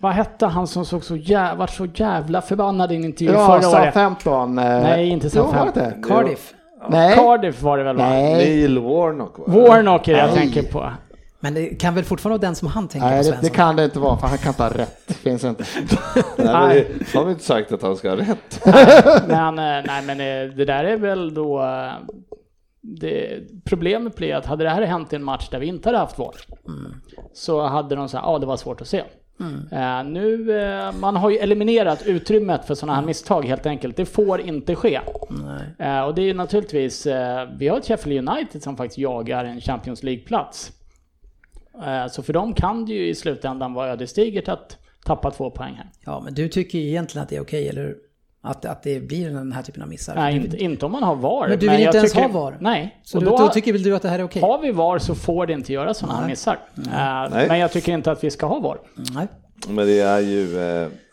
Vad 0.00 0.12
hette 0.12 0.46
han 0.46 0.66
som 0.66 0.84
såg 0.84 1.04
så, 1.04 1.16
jä 1.16 1.54
var 1.54 1.66
så 1.66 1.86
jävla 1.94 2.40
förbannad 2.42 2.92
i 2.92 2.96
en 2.96 3.04
intervju 3.04 3.32
Ja, 3.34 3.46
förra 3.46 3.68
året? 3.80 3.94
Southampton. 3.94 4.58
eh, 4.58 4.64
Nej, 4.64 5.08
inte 5.08 5.26
det 5.26 5.30
Southampton. 5.30 5.84
inte? 5.84 6.08
Cardiff. 6.08 6.54
Nej. 6.90 7.16
Cardiff 7.16 7.62
var 7.62 7.78
det 7.78 7.84
väl 7.84 7.96
va? 7.96 8.02
Nej. 8.08 8.34
Neil 8.34 8.78
Warnock 8.78 9.38
va? 9.38 9.44
Warnock 9.46 10.08
är 10.08 10.12
det 10.12 10.18
jag 10.18 10.30
Nej. 10.30 10.38
tänker 10.38 10.72
på. 10.72 10.90
Men 11.40 11.54
det 11.54 11.66
kan 11.66 11.94
väl 11.94 12.04
fortfarande 12.04 12.38
vara 12.38 12.48
den 12.48 12.54
som 12.54 12.68
han 12.68 12.88
tänker 12.88 13.08
Nej, 13.08 13.16
på 13.18 13.22
det, 13.22 13.24
Svensson? 13.24 13.44
det 13.50 13.56
kan 13.56 13.76
det 13.76 13.84
inte 13.84 13.98
vara, 13.98 14.18
för 14.18 14.26
han 14.26 14.38
kan 14.38 14.48
inte 14.48 14.62
ha 14.62 14.70
rätt. 14.70 15.16
Finns 15.16 15.44
inte. 15.44 15.64
Nej, 16.38 16.86
det 16.98 17.18
har 17.18 17.24
vi 17.24 17.32
inte 17.32 17.44
sagt 17.44 17.72
att 17.72 17.82
han 17.82 17.96
ska 17.96 18.08
ha 18.10 18.16
rätt. 18.16 18.60
Men, 19.28 19.58
eh, 19.58 19.84
nej, 19.86 20.02
men 20.06 20.20
eh, 20.20 20.56
det 20.56 20.64
där 20.64 20.84
är 20.84 20.96
väl 20.96 21.34
då... 21.34 21.62
eh, 21.62 21.92
Det, 22.82 23.40
problemet 23.64 24.16
blir 24.16 24.34
att 24.34 24.46
hade 24.46 24.64
det 24.64 24.70
här 24.70 24.82
hänt 24.82 25.12
i 25.12 25.16
en 25.16 25.24
match 25.24 25.48
där 25.50 25.58
vi 25.60 25.66
inte 25.66 25.88
hade 25.88 25.98
haft 25.98 26.18
VAR 26.18 26.34
så 27.34 27.62
hade 27.66 27.94
de 27.96 28.08
sagt 28.08 28.24
ja 28.26 28.38
det 28.38 28.46
var 28.46 28.56
svårt 28.56 28.80
att 28.80 28.88
se. 28.88 29.02
Eh, 29.72 30.04
nu, 30.04 30.60
eh, 30.62 30.92
man 30.92 31.16
har 31.16 31.30
ju 31.30 31.36
eliminerat 31.36 32.02
utrymmet 32.06 32.64
för 32.64 32.74
sådana 32.74 32.94
här 32.98 33.06
misstag 33.06 33.44
helt 33.44 33.66
enkelt. 33.66 33.96
Det 33.96 34.04
får 34.06 34.40
inte 34.40 34.74
ske. 34.74 35.00
Eh, 35.78 36.00
och 36.00 36.14
det 36.14 36.22
är 36.22 36.26
ju 36.26 36.34
naturligtvis, 36.34 37.06
vi 37.58 37.68
har 37.68 37.78
ett 37.78 37.86
Sheffield 37.86 38.28
United 38.28 38.62
som 38.62 38.76
faktiskt 38.76 38.98
jagar 38.98 39.44
en 39.44 39.60
Champions 39.60 40.02
League-plats. 40.02 40.72
Eh, 41.86 42.06
så 42.10 42.22
för 42.22 42.32
dem 42.32 42.54
kan 42.54 42.84
det 42.84 42.92
ju 42.92 43.08
i 43.08 43.14
slutändan 43.14 43.74
vara 43.74 43.88
ödesdigert 43.88 44.48
att 44.48 44.76
tappa 45.04 45.30
två 45.30 45.50
poäng 45.50 45.74
här. 45.74 45.86
Ja, 46.04 46.20
men 46.24 46.34
du 46.34 46.48
tycker 46.48 46.78
ju 46.78 46.88
egentligen 46.88 47.22
att 47.22 47.28
det 47.28 47.36
är 47.36 47.42
okej, 47.42 47.68
eller 47.68 47.82
hur? 47.82 47.96
Att, 48.42 48.64
att 48.64 48.82
det 48.82 49.00
blir 49.00 49.30
den 49.30 49.52
här 49.52 49.62
typen 49.62 49.82
av 49.82 49.88
missar? 49.88 50.14
Nej, 50.14 50.36
inte, 50.36 50.56
inte 50.56 50.86
om 50.86 50.92
man 50.92 51.02
har 51.02 51.14
VAR. 51.16 51.48
Men 51.48 51.58
du 51.58 51.68
vill 51.68 51.80
jag 51.80 51.88
inte 51.88 51.98
ens 51.98 52.12
tycker- 52.12 52.28
ha 52.28 52.40
VAR? 52.40 52.56
Nej. 52.60 53.00
Så 53.02 53.18
och 53.18 53.24
då, 53.24 53.36
då, 53.36 53.48
tycker 53.48 53.72
väl 53.72 53.82
du 53.82 53.96
att 53.96 54.02
det 54.02 54.08
här 54.08 54.18
är 54.18 54.24
okej? 54.24 54.42
har 54.42 54.58
vi 54.58 54.70
VAR 54.70 54.98
så 54.98 55.14
får 55.14 55.46
det 55.46 55.52
inte 55.52 55.72
göra 55.72 55.94
sådana 55.94 56.18
här 56.18 56.26
missar. 56.28 56.58
Nej. 56.74 57.48
men 57.48 57.58
jag 57.58 57.72
tycker 57.72 57.92
inte 57.92 58.12
att 58.12 58.24
vi 58.24 58.30
ska 58.30 58.46
ha 58.46 58.58
VAR. 58.60 58.78
Nej. 59.14 59.26
Men 59.68 59.86
det 59.86 60.00
är 60.00 60.20
ju, 60.20 60.58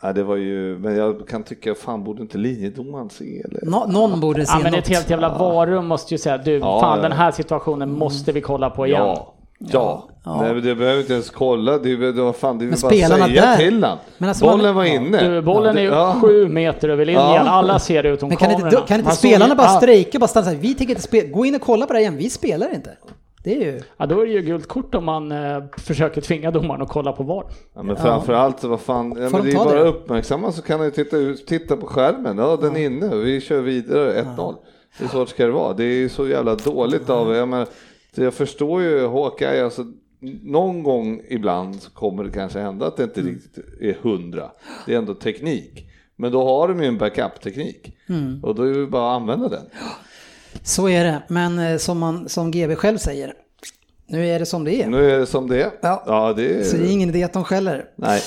ja, 0.01 0.14
det 0.14 0.24
var 0.24 0.36
ju, 0.36 0.78
men 0.78 0.95
jag 0.95 1.28
kan 1.28 1.43
tycka, 1.43 1.76
fan 1.76 2.03
borde 2.03 2.22
inte 2.22 2.38
linjedomaren 2.38 3.10
se 3.10 3.41
eller? 3.41 3.62
Nå, 3.66 3.86
någon 3.88 4.20
borde 4.20 4.45
se 4.45 4.53
Ja, 4.58 4.60
men 4.64 4.72
något. 4.72 4.80
ett 4.82 4.88
helt 4.88 5.10
jävla 5.10 5.30
varum 5.38 5.88
måste 5.88 6.14
ju 6.14 6.18
säga, 6.18 6.38
du, 6.38 6.58
Ja, 6.58 6.80
fan 6.82 6.97
ja. 6.97 7.03
den 7.03 7.12
här 7.12 7.32
situationen 7.32 7.91
måste 7.91 8.32
vi 8.32 8.41
kolla 8.41 8.70
på 8.70 8.88
igen. 8.88 9.01
Ja. 9.01 9.34
Ja, 9.60 10.10
Nej, 10.26 10.53
men 10.53 10.64
det 10.64 10.76
behöver 10.76 10.99
inte 11.01 11.14
ens 11.14 11.30
kolla, 11.30 11.78
det 11.78 11.91
är 11.91 12.12
var 12.22 12.34
fan, 12.34 12.58
det 12.60 12.66
är 12.66 12.70
bara 12.70 12.78
säga 12.78 13.10
där- 13.41 13.58
till 13.58 13.84
han. 13.84 13.97
Men 14.18 14.30
alltså 14.30 14.45
Bollen 14.45 14.66
man- 14.66 14.76
var 14.76 14.84
ja. 14.86 14.93
inne. 14.93 15.30
Du, 15.30 15.41
bollen 15.41 15.78
är 15.78 15.82
ju 15.82 15.88
Ja. 15.88 16.18
sju 16.22 16.47
meter 16.47 16.89
över 16.89 17.05
linjen, 17.05 17.24
Ja. 17.24 17.39
alla 17.49 17.80
ser 17.80 18.03
det 18.03 18.10
utom 18.10 18.30
Men 18.30 18.38
kan 18.38 18.49
inte, 18.51 18.62
kamerorna. 18.62 18.82
då- 18.82 18.88
kan 18.88 18.95
inte 18.97 19.08
Man 19.08 19.16
spelarna 19.16 19.55
bara 19.55 19.68
strejka, 19.68 20.20
bara 20.20 20.28
stanna 20.28 20.43
så 20.45 20.51
här, 20.51 20.58
vi 20.58 20.76
tänker 20.76 20.91
inte 20.91 21.01
spela, 21.01 21.30
gå 21.30 21.45
in 21.45 21.55
och 21.55 21.62
kolla 21.62 21.86
på 21.86 21.93
det 21.93 21.99
här 21.99 22.01
igen, 22.03 22.18
vi 22.18 22.30
spelar 22.30 22.74
inte. 22.76 22.97
Det 23.43 23.55
är 23.55 23.60
ju... 23.66 23.82
Ja, 23.97 24.05
då 24.05 24.22
är 24.22 24.26
det 24.26 24.32
ju 24.32 24.41
gult 24.41 24.68
kort 24.68 24.95
om 24.95 25.05
man 25.05 25.32
eh, 25.32 25.64
försöker 25.78 26.22
tvinga 26.22 26.51
domaren 26.51 26.82
att 26.82 26.89
kolla 26.89 27.12
på 27.12 27.24
VAR. 27.24 27.43
Ja, 27.76 27.84
men 27.84 27.95
framförallt, 27.95 28.64
vad 28.64 28.80
fan, 28.80 29.14
ja, 29.18 29.22
men 29.22 29.32
de 29.32 29.41
det 29.41 29.51
är 29.51 29.55
bara 29.66 29.74
det? 29.74 29.82
uppmärksamma 29.89 30.51
så 30.51 30.62
kan 30.62 30.80
han 30.80 30.88
ju 30.88 30.91
titta, 30.91 31.18
titta 31.47 31.78
på 31.78 31.86
skärmen, 31.88 32.38
ja 32.38 32.58
den 32.62 32.76
är 32.78 32.86
inne, 32.86 33.16
vi 33.16 33.41
kör 33.41 33.62
vidare, 33.62 34.14
1-0. 34.22 34.55
Det 34.99 35.05
är 35.05 35.10
så 35.10 35.20
det 35.24 35.30
ska 35.30 35.45
det 35.45 35.51
vara, 35.51 35.74
det 35.74 35.84
är 35.84 35.93
ju 35.95 36.10
så 36.10 36.28
jävla 36.28 36.55
dåligt 36.55 37.10
av, 37.10 37.36
jag 37.36 37.47
menar, 37.47 37.68
det- 38.16 38.24
jag 38.24 38.34
förstår 38.34 38.82
ju 38.82 39.05
Håkan, 39.05 39.60
alltså 39.64 39.86
någon 40.43 40.84
gång 40.84 41.22
ibland 41.30 41.82
så 41.82 41.91
kommer 41.91 42.24
det 42.24 42.32
kanske 42.32 42.60
hända 42.60 42.88
att 42.88 42.97
det 42.97 43.03
inte 43.03 43.22
riktigt 43.22 43.58
är 43.82 43.93
hundra, 44.01 44.51
det 44.86 44.93
är 44.93 44.97
ändå 44.97 45.14
teknik. 45.14 45.84
Men 46.16 46.32
då 46.32 46.43
har 46.45 46.68
de 46.68 46.82
ju 46.82 46.88
en 46.88 46.97
backup-teknik 46.97 47.93
och 48.43 48.55
då 48.55 48.64
är 48.64 48.74
det 48.80 48.88
bara 48.88 49.12
att 49.16 49.22
använda 49.22 49.49
den. 49.49 49.66
Så 50.64 50.89
är 50.89 51.03
det, 51.05 51.22
men 51.28 51.60
eh, 51.60 51.78
som, 51.78 51.99
man, 51.99 52.30
som 52.30 52.51
GB 52.51 52.76
själv 52.76 52.97
säger, 52.97 53.34
nu 54.08 54.28
är 54.28 54.39
det 54.39 54.45
som 54.45 54.64
det 54.64 54.82
är. 54.82 54.88
Nu 54.88 55.12
är 55.12 55.20
det 55.20 55.26
som 55.26 55.47
det 55.49 55.62
är. 55.64 55.72
Ja. 55.82 56.03
Ja, 56.08 56.34
det 56.34 56.60
är... 56.60 56.64
Så 56.64 56.78
det 56.78 56.84
är 56.88 56.91
ingen 56.91 57.10
idé 57.10 57.24
att 57.24 57.34
de 57.34 57.43
skäller. 57.43 57.86
Nej. 57.95 58.22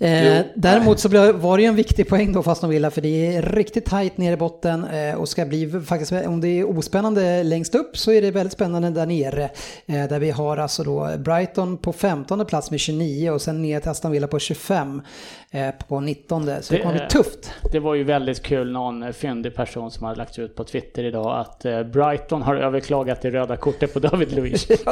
Eh, 0.00 0.44
däremot 0.54 0.98
så 1.00 1.08
var 1.32 1.56
det 1.56 1.62
ju 1.62 1.68
en 1.68 1.76
viktig 1.76 2.08
poäng 2.08 2.32
då 2.32 2.42
fast 2.42 2.60
de 2.60 2.70
ville 2.70 2.90
för 2.90 3.00
det 3.00 3.36
är 3.36 3.42
riktigt 3.42 3.84
tajt 3.84 4.18
nere 4.18 4.34
i 4.34 4.36
botten 4.36 4.84
eh, 4.84 5.14
och 5.14 5.28
ska 5.28 5.44
bli 5.44 5.70
faktiskt, 5.86 6.12
om 6.12 6.40
det 6.40 6.48
är 6.48 6.78
ospännande 6.78 7.42
längst 7.42 7.74
upp 7.74 7.96
så 7.96 8.12
är 8.12 8.22
det 8.22 8.30
väldigt 8.30 8.52
spännande 8.52 8.90
där 8.90 9.06
nere. 9.06 9.44
Eh, 9.86 10.08
där 10.08 10.18
vi 10.18 10.30
har 10.30 10.56
alltså 10.56 10.82
då 10.84 11.10
Brighton 11.18 11.76
på 11.76 11.92
15 11.92 12.46
plats 12.46 12.70
med 12.70 12.80
29 12.80 13.30
och 13.30 13.42
sen 13.42 13.62
ner 13.62 13.80
till 13.80 13.90
Aston 13.90 14.12
Villa 14.12 14.26
på 14.26 14.38
25 14.38 15.02
eh, 15.50 15.70
på 15.88 16.00
19. 16.00 16.42
Så 16.44 16.50
det, 16.50 16.62
Det 16.70 16.78
kommer 16.78 16.94
bli 16.94 17.02
är- 17.02 17.08
tufft. 17.08 17.50
Det 17.72 17.78
var 17.78 17.94
ju 17.94 18.04
väldigt 18.04 18.42
kul, 18.42 18.72
någon 18.72 19.12
fyndig 19.12 19.54
person 19.54 19.90
som 19.90 20.04
hade 20.04 20.18
lagt 20.18 20.38
ut 20.38 20.56
på 20.56 20.64
Twitter 20.64 21.04
idag 21.04 21.40
att 21.40 21.64
eh, 21.64 21.82
Brighton 21.82 22.42
har 22.42 22.56
överklagat 22.56 23.22
det 23.22 23.30
röda 23.30 23.56
kortet 23.56 23.94
på 23.94 23.98
David 24.00 24.32
Luiz. 24.32 24.68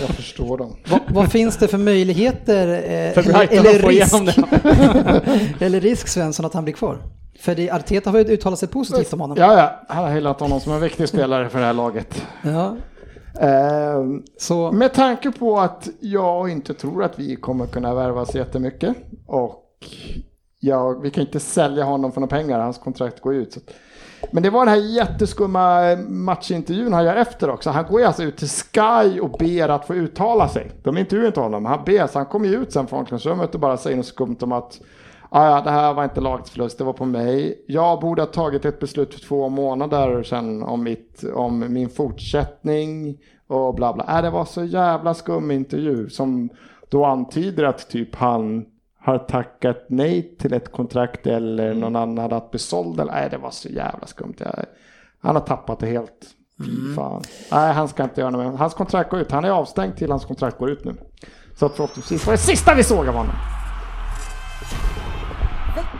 Jag 0.00 0.08
förstår 0.16 0.58
dem. 0.58 0.76
Vad, 0.88 1.00
vad 1.08 1.32
finns 1.32 1.56
det 1.56 1.68
för 1.68 1.78
möjligheter 1.78 2.68
eh, 2.68 3.12
För 3.12 3.22
Brighton 3.32 3.58
eller, 3.58 3.74
att 3.74 3.80
få 3.80 3.88
risk, 3.88 4.13
igenom 4.22 4.26
det. 5.58 5.64
eller 5.64 5.80
risk 5.80 6.08
Svensson 6.08 6.46
att 6.46 6.54
han 6.54 6.64
blir 6.64 6.74
kvar? 6.74 6.98
För 7.40 7.54
det, 7.54 7.70
Arteta 7.70 8.10
har 8.10 8.18
ju 8.18 8.24
uttalat 8.24 8.58
sig 8.58 8.68
positivt 8.68 9.12
om 9.12 9.20
honom. 9.20 9.36
Ja, 9.40 9.56
ja, 9.56 9.94
han 9.94 10.04
har 10.04 10.10
hyllat 10.10 10.40
honom 10.40 10.60
som 10.60 10.72
en 10.72 10.80
viktig 10.80 11.08
spelare 11.08 11.48
för 11.48 11.58
det 11.58 11.66
här 11.66 11.72
laget. 11.72 12.26
Ja, 12.42 12.76
Ehm, 13.40 14.22
så, 14.38 14.72
Med 14.72 14.94
tanke 14.94 15.32
på 15.32 15.58
att 15.58 15.88
jag 16.00 16.50
inte 16.50 16.74
tror 16.74 17.04
att 17.04 17.18
vi 17.18 17.36
kommer 17.36 17.66
kunna 17.66 17.94
värva 17.94 18.26
så 18.26 18.38
jättemycket 18.38 18.96
och 19.26 19.64
ja, 20.60 20.88
vi 21.02 21.10
kan 21.10 21.24
inte 21.24 21.40
sälja 21.40 21.84
honom 21.84 22.12
för 22.12 22.20
några 22.20 22.36
pengar, 22.36 22.60
hans 22.60 22.78
kontrakt 22.78 23.20
går 23.20 23.34
ut. 23.34 23.52
Så. 23.52 23.60
Men 24.30 24.42
det 24.42 24.50
var 24.50 24.66
den 24.66 24.74
här 24.74 24.80
jätteskumma 24.80 25.96
matchintervjun 26.08 26.92
han 26.92 27.04
gör 27.04 27.16
efter 27.16 27.50
också. 27.50 27.70
Han 27.70 27.84
går 27.90 28.00
ju 28.00 28.06
alltså 28.06 28.22
ut 28.22 28.36
till 28.36 28.48
Sky 28.48 29.20
och 29.20 29.30
ber 29.38 29.68
att 29.68 29.86
få 29.86 29.94
uttala 29.94 30.48
sig. 30.48 30.70
De 30.82 30.98
intervjuar 30.98 31.26
inte 31.26 31.40
honom, 31.40 31.64
han 31.64 31.84
ber, 31.86 32.06
så 32.06 32.18
han 32.18 32.26
kommer 32.26 32.48
ju 32.48 32.54
ut 32.56 32.72
sen 32.72 32.86
från 32.86 32.98
omklädningsrummet 32.98 33.54
och 33.54 33.60
bara 33.60 33.76
säger 33.76 33.96
något 33.96 34.06
skumt 34.06 34.36
om 34.40 34.52
att 34.52 34.80
"Ah, 35.28 35.46
ja, 35.50 35.60
det 35.64 35.70
här 35.70 35.94
var 35.94 36.04
inte 36.04 36.20
lagets 36.20 36.50
förlust, 36.50 36.78
det 36.78 36.84
var 36.84 36.92
på 36.92 37.04
mig. 37.04 37.64
Jag 37.66 38.00
borde 38.00 38.22
ha 38.22 38.26
tagit 38.26 38.64
ett 38.64 38.80
beslut 38.80 39.14
för 39.14 39.20
två 39.20 39.48
månader 39.48 40.22
sedan 40.22 40.62
om, 40.62 40.82
mitt, 40.82 41.24
om 41.34 41.72
min 41.72 41.88
fortsättning 41.88 43.18
och 43.46 43.74
bla 43.74 43.92
bla. 43.92 44.04
Äh, 44.16 44.22
det 44.22 44.30
var 44.30 44.44
så 44.44 44.64
jävla 44.64 45.14
skum 45.14 45.50
intervju 45.50 46.08
som 46.08 46.48
då 46.88 47.04
antyder 47.04 47.64
att 47.64 47.90
typ 47.90 48.14
han 48.14 48.64
har 49.04 49.18
tackat 49.18 49.86
nej 49.88 50.36
till 50.38 50.52
ett 50.52 50.72
kontrakt 50.72 51.26
eller 51.26 51.74
någon 51.74 51.96
annan 51.96 52.32
att 52.32 52.50
bli 52.50 52.60
såld. 52.60 53.00
Eller, 53.00 53.12
nej, 53.12 53.28
det 53.30 53.38
var 53.38 53.50
så 53.50 53.68
jävla 53.68 54.06
skumt. 54.06 54.34
Jag, 54.38 54.64
han 55.20 55.36
har 55.36 55.42
tappat 55.42 55.80
det 55.80 55.86
helt. 55.86 56.26
Fy 56.58 56.94
fan. 56.96 57.22
Nej, 57.52 57.72
han 57.72 57.88
ska 57.88 58.02
inte 58.02 58.20
göra 58.20 58.30
något 58.30 58.52
mer. 58.52 58.58
Hans 58.58 58.74
kontrakt 58.74 59.10
går 59.10 59.20
ut. 59.20 59.30
Han 59.30 59.44
är 59.44 59.50
avstängd 59.50 59.96
till 59.96 60.10
hans 60.10 60.24
kontrakt 60.24 60.58
går 60.58 60.70
ut 60.70 60.84
nu. 60.84 60.96
Så 61.56 61.68
förhoppningsvis 61.68 62.26
var 62.26 62.32
det 62.32 62.38
sista 62.38 62.74
vi 62.74 62.84
såg 62.84 63.08
av 63.08 63.14
honom. 63.14 63.34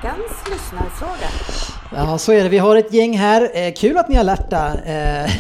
Veckans 0.05 0.51
lyssnarfråga. 0.51 1.29
Ja, 1.97 2.19
så 2.19 2.33
är 2.33 2.43
det. 2.43 2.49
Vi 2.49 2.59
har 2.59 2.77
ett 2.77 2.93
gäng 2.93 3.19
här. 3.19 3.51
Eh, 3.55 3.73
kul 3.73 3.97
att 3.97 4.09
ni 4.09 4.17
är 4.17 4.21
alerta. 4.21 4.73
Eh, 4.85 5.31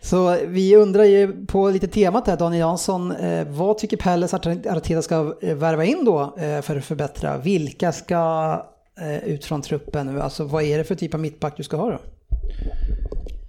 så 0.00 0.38
vi 0.46 0.76
undrar 0.76 1.04
ju 1.04 1.46
på 1.46 1.70
lite 1.70 1.86
temat 1.86 2.26
här, 2.26 2.36
Daniel 2.36 2.60
Jansson. 2.60 3.12
Eh, 3.12 3.46
vad 3.48 3.78
tycker 3.78 3.96
Pelles 3.96 4.34
att 4.34 4.46
Arteta 4.46 5.02
ska 5.02 5.34
eh, 5.42 5.54
värva 5.54 5.84
in 5.84 6.04
då 6.04 6.20
eh, 6.20 6.60
för 6.62 6.76
att 6.76 6.84
förbättra? 6.84 7.38
Vilka 7.38 7.92
ska 7.92 8.52
eh, 9.00 9.28
ut 9.28 9.44
från 9.44 9.62
truppen 9.62 10.06
nu? 10.06 10.20
Alltså 10.20 10.44
vad 10.44 10.62
är 10.62 10.78
det 10.78 10.84
för 10.84 10.94
typ 10.94 11.14
av 11.14 11.20
mittback 11.20 11.56
du 11.56 11.62
ska 11.62 11.76
ha 11.76 11.90
då? 11.90 11.98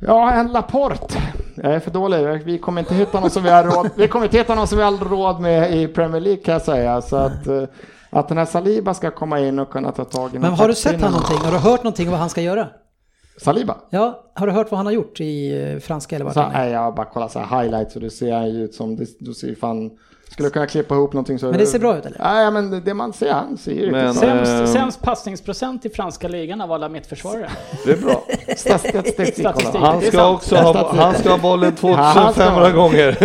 Ja, 0.01 0.31
en 0.31 0.51
Laporte. 0.51 1.21
Jag 1.55 1.73
är 1.73 1.79
för 1.79 1.91
dålig. 1.91 2.43
Vi 2.45 2.57
kommer 2.57 2.81
inte 2.81 2.95
hitta 2.95 3.19
någon 3.19 3.29
som 3.29 3.43
vi 3.43 3.49
har 3.49 3.63
råd, 3.63 3.89
vi 3.95 4.07
kommer 4.07 4.25
inte 4.25 4.37
hitta 4.37 4.55
någon 4.55 4.67
som 4.67 4.77
vi 4.77 4.83
har 4.83 4.91
råd 4.91 5.39
med 5.39 5.75
i 5.75 5.87
Premier 5.87 6.21
League 6.21 6.43
kan 6.43 6.53
jag 6.53 6.61
säga. 6.61 7.01
Så 7.01 7.15
att, 7.15 7.47
eh, 7.47 7.63
att 8.09 8.27
den 8.27 8.37
här 8.37 8.45
Saliba 8.45 8.93
ska 8.93 9.11
komma 9.11 9.39
in 9.39 9.59
och 9.59 9.69
kunna 9.69 9.91
ta 9.91 10.05
tag 10.05 10.35
i 10.35 10.39
Men 10.39 10.53
har 10.53 10.67
du 10.67 10.75
sett 10.75 11.01
han 11.01 11.11
någonting? 11.11 11.37
Har 11.37 11.51
du 11.51 11.57
hört 11.57 11.83
någonting 11.83 12.07
om 12.07 12.11
vad 12.11 12.19
han 12.19 12.29
ska 12.29 12.41
göra? 12.41 12.67
Saliba? 13.41 13.77
Ja, 13.89 14.26
har 14.37 14.47
du 14.47 14.53
hört 14.53 14.71
vad 14.71 14.77
han 14.77 14.85
har 14.85 14.93
gjort 14.93 15.19
i 15.21 15.61
eh, 15.73 15.79
franska 15.79 16.15
eller 16.15 16.25
vart 16.25 16.33
Så, 16.33 16.47
nej, 16.53 16.71
jag 16.71 16.79
har 16.79 16.91
bara 16.91 17.05
kollat 17.05 17.31
så 17.31 17.39
här 17.39 17.61
highlights 17.61 17.95
och 17.95 18.01
det 18.01 18.09
ser 18.09 18.33
han 18.33 18.49
ju 18.49 18.63
ut 18.63 18.73
som, 18.75 18.95
det, 18.95 19.05
du 19.19 19.33
ser 19.33 19.55
fan, 19.55 19.91
skulle 20.31 20.49
kunna 20.49 20.65
klippa 20.67 20.95
ihop 20.95 21.13
någonting 21.13 21.39
så. 21.39 21.45
Men 21.45 21.57
det 21.59 21.65
ser 21.65 21.79
bra 21.79 21.97
ut 21.97 22.05
eller? 22.05 22.17
Nej, 22.19 22.51
men 22.51 22.69
det- 22.71 22.79
det 22.79 22.93
man 22.93 23.13
ser, 23.13 23.31
han 23.31 23.57
ser 23.57 23.71
ju 23.71 23.91
Men- 23.91 24.05
riktigt 24.07 24.19
Sämst, 24.29 24.51
Ehm. 24.51 24.67
sämst 24.67 25.01
passningsprocent 25.01 25.85
i 25.85 25.89
franska 25.89 26.27
ligan 26.27 26.61
av 26.61 26.71
alla 26.71 26.89
mittförsvarare. 26.89 27.49
Det 27.85 27.91
är 27.91 27.97
bra. 27.97 28.23
statistik. 28.57 29.33
Statistik. 29.37 29.75
Han 29.81 30.01
ska 30.01 30.29
också 30.31 30.55
ha, 30.55 30.93
han 30.95 31.13
ska 31.15 31.29
ha 31.29 31.37
bollen 31.37 31.73
Ja, 31.81 31.93
han 31.95 32.33
ska 32.33 32.43
2500 32.43 32.69
ha- 32.69 32.71
gånger. 32.83 33.17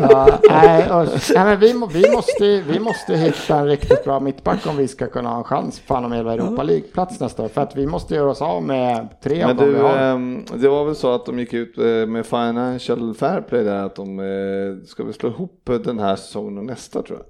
Ja, 0.00 0.28
nej, 0.50 0.86
usch. 0.92 1.30
nej, 1.34 1.44
men 1.44 1.60
vi, 1.60 1.72
vi, 1.92 2.10
måste, 2.12 2.60
vi 2.68 2.78
måste 2.80 3.16
hitta 3.16 3.56
en 3.58 3.66
riktigt 3.66 4.04
bra 4.04 4.20
mittback 4.20 4.66
om 4.66 4.76
vi 4.76 4.88
ska 4.88 5.06
kunna 5.06 5.28
ha 5.30 5.38
en 5.38 5.44
chans 5.44 5.80
fan 5.86 6.04
om 6.04 6.12
hela 6.12 6.32
Europa 6.34 6.62
League-plats 6.62 7.20
nästa 7.20 7.42
år. 7.42 7.48
För 7.48 7.60
att 7.60 7.76
vi 7.76 7.86
måste 7.86 8.14
göra 8.14 8.30
oss 8.30 8.42
av 8.42 8.62
med 8.62 9.08
tre 9.22 9.36
Men 9.46 9.50
av 9.50 9.56
dem 9.56 9.74
vi 9.74 9.80
har. 9.80 10.53
Det 10.60 10.68
var 10.68 10.84
väl 10.84 10.94
så 10.94 11.14
att 11.14 11.26
de 11.26 11.38
gick 11.38 11.52
ut 11.54 11.78
eh, 11.78 11.84
med 11.84 12.26
Financial 12.26 13.14
Fair 13.14 13.40
Play 13.40 13.64
där, 13.64 13.84
att 13.84 13.94
de 13.94 14.18
eh, 14.20 14.86
ska 14.86 15.04
väl 15.04 15.14
slå 15.14 15.28
ihop 15.28 15.60
den 15.84 15.98
här 15.98 16.16
säsongen 16.16 16.58
och 16.58 16.64
nästa 16.64 17.02
tror 17.02 17.18
jag. 17.18 17.26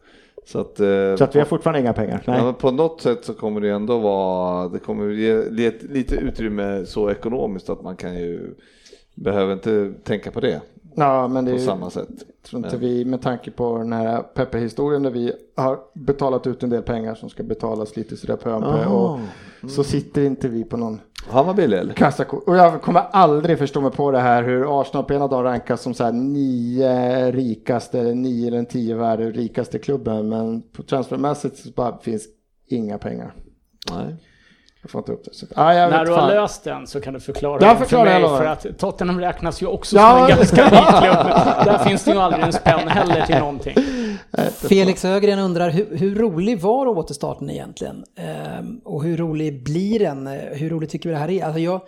Så 0.46 0.60
att, 0.60 0.80
eh, 0.80 1.16
Så 1.18 1.24
att 1.24 1.34
vi 1.34 1.38
har 1.38 1.46
fortfarande 1.46 1.80
inga 1.80 1.92
pengar. 1.92 2.22
Nej. 2.26 2.38
Ja, 2.44 2.52
på 2.52 2.70
något 2.70 3.00
sätt 3.00 3.24
så 3.24 3.34
kommer 3.34 3.60
det 3.60 3.70
ändå 3.70 3.98
vara, 3.98 4.68
det 4.68 4.78
kommer 4.78 5.08
ge 5.10 5.42
lite, 5.50 6.14
utrymme 6.16 6.86
så 6.86 7.10
ekonomiskt 7.10 7.70
att 7.70 7.82
man 7.82 7.96
kan 7.96 8.14
ju, 8.14 8.54
behöver 9.14 9.52
inte 9.52 9.92
tänka 10.04 10.30
på 10.30 10.40
det 10.40 10.60
Ja, 10.96 11.28
men 11.28 11.44
det 11.44 11.50
är 11.50 11.54
på 11.54 11.60
ju, 11.60 11.66
samma 11.66 11.90
sätt. 11.90 12.08
tror 12.42 12.64
inte 12.64 12.70
Men- 12.78 12.80
vi 12.80 13.04
med 13.04 13.22
tanke 13.22 13.50
på 13.50 13.78
den 13.78 13.92
här 13.92 14.22
Peppe-historien 14.22 15.02
där 15.02 15.10
vi 15.10 15.32
har 15.56 15.78
betalat 15.94 16.46
ut 16.46 16.62
en 16.62 16.70
del 16.70 16.82
pengar 16.82 17.14
som 17.14 17.28
ska 17.30 17.42
betalas 17.42 17.96
lite 17.96 18.16
sådär 18.16 18.38
om 18.54 18.62
pö 18.62 18.86
och 18.86 19.18
så 19.70 19.84
sitter 19.84 20.22
inte 20.24 20.48
vi 20.48 20.64
på 20.64 20.76
någon 20.76 21.00
Han 21.30 21.46
var 21.46 21.54
billig 21.54 21.78
eller? 21.78 21.94
kassako. 21.94 22.36
Och 22.36 22.56
jag 22.56 22.82
kommer 22.82 23.00
aldrig 23.10 23.58
förstå 23.58 23.80
mig 23.80 23.90
på 23.90 24.10
det 24.10 24.20
här 24.20 24.42
hur 24.42 24.80
Arsenal 24.80 25.04
på 25.04 25.14
ena 25.14 25.28
dagen 25.28 25.44
rankas 25.44 25.80
som 25.82 25.94
så 25.94 26.04
här 26.04 26.12
nio 26.12 27.30
rikaste, 27.32 28.02
nio 28.02 28.48
eller 28.48 28.64
tio 28.64 28.94
värde 28.94 29.30
rikaste 29.30 29.78
klubben 29.78 30.28
men 30.28 30.62
på 30.62 30.82
transfermässigt 30.82 31.56
så 31.58 31.68
bara 31.70 31.98
finns 31.98 32.22
inga 32.68 32.98
pengar. 32.98 33.34
Nej. 33.92 34.16
Jag 34.82 34.90
får 34.90 34.98
inte 34.98 35.12
upp 35.12 35.24
det. 35.24 35.34
Så, 35.34 35.46
ah, 35.56 35.72
jag 35.74 35.90
När 35.90 36.04
du 36.04 36.10
har 36.10 36.18
fan. 36.18 36.28
löst 36.30 36.64
den 36.64 36.86
så 36.86 37.00
kan 37.00 37.14
du 37.14 37.20
förklara 37.20 37.58
den 37.58 37.76
för 37.86 38.04
mig, 38.04 38.20
jag 38.20 38.38
för 38.38 38.44
att 38.46 38.66
Tottenham 38.78 39.20
räknas 39.20 39.62
ju 39.62 39.66
också 39.66 39.96
Ja. 39.96 40.10
som 40.14 40.22
en 40.22 40.28
ganska 40.38 40.62
rik 40.64 41.02
klubb. 41.02 41.26
Där 41.64 41.78
finns 41.78 42.04
det 42.04 42.10
ju 42.10 42.18
aldrig 42.18 42.44
en 42.44 42.52
spänn 42.52 42.88
heller 42.88 43.26
till 43.26 43.38
någonting. 43.38 43.74
Felix 44.68 45.04
Ögren 45.04 45.38
undrar 45.38 45.70
hur, 45.70 45.96
hur 45.96 46.14
rolig 46.14 46.60
var 46.60 46.86
återstarten 46.86 47.50
egentligen? 47.50 48.04
Ehm, 48.16 48.78
och 48.84 49.04
hur 49.04 49.16
rolig 49.16 49.64
blir 49.64 49.98
den? 49.98 50.26
Eh, 50.26 50.32
Hur 50.52 50.70
roligt 50.70 50.90
tycker 50.90 51.08
vi 51.08 51.12
det 51.12 51.18
här 51.18 51.30
är? 51.30 51.44
Alltså 51.44 51.58
jag, 51.60 51.80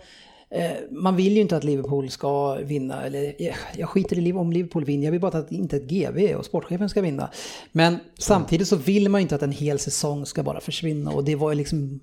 eh, 0.49 0.71
man 0.91 1.15
vill 1.15 1.33
ju 1.35 1.41
inte 1.41 1.57
att 1.57 1.63
Liverpool 1.63 2.09
ska 2.09 2.55
vinna. 2.55 3.03
Eller, 3.03 3.35
jag, 3.41 3.55
jag 3.77 3.89
skiter 3.89 4.19
i 4.19 4.33
om 4.33 4.51
Liverpool 4.51 4.85
vinner. 4.85 5.05
Jag 5.05 5.11
vill 5.11 5.21
bara 5.21 5.37
att 5.37 5.51
inte 5.51 5.77
ett 5.77 5.83
GV 5.89 6.35
och 6.35 6.45
sportchefen 6.45 6.89
ska 6.89 7.01
vinna. 7.01 7.29
Men 7.71 7.97
samtidigt 8.19 8.67
så 8.67 8.75
vill 8.75 9.09
man 9.09 9.21
ju 9.21 9.23
inte 9.23 9.35
att 9.35 9.43
en 9.43 9.51
hel 9.51 9.79
säsong 9.79 10.25
ska 10.25 10.43
bara 10.43 10.59
försvinna. 10.59 11.11
Och 11.11 11.23
det 11.23 11.35
var 11.35 11.51
ju 11.51 11.57
liksom... 11.57 11.99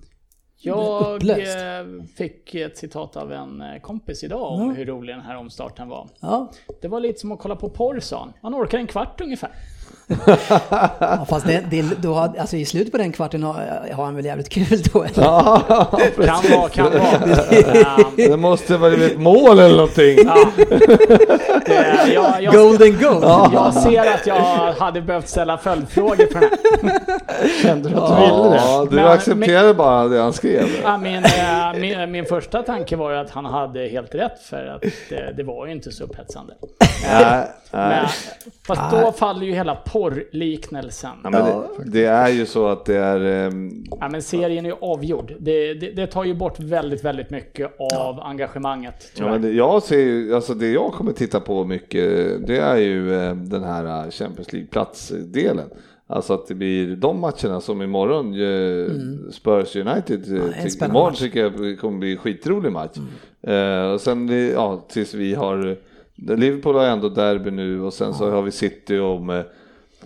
Jag 0.57 1.15
Upplöst. 1.15 1.57
eh, 1.57 2.05
fick 2.17 2.55
ett 2.55 2.77
citat 2.77 3.15
av 3.17 3.31
en 3.31 3.61
eh, 3.61 3.81
kompis 3.81 4.23
idag 4.23 4.51
om 4.51 4.75
hur 4.75 4.85
rolig 4.85 5.15
den 5.15 5.21
här 5.25 5.37
omstarten 5.37 5.89
var. 5.89 6.09
Ja, 6.19 6.51
Det 6.81 6.87
var 6.87 6.99
lite 6.99 7.19
som 7.19 7.31
att 7.31 7.39
kolla 7.39 7.55
på 7.55 7.69
porr 7.69 7.99
sa 7.99 8.19
han. 8.19 8.33
Man 8.51 8.55
orkar 8.63 8.77
en 8.77 8.87
kvart 8.87 9.21
ungefär. 9.21 9.51
Ja 10.99 11.25
fast 11.29 11.47
det, 11.47 11.63
det, 11.69 11.85
då, 12.01 12.13
har- 12.13 12.33
alltså 12.39 12.55
i 12.55 12.65
slutet 12.65 12.91
på 12.91 12.97
den 12.97 13.11
kvarten 13.11 13.43
har, 13.43 13.53
har 13.93 14.05
han 14.05 14.15
väl 14.15 14.25
jävligt 14.25 14.49
kul 14.49 14.81
då. 14.93 15.03
eller? 15.03 15.13
Kan 16.25 16.59
vara, 16.59 16.69
kan 16.69 16.91
vara. 16.91 17.03
Ja, 17.73 17.97
Det 18.15 18.37
måste 18.37 18.77
vara 18.77 18.93
ett 18.93 19.17
mål 19.19 19.59
eller 19.59 19.75
någonting. 19.75 20.17
ja. 20.25 20.47
Det, 21.65 22.13
jag, 22.13 22.43
jag, 22.43 22.53
Golden 22.53 22.97
goal! 23.01 23.49
jag 23.53 23.73
ser 23.73 24.13
att 24.13 24.27
jag 24.27 24.35
hade 24.73 25.01
behövt 25.01 25.27
ställa 25.29 25.57
följdfrågor 25.57 26.25
på 26.33 26.39
den 26.39 26.49
här. 26.89 27.61
Kände 27.61 27.89
du 27.89 27.95
att 27.95 28.09
du 28.09 28.15
ville 28.15 28.49
det? 28.49 28.55
Ja, 28.55 28.87
du 28.89 28.95
Men- 28.95 29.05
accepterade 29.07 29.73
bara 29.73 30.07
det 30.07 30.21
han 30.21 30.33
skrev. 30.33 30.65
Ja, 30.83 30.97
min, 30.97 31.15
eh, 31.25 31.73
min, 31.79 32.11
min 32.11 32.25
första 32.25 32.63
tanke 32.63 32.95
var 32.95 33.11
ju 33.11 33.17
att 33.17 33.29
han 33.31 33.45
hade 33.45 33.87
helt 33.87 34.15
rätt 34.15 34.39
för 34.49 34.65
att 34.67 34.81
det, 35.09 35.33
det 35.37 35.43
var 35.43 35.65
ju 35.65 35.71
inte 35.71 35.91
så 35.91 36.03
upphetsande. 36.03 36.53
Men, 37.71 38.05
fast 38.67 38.81
då 38.91 39.11
faller 39.11 39.45
ju 39.45 39.53
hela 39.53 39.75
porrliknelsen. 39.99 41.11
Ja, 41.23 41.29
det, 41.77 41.91
det 41.91 42.05
är 42.05 42.29
ju 42.29 42.45
så 42.45 42.67
att 42.67 42.85
det 42.85 42.95
är... 42.97 43.47
ehm, 43.47 43.83
Ja, 43.99 44.09
men 44.09 44.21
serien 44.21 44.65
är 44.65 44.69
ju 44.69 44.75
avgjord. 44.81 45.33
Det, 45.39 45.73
det, 45.73 45.91
det 45.91 46.07
tar 46.07 46.23
ju 46.23 46.33
bort 46.33 46.59
väldigt, 46.59 47.03
väldigt 47.03 47.29
mycket 47.29 47.71
av 47.97 48.19
engagemanget. 48.19 49.11
Ja, 49.19 49.25
men 49.31 49.41
det, 49.41 49.51
jag 49.51 49.83
ser 49.83 49.99
ju, 49.99 50.35
alltså 50.35 50.53
det 50.53 50.71
jag 50.71 50.91
kommer 50.93 51.11
titta 51.11 51.39
på 51.39 51.63
mycket, 51.65 52.03
det 52.47 52.57
är 52.57 52.75
ju 52.77 53.13
eh, 53.15 53.35
den 53.35 53.63
här 53.63 53.85
eh, 54.05 54.09
Champions 54.11 54.53
League-platsdelen. 54.53 55.65
Alltså 56.07 56.33
att 56.33 56.47
det 56.47 56.55
blir 56.55 56.95
de 56.95 57.19
matcherna 57.21 57.61
som 57.61 57.81
imorgon, 57.81 58.33
eh, 58.33 58.91
Spurs 59.31 59.75
United, 59.75 60.37
eh, 60.37 60.47
tycker- 60.47 60.69
spännande 60.69 60.91
imorgon 60.99 61.11
match. 61.11 61.19
tycker 61.19 61.39
jag 61.39 61.79
kommer 61.79 61.99
bli 61.99 62.11
en 62.11 62.17
skitrolig 62.17 62.71
match. 62.71 62.97
Eh, 63.47 63.91
och 63.91 64.01
sen, 64.01 64.29
eh, 64.29 64.35
ja, 64.35 64.85
tills 64.89 65.13
vi 65.13 65.33
har, 65.33 65.77
Liverpool 66.15 66.75
har 66.75 66.85
ändå 66.85 67.09
derby 67.09 67.51
nu 67.51 67.81
och 67.81 67.93
sen 67.93 68.13
så 68.13 68.29
har 68.31 68.41
vi 68.41 68.51
City 68.51 68.99
om 68.99 69.29
eh, 69.29 69.41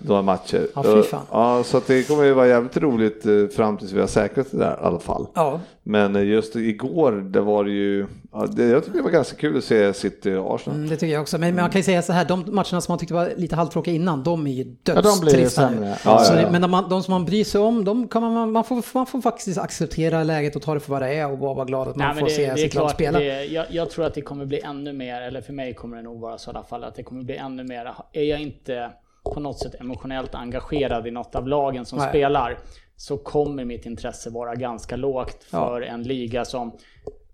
några 0.01 0.21
matcher. 0.21 0.67
Ja, 0.75 0.83
fy 0.83 1.01
fan. 1.01 1.25
Ja, 1.31 1.63
så 1.63 1.77
att 1.77 1.87
det 1.87 2.07
kommer 2.07 2.23
ju 2.23 2.33
vara 2.33 2.47
jävligt 2.47 2.77
roligt 2.77 3.25
eh, 3.25 3.47
fram 3.55 3.77
tills 3.77 3.91
vi 3.91 3.99
har 3.99 4.07
säkrat 4.07 4.51
det 4.51 4.57
där 4.57 4.71
i 4.81 4.85
alla 4.85 4.99
fall. 4.99 5.27
Ja, 5.35 5.59
Men 5.83 6.15
eh, 6.15 6.23
just 6.23 6.55
igår, 6.55 7.11
det 7.11 7.41
var 7.41 7.63
det 7.63 7.71
ju, 7.71 8.05
ja, 8.31 8.45
det, 8.45 8.63
jag 8.67 8.83
tycker 8.83 8.97
det 8.97 9.03
var 9.03 9.11
ganska 9.11 9.37
kul 9.37 9.57
att 9.57 9.63
se 9.63 9.93
City 9.93 10.33
och 10.33 10.55
Arsenal. 10.55 10.77
Mm, 10.77 10.89
det 10.89 10.97
tycker 10.97 11.13
jag 11.13 11.21
också. 11.21 11.37
Men 11.37 11.55
man 11.55 11.69
kan 11.69 11.79
ju 11.79 11.83
säga 11.83 12.01
så 12.01 12.13
här, 12.13 12.25
de 12.25 12.39
matcherna 12.47 12.81
som 12.81 12.91
man 12.91 12.99
tyckte 12.99 13.13
var 13.13 13.31
lite 13.37 13.55
halvtråkiga 13.55 13.95
innan, 13.95 14.23
de 14.23 14.47
är 14.47 14.51
ju 14.51 14.75
Ja, 14.83 15.01
de 15.01 15.01
blir 15.01 15.31
dödstrista. 15.31 15.71
Ja, 16.05 16.19
Så 16.19 16.33
ja, 16.33 16.41
ja. 16.41 16.51
Men 16.51 16.61
de, 16.61 16.85
de 16.89 17.03
som 17.03 17.11
man 17.11 17.25
bryr 17.25 17.43
sig 17.43 17.61
om, 17.61 17.85
de 17.85 18.07
kan 18.07 18.21
man, 18.21 18.51
man, 18.51 18.63
får, 18.63 18.83
man 18.93 19.05
får 19.05 19.21
faktiskt 19.21 19.57
acceptera 19.57 20.23
läget 20.23 20.55
och 20.55 20.61
ta 20.61 20.73
det 20.73 20.79
för 20.79 20.91
vad 20.91 21.01
det 21.01 21.13
är 21.13 21.31
och 21.31 21.37
bara 21.37 21.53
vara 21.53 21.65
glad 21.65 21.87
att 21.87 21.95
man 21.95 22.07
Nej, 22.07 22.19
får 22.19 22.25
det, 22.25 22.31
se 22.33 22.51
det 22.51 22.57
sitt 22.57 22.75
lag 22.75 22.91
spela. 22.91 23.19
det, 23.19 23.45
jag, 23.45 23.65
jag 23.69 23.89
tror 23.89 24.05
att 24.05 24.13
det 24.13 24.21
kommer 24.21 24.45
bli 24.45 24.59
ännu 24.61 24.93
mer, 24.93 25.21
eller 25.21 25.41
för 25.41 25.53
mig 25.53 25.73
kommer 25.73 25.97
det 25.97 26.03
nog 26.03 26.19
vara 26.21 26.37
så 26.37 26.51
i 26.51 26.55
alla 26.55 26.63
fall, 26.63 26.83
att 26.83 26.95
det 26.95 27.03
kommer 27.03 27.23
bli 27.23 27.35
ännu 27.35 27.63
mer. 27.63 27.93
Är 28.13 28.23
jag 28.23 28.41
inte 28.41 28.91
på 29.23 29.39
något 29.39 29.59
sätt 29.59 29.75
emotionellt 29.79 30.35
engagerad 30.35 31.07
i 31.07 31.11
något 31.11 31.35
av 31.35 31.47
lagen 31.47 31.85
som 31.85 31.99
Nej. 31.99 32.09
spelar, 32.09 32.57
så 32.95 33.17
kommer 33.17 33.65
mitt 33.65 33.85
intresse 33.85 34.29
vara 34.29 34.55
ganska 34.55 34.95
lågt 34.95 35.43
för 35.43 35.81
en 35.81 36.03
liga 36.03 36.45
som 36.45 36.71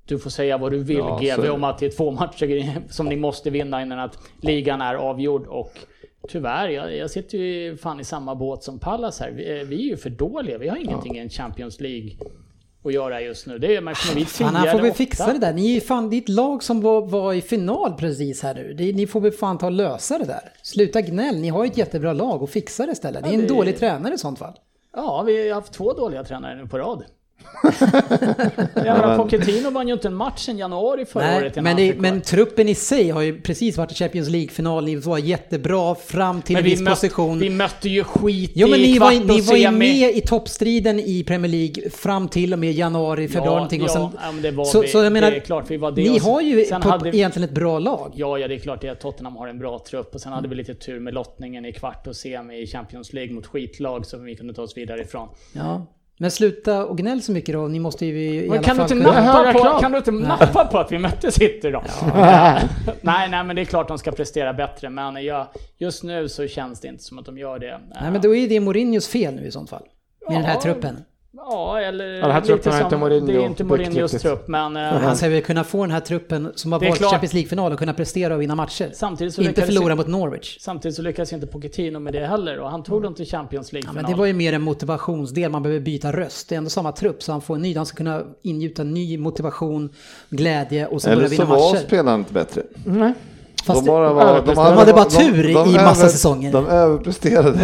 du 0.05 0.19
får 0.19 0.29
säga 0.29 0.57
vad 0.57 0.71
du 0.71 0.83
vill 0.83 0.97
Ja, 0.97 1.19
GV 1.37 1.49
om 1.49 1.63
att 1.63 1.77
det 1.77 1.85
är 1.85 1.91
två 1.97 2.11
matcher 2.11 2.81
som 2.89 3.05
ni 3.05 3.15
måste 3.15 3.49
vinna 3.49 3.81
innan 3.81 3.99
att 3.99 4.17
ligan 4.41 4.81
är 4.81 4.95
avgjord 4.95 5.47
och 5.47 5.71
Tyvärr, 6.27 6.69
jag, 6.69 6.97
jag 6.97 7.11
sitter 7.11 7.37
ju 7.37 7.77
fan 7.77 7.99
i 7.99 8.03
samma 8.03 8.35
båt 8.35 8.63
som 8.63 8.79
Pallas 8.79 9.19
här. 9.19 9.31
Vi, 9.31 9.59
eh, 9.59 9.67
vi 9.67 9.75
är 9.75 9.89
ju 9.89 9.97
för 9.97 10.09
dåliga. 10.09 10.57
Vi 10.57 10.67
har 10.67 10.77
ingenting 10.77 11.17
i 11.17 11.19
en 11.19 11.29
Champions 11.29 11.79
League 11.79 12.11
att 12.85 12.93
göra 12.93 13.21
just 13.21 13.47
nu. 13.47 13.59
Det 13.59 13.75
är, 13.75 14.15
tio 14.15 14.25
Fan, 14.25 14.55
här 14.55 14.71
får 14.71 14.85
åtta. 14.85 14.93
fixa 14.93 15.33
det 15.33 15.39
där. 15.39 15.53
Ni 15.53 15.77
är 15.77 15.81
fan, 15.81 16.13
ett 16.13 16.29
lag 16.29 16.63
som 16.63 16.81
var, 16.81 17.01
var 17.01 17.33
i 17.33 17.41
final 17.41 17.93
precis 17.93 18.43
här 18.43 18.53
nu. 18.55 18.73
Det, 18.73 18.93
ni 18.93 19.07
får 19.07 19.21
väl 19.21 19.31
fan 19.31 19.57
ta 19.57 19.65
och 19.65 19.71
lösa 19.71 20.17
det 20.17 20.25
där. 20.25 20.51
Sluta 20.61 21.01
gnäll, 21.01 21.39
ni 21.39 21.49
har 21.49 21.63
ju 21.63 21.71
ett 21.71 21.77
jättebra 21.77 22.13
lag 22.13 22.43
och 22.43 22.49
fixa 22.49 22.85
det 22.85 22.91
istället. 22.91 23.23
Det 23.23 23.29
är 23.29 23.33
en 23.33 23.47
dålig 23.47 23.79
tränare 23.79 24.13
i 24.13 24.17
sånt 24.17 24.39
fall. 24.39 24.53
Ja, 24.95 25.23
vi 25.27 25.47
har 25.49 25.55
haft 25.55 25.73
två 25.73 25.93
dåliga 25.93 26.23
tränare 26.23 26.55
nu 26.55 26.67
på 26.67 26.77
rad. 26.77 27.03
Jag 28.75 28.83
menar, 28.97 29.17
Pochettino 29.17 29.69
vann 29.71 29.87
ju 29.87 29.93
inte 29.93 30.07
en 30.07 30.15
match 30.15 30.39
sedan 30.45 30.57
januari 30.57 31.05
förra 31.05 31.23
Nej, 31.23 31.37
året. 31.41 31.55
men, 31.55 31.77
det, 31.77 31.95
men 31.99 32.21
truppen 32.21 32.69
i 32.69 32.75
sig 32.75 33.09
har 33.09 33.21
ju 33.21 33.41
precis 33.41 33.77
varit 33.77 33.91
i 33.91 33.95
Champions 33.95 34.29
League-final. 34.29 34.85
Ni 34.85 34.95
var 34.95 35.17
jättebra 35.17 35.95
fram 35.95 36.41
till 36.41 36.53
Men 36.53 36.59
en 36.59 36.63
vi, 36.63 36.69
viss 36.69 36.81
mötte, 36.81 36.95
position. 36.95 37.39
vi 37.39 37.49
mötte 37.49 37.89
ju 37.89 38.03
skit 38.03 38.51
Jo 38.55 38.67
men 38.67 38.79
i 38.79 38.83
ni 38.83 38.97
kvart 38.97 39.07
var, 39.07 39.11
ju- 39.13 39.19
ni 39.19 39.41
var 39.41 39.55
ju 39.55 39.63
semi. 39.63 39.77
med 39.77 40.15
i 40.17 40.21
toppstriden 40.21 40.99
i 40.99 41.23
Premier 41.23 41.51
League 41.51 41.89
fram 41.89 42.27
till 42.27 42.53
och 42.53 42.59
med 42.59 42.71
januari, 42.73 43.27
februari 43.27 43.55
någonting. 43.55 43.83
Och 43.83 43.89
sen, 43.89 44.01
ja, 44.01 44.11
ja, 44.23 44.31
men 44.31 44.41
det 44.41 44.51
var 44.51 44.65
så, 44.65 44.81
vi. 44.81 44.87
så 44.87 44.97
jag 45.03 45.13
menar, 45.13 45.31
det 45.31 45.37
är 45.37 45.41
klart 45.41 45.71
vi 45.71 45.77
var 45.77 45.91
det. 45.91 46.01
ni 46.01 46.19
sen- 46.19 46.31
har 46.31 46.41
ju 46.41 46.65
sen 46.65 46.81
på, 46.81 46.89
hade 46.89 47.11
vi- 47.11 47.17
egentligen 47.17 47.49
ett 47.49 47.55
bra 47.55 47.79
lag. 47.79 48.11
Ja, 48.15 48.37
ja, 48.37 48.47
det 48.47 48.55
är 48.55 48.59
klart 48.59 48.83
att 48.83 48.99
Tottenham 48.99 49.35
har 49.35 49.47
en 49.47 49.59
bra 49.59 49.79
trupp 49.89 50.15
och 50.15 50.21
sen 50.21 50.31
hade 50.33 50.47
vi 50.47 50.55
lite 50.55 50.73
tur 50.75 50.99
med 50.99 51.13
lottningen 51.13 51.65
i 51.65 51.73
kvart 51.73 52.07
och 52.07 52.15
semi 52.15 52.61
i 52.61 52.67
Champions 52.67 53.13
League 53.13 53.33
mot 53.35 53.45
skitlag 53.45 54.05
som 54.05 54.23
vi 54.23 54.35
kunde 54.35 54.53
ta 54.53 54.61
oss 54.61 54.77
vidare 54.77 55.01
ifrån. 55.01 55.27
Ja. 55.53 55.85
Men 56.17 56.31
sluta 56.31 56.85
och 56.85 56.97
gnäll 56.97 57.21
så 57.21 57.31
mycket 57.31 57.53
då, 57.55 57.67
ni 57.67 57.79
måste 57.79 58.05
ju 58.05 58.23
i 58.23 58.41
Men 58.41 58.51
alla 58.51 58.63
kan 58.63 58.75
du, 58.77 58.81
fall 58.87 58.97
inte 58.97 59.05
kunna... 59.11 59.33
nappa 59.33 59.53
på, 59.73 59.79
kan 59.79 59.91
du 59.91 59.97
inte 59.97 60.11
nappa 60.11 60.65
på 60.65 60.77
att 60.79 60.91
vi 60.91 60.99
mötte 60.99 61.31
City 61.31 61.71
då? 61.71 61.83
nej, 63.01 63.29
nej, 63.29 63.43
men 63.43 63.55
det 63.55 63.61
är 63.61 63.65
klart 63.65 63.87
de 63.87 63.97
ska 63.97 64.11
prestera 64.11 64.53
bättre, 64.53 64.89
men 64.89 65.23
jag, 65.25 65.47
just 65.77 66.03
nu 66.03 66.29
så 66.29 66.47
känns 66.47 66.79
det 66.79 66.87
inte 66.87 67.03
som 67.03 67.19
att 67.19 67.25
de 67.25 67.37
gör 67.37 67.59
det. 67.59 67.79
Nej 68.01 68.11
men 68.11 68.21
då 68.21 68.35
är 68.35 68.47
det 68.49 68.59
Mourinhos 68.59 69.07
fel 69.07 69.33
nu 69.35 69.45
i 69.45 69.51
sånt 69.51 69.69
fall. 69.69 69.83
Med 70.27 70.37
den 70.37 70.45
här 70.45 70.53
Ja. 70.55 70.61
truppen. 70.61 70.97
Ja, 71.37 71.79
eller 71.79 72.05
den 72.21 72.31
här 72.31 72.41
truppen 72.41 72.73
som, 72.73 72.81
inte 72.83 72.97
Mourinho 72.97 73.27
Det 73.27 73.33
är 73.35 73.45
inte 73.45 73.63
Mourinhos 73.63 74.11
trupp, 74.11 74.47
men 74.47 74.77
eh, 74.77 74.83
Han 74.83 75.15
ska 75.17 75.29
väl 75.29 75.41
kunna 75.41 75.63
få 75.63 75.81
den 75.81 75.91
här 75.91 75.99
truppen 75.99 76.51
som 76.55 76.71
har 76.71 76.83
är 76.83 76.89
varit 76.89 77.01
i. 77.01 77.03
Champions 77.03 77.33
League-final 77.33 77.71
och 77.71 77.79
kunna 77.79 77.93
prestera 77.93 78.35
och 78.35 78.41
vinna 78.41 78.55
matcher. 78.55 78.89
samtidigt 78.93 79.33
så 79.33 79.41
Inte 79.41 79.61
förlora 79.61 79.89
ju- 79.89 79.95
mot 79.95 80.07
Norwich. 80.07 80.57
Samtidigt 80.61 80.95
så 80.95 81.01
lyckas 81.01 81.33
inte 81.33 81.47
Pochettino 81.47 81.99
med 81.99 82.13
det 82.13 82.27
heller 82.27 82.59
och 82.59 82.69
han 82.71 82.83
tog 82.83 83.03
dem 83.03 83.13
till 83.15 83.25
Champions 83.25 83.73
Ja, 83.73 83.75
League-final. 83.75 83.95
men 84.03 84.11
det 84.11 84.17
var 84.17 84.25
ju 84.25 84.33
mer 84.33 84.53
en 84.53 84.61
motivationsdel, 84.61 85.51
man 85.51 85.63
behöver 85.63 85.81
byta 85.81 86.11
röst. 86.11 86.49
Det 86.49 86.55
är 86.55 86.57
ändå 86.57 86.69
samma 86.69 86.91
trupp, 86.91 87.23
så 87.23 87.31
han 87.31 87.41
får 87.41 87.55
en 87.55 87.61
ny, 87.61 87.75
han 87.77 87.85
ska 87.85 87.97
kunna 87.97 88.21
ingjuta 88.41 88.83
ny 88.83 89.17
motivation, 89.17 89.89
glädje 90.29 90.87
och 90.87 91.01
så 91.01 91.07
Eller 91.09 91.15
börja 91.17 91.29
så 91.29 91.43
vinna 91.43 91.45
var 91.55 91.73
matcher. 91.73 91.83
spelarna 91.87 92.15
inte 92.15 92.33
bättre. 92.33 92.61
Fast 93.65 93.79
de, 93.85 93.87
bara 93.87 94.13
var, 94.13 94.41
de 94.45 94.55
hade 94.57 94.93
bara 94.93 95.05
tur 95.05 95.49
i 95.49 95.53
massa 95.73 96.09
säsonger. 96.09 96.51
De 96.51 96.67
överpresterade. 96.67 97.59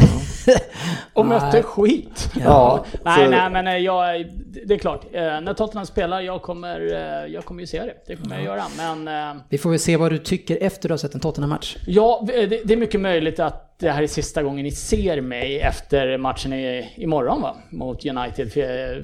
och 1.13 1.25
Nej. 1.25 1.39
mötte 1.39 1.63
skit. 1.63 2.29
ja, 2.43 2.85
Nej, 3.05 3.25
så- 3.25 3.31
nej, 3.31 3.49
men 3.49 3.67
eh, 3.67 3.77
jag, 3.77 4.25
det 4.67 4.73
är 4.73 4.77
klart. 4.77 5.05
Eh, 5.13 5.21
När 5.21 5.53
Tottenham 5.53 5.85
spelar, 5.85 6.21
jag 6.21 6.41
kommer, 6.41 6.93
eh, 6.93 7.33
jag 7.33 7.45
kommer 7.45 7.61
ju 7.61 7.67
se 7.67 7.79
det. 7.79 7.93
Det 8.07 8.15
kommer 8.15 8.35
jag 8.35 8.45
göra. 8.45 8.63
Men 8.77 9.39
Vi 9.49 9.57
får 9.57 9.69
väl 9.69 9.79
se 9.79 9.97
vad 9.97 10.11
du 10.11 10.17
tycker 10.17 10.57
efter 10.63 10.89
du 10.89 10.93
har 10.93 10.97
sett 10.97 11.13
en 11.15 11.19
Tottenham-match. 11.21 11.77
ja, 11.87 12.23
det, 12.27 12.45
det 12.65 12.73
är 12.73 12.77
mycket 12.77 13.01
möjligt 13.01 13.39
att 13.39 13.79
det 13.79 13.91
här 13.91 14.03
är 14.03 14.07
sista 14.07 14.43
gången 14.43 14.63
ni 14.63 14.71
ser 14.71 15.21
mig 15.21 15.59
efter 15.59 16.17
matchen 16.17 16.53
i, 16.53 16.89
imorgon 16.95 17.41
va? 17.41 17.55
Mot 17.69 18.05
United. 18.05 18.53
För 18.53 18.59
jag, 18.59 19.03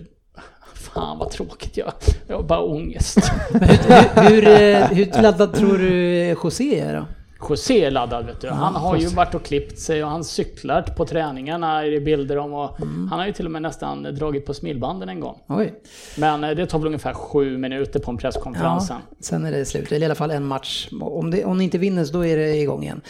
fan 0.73 1.17
vad 1.19 1.29
tråkigt 1.31 1.77
jag 1.77 1.91
Jag 2.27 2.35
har 2.35 2.43
bara 2.43 2.61
ångest. 2.61 3.17
hur, 3.51 4.41
hur, 4.41 4.95
hur 4.95 5.21
laddad 5.21 5.53
tror 5.53 5.77
du 5.77 6.23
José 6.43 6.79
är 6.79 6.93
då? 6.95 7.05
José 7.49 7.85
är 7.85 7.91
laddad 7.91 8.25
vet 8.25 8.41
du. 8.41 8.49
Han 8.49 8.75
har 8.75 8.97
ju 8.97 9.07
varit 9.07 9.35
och 9.35 9.43
klippt 9.45 9.79
sig 9.79 10.03
och 10.03 10.09
han 10.09 10.23
cyklar 10.23 10.81
på 10.81 11.05
träningarna 11.05 11.81
det 11.81 11.99
bilder 11.99 12.37
om 12.37 12.53
och 12.53 12.81
Mm. 12.81 13.07
han 13.09 13.19
har 13.19 13.25
ju 13.27 13.33
till 13.33 13.45
och 13.45 13.51
med 13.51 13.61
nästan 13.61 14.03
dragit 14.03 14.45
på 14.45 14.53
smilbanden 14.53 15.09
en 15.09 15.19
gång. 15.19 15.37
Oj. 15.47 15.73
Men 16.17 16.43
eh, 16.43 16.49
det 16.51 16.65
tar 16.65 16.79
väl 16.79 16.87
ungefär 16.87 17.13
sju 17.13 17.57
minuter 17.57 17.99
på 17.99 18.11
en 18.11 18.17
presskonferens 18.17 18.89
Ja, 18.89 18.99
sen. 19.19 19.45
är 19.45 19.51
det 19.51 19.65
slut. 19.65 19.91
Eller 19.91 20.01
i 20.01 20.05
alla 20.05 20.15
fall 20.15 20.31
en 20.31 20.45
match. 20.45 20.89
Om, 21.01 21.31
det, 21.31 21.45
om 21.45 21.57
ni 21.57 21.63
inte 21.63 21.77
vinner 21.77 22.05
så 22.05 22.13
då 22.13 22.25
är 22.25 22.37
det 22.37 22.55
igång 22.55 22.83
igen. 22.83 23.01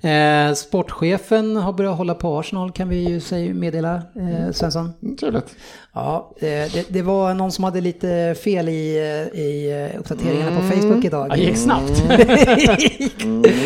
Eh, 0.00 0.54
sportchefen 0.54 1.56
har 1.56 1.72
börjat 1.72 1.96
hålla 1.98 2.14
på 2.14 2.38
Arsenal 2.38 2.72
kan 2.72 2.88
vi 2.88 3.08
ju 3.08 3.20
säga, 3.20 3.54
meddela, 3.54 3.94
eh, 3.94 4.52
Svensson. 4.52 4.92
Mm, 5.02 5.16
Trevligt. 5.16 5.56
Ja, 5.92 6.30
eh, 6.36 6.46
det, 6.46 6.86
det 6.88 7.02
var 7.02 7.34
någon 7.34 7.52
som 7.52 7.64
hade 7.64 7.80
lite 7.80 8.34
fel 8.44 8.68
i, 8.68 8.96
eh, 9.32 9.40
i 9.40 9.90
uppdateringarna 9.98 10.56
på 10.60 10.62
Facebook 10.62 11.04
idag. 11.04 11.30
Det 11.30 11.36
gick 11.40 11.56
snabbt. 11.56 12.02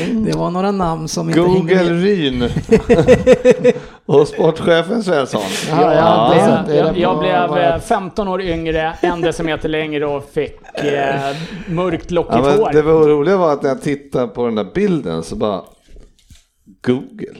Det 0.06 0.36
var 0.36 0.50
några 0.50 0.70
namn 0.70 1.08
som 1.08 1.28
inte 1.28 1.40
hängde 1.40 1.58
Google 1.74 1.92
med. 1.92 2.02
Ryn 2.02 2.42
och 4.06 4.28
sportchefen 4.28 5.02
Svensson. 5.02 5.40
Ja, 5.70 5.94
ja, 5.94 6.34
jag, 6.68 6.92
det 6.94 7.00
jag 7.00 7.14
på- 7.14 7.20
blev 7.20 7.48
vad- 7.48 7.58
eh, 7.64 7.78
15 7.78 8.28
år 8.28 8.40
yngre, 8.42 8.92
en 9.00 9.20
decimeter 9.20 9.68
längre 9.68 10.06
och 10.06 10.30
fick 10.32 10.56
eh, 10.74 11.36
mörkt 11.68 12.10
lockigt 12.10 12.38
Ja, 12.44 12.56
hår. 12.56 12.70
det 12.72 12.82
var 12.82 12.92
roliga 13.08 13.36
var 13.36 13.52
att 13.52 13.62
när 13.62 13.68
jag 13.70 13.82
tittade 13.82 14.28
på 14.28 14.44
den 14.46 14.54
där 14.54 14.66
bilden 14.74 15.22
så 15.22 15.36
bara 15.36 15.60
Google. 16.86 17.34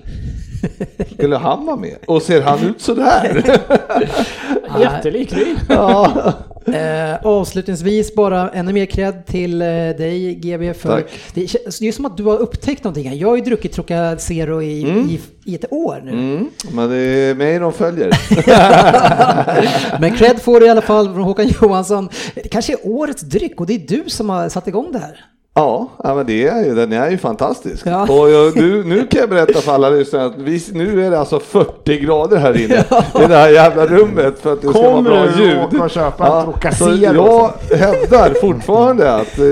Skulle 1.13 1.37
han 1.37 1.67
vara 1.67 1.77
med? 1.77 1.97
Och 2.07 2.23
ser 2.23 2.43
han 2.43 2.59
ut 2.67 2.81
sådär? 2.81 3.43
Jättelik 4.81 5.33
Ryn. 5.33 5.59
ja. 5.69 6.33
Eh, 6.75 7.17
avslutningsvis 7.27 8.15
bara 8.15 8.51
ännu 8.51 8.73
mer 8.73 8.87
cred 8.87 9.27
till 9.27 9.63
eh, 9.63 9.67
dig 9.69 10.35
GB 10.35 10.75
för 10.75 10.89
Tack. 10.89 11.07
det, 11.35 11.41
kän- 11.47 11.81
det 11.81 11.89
är 11.89 11.93
som 11.93 12.05
att 12.05 12.17
du 12.17 12.23
har 12.23 12.39
upptäckt 12.39 12.85
någonting 12.85 13.09
här. 13.09 13.17
Jag 13.17 13.29
har 13.29 13.37
ju 13.37 13.43
druckit 13.43 13.73
Trocacero 13.73 14.63
i, 14.63 14.81
i, 14.81 15.21
i 15.45 15.55
ett 15.55 15.73
år 15.73 16.01
nu. 16.05 16.11
Mm, 16.11 16.51
men 16.73 16.91
det 16.91 16.97
är 16.97 17.35
mig 17.35 17.59
de 17.59 17.73
följer. 17.73 18.11
Men 20.01 20.17
cred 20.17 20.43
får 20.43 20.61
du 20.61 20.67
i 20.67 20.69
alla 20.71 20.83
fall 20.83 21.15
från 21.15 21.23
Håkan 21.23 21.49
Johansson. 21.63 22.09
Det 22.35 22.49
kanske 22.49 22.73
är 22.73 22.79
årets 22.83 23.23
dryck 23.23 23.61
och 23.61 23.67
det 23.67 23.75
är 23.75 23.79
du 23.79 24.05
som 24.07 24.31
har 24.31 24.49
satt 24.49 24.69
igång 24.69 24.93
det 24.93 24.99
här. 24.99 25.25
Ja, 25.59 25.89
ja 26.05 26.15
men 26.15 26.27
det 26.27 26.49
är 26.49 26.65
ju, 26.65 26.75
den 26.75 26.93
är 26.93 27.11
ju 27.11 27.19
fantastisk. 27.19 27.87
Ja. 27.87 28.03
Och 28.03 28.31
jag, 28.31 28.57
nu, 28.57 28.85
nu 28.85 29.07
kan 29.07 29.21
jag 29.21 29.31
berätta 29.31 29.61
för 29.61 29.73
alla 29.73 29.91
lyssnare 29.91 30.25
att 30.27 30.37
vi, 30.37 30.63
nu 30.73 31.07
är 31.07 31.11
det 31.11 31.19
alltså 31.19 31.41
40 31.41 31.99
grader 32.01 32.37
här 32.37 32.57
inne 32.65 32.75
i 33.25 33.29
det 33.29 33.37
här 33.37 33.49
jävla 33.49 33.87
rummet 33.87 34.39
för 34.41 34.53
att 34.53 34.63
det 34.63 34.69
ska 34.69 34.81
vara 34.83 34.93
Kommer 34.93 35.11
bra 35.11 35.27
du 35.37 35.45
ljud. 35.45 35.59
åka 35.59 35.85
och 35.85 35.91
köpa 35.91 36.47
en 36.63 36.73
så 36.73 36.95
jag 37.01 37.51
hävdar 37.79 38.41
fortfarande 38.41 39.15
att 39.15 39.39
eh, 39.39 39.45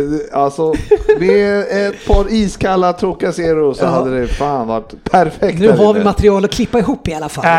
alltså, 0.43 0.74
med 1.20 1.59
ett 1.61 2.07
par 2.09 2.33
iskalla 2.33 2.93
Trocacero 2.93 3.74
så 3.74 3.85
Ja. 3.85 3.89
hade 3.89 4.20
det 4.20 4.27
fan 4.27 4.66
varit 4.69 5.05
perfekt 5.11 5.59
Nu 5.59 5.70
har 5.70 5.95
vi 5.95 6.05
material 6.05 6.45
att 6.45 6.51
klippa 6.51 6.78
ihop 6.78 7.09
i 7.09 7.15
alla 7.15 7.28
fall. 7.28 7.45
Äh, 7.45 7.51
det 7.51 7.57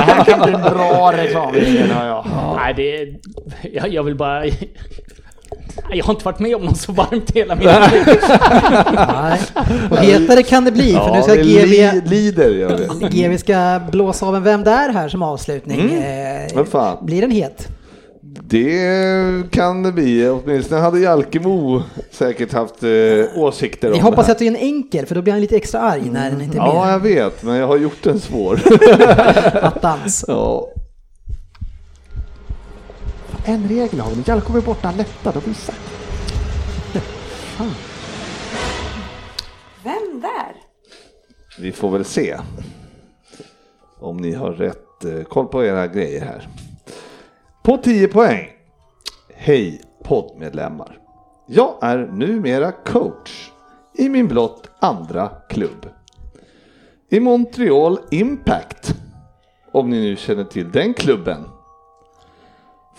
här 0.00 0.24
kan 0.24 0.40
bli 0.40 0.52
en 0.54 0.60
bra 0.60 1.12
reklam. 1.16 1.54
Ja, 2.00 2.06
ja. 2.06 2.56
Nej, 2.56 2.74
det 2.76 2.96
är, 2.96 3.14
jag, 3.72 3.88
jag 3.88 4.02
vill 4.02 4.14
bara... 4.16 4.42
Jag 5.90 6.04
har 6.04 6.12
inte 6.14 6.24
varit 6.24 6.38
med 6.38 6.56
om 6.56 6.62
något 6.64 6.76
så 6.78 6.92
varmt 6.92 7.30
hela 7.30 7.54
mitt 7.54 7.64
liv. 7.64 8.16
Nej. 8.96 9.40
Och 9.90 9.96
hetare 9.96 10.42
kan 10.42 10.64
det 10.64 10.72
bli 10.72 10.92
för 10.92 11.10
nu 11.10 11.16
Ja, 11.16 11.22
ska 11.22 11.34
det 11.34 11.42
GB, 11.42 11.66
li, 11.66 12.00
lider 12.06 12.50
gör 12.50 12.78
det. 13.00 13.08
GB 13.08 13.38
ska 13.38 13.80
blåsa 13.92 14.26
av 14.26 14.36
en 14.36 14.42
Vem 14.42 14.64
där 14.64 14.92
här 14.92 15.08
som 15.08 15.22
avslutning. 15.22 15.80
Mm. 15.80 16.46
Eh, 16.56 17.04
blir 17.04 17.20
den 17.20 17.30
het? 17.30 17.68
Det 18.22 19.50
kan 19.50 19.82
det 19.82 19.92
bli. 19.92 20.28
Åtminstone 20.28 20.80
hade 20.80 21.00
Jalkemo 21.00 21.82
säkert 22.10 22.52
haft 22.52 22.82
eh, 22.82 22.90
åsikter 23.42 23.88
om 23.88 23.92
Vi 23.92 23.98
det 23.98 24.04
hoppas 24.04 24.26
här. 24.26 24.32
att 24.32 24.38
det 24.38 24.44
är 24.44 24.48
en 24.50 24.56
enkel 24.56 25.06
för 25.06 25.14
då 25.14 25.22
blir 25.22 25.32
han 25.32 25.40
lite 25.40 25.56
extra 25.56 25.80
arg 25.80 26.02
när 26.12 26.30
den 26.30 26.40
inte 26.40 26.56
är 26.56 26.60
Ja, 26.60 26.84
med. 26.84 26.92
jag 26.94 26.98
vet, 27.00 27.42
men 27.42 27.56
jag 27.56 27.66
har 27.66 27.76
gjort 27.76 28.02
den 28.02 28.20
svår. 28.20 28.60
Attans. 29.62 30.24
ja. 30.28 30.68
En 33.50 33.68
regel 33.68 34.00
har 34.00 34.10
vi. 34.10 34.22
Jalko 34.26 34.46
kommer 34.46 34.60
borta 34.60 34.92
lätta, 34.92 35.32
då 35.32 35.40
blir 35.40 35.48
det 35.48 35.54
sagt. 35.54 35.80
Vem 39.84 40.20
där? 40.20 40.56
Vi 41.58 41.72
får 41.72 41.90
väl 41.90 42.04
se 42.04 42.36
om 43.98 44.16
ni 44.16 44.32
har 44.32 44.52
rätt 44.52 45.04
eh, 45.04 45.22
koll 45.22 45.46
på 45.46 45.64
era 45.64 45.86
grejer 45.86 46.24
här. 46.24 46.48
På 47.62 47.76
10 47.76 48.08
poäng. 48.08 48.48
Hej 49.34 49.80
poddmedlemmar. 50.04 50.98
Jag 51.46 51.78
är 51.82 51.98
numera 51.98 52.72
coach 52.72 53.50
i 53.94 54.08
min 54.08 54.28
blott 54.28 54.70
andra 54.80 55.28
klubb. 55.48 55.88
I 57.08 57.20
Montreal 57.20 57.98
Impact. 58.10 58.94
Om 59.72 59.90
ni 59.90 60.00
nu 60.00 60.16
känner 60.16 60.44
till 60.44 60.70
den 60.70 60.94
klubben. 60.94 61.44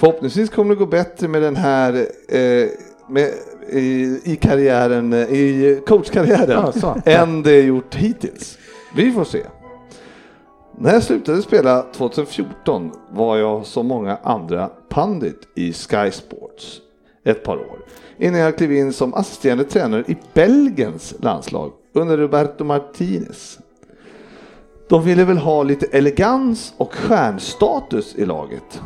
Förhoppningsvis 0.02 0.49
kommer 0.49 0.76
det 0.76 0.80
gå 0.80 0.86
bättre 0.86 1.28
med 1.28 1.41
den 1.41 1.56
här 1.56 1.94
eh, 2.30 2.68
med, 3.07 3.30
i, 3.69 4.19
i 4.23 4.36
karriären, 4.41 5.14
eh, 5.14 5.19
i 5.19 5.82
coachkarriären 5.88 6.72
Ja, 6.82 6.95
än 7.06 7.44
det 7.44 7.61
gjort 7.61 7.95
hittills. 7.95 8.57
Vi 8.95 9.11
får 9.11 9.23
se. 9.23 9.44
När 10.78 10.94
jag 10.94 11.03
slutade 11.03 11.41
spela 11.41 11.86
2014 11.94 12.91
var 13.11 13.38
jag 13.38 13.65
som 13.65 13.88
många 13.88 14.18
andra 14.23 14.69
pandit 14.90 15.48
i 15.56 15.73
Sky 15.73 16.11
Sports 16.11 16.82
ett 17.23 17.44
par 17.44 17.57
år 17.57 17.80
innan 18.18 18.40
jag 18.40 18.57
klev 18.57 18.72
in 18.72 18.94
som 18.94 19.14
assisterande 19.14 19.64
tränare 19.64 20.03
i 20.07 20.18
Belgiens 20.34 21.14
landslag 21.19 21.72
under 21.94 22.18
Roberto 22.18 22.64
Martinez. 22.64 23.60
De 24.90 25.03
ville 25.03 25.23
väl 25.23 25.38
ha 25.38 25.64
lite 25.64 25.86
elegans 25.98 26.73
och 26.78 26.94
stjärnstatus 26.94 28.15
i 28.15 28.26
laget. 28.26 28.82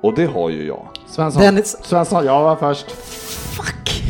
Och 0.00 0.14
det 0.14 0.26
har 0.26 0.50
ju 0.50 0.66
jag. 0.66 0.88
Svensson, 1.08 1.42
Dennis- 1.42 1.76
Svensson, 1.82 2.24
jag 2.26 2.42
var 2.42 2.56
först. 2.56 2.90
Fuck! 3.56 4.02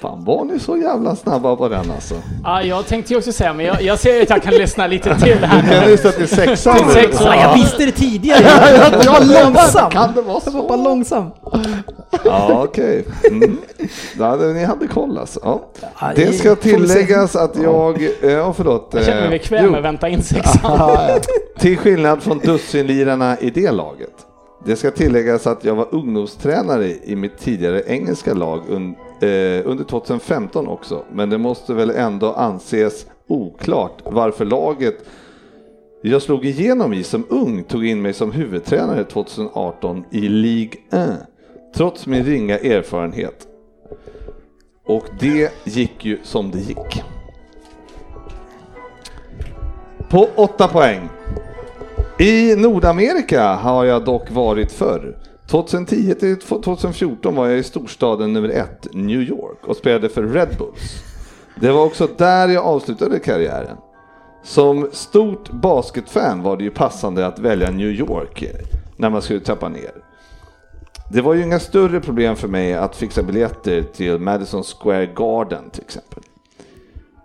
Fan 0.00 0.24
var 0.24 0.44
ni 0.44 0.58
så 0.58 0.76
jävla 0.76 1.16
snabba 1.16 1.56
på 1.56 1.68
den 1.68 1.90
alltså? 1.90 2.14
Ja, 2.44 2.62
jag 2.62 2.86
tänkte 2.86 3.12
ju 3.12 3.18
också 3.18 3.32
säga, 3.32 3.52
men 3.52 3.66
jag, 3.66 3.82
jag 3.82 3.98
ser 3.98 4.22
att 4.22 4.30
jag 4.30 4.42
kan 4.42 4.54
lyssna 4.54 4.86
lite 4.86 5.14
till 5.18 5.36
Du 5.40 5.46
här. 5.46 5.80
kan 5.80 5.90
lyssna 5.90 6.10
till 6.10 6.28
sexan 6.28 6.76
Till 6.76 6.88
sexan. 6.90 7.26
Ja, 7.26 7.42
jag 7.42 7.54
visste 7.54 7.84
det 7.86 7.92
tidigare. 7.92 8.40
Jag 9.04 9.12
var 9.12 9.44
långsam. 9.44 9.90
Kan 9.90 10.14
det 10.14 10.22
vara 10.22 10.40
Jag 10.44 10.52
var 10.52 10.60
så? 10.62 10.68
bara 10.68 10.76
långsam. 10.76 11.30
Ja, 12.24 12.62
okej. 12.64 13.04
Mm. 13.30 13.58
Ja, 14.18 14.36
det- 14.36 14.52
ni 14.52 14.64
hade 14.64 14.86
koll 14.86 15.18
alltså. 15.18 15.40
Ja. 15.42 15.60
Det 16.16 16.32
ska 16.32 16.54
tilläggas 16.56 17.36
att 17.36 17.56
jag, 17.62 18.02
eh, 18.02 18.30
ja 18.32 18.52
förlåt. 18.52 18.90
Jag 18.94 19.04
känner 19.04 19.16
mig 19.16 19.24
eh, 19.24 19.30
bekväm 19.30 19.70
med 19.70 19.78
att 19.78 19.84
vänta 19.84 20.08
in 20.08 20.22
sexan. 20.22 20.90
Till 21.58 21.76
skillnad 21.78 22.22
från 22.22 22.38
dussinlirarna 22.38 23.38
i 23.38 23.50
det 23.50 23.70
laget. 23.70 24.10
Det 24.66 24.76
ska 24.76 24.90
tilläggas 24.90 25.46
att 25.46 25.64
jag 25.64 25.74
var 25.74 25.86
ungdomstränare 25.94 26.86
i 27.04 27.16
mitt 27.16 27.38
tidigare 27.38 27.82
engelska 27.86 28.34
lag 28.34 28.60
eh, 29.22 29.70
under 29.70 29.84
2015 29.84 30.68
också. 30.68 31.04
Men 31.12 31.30
det 31.30 31.38
måste 31.38 31.74
väl 31.74 31.90
ändå 31.90 32.32
anses 32.32 33.06
oklart 33.26 34.02
varför 34.04 34.44
laget 34.44 35.04
jag 36.02 36.22
slog 36.22 36.44
igenom 36.44 36.92
i 36.92 37.02
som 37.02 37.26
ung 37.28 37.64
tog 37.64 37.86
in 37.86 38.02
mig 38.02 38.12
som 38.12 38.32
huvudtränare 38.32 39.04
2018 39.04 40.04
i 40.10 40.20
Ligue 40.20 40.80
1. 40.90 41.08
Trots 41.74 42.06
min 42.06 42.24
ringa 42.24 42.58
erfarenhet. 42.58 43.48
Och 44.84 45.04
det 45.20 45.52
gick 45.64 46.04
ju 46.04 46.18
som 46.22 46.50
det 46.50 46.58
gick. 46.58 47.02
På 50.10 50.28
8 50.36 50.68
poäng. 50.68 51.08
I 52.18 52.56
Nordamerika 52.56 53.54
har 53.54 53.84
jag 53.84 54.04
dock 54.04 54.30
varit 54.30 54.72
förr. 54.72 55.16
2010 55.50 56.14
till 56.14 56.38
2014 56.38 57.34
var 57.34 57.48
jag 57.48 57.58
i 57.58 57.62
storstaden 57.62 58.32
nummer 58.32 58.48
ett, 58.48 58.86
New 58.92 59.22
York, 59.22 59.58
och 59.66 59.76
spelade 59.76 60.08
för 60.08 60.22
Red 60.22 60.56
Bulls. 60.58 61.04
Det 61.60 61.72
var 61.72 61.84
också 61.84 62.08
där 62.16 62.48
jag 62.48 62.64
avslutade 62.64 63.18
karriären. 63.18 63.76
Som 64.42 64.88
stort 64.92 65.50
basketfan 65.50 66.42
var 66.42 66.56
det 66.56 66.64
ju 66.64 66.70
passande 66.70 67.26
att 67.26 67.38
välja 67.38 67.70
New 67.70 67.90
York 67.90 68.42
eh, 68.42 68.66
när 68.96 69.10
man 69.10 69.22
skulle 69.22 69.40
trappa 69.40 69.68
ner. 69.68 69.92
Det 71.12 71.20
var 71.20 71.34
ju 71.34 71.42
inga 71.42 71.58
större 71.58 72.00
problem 72.00 72.36
för 72.36 72.48
mig 72.48 72.74
att 72.74 72.96
fixa 72.96 73.22
biljetter 73.22 73.82
till 73.82 74.18
Madison 74.18 74.62
Square 74.62 75.06
Garden 75.06 75.70
till 75.70 75.82
exempel. 75.82 76.22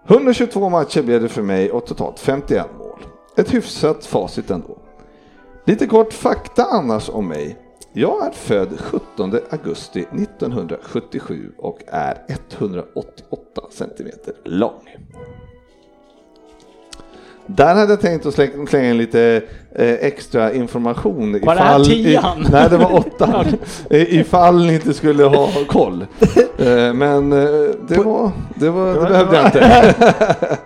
122 0.08 0.70
matcher 0.70 1.02
blev 1.02 1.22
det 1.22 1.30
för 1.30 1.42
mig 1.42 1.72
och 1.72 1.86
totalt 1.86 2.20
51 2.20 2.66
mål. 2.80 3.00
Ett 3.38 3.54
hyfsat 3.54 4.06
facit 4.06 4.50
ändå. 4.50 4.78
Lite 5.66 5.88
kort 5.88 6.14
fakta 6.14 6.64
annars 6.64 7.10
om 7.10 7.28
mig. 7.28 7.63
Jag 7.96 8.26
är 8.28 8.32
född 8.32 8.80
17 8.80 9.40
augusti 9.50 10.00
1977 10.00 11.52
och 11.58 11.80
är 11.88 12.18
188 12.28 13.62
centimeter 13.72 14.34
lång. 14.44 14.90
Där 17.46 17.76
hade 17.76 17.92
jag 17.92 18.02
tänkt 18.02 18.26
att 18.26 18.34
slänga, 18.34 18.68
slänga 18.68 18.90
in 18.90 18.98
lite 18.98 19.42
eh, 19.76 19.94
extra 19.94 20.54
information. 20.54 21.32
Var 21.46 21.56
det 21.56 21.62
här 21.62 21.80
ifall- 21.80 21.86
tian? 21.86 22.42
I, 22.42 22.46
nej, 22.52 22.70
det 22.70 22.78
var 22.78 22.94
åttan. 23.00 23.46
Ifall 23.90 24.66
ni 24.66 24.74
inte 24.74 24.94
skulle 24.94 25.24
ha 25.24 25.50
koll. 25.68 26.06
Eh, 26.58 26.94
men 26.94 27.32
eh, 27.34 27.70
det, 27.88 27.98
var, 27.98 28.32
det, 28.56 28.70
var, 28.70 28.94
det 28.94 29.00
behövde 29.10 29.36
jag 29.36 29.46
inte. 29.46 30.58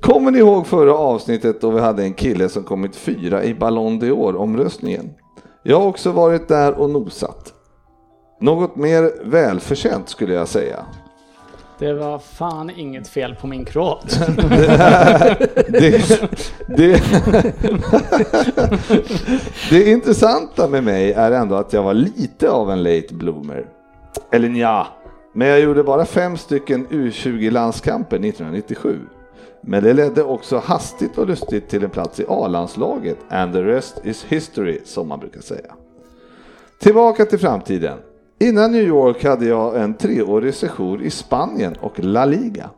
Kommer 0.00 0.30
ni 0.30 0.38
ihåg 0.38 0.66
förra 0.66 0.94
avsnittet 0.94 1.60
då 1.60 1.70
vi 1.70 1.80
hade 1.80 2.02
en 2.02 2.14
kille 2.14 2.48
som 2.48 2.62
kommit 2.64 2.96
fyra 2.96 3.44
i 3.44 3.54
Ballon 3.54 4.00
d'Or 4.00 4.36
omröstningen? 4.36 5.10
Jag 5.62 5.80
har 5.80 5.86
också 5.86 6.12
varit 6.12 6.48
där 6.48 6.72
och 6.72 6.90
nosat. 6.90 7.52
Något 8.40 8.76
mer 8.76 9.12
välförtjänt 9.24 10.08
skulle 10.08 10.34
jag 10.34 10.48
säga. 10.48 10.84
Det 11.78 11.94
var 11.94 12.18
fan 12.18 12.70
inget 12.70 13.08
fel 13.08 13.34
på 13.34 13.46
min 13.46 13.64
kroat. 13.64 14.20
det, 15.68 16.20
det, 16.66 17.02
det 19.70 19.90
intressanta 19.90 20.68
med 20.68 20.84
mig 20.84 21.12
är 21.12 21.30
ändå 21.30 21.54
att 21.54 21.72
jag 21.72 21.82
var 21.82 21.94
lite 21.94 22.50
av 22.50 22.70
en 22.70 22.82
late 22.82 23.14
bloomer. 23.14 23.66
Eller 24.32 24.48
nja, 24.48 24.86
men 25.34 25.48
jag 25.48 25.60
gjorde 25.60 25.82
bara 25.84 26.04
fem 26.04 26.36
stycken 26.36 26.86
U20-landskamper 26.88 28.16
1997. 28.16 28.98
Men 29.64 29.82
det 29.84 29.92
ledde 29.92 30.22
också 30.22 30.58
hastigt 30.64 31.18
och 31.18 31.26
lustigt 31.26 31.68
till 31.68 31.84
en 31.84 31.90
plats 31.90 32.20
i 32.20 32.24
A-landslaget 32.28 33.16
and 33.30 33.52
the 33.52 33.62
rest 33.62 34.00
is 34.04 34.24
history 34.28 34.80
som 34.84 35.08
man 35.08 35.18
brukar 35.20 35.40
säga. 35.40 35.72
Tillbaka 36.80 37.24
till 37.24 37.38
framtiden. 37.38 37.98
Innan 38.40 38.72
New 38.72 38.82
York 38.82 39.24
hade 39.24 39.46
jag 39.46 39.82
en 39.82 39.94
treårig 39.94 40.54
sejour 40.54 41.02
i 41.02 41.10
Spanien 41.10 41.74
och 41.80 41.92
La 41.96 42.24
Liga. 42.24 42.70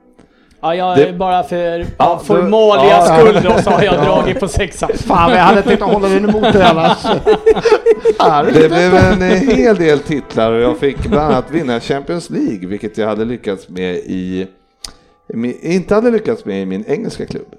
Ja, 0.61 0.75
jag 0.75 0.97
Det- 0.97 1.09
är 1.09 1.13
bara 1.19 1.43
för 1.43 1.87
Ja, 1.99 2.21
formalias 2.25 3.09
ja. 3.09 3.17
skull 3.19 3.43
då 3.45 3.63
så 3.63 3.71
har 3.71 3.83
jag 3.83 3.95
dragit 4.05 4.41
på 4.41 4.49
sexan. 4.49 4.91
Fan, 4.95 5.31
jag 5.31 5.39
hade 5.39 5.63
tänkt 5.63 5.83
att 5.83 5.93
hålla 5.93 6.09
den 6.09 6.29
emot 6.29 6.53
dig 6.53 6.63
annars. 6.63 7.03
Det 8.55 8.69
blev 8.69 8.95
en 8.95 9.23
eh, 9.23 9.29
hel 9.57 9.77
del 9.77 9.99
titlar 9.99 10.53
och 10.53 10.61
jag 10.61 10.77
fick 10.79 11.07
bland 11.07 11.33
annat 11.33 11.51
vinna 11.51 11.81
Champions 11.81 12.31
League, 12.31 12.67
vilket 12.69 12.99
jag 12.99 13.09
hade 13.09 13.25
lyckats 13.25 13.69
med 13.69 13.95
i, 13.97 14.47
inte 15.63 15.95
hade 15.95 16.11
lyckats 16.11 16.45
med 16.45 16.63
i 16.63 16.67
min 16.67 16.85
engelska 16.87 17.27
klubb. 17.27 17.55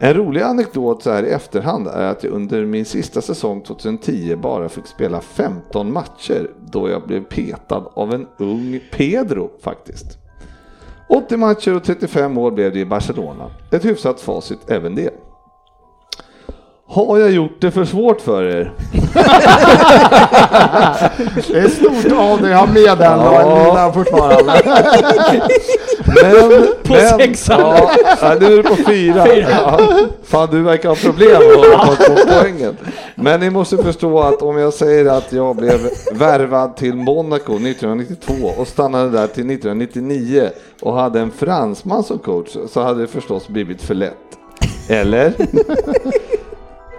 En 0.00 0.14
rolig 0.14 0.42
anekdot 0.42 1.02
så 1.02 1.10
här 1.10 1.22
i 1.22 1.30
efterhand 1.30 1.86
är 1.86 2.04
att 2.04 2.24
jag 2.24 2.32
under 2.32 2.64
min 2.64 2.84
sista 2.84 3.20
säsong 3.20 3.62
2010 3.62 4.36
bara 4.36 4.68
fick 4.68 4.86
spela 4.86 5.20
15 5.20 5.92
matcher 5.92 6.50
då 6.72 6.90
jag 6.90 7.06
blev 7.06 7.24
petad 7.24 7.84
av 7.94 8.14
en 8.14 8.26
ung 8.38 8.80
Pedro 8.92 9.50
faktiskt. 9.62 10.18
80 11.08 11.36
matcher 11.36 11.76
och 11.76 11.84
35 11.84 12.32
mål 12.32 12.52
blev 12.52 12.72
det 12.72 12.78
i 12.78 12.86
Barcelona. 12.86 13.50
Ett 13.72 13.84
hyfsat 13.84 14.20
facit 14.20 14.58
även 14.70 14.94
det. 14.94 15.10
Har 16.86 17.18
jag 17.18 17.30
gjort 17.30 17.60
det 17.60 17.70
för 17.70 17.84
svårt 17.84 18.20
för 18.20 18.42
er? 18.44 18.72
Det 21.48 21.58
är 21.58 21.68
stort 21.68 22.12
av 22.12 22.42
dig 22.42 22.54
att 22.54 22.60
ha 22.60 22.66
med 22.66 22.98
den 22.98 23.20
och 23.20 23.34
en 23.34 23.64
lina 23.64 23.92
fortfarande. 23.92 24.52
Men, 26.08 26.66
På 26.82 26.92
men, 26.92 27.18
sexan. 27.18 27.60
Ja, 27.60 27.90
ja, 28.20 28.36
nu 28.40 28.46
är 28.46 28.56
du 28.56 28.62
på 28.62 28.76
fyra. 28.76 29.36
Ja, 29.36 29.80
fan, 30.24 30.48
du 30.50 30.62
verkar 30.62 30.88
ha 30.88 30.96
problem 30.96 31.30
med 31.30 31.74
att 31.74 32.28
poängen. 32.42 32.76
Men 33.14 33.40
ni 33.40 33.50
måste 33.50 33.76
förstå 33.78 34.20
att 34.20 34.42
om 34.42 34.58
jag 34.58 34.74
säger 34.74 35.06
att 35.06 35.32
jag 35.32 35.56
blev 35.56 35.80
värvad 36.12 36.76
till 36.76 36.94
Monaco 36.94 37.52
1992 37.52 38.32
och 38.56 38.68
stannade 38.68 39.10
där 39.10 39.26
till 39.26 39.50
1999 39.50 40.50
och 40.80 40.94
hade 40.94 41.20
en 41.20 41.30
fransman 41.30 42.04
som 42.04 42.18
coach 42.18 42.56
så 42.68 42.82
hade 42.82 43.00
det 43.00 43.06
förstås 43.06 43.48
blivit 43.48 43.82
för 43.82 43.94
lätt. 43.94 44.14
Eller? 44.88 45.32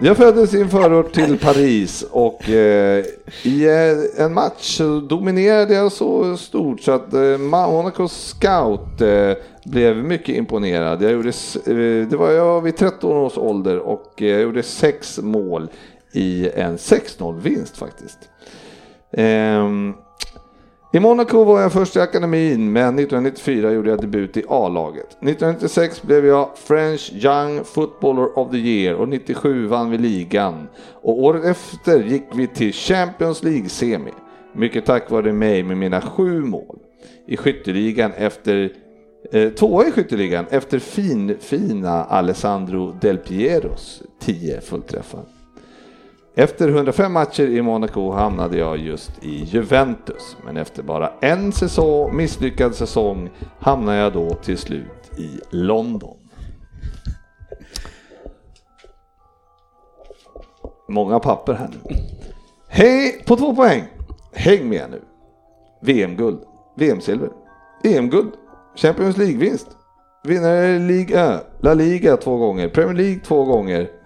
Jag 0.01 0.17
föddes 0.17 0.53
i 0.53 0.61
en 0.61 0.69
förort 0.69 1.13
till 1.13 1.39
Paris 1.39 2.05
och 2.11 2.49
eh, 2.49 3.05
i 3.43 3.65
eh, 3.65 4.25
en 4.25 4.33
match 4.33 4.81
dominerade 5.09 5.73
jag 5.73 5.91
så 5.91 6.37
stort 6.37 6.81
så 6.81 6.91
att 6.91 7.13
eh, 7.13 7.37
Monacos 7.37 8.35
scout 8.39 9.01
eh, 9.01 9.33
blev 9.65 9.95
mycket 9.97 10.35
imponerad. 10.35 11.01
Jag 11.01 11.11
gjorde, 11.11 11.29
eh, 11.29 12.07
det 12.09 12.15
var 12.17 12.31
jag 12.31 12.61
vid 12.61 12.77
13 12.77 13.17
års 13.17 13.37
ålder 13.37 13.79
och 13.79 14.21
eh, 14.21 14.27
jag 14.27 14.41
gjorde 14.41 14.63
sex 14.63 15.19
mål 15.23 15.67
i 16.11 16.49
en 16.55 16.77
6-0 16.77 17.41
vinst 17.41 17.77
faktiskt. 17.77 18.19
Ehm, 19.11 19.93
i 20.91 20.99
Monaco 20.99 21.43
var 21.43 21.61
jag 21.61 21.73
först 21.73 21.95
i 21.95 21.99
akademin, 21.99 22.71
men 22.71 22.99
1994 22.99 23.71
gjorde 23.71 23.89
jag 23.89 24.01
debut 24.01 24.37
i 24.37 24.43
A-laget. 24.47 25.05
1996 25.05 26.01
blev 26.01 26.25
jag 26.25 26.49
French 26.57 27.11
Young 27.13 27.63
Footballer 27.63 28.39
of 28.39 28.51
the 28.51 28.57
Year 28.57 28.95
och 28.95 29.09
97 29.09 29.67
vann 29.67 29.91
vi 29.91 29.97
ligan. 29.97 30.67
Och 31.01 31.23
året 31.23 31.45
efter 31.45 32.03
gick 32.03 32.23
vi 32.33 32.47
till 32.47 32.73
Champions 32.73 33.43
League-semi. 33.43 34.11
Mycket 34.53 34.85
tack 34.85 35.09
vare 35.11 35.33
mig 35.33 35.63
med 35.63 35.77
mina 35.77 36.01
sju 36.01 36.41
mål 36.41 36.79
i 37.27 37.37
skytteligan 37.37 38.11
efter 38.17 38.71
eh, 39.31 39.49
tvåa 39.49 39.87
i 39.87 39.91
skytteligan 39.91 40.45
efter 40.49 40.79
fin, 40.79 41.37
fina 41.39 42.03
Alessandro 42.03 42.91
Del 43.01 43.17
Pieros 43.17 44.01
10 44.19 44.61
fullträffar. 44.61 45.38
Efter 46.39 46.69
105 46.69 47.13
matcher 47.13 47.43
i 47.43 47.61
Monaco 47.61 48.11
hamnade 48.11 48.57
jag 48.57 48.77
just 48.77 49.23
i 49.23 49.43
Juventus, 49.43 50.37
men 50.45 50.57
efter 50.57 50.83
bara 50.83 51.11
en 51.21 51.51
säsong, 51.51 52.15
misslyckad 52.15 52.75
säsong 52.75 53.29
hamnade 53.59 53.97
jag 53.97 54.13
då 54.13 54.29
till 54.29 54.57
slut 54.57 55.11
i 55.17 55.39
London. 55.49 56.17
Många 60.87 61.19
papper 61.19 61.53
här 61.53 61.67
nu. 61.67 61.95
Hej 62.67 63.23
på 63.27 63.35
två 63.35 63.55
poäng. 63.55 63.83
Häng 64.33 64.69
med 64.69 64.89
nu. 64.91 65.01
VM-guld, 65.81 66.39
VM-silver, 66.75 67.29
EM-guld, 67.83 68.31
Champions 68.75 69.17
League-vinst, 69.17 69.67
vinnare 70.23 70.79
Liga, 70.79 71.39
La 71.59 71.73
Liga 71.73 72.17
två 72.17 72.37
gånger, 72.37 72.69
Premier 72.69 72.95
League 72.95 73.19
två 73.19 73.45
gånger, 73.45 73.98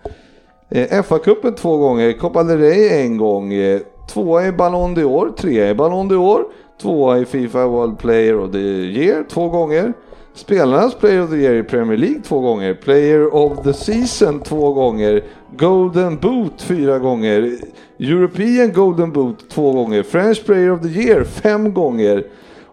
Eh, 0.75 1.03
FA-cupen 1.03 1.55
två 1.55 1.77
gånger, 1.77 2.13
Copa 2.13 2.43
del 2.43 2.57
Rey 2.57 2.89
en 2.89 3.17
gång, 3.17 3.53
eh, 3.53 3.81
tvåa 4.07 4.47
i 4.47 4.51
Ballon 4.51 4.93
d'Or, 4.93 5.29
trea 5.37 5.69
i 5.69 5.75
Ballon 5.75 6.07
d'Or, 6.07 6.45
tvåa 6.81 7.17
i 7.17 7.25
Fifa 7.25 7.67
World 7.67 7.97
Player 7.97 8.39
of 8.39 8.51
the 8.51 8.59
Year 8.59 9.23
två 9.29 9.49
gånger, 9.49 9.93
Spelarnas 10.33 10.95
Player 10.95 11.21
of 11.23 11.29
the 11.29 11.35
Year 11.35 11.55
i 11.55 11.63
Premier 11.63 11.97
League 11.97 12.21
två 12.23 12.39
gånger, 12.39 12.73
Player 12.73 13.35
of 13.35 13.63
the 13.63 13.73
Season 13.73 14.39
två 14.39 14.73
gånger, 14.73 15.23
Golden 15.57 16.17
Boot 16.17 16.61
fyra 16.61 16.99
gånger, 16.99 17.57
European 17.97 18.73
Golden 18.73 19.11
Boot 19.11 19.49
två 19.49 19.71
gånger, 19.71 20.03
French 20.03 20.45
Player 20.45 20.71
of 20.71 20.81
the 20.81 21.01
Year 21.01 21.23
fem 21.23 21.73
gånger 21.73 22.23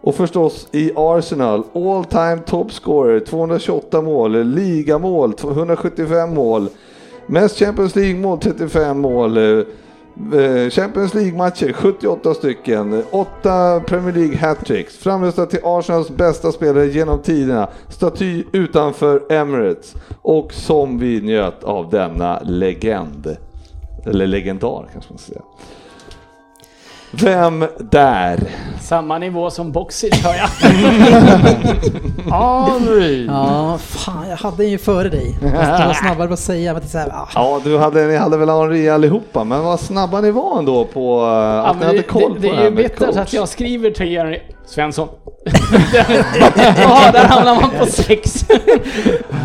och 0.01 0.15
förstås 0.15 0.67
i 0.71 0.91
Arsenal, 0.95 1.63
all 1.73 2.05
time 2.05 2.39
top 2.45 2.71
scorer, 2.71 3.19
228 3.19 4.01
mål, 4.01 4.43
ligamål, 4.43 5.33
175 5.43 6.33
mål, 6.33 6.67
Mest 7.31 7.57
Champions 7.57 7.95
League-mål 7.95 8.39
35 8.39 8.99
mål. 8.99 9.37
Eh, 9.37 9.43
eh, 10.39 10.69
Champions 10.69 11.13
League-matcher 11.13 11.73
78 11.73 12.33
stycken. 12.33 13.03
8 13.11 13.79
Premier 13.79 14.13
League 14.13 14.37
hattricks. 14.37 14.97
Framröstad 14.97 15.45
till 15.45 15.59
Arsenals 15.63 16.09
bästa 16.09 16.51
spelare 16.51 16.87
genom 16.87 17.21
tiderna. 17.21 17.69
Staty 17.89 18.43
utanför 18.51 19.31
Emirates. 19.31 19.95
Och 20.21 20.53
som 20.53 20.99
vi 20.99 21.21
njöt 21.21 21.63
av 21.63 21.89
denna 21.89 22.39
legend. 22.39 23.37
Eller 24.05 24.27
legendar 24.27 24.89
kanske 24.93 25.11
man 25.13 25.17
ska 25.17 25.33
säga. 25.33 25.41
Vem 27.11 27.65
där? 27.79 28.39
Samma 28.81 29.17
nivå 29.17 29.49
som 29.49 29.71
Boxit 29.71 30.15
hör 30.15 30.35
jag. 30.35 30.47
Henry! 32.31 33.25
Ja, 33.25 33.77
fan 33.77 34.29
jag 34.29 34.37
hade 34.37 34.65
ju 34.65 34.77
före 34.77 35.09
dig. 35.09 35.37
Fast 35.41 35.81
du 35.81 35.87
var 35.87 35.93
snabbare 35.93 36.27
på 36.27 36.33
att 36.33 36.39
säga. 36.39 36.73
Men 36.73 36.81
det 36.81 36.87
är 36.87 36.89
så 36.89 36.97
här, 36.97 37.09
ah. 37.09 37.27
Ja, 37.35 37.61
du 37.63 37.77
hade, 37.77 38.07
ni 38.07 38.17
hade 38.17 38.37
väl 38.37 38.49
Henri 38.49 38.89
allihopa, 38.89 39.43
men 39.43 39.63
vad 39.63 39.79
snabba 39.79 40.21
ni 40.21 40.31
var 40.31 40.59
ändå 40.59 40.85
på 40.85 41.21
eh, 41.21 41.27
Ja, 41.27 41.65
att 41.65 41.79
ni 41.79 41.85
hade 41.85 42.03
koll 42.03 42.21
det, 42.21 42.27
på 42.27 42.33
det 42.39 42.47
det 42.47 42.49
är 42.49 42.55
här 42.55 42.63
ju 42.63 42.71
med 42.71 42.83
bittert 42.83 43.17
att 43.17 43.33
jag 43.33 43.49
skriver 43.49 43.91
till 43.91 44.11
Jerry 44.11 44.41
Svensson. 44.65 45.07
ja, 45.45 47.11
där 47.13 47.25
hamnar 47.25 47.61
man 47.61 47.69
på 47.79 47.85
sex. 47.85 48.45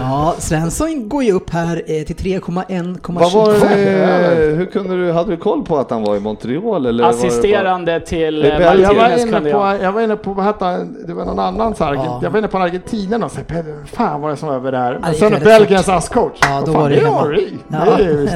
Ja, 0.07 0.35
Svensson 0.39 1.09
går 1.09 1.23
ju 1.25 1.33
upp 1.33 1.51
här 1.51 1.83
eh, 1.87 2.05
till 2.05 2.17
3,1,25. 2.17 2.99
Vad 3.15 3.33
var 3.33 3.53
det, 3.53 4.57
hur 4.57 4.67
kunde 4.67 4.97
du, 4.97 5.13
hade 5.13 5.31
du 5.31 5.37
koll 5.37 5.65
på 5.65 5.79
att 5.79 5.91
han 5.91 6.03
var 6.03 6.17
i 6.17 6.21
Montreal 6.21 6.87
eller? 6.87 7.05
var 7.05 7.11
Assisterande 7.11 8.01
till 8.01 8.45
eh, 8.45 8.49
Jag 8.51 8.59
var, 8.61 8.95
Martinez 8.95 9.23
inne 9.23 9.33
kunde 9.33 9.51
på, 9.53 9.59
jag. 9.59 9.83
jag 9.83 9.93
var 9.93 10.01
inne 10.03 10.17
på, 10.17 10.33
vad 10.33 10.45
hette 10.45 10.65
han? 10.65 10.97
det 11.07 11.15
var 11.15 11.25
någon 11.25 11.39
annan 11.39 11.75
så 11.75 11.85
här, 11.85 11.95
Ja. 11.95 12.21
jag 12.23 12.31
var 12.31 12.39
inne 12.39 12.49
på 12.49 12.59
Argentina 12.59 13.25
och 13.27 13.31
sa, 13.33 13.41
"Peder, 13.47 13.75
fan 13.93 14.21
var 14.21 14.31
det 14.31 14.37
som 14.37 14.49
var 14.49 14.55
över 14.55 14.73
där? 14.73 14.99
Men 15.03 15.15
sen 15.15 15.33
Belgiens 15.45 15.89
ASS-coach. 15.89 16.39
Ja, 16.41 16.63
då 16.67 16.73
fan, 16.73 16.83
var 16.83 16.91
det 16.91 16.97
det. 16.97 17.03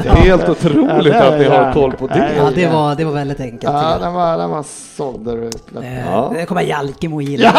Ja. 0.05 0.13
Helt 0.15 0.49
otroligt 0.49 1.15
Ja, 1.15 1.21
det 1.21 1.29
att 1.35 1.39
ni 1.39 1.45
har 1.49 1.73
koll 1.73 1.93
på 1.93 2.07
det. 2.07 2.31
Ja, 2.39 2.45
det 2.55 2.67
var, 2.67 2.95
det 2.95 3.05
var 3.05 3.13
väldigt 3.13 3.41
enkelt. 3.41 3.63
Ja, 3.73 3.95
den 4.01 4.15
var, 4.15 4.39
den 4.39 4.51
var 4.51 4.65
såld 4.97 5.25
där 5.25 5.37
ute. 5.37 5.59
jag. 5.75 5.85
Eh, 5.85 6.11
Ja. 6.13 6.33
Det 6.35 6.47
kommer 6.47 6.63
Jalkemo 6.63 7.21
gilla. 7.21 7.53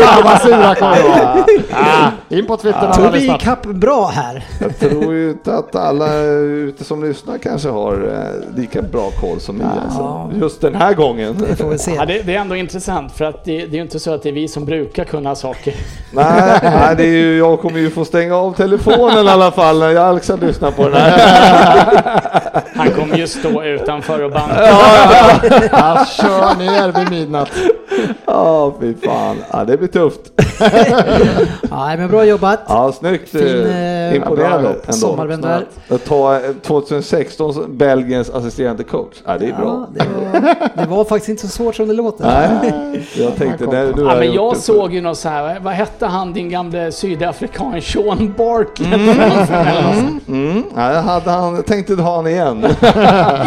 Ja, 0.00 0.20
vad 0.24 0.40
sura 0.40 0.74
kommer 0.74 1.02
vara. 1.08 1.44
Ah, 1.72 2.10
In 2.28 2.46
på 2.46 2.56
Twitter 2.56 2.92
Tog 3.02 3.12
vi 3.12 3.18
lyssnat. 3.18 3.42
ikapp 3.42 3.66
bra 3.66 4.06
här. 4.06 4.44
Jag 4.60 4.78
tror 4.78 5.14
ju 5.14 5.30
inte 5.30 5.54
att 5.54 5.76
alla 5.76 6.14
ute 6.16 6.84
som 6.84 7.04
lyssnar 7.04 7.38
kanske 7.38 7.68
har 7.68 7.92
eh, 7.94 8.56
lika 8.56 8.82
bra 8.82 9.10
koll 9.20 9.40
som 9.40 9.56
ni 9.56 9.64
alltså. 9.84 10.30
Just 10.40 10.60
den 10.60 10.74
här 10.74 10.94
gången. 10.94 11.36
Det 11.48 11.56
får 11.56 11.68
vi 11.68 11.78
se. 11.78 11.94
Ja, 11.94 12.06
det, 12.06 12.22
det 12.22 12.34
är 12.34 12.40
ändå 12.40 12.56
intressant 12.56 13.12
för 13.12 13.24
att 13.24 13.44
det, 13.44 13.52
det 13.58 13.64
är 13.72 13.76
ju 13.76 13.82
inte 13.82 13.98
så 14.00 14.14
att 14.14 14.22
det 14.22 14.28
är 14.28 14.32
vi 14.32 14.48
som 14.48 14.64
brukar 14.64 15.04
kunna 15.04 15.34
saker. 15.34 15.74
Nej, 16.10 16.58
nej 16.62 16.94
det 16.96 17.02
är 17.02 17.06
ju, 17.06 17.38
jag 17.38 17.60
kommer 17.60 17.78
ju 17.78 17.90
få 17.90 18.04
stänga 18.04 18.36
av 18.36 18.52
telefonen 18.54 19.26
i 19.26 19.28
alla 19.28 19.50
fall 19.50 19.78
när 19.78 19.90
jag 19.90 20.24
ska 20.24 20.36
lyssna 20.36 20.70
på 20.70 20.88
den 20.88 20.92
här. 20.92 22.62
Han 22.74 22.90
kommer 22.90 23.16
ju 23.16 23.26
stå 23.26 23.62
utanför 23.62 24.24
och 24.24 24.30
banka. 24.30 24.62
Jag 25.72 26.08
kör 26.08 26.58
ner 26.58 26.92
vid 26.98 27.10
midnatt. 27.10 27.50
Ja, 28.26 28.74
fy 28.80 28.94
fan. 29.04 29.36
Ja, 29.50 29.64
det 29.64 29.76
blir 29.76 29.88
tufft. 29.88 30.20
Nej, 31.70 31.96
men 31.96 32.08
bra 32.08 32.24
jobbat. 32.24 32.60
Ja, 32.68 32.87
snyggt. 32.92 33.28
Fin, 33.28 33.66
eh, 33.66 34.08
eh, 34.08 34.16
Imponerande 34.16 34.62
bra 34.62 34.70
ändå. 34.70 34.92
sommarvän 34.92 35.40
där. 35.40 35.66
Att 35.88 36.04
ta 36.04 36.34
eh, 36.34 36.40
2016 36.62 37.54
som 37.54 37.76
Belgiens 37.76 38.30
assisterande 38.30 38.84
coach. 38.84 39.14
Ja, 39.26 39.38
det 39.38 39.46
är 39.46 39.52
bra. 39.52 39.86
Ja, 39.98 40.04
det, 40.04 40.32
var, 40.32 40.58
det 40.74 40.90
var 40.90 41.04
faktiskt 41.04 41.28
inte 41.28 41.42
så 41.42 41.48
svårt 41.48 41.74
som 41.74 41.88
det 41.88 41.94
låter. 41.94 42.24
Nej, 42.24 43.08
jag 43.16 43.36
tänkte 43.36 43.66
nej, 43.66 43.92
nu 43.96 44.02
Ja, 44.02 44.14
men 44.18 44.32
jag 44.32 44.54
det. 44.54 44.58
såg 44.58 44.94
ju 44.94 45.00
något 45.00 45.18
så 45.18 45.28
här, 45.28 45.60
vad 45.60 45.72
hette 45.74 46.06
han 46.06 46.32
din 46.32 46.50
gamle 46.50 46.92
sydafrikan 46.92 47.82
Sean 47.82 48.34
Barkley? 48.36 48.92
Mm, 50.28 50.62
ja, 50.76 50.92
jag, 50.92 51.02
hade 51.02 51.30
han, 51.30 51.62
tänkte 51.62 51.94
ha 51.94 52.16
han 52.16 52.26
igen. 52.26 52.56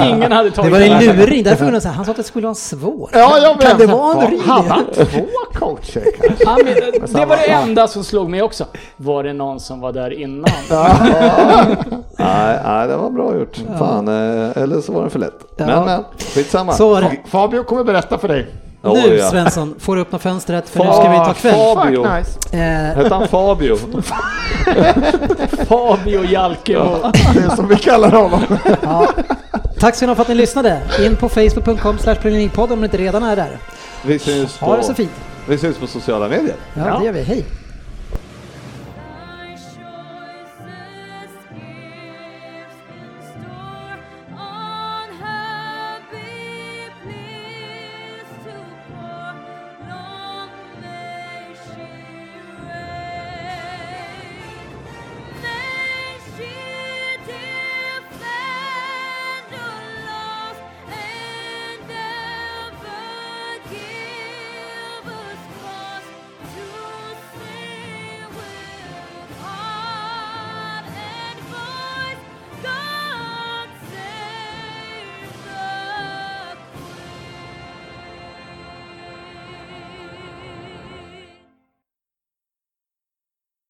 Ingen 0.05 0.31
hade 0.31 0.49
Det 0.49 0.55
tagit 0.55 0.71
var 0.71 0.79
den 0.79 0.91
en 0.91 1.17
luring, 1.17 1.43
därför 1.43 1.65
undrar 1.65 1.81
jag 1.83 1.91
han 1.91 2.05
sa 2.05 2.11
att 2.11 2.17
det 2.17 2.23
skulle 2.23 2.47
vara 2.47 2.55
svårt. 2.55 3.09
Ja, 3.13 3.37
jag 3.41 3.57
vet. 3.57 3.67
Kan 3.67 3.77
det 3.77 3.85
vara 3.85 4.13
en 4.13 4.19
luring? 4.31 4.41
Hade 4.41 4.69
han 4.69 4.85
två 4.93 5.25
coacher 5.53 6.01
det 7.07 7.25
var 7.25 7.37
det 7.37 7.51
enda 7.51 7.87
som 7.87 8.03
slog 8.03 8.29
mig 8.29 8.41
också. 8.41 8.65
Var 8.97 9.20
det 9.23 9.33
någon 9.33 9.59
som 9.59 9.79
var 9.79 9.91
där 9.91 10.11
innan? 10.13 10.49
nej, 12.17 12.59
nej, 12.65 12.87
det 12.87 12.97
var 12.97 13.09
bra 13.09 13.37
gjort. 13.37 13.57
Fan, 13.79 14.07
eh, 14.07 14.63
eller 14.63 14.81
så 14.81 14.91
var 14.93 15.03
det 15.03 15.09
för 15.09 15.19
lätt. 15.19 15.39
Ja. 15.57 15.65
Men, 15.65 15.85
men, 15.85 16.03
skitsamma. 16.35 16.73
Så 16.73 16.89
var 16.89 17.01
det. 17.01 17.17
Fabio 17.25 17.63
kommer 17.63 17.83
berätta 17.83 18.17
för 18.17 18.27
dig. 18.27 18.47
Ja, 18.83 18.93
Nu 18.93 19.17
ja. 19.17 19.29
Svensson, 19.29 19.75
får 19.79 19.95
du 19.95 20.01
öppna 20.01 20.19
fönstret 20.19 20.69
för 20.69 20.79
nu 20.83 20.91
ska 20.91 21.09
vi 21.09 21.17
ta 21.17 21.33
kväll. 21.33 21.75
Fabio. 21.75 22.15
Nice. 22.17 22.57
Eh, 22.57 22.97
Hette 22.97 23.15
han 23.15 23.27
Fabio? 23.27 23.77
Fabio 25.67 26.23
Jalkemo. 26.25 26.97
Det 27.33 27.39
är 27.39 27.55
som 27.55 27.67
vi 27.67 27.75
kallar 27.75 28.11
honom. 28.11 28.41
ja. 28.81 29.07
Tack 29.79 29.95
så 29.95 30.05
mycket 30.05 30.15
för 30.15 30.21
att 30.21 30.27
ni 30.29 30.35
lyssnade. 30.35 30.81
In 31.05 31.15
på 31.15 31.29
facebook.com 31.29 31.97
slash 31.97 32.15
om 32.23 32.31
ni 32.31 32.83
inte 32.83 32.97
redan 32.97 33.23
är 33.23 33.35
där. 33.35 33.57
Vi 34.05 34.19
syns 34.19 34.57
Ha 34.57 34.71
det 34.71 34.77
på, 34.77 34.83
så 34.83 34.93
fint. 34.93 35.11
vi 35.47 35.57
syns 35.57 35.77
på 35.77 35.87
sociala 35.87 36.27
medier. 36.27 36.55
Ja, 36.73 36.99
det 36.99 37.05
gör 37.05 37.13
vi. 37.13 37.21
Hej! 37.23 37.45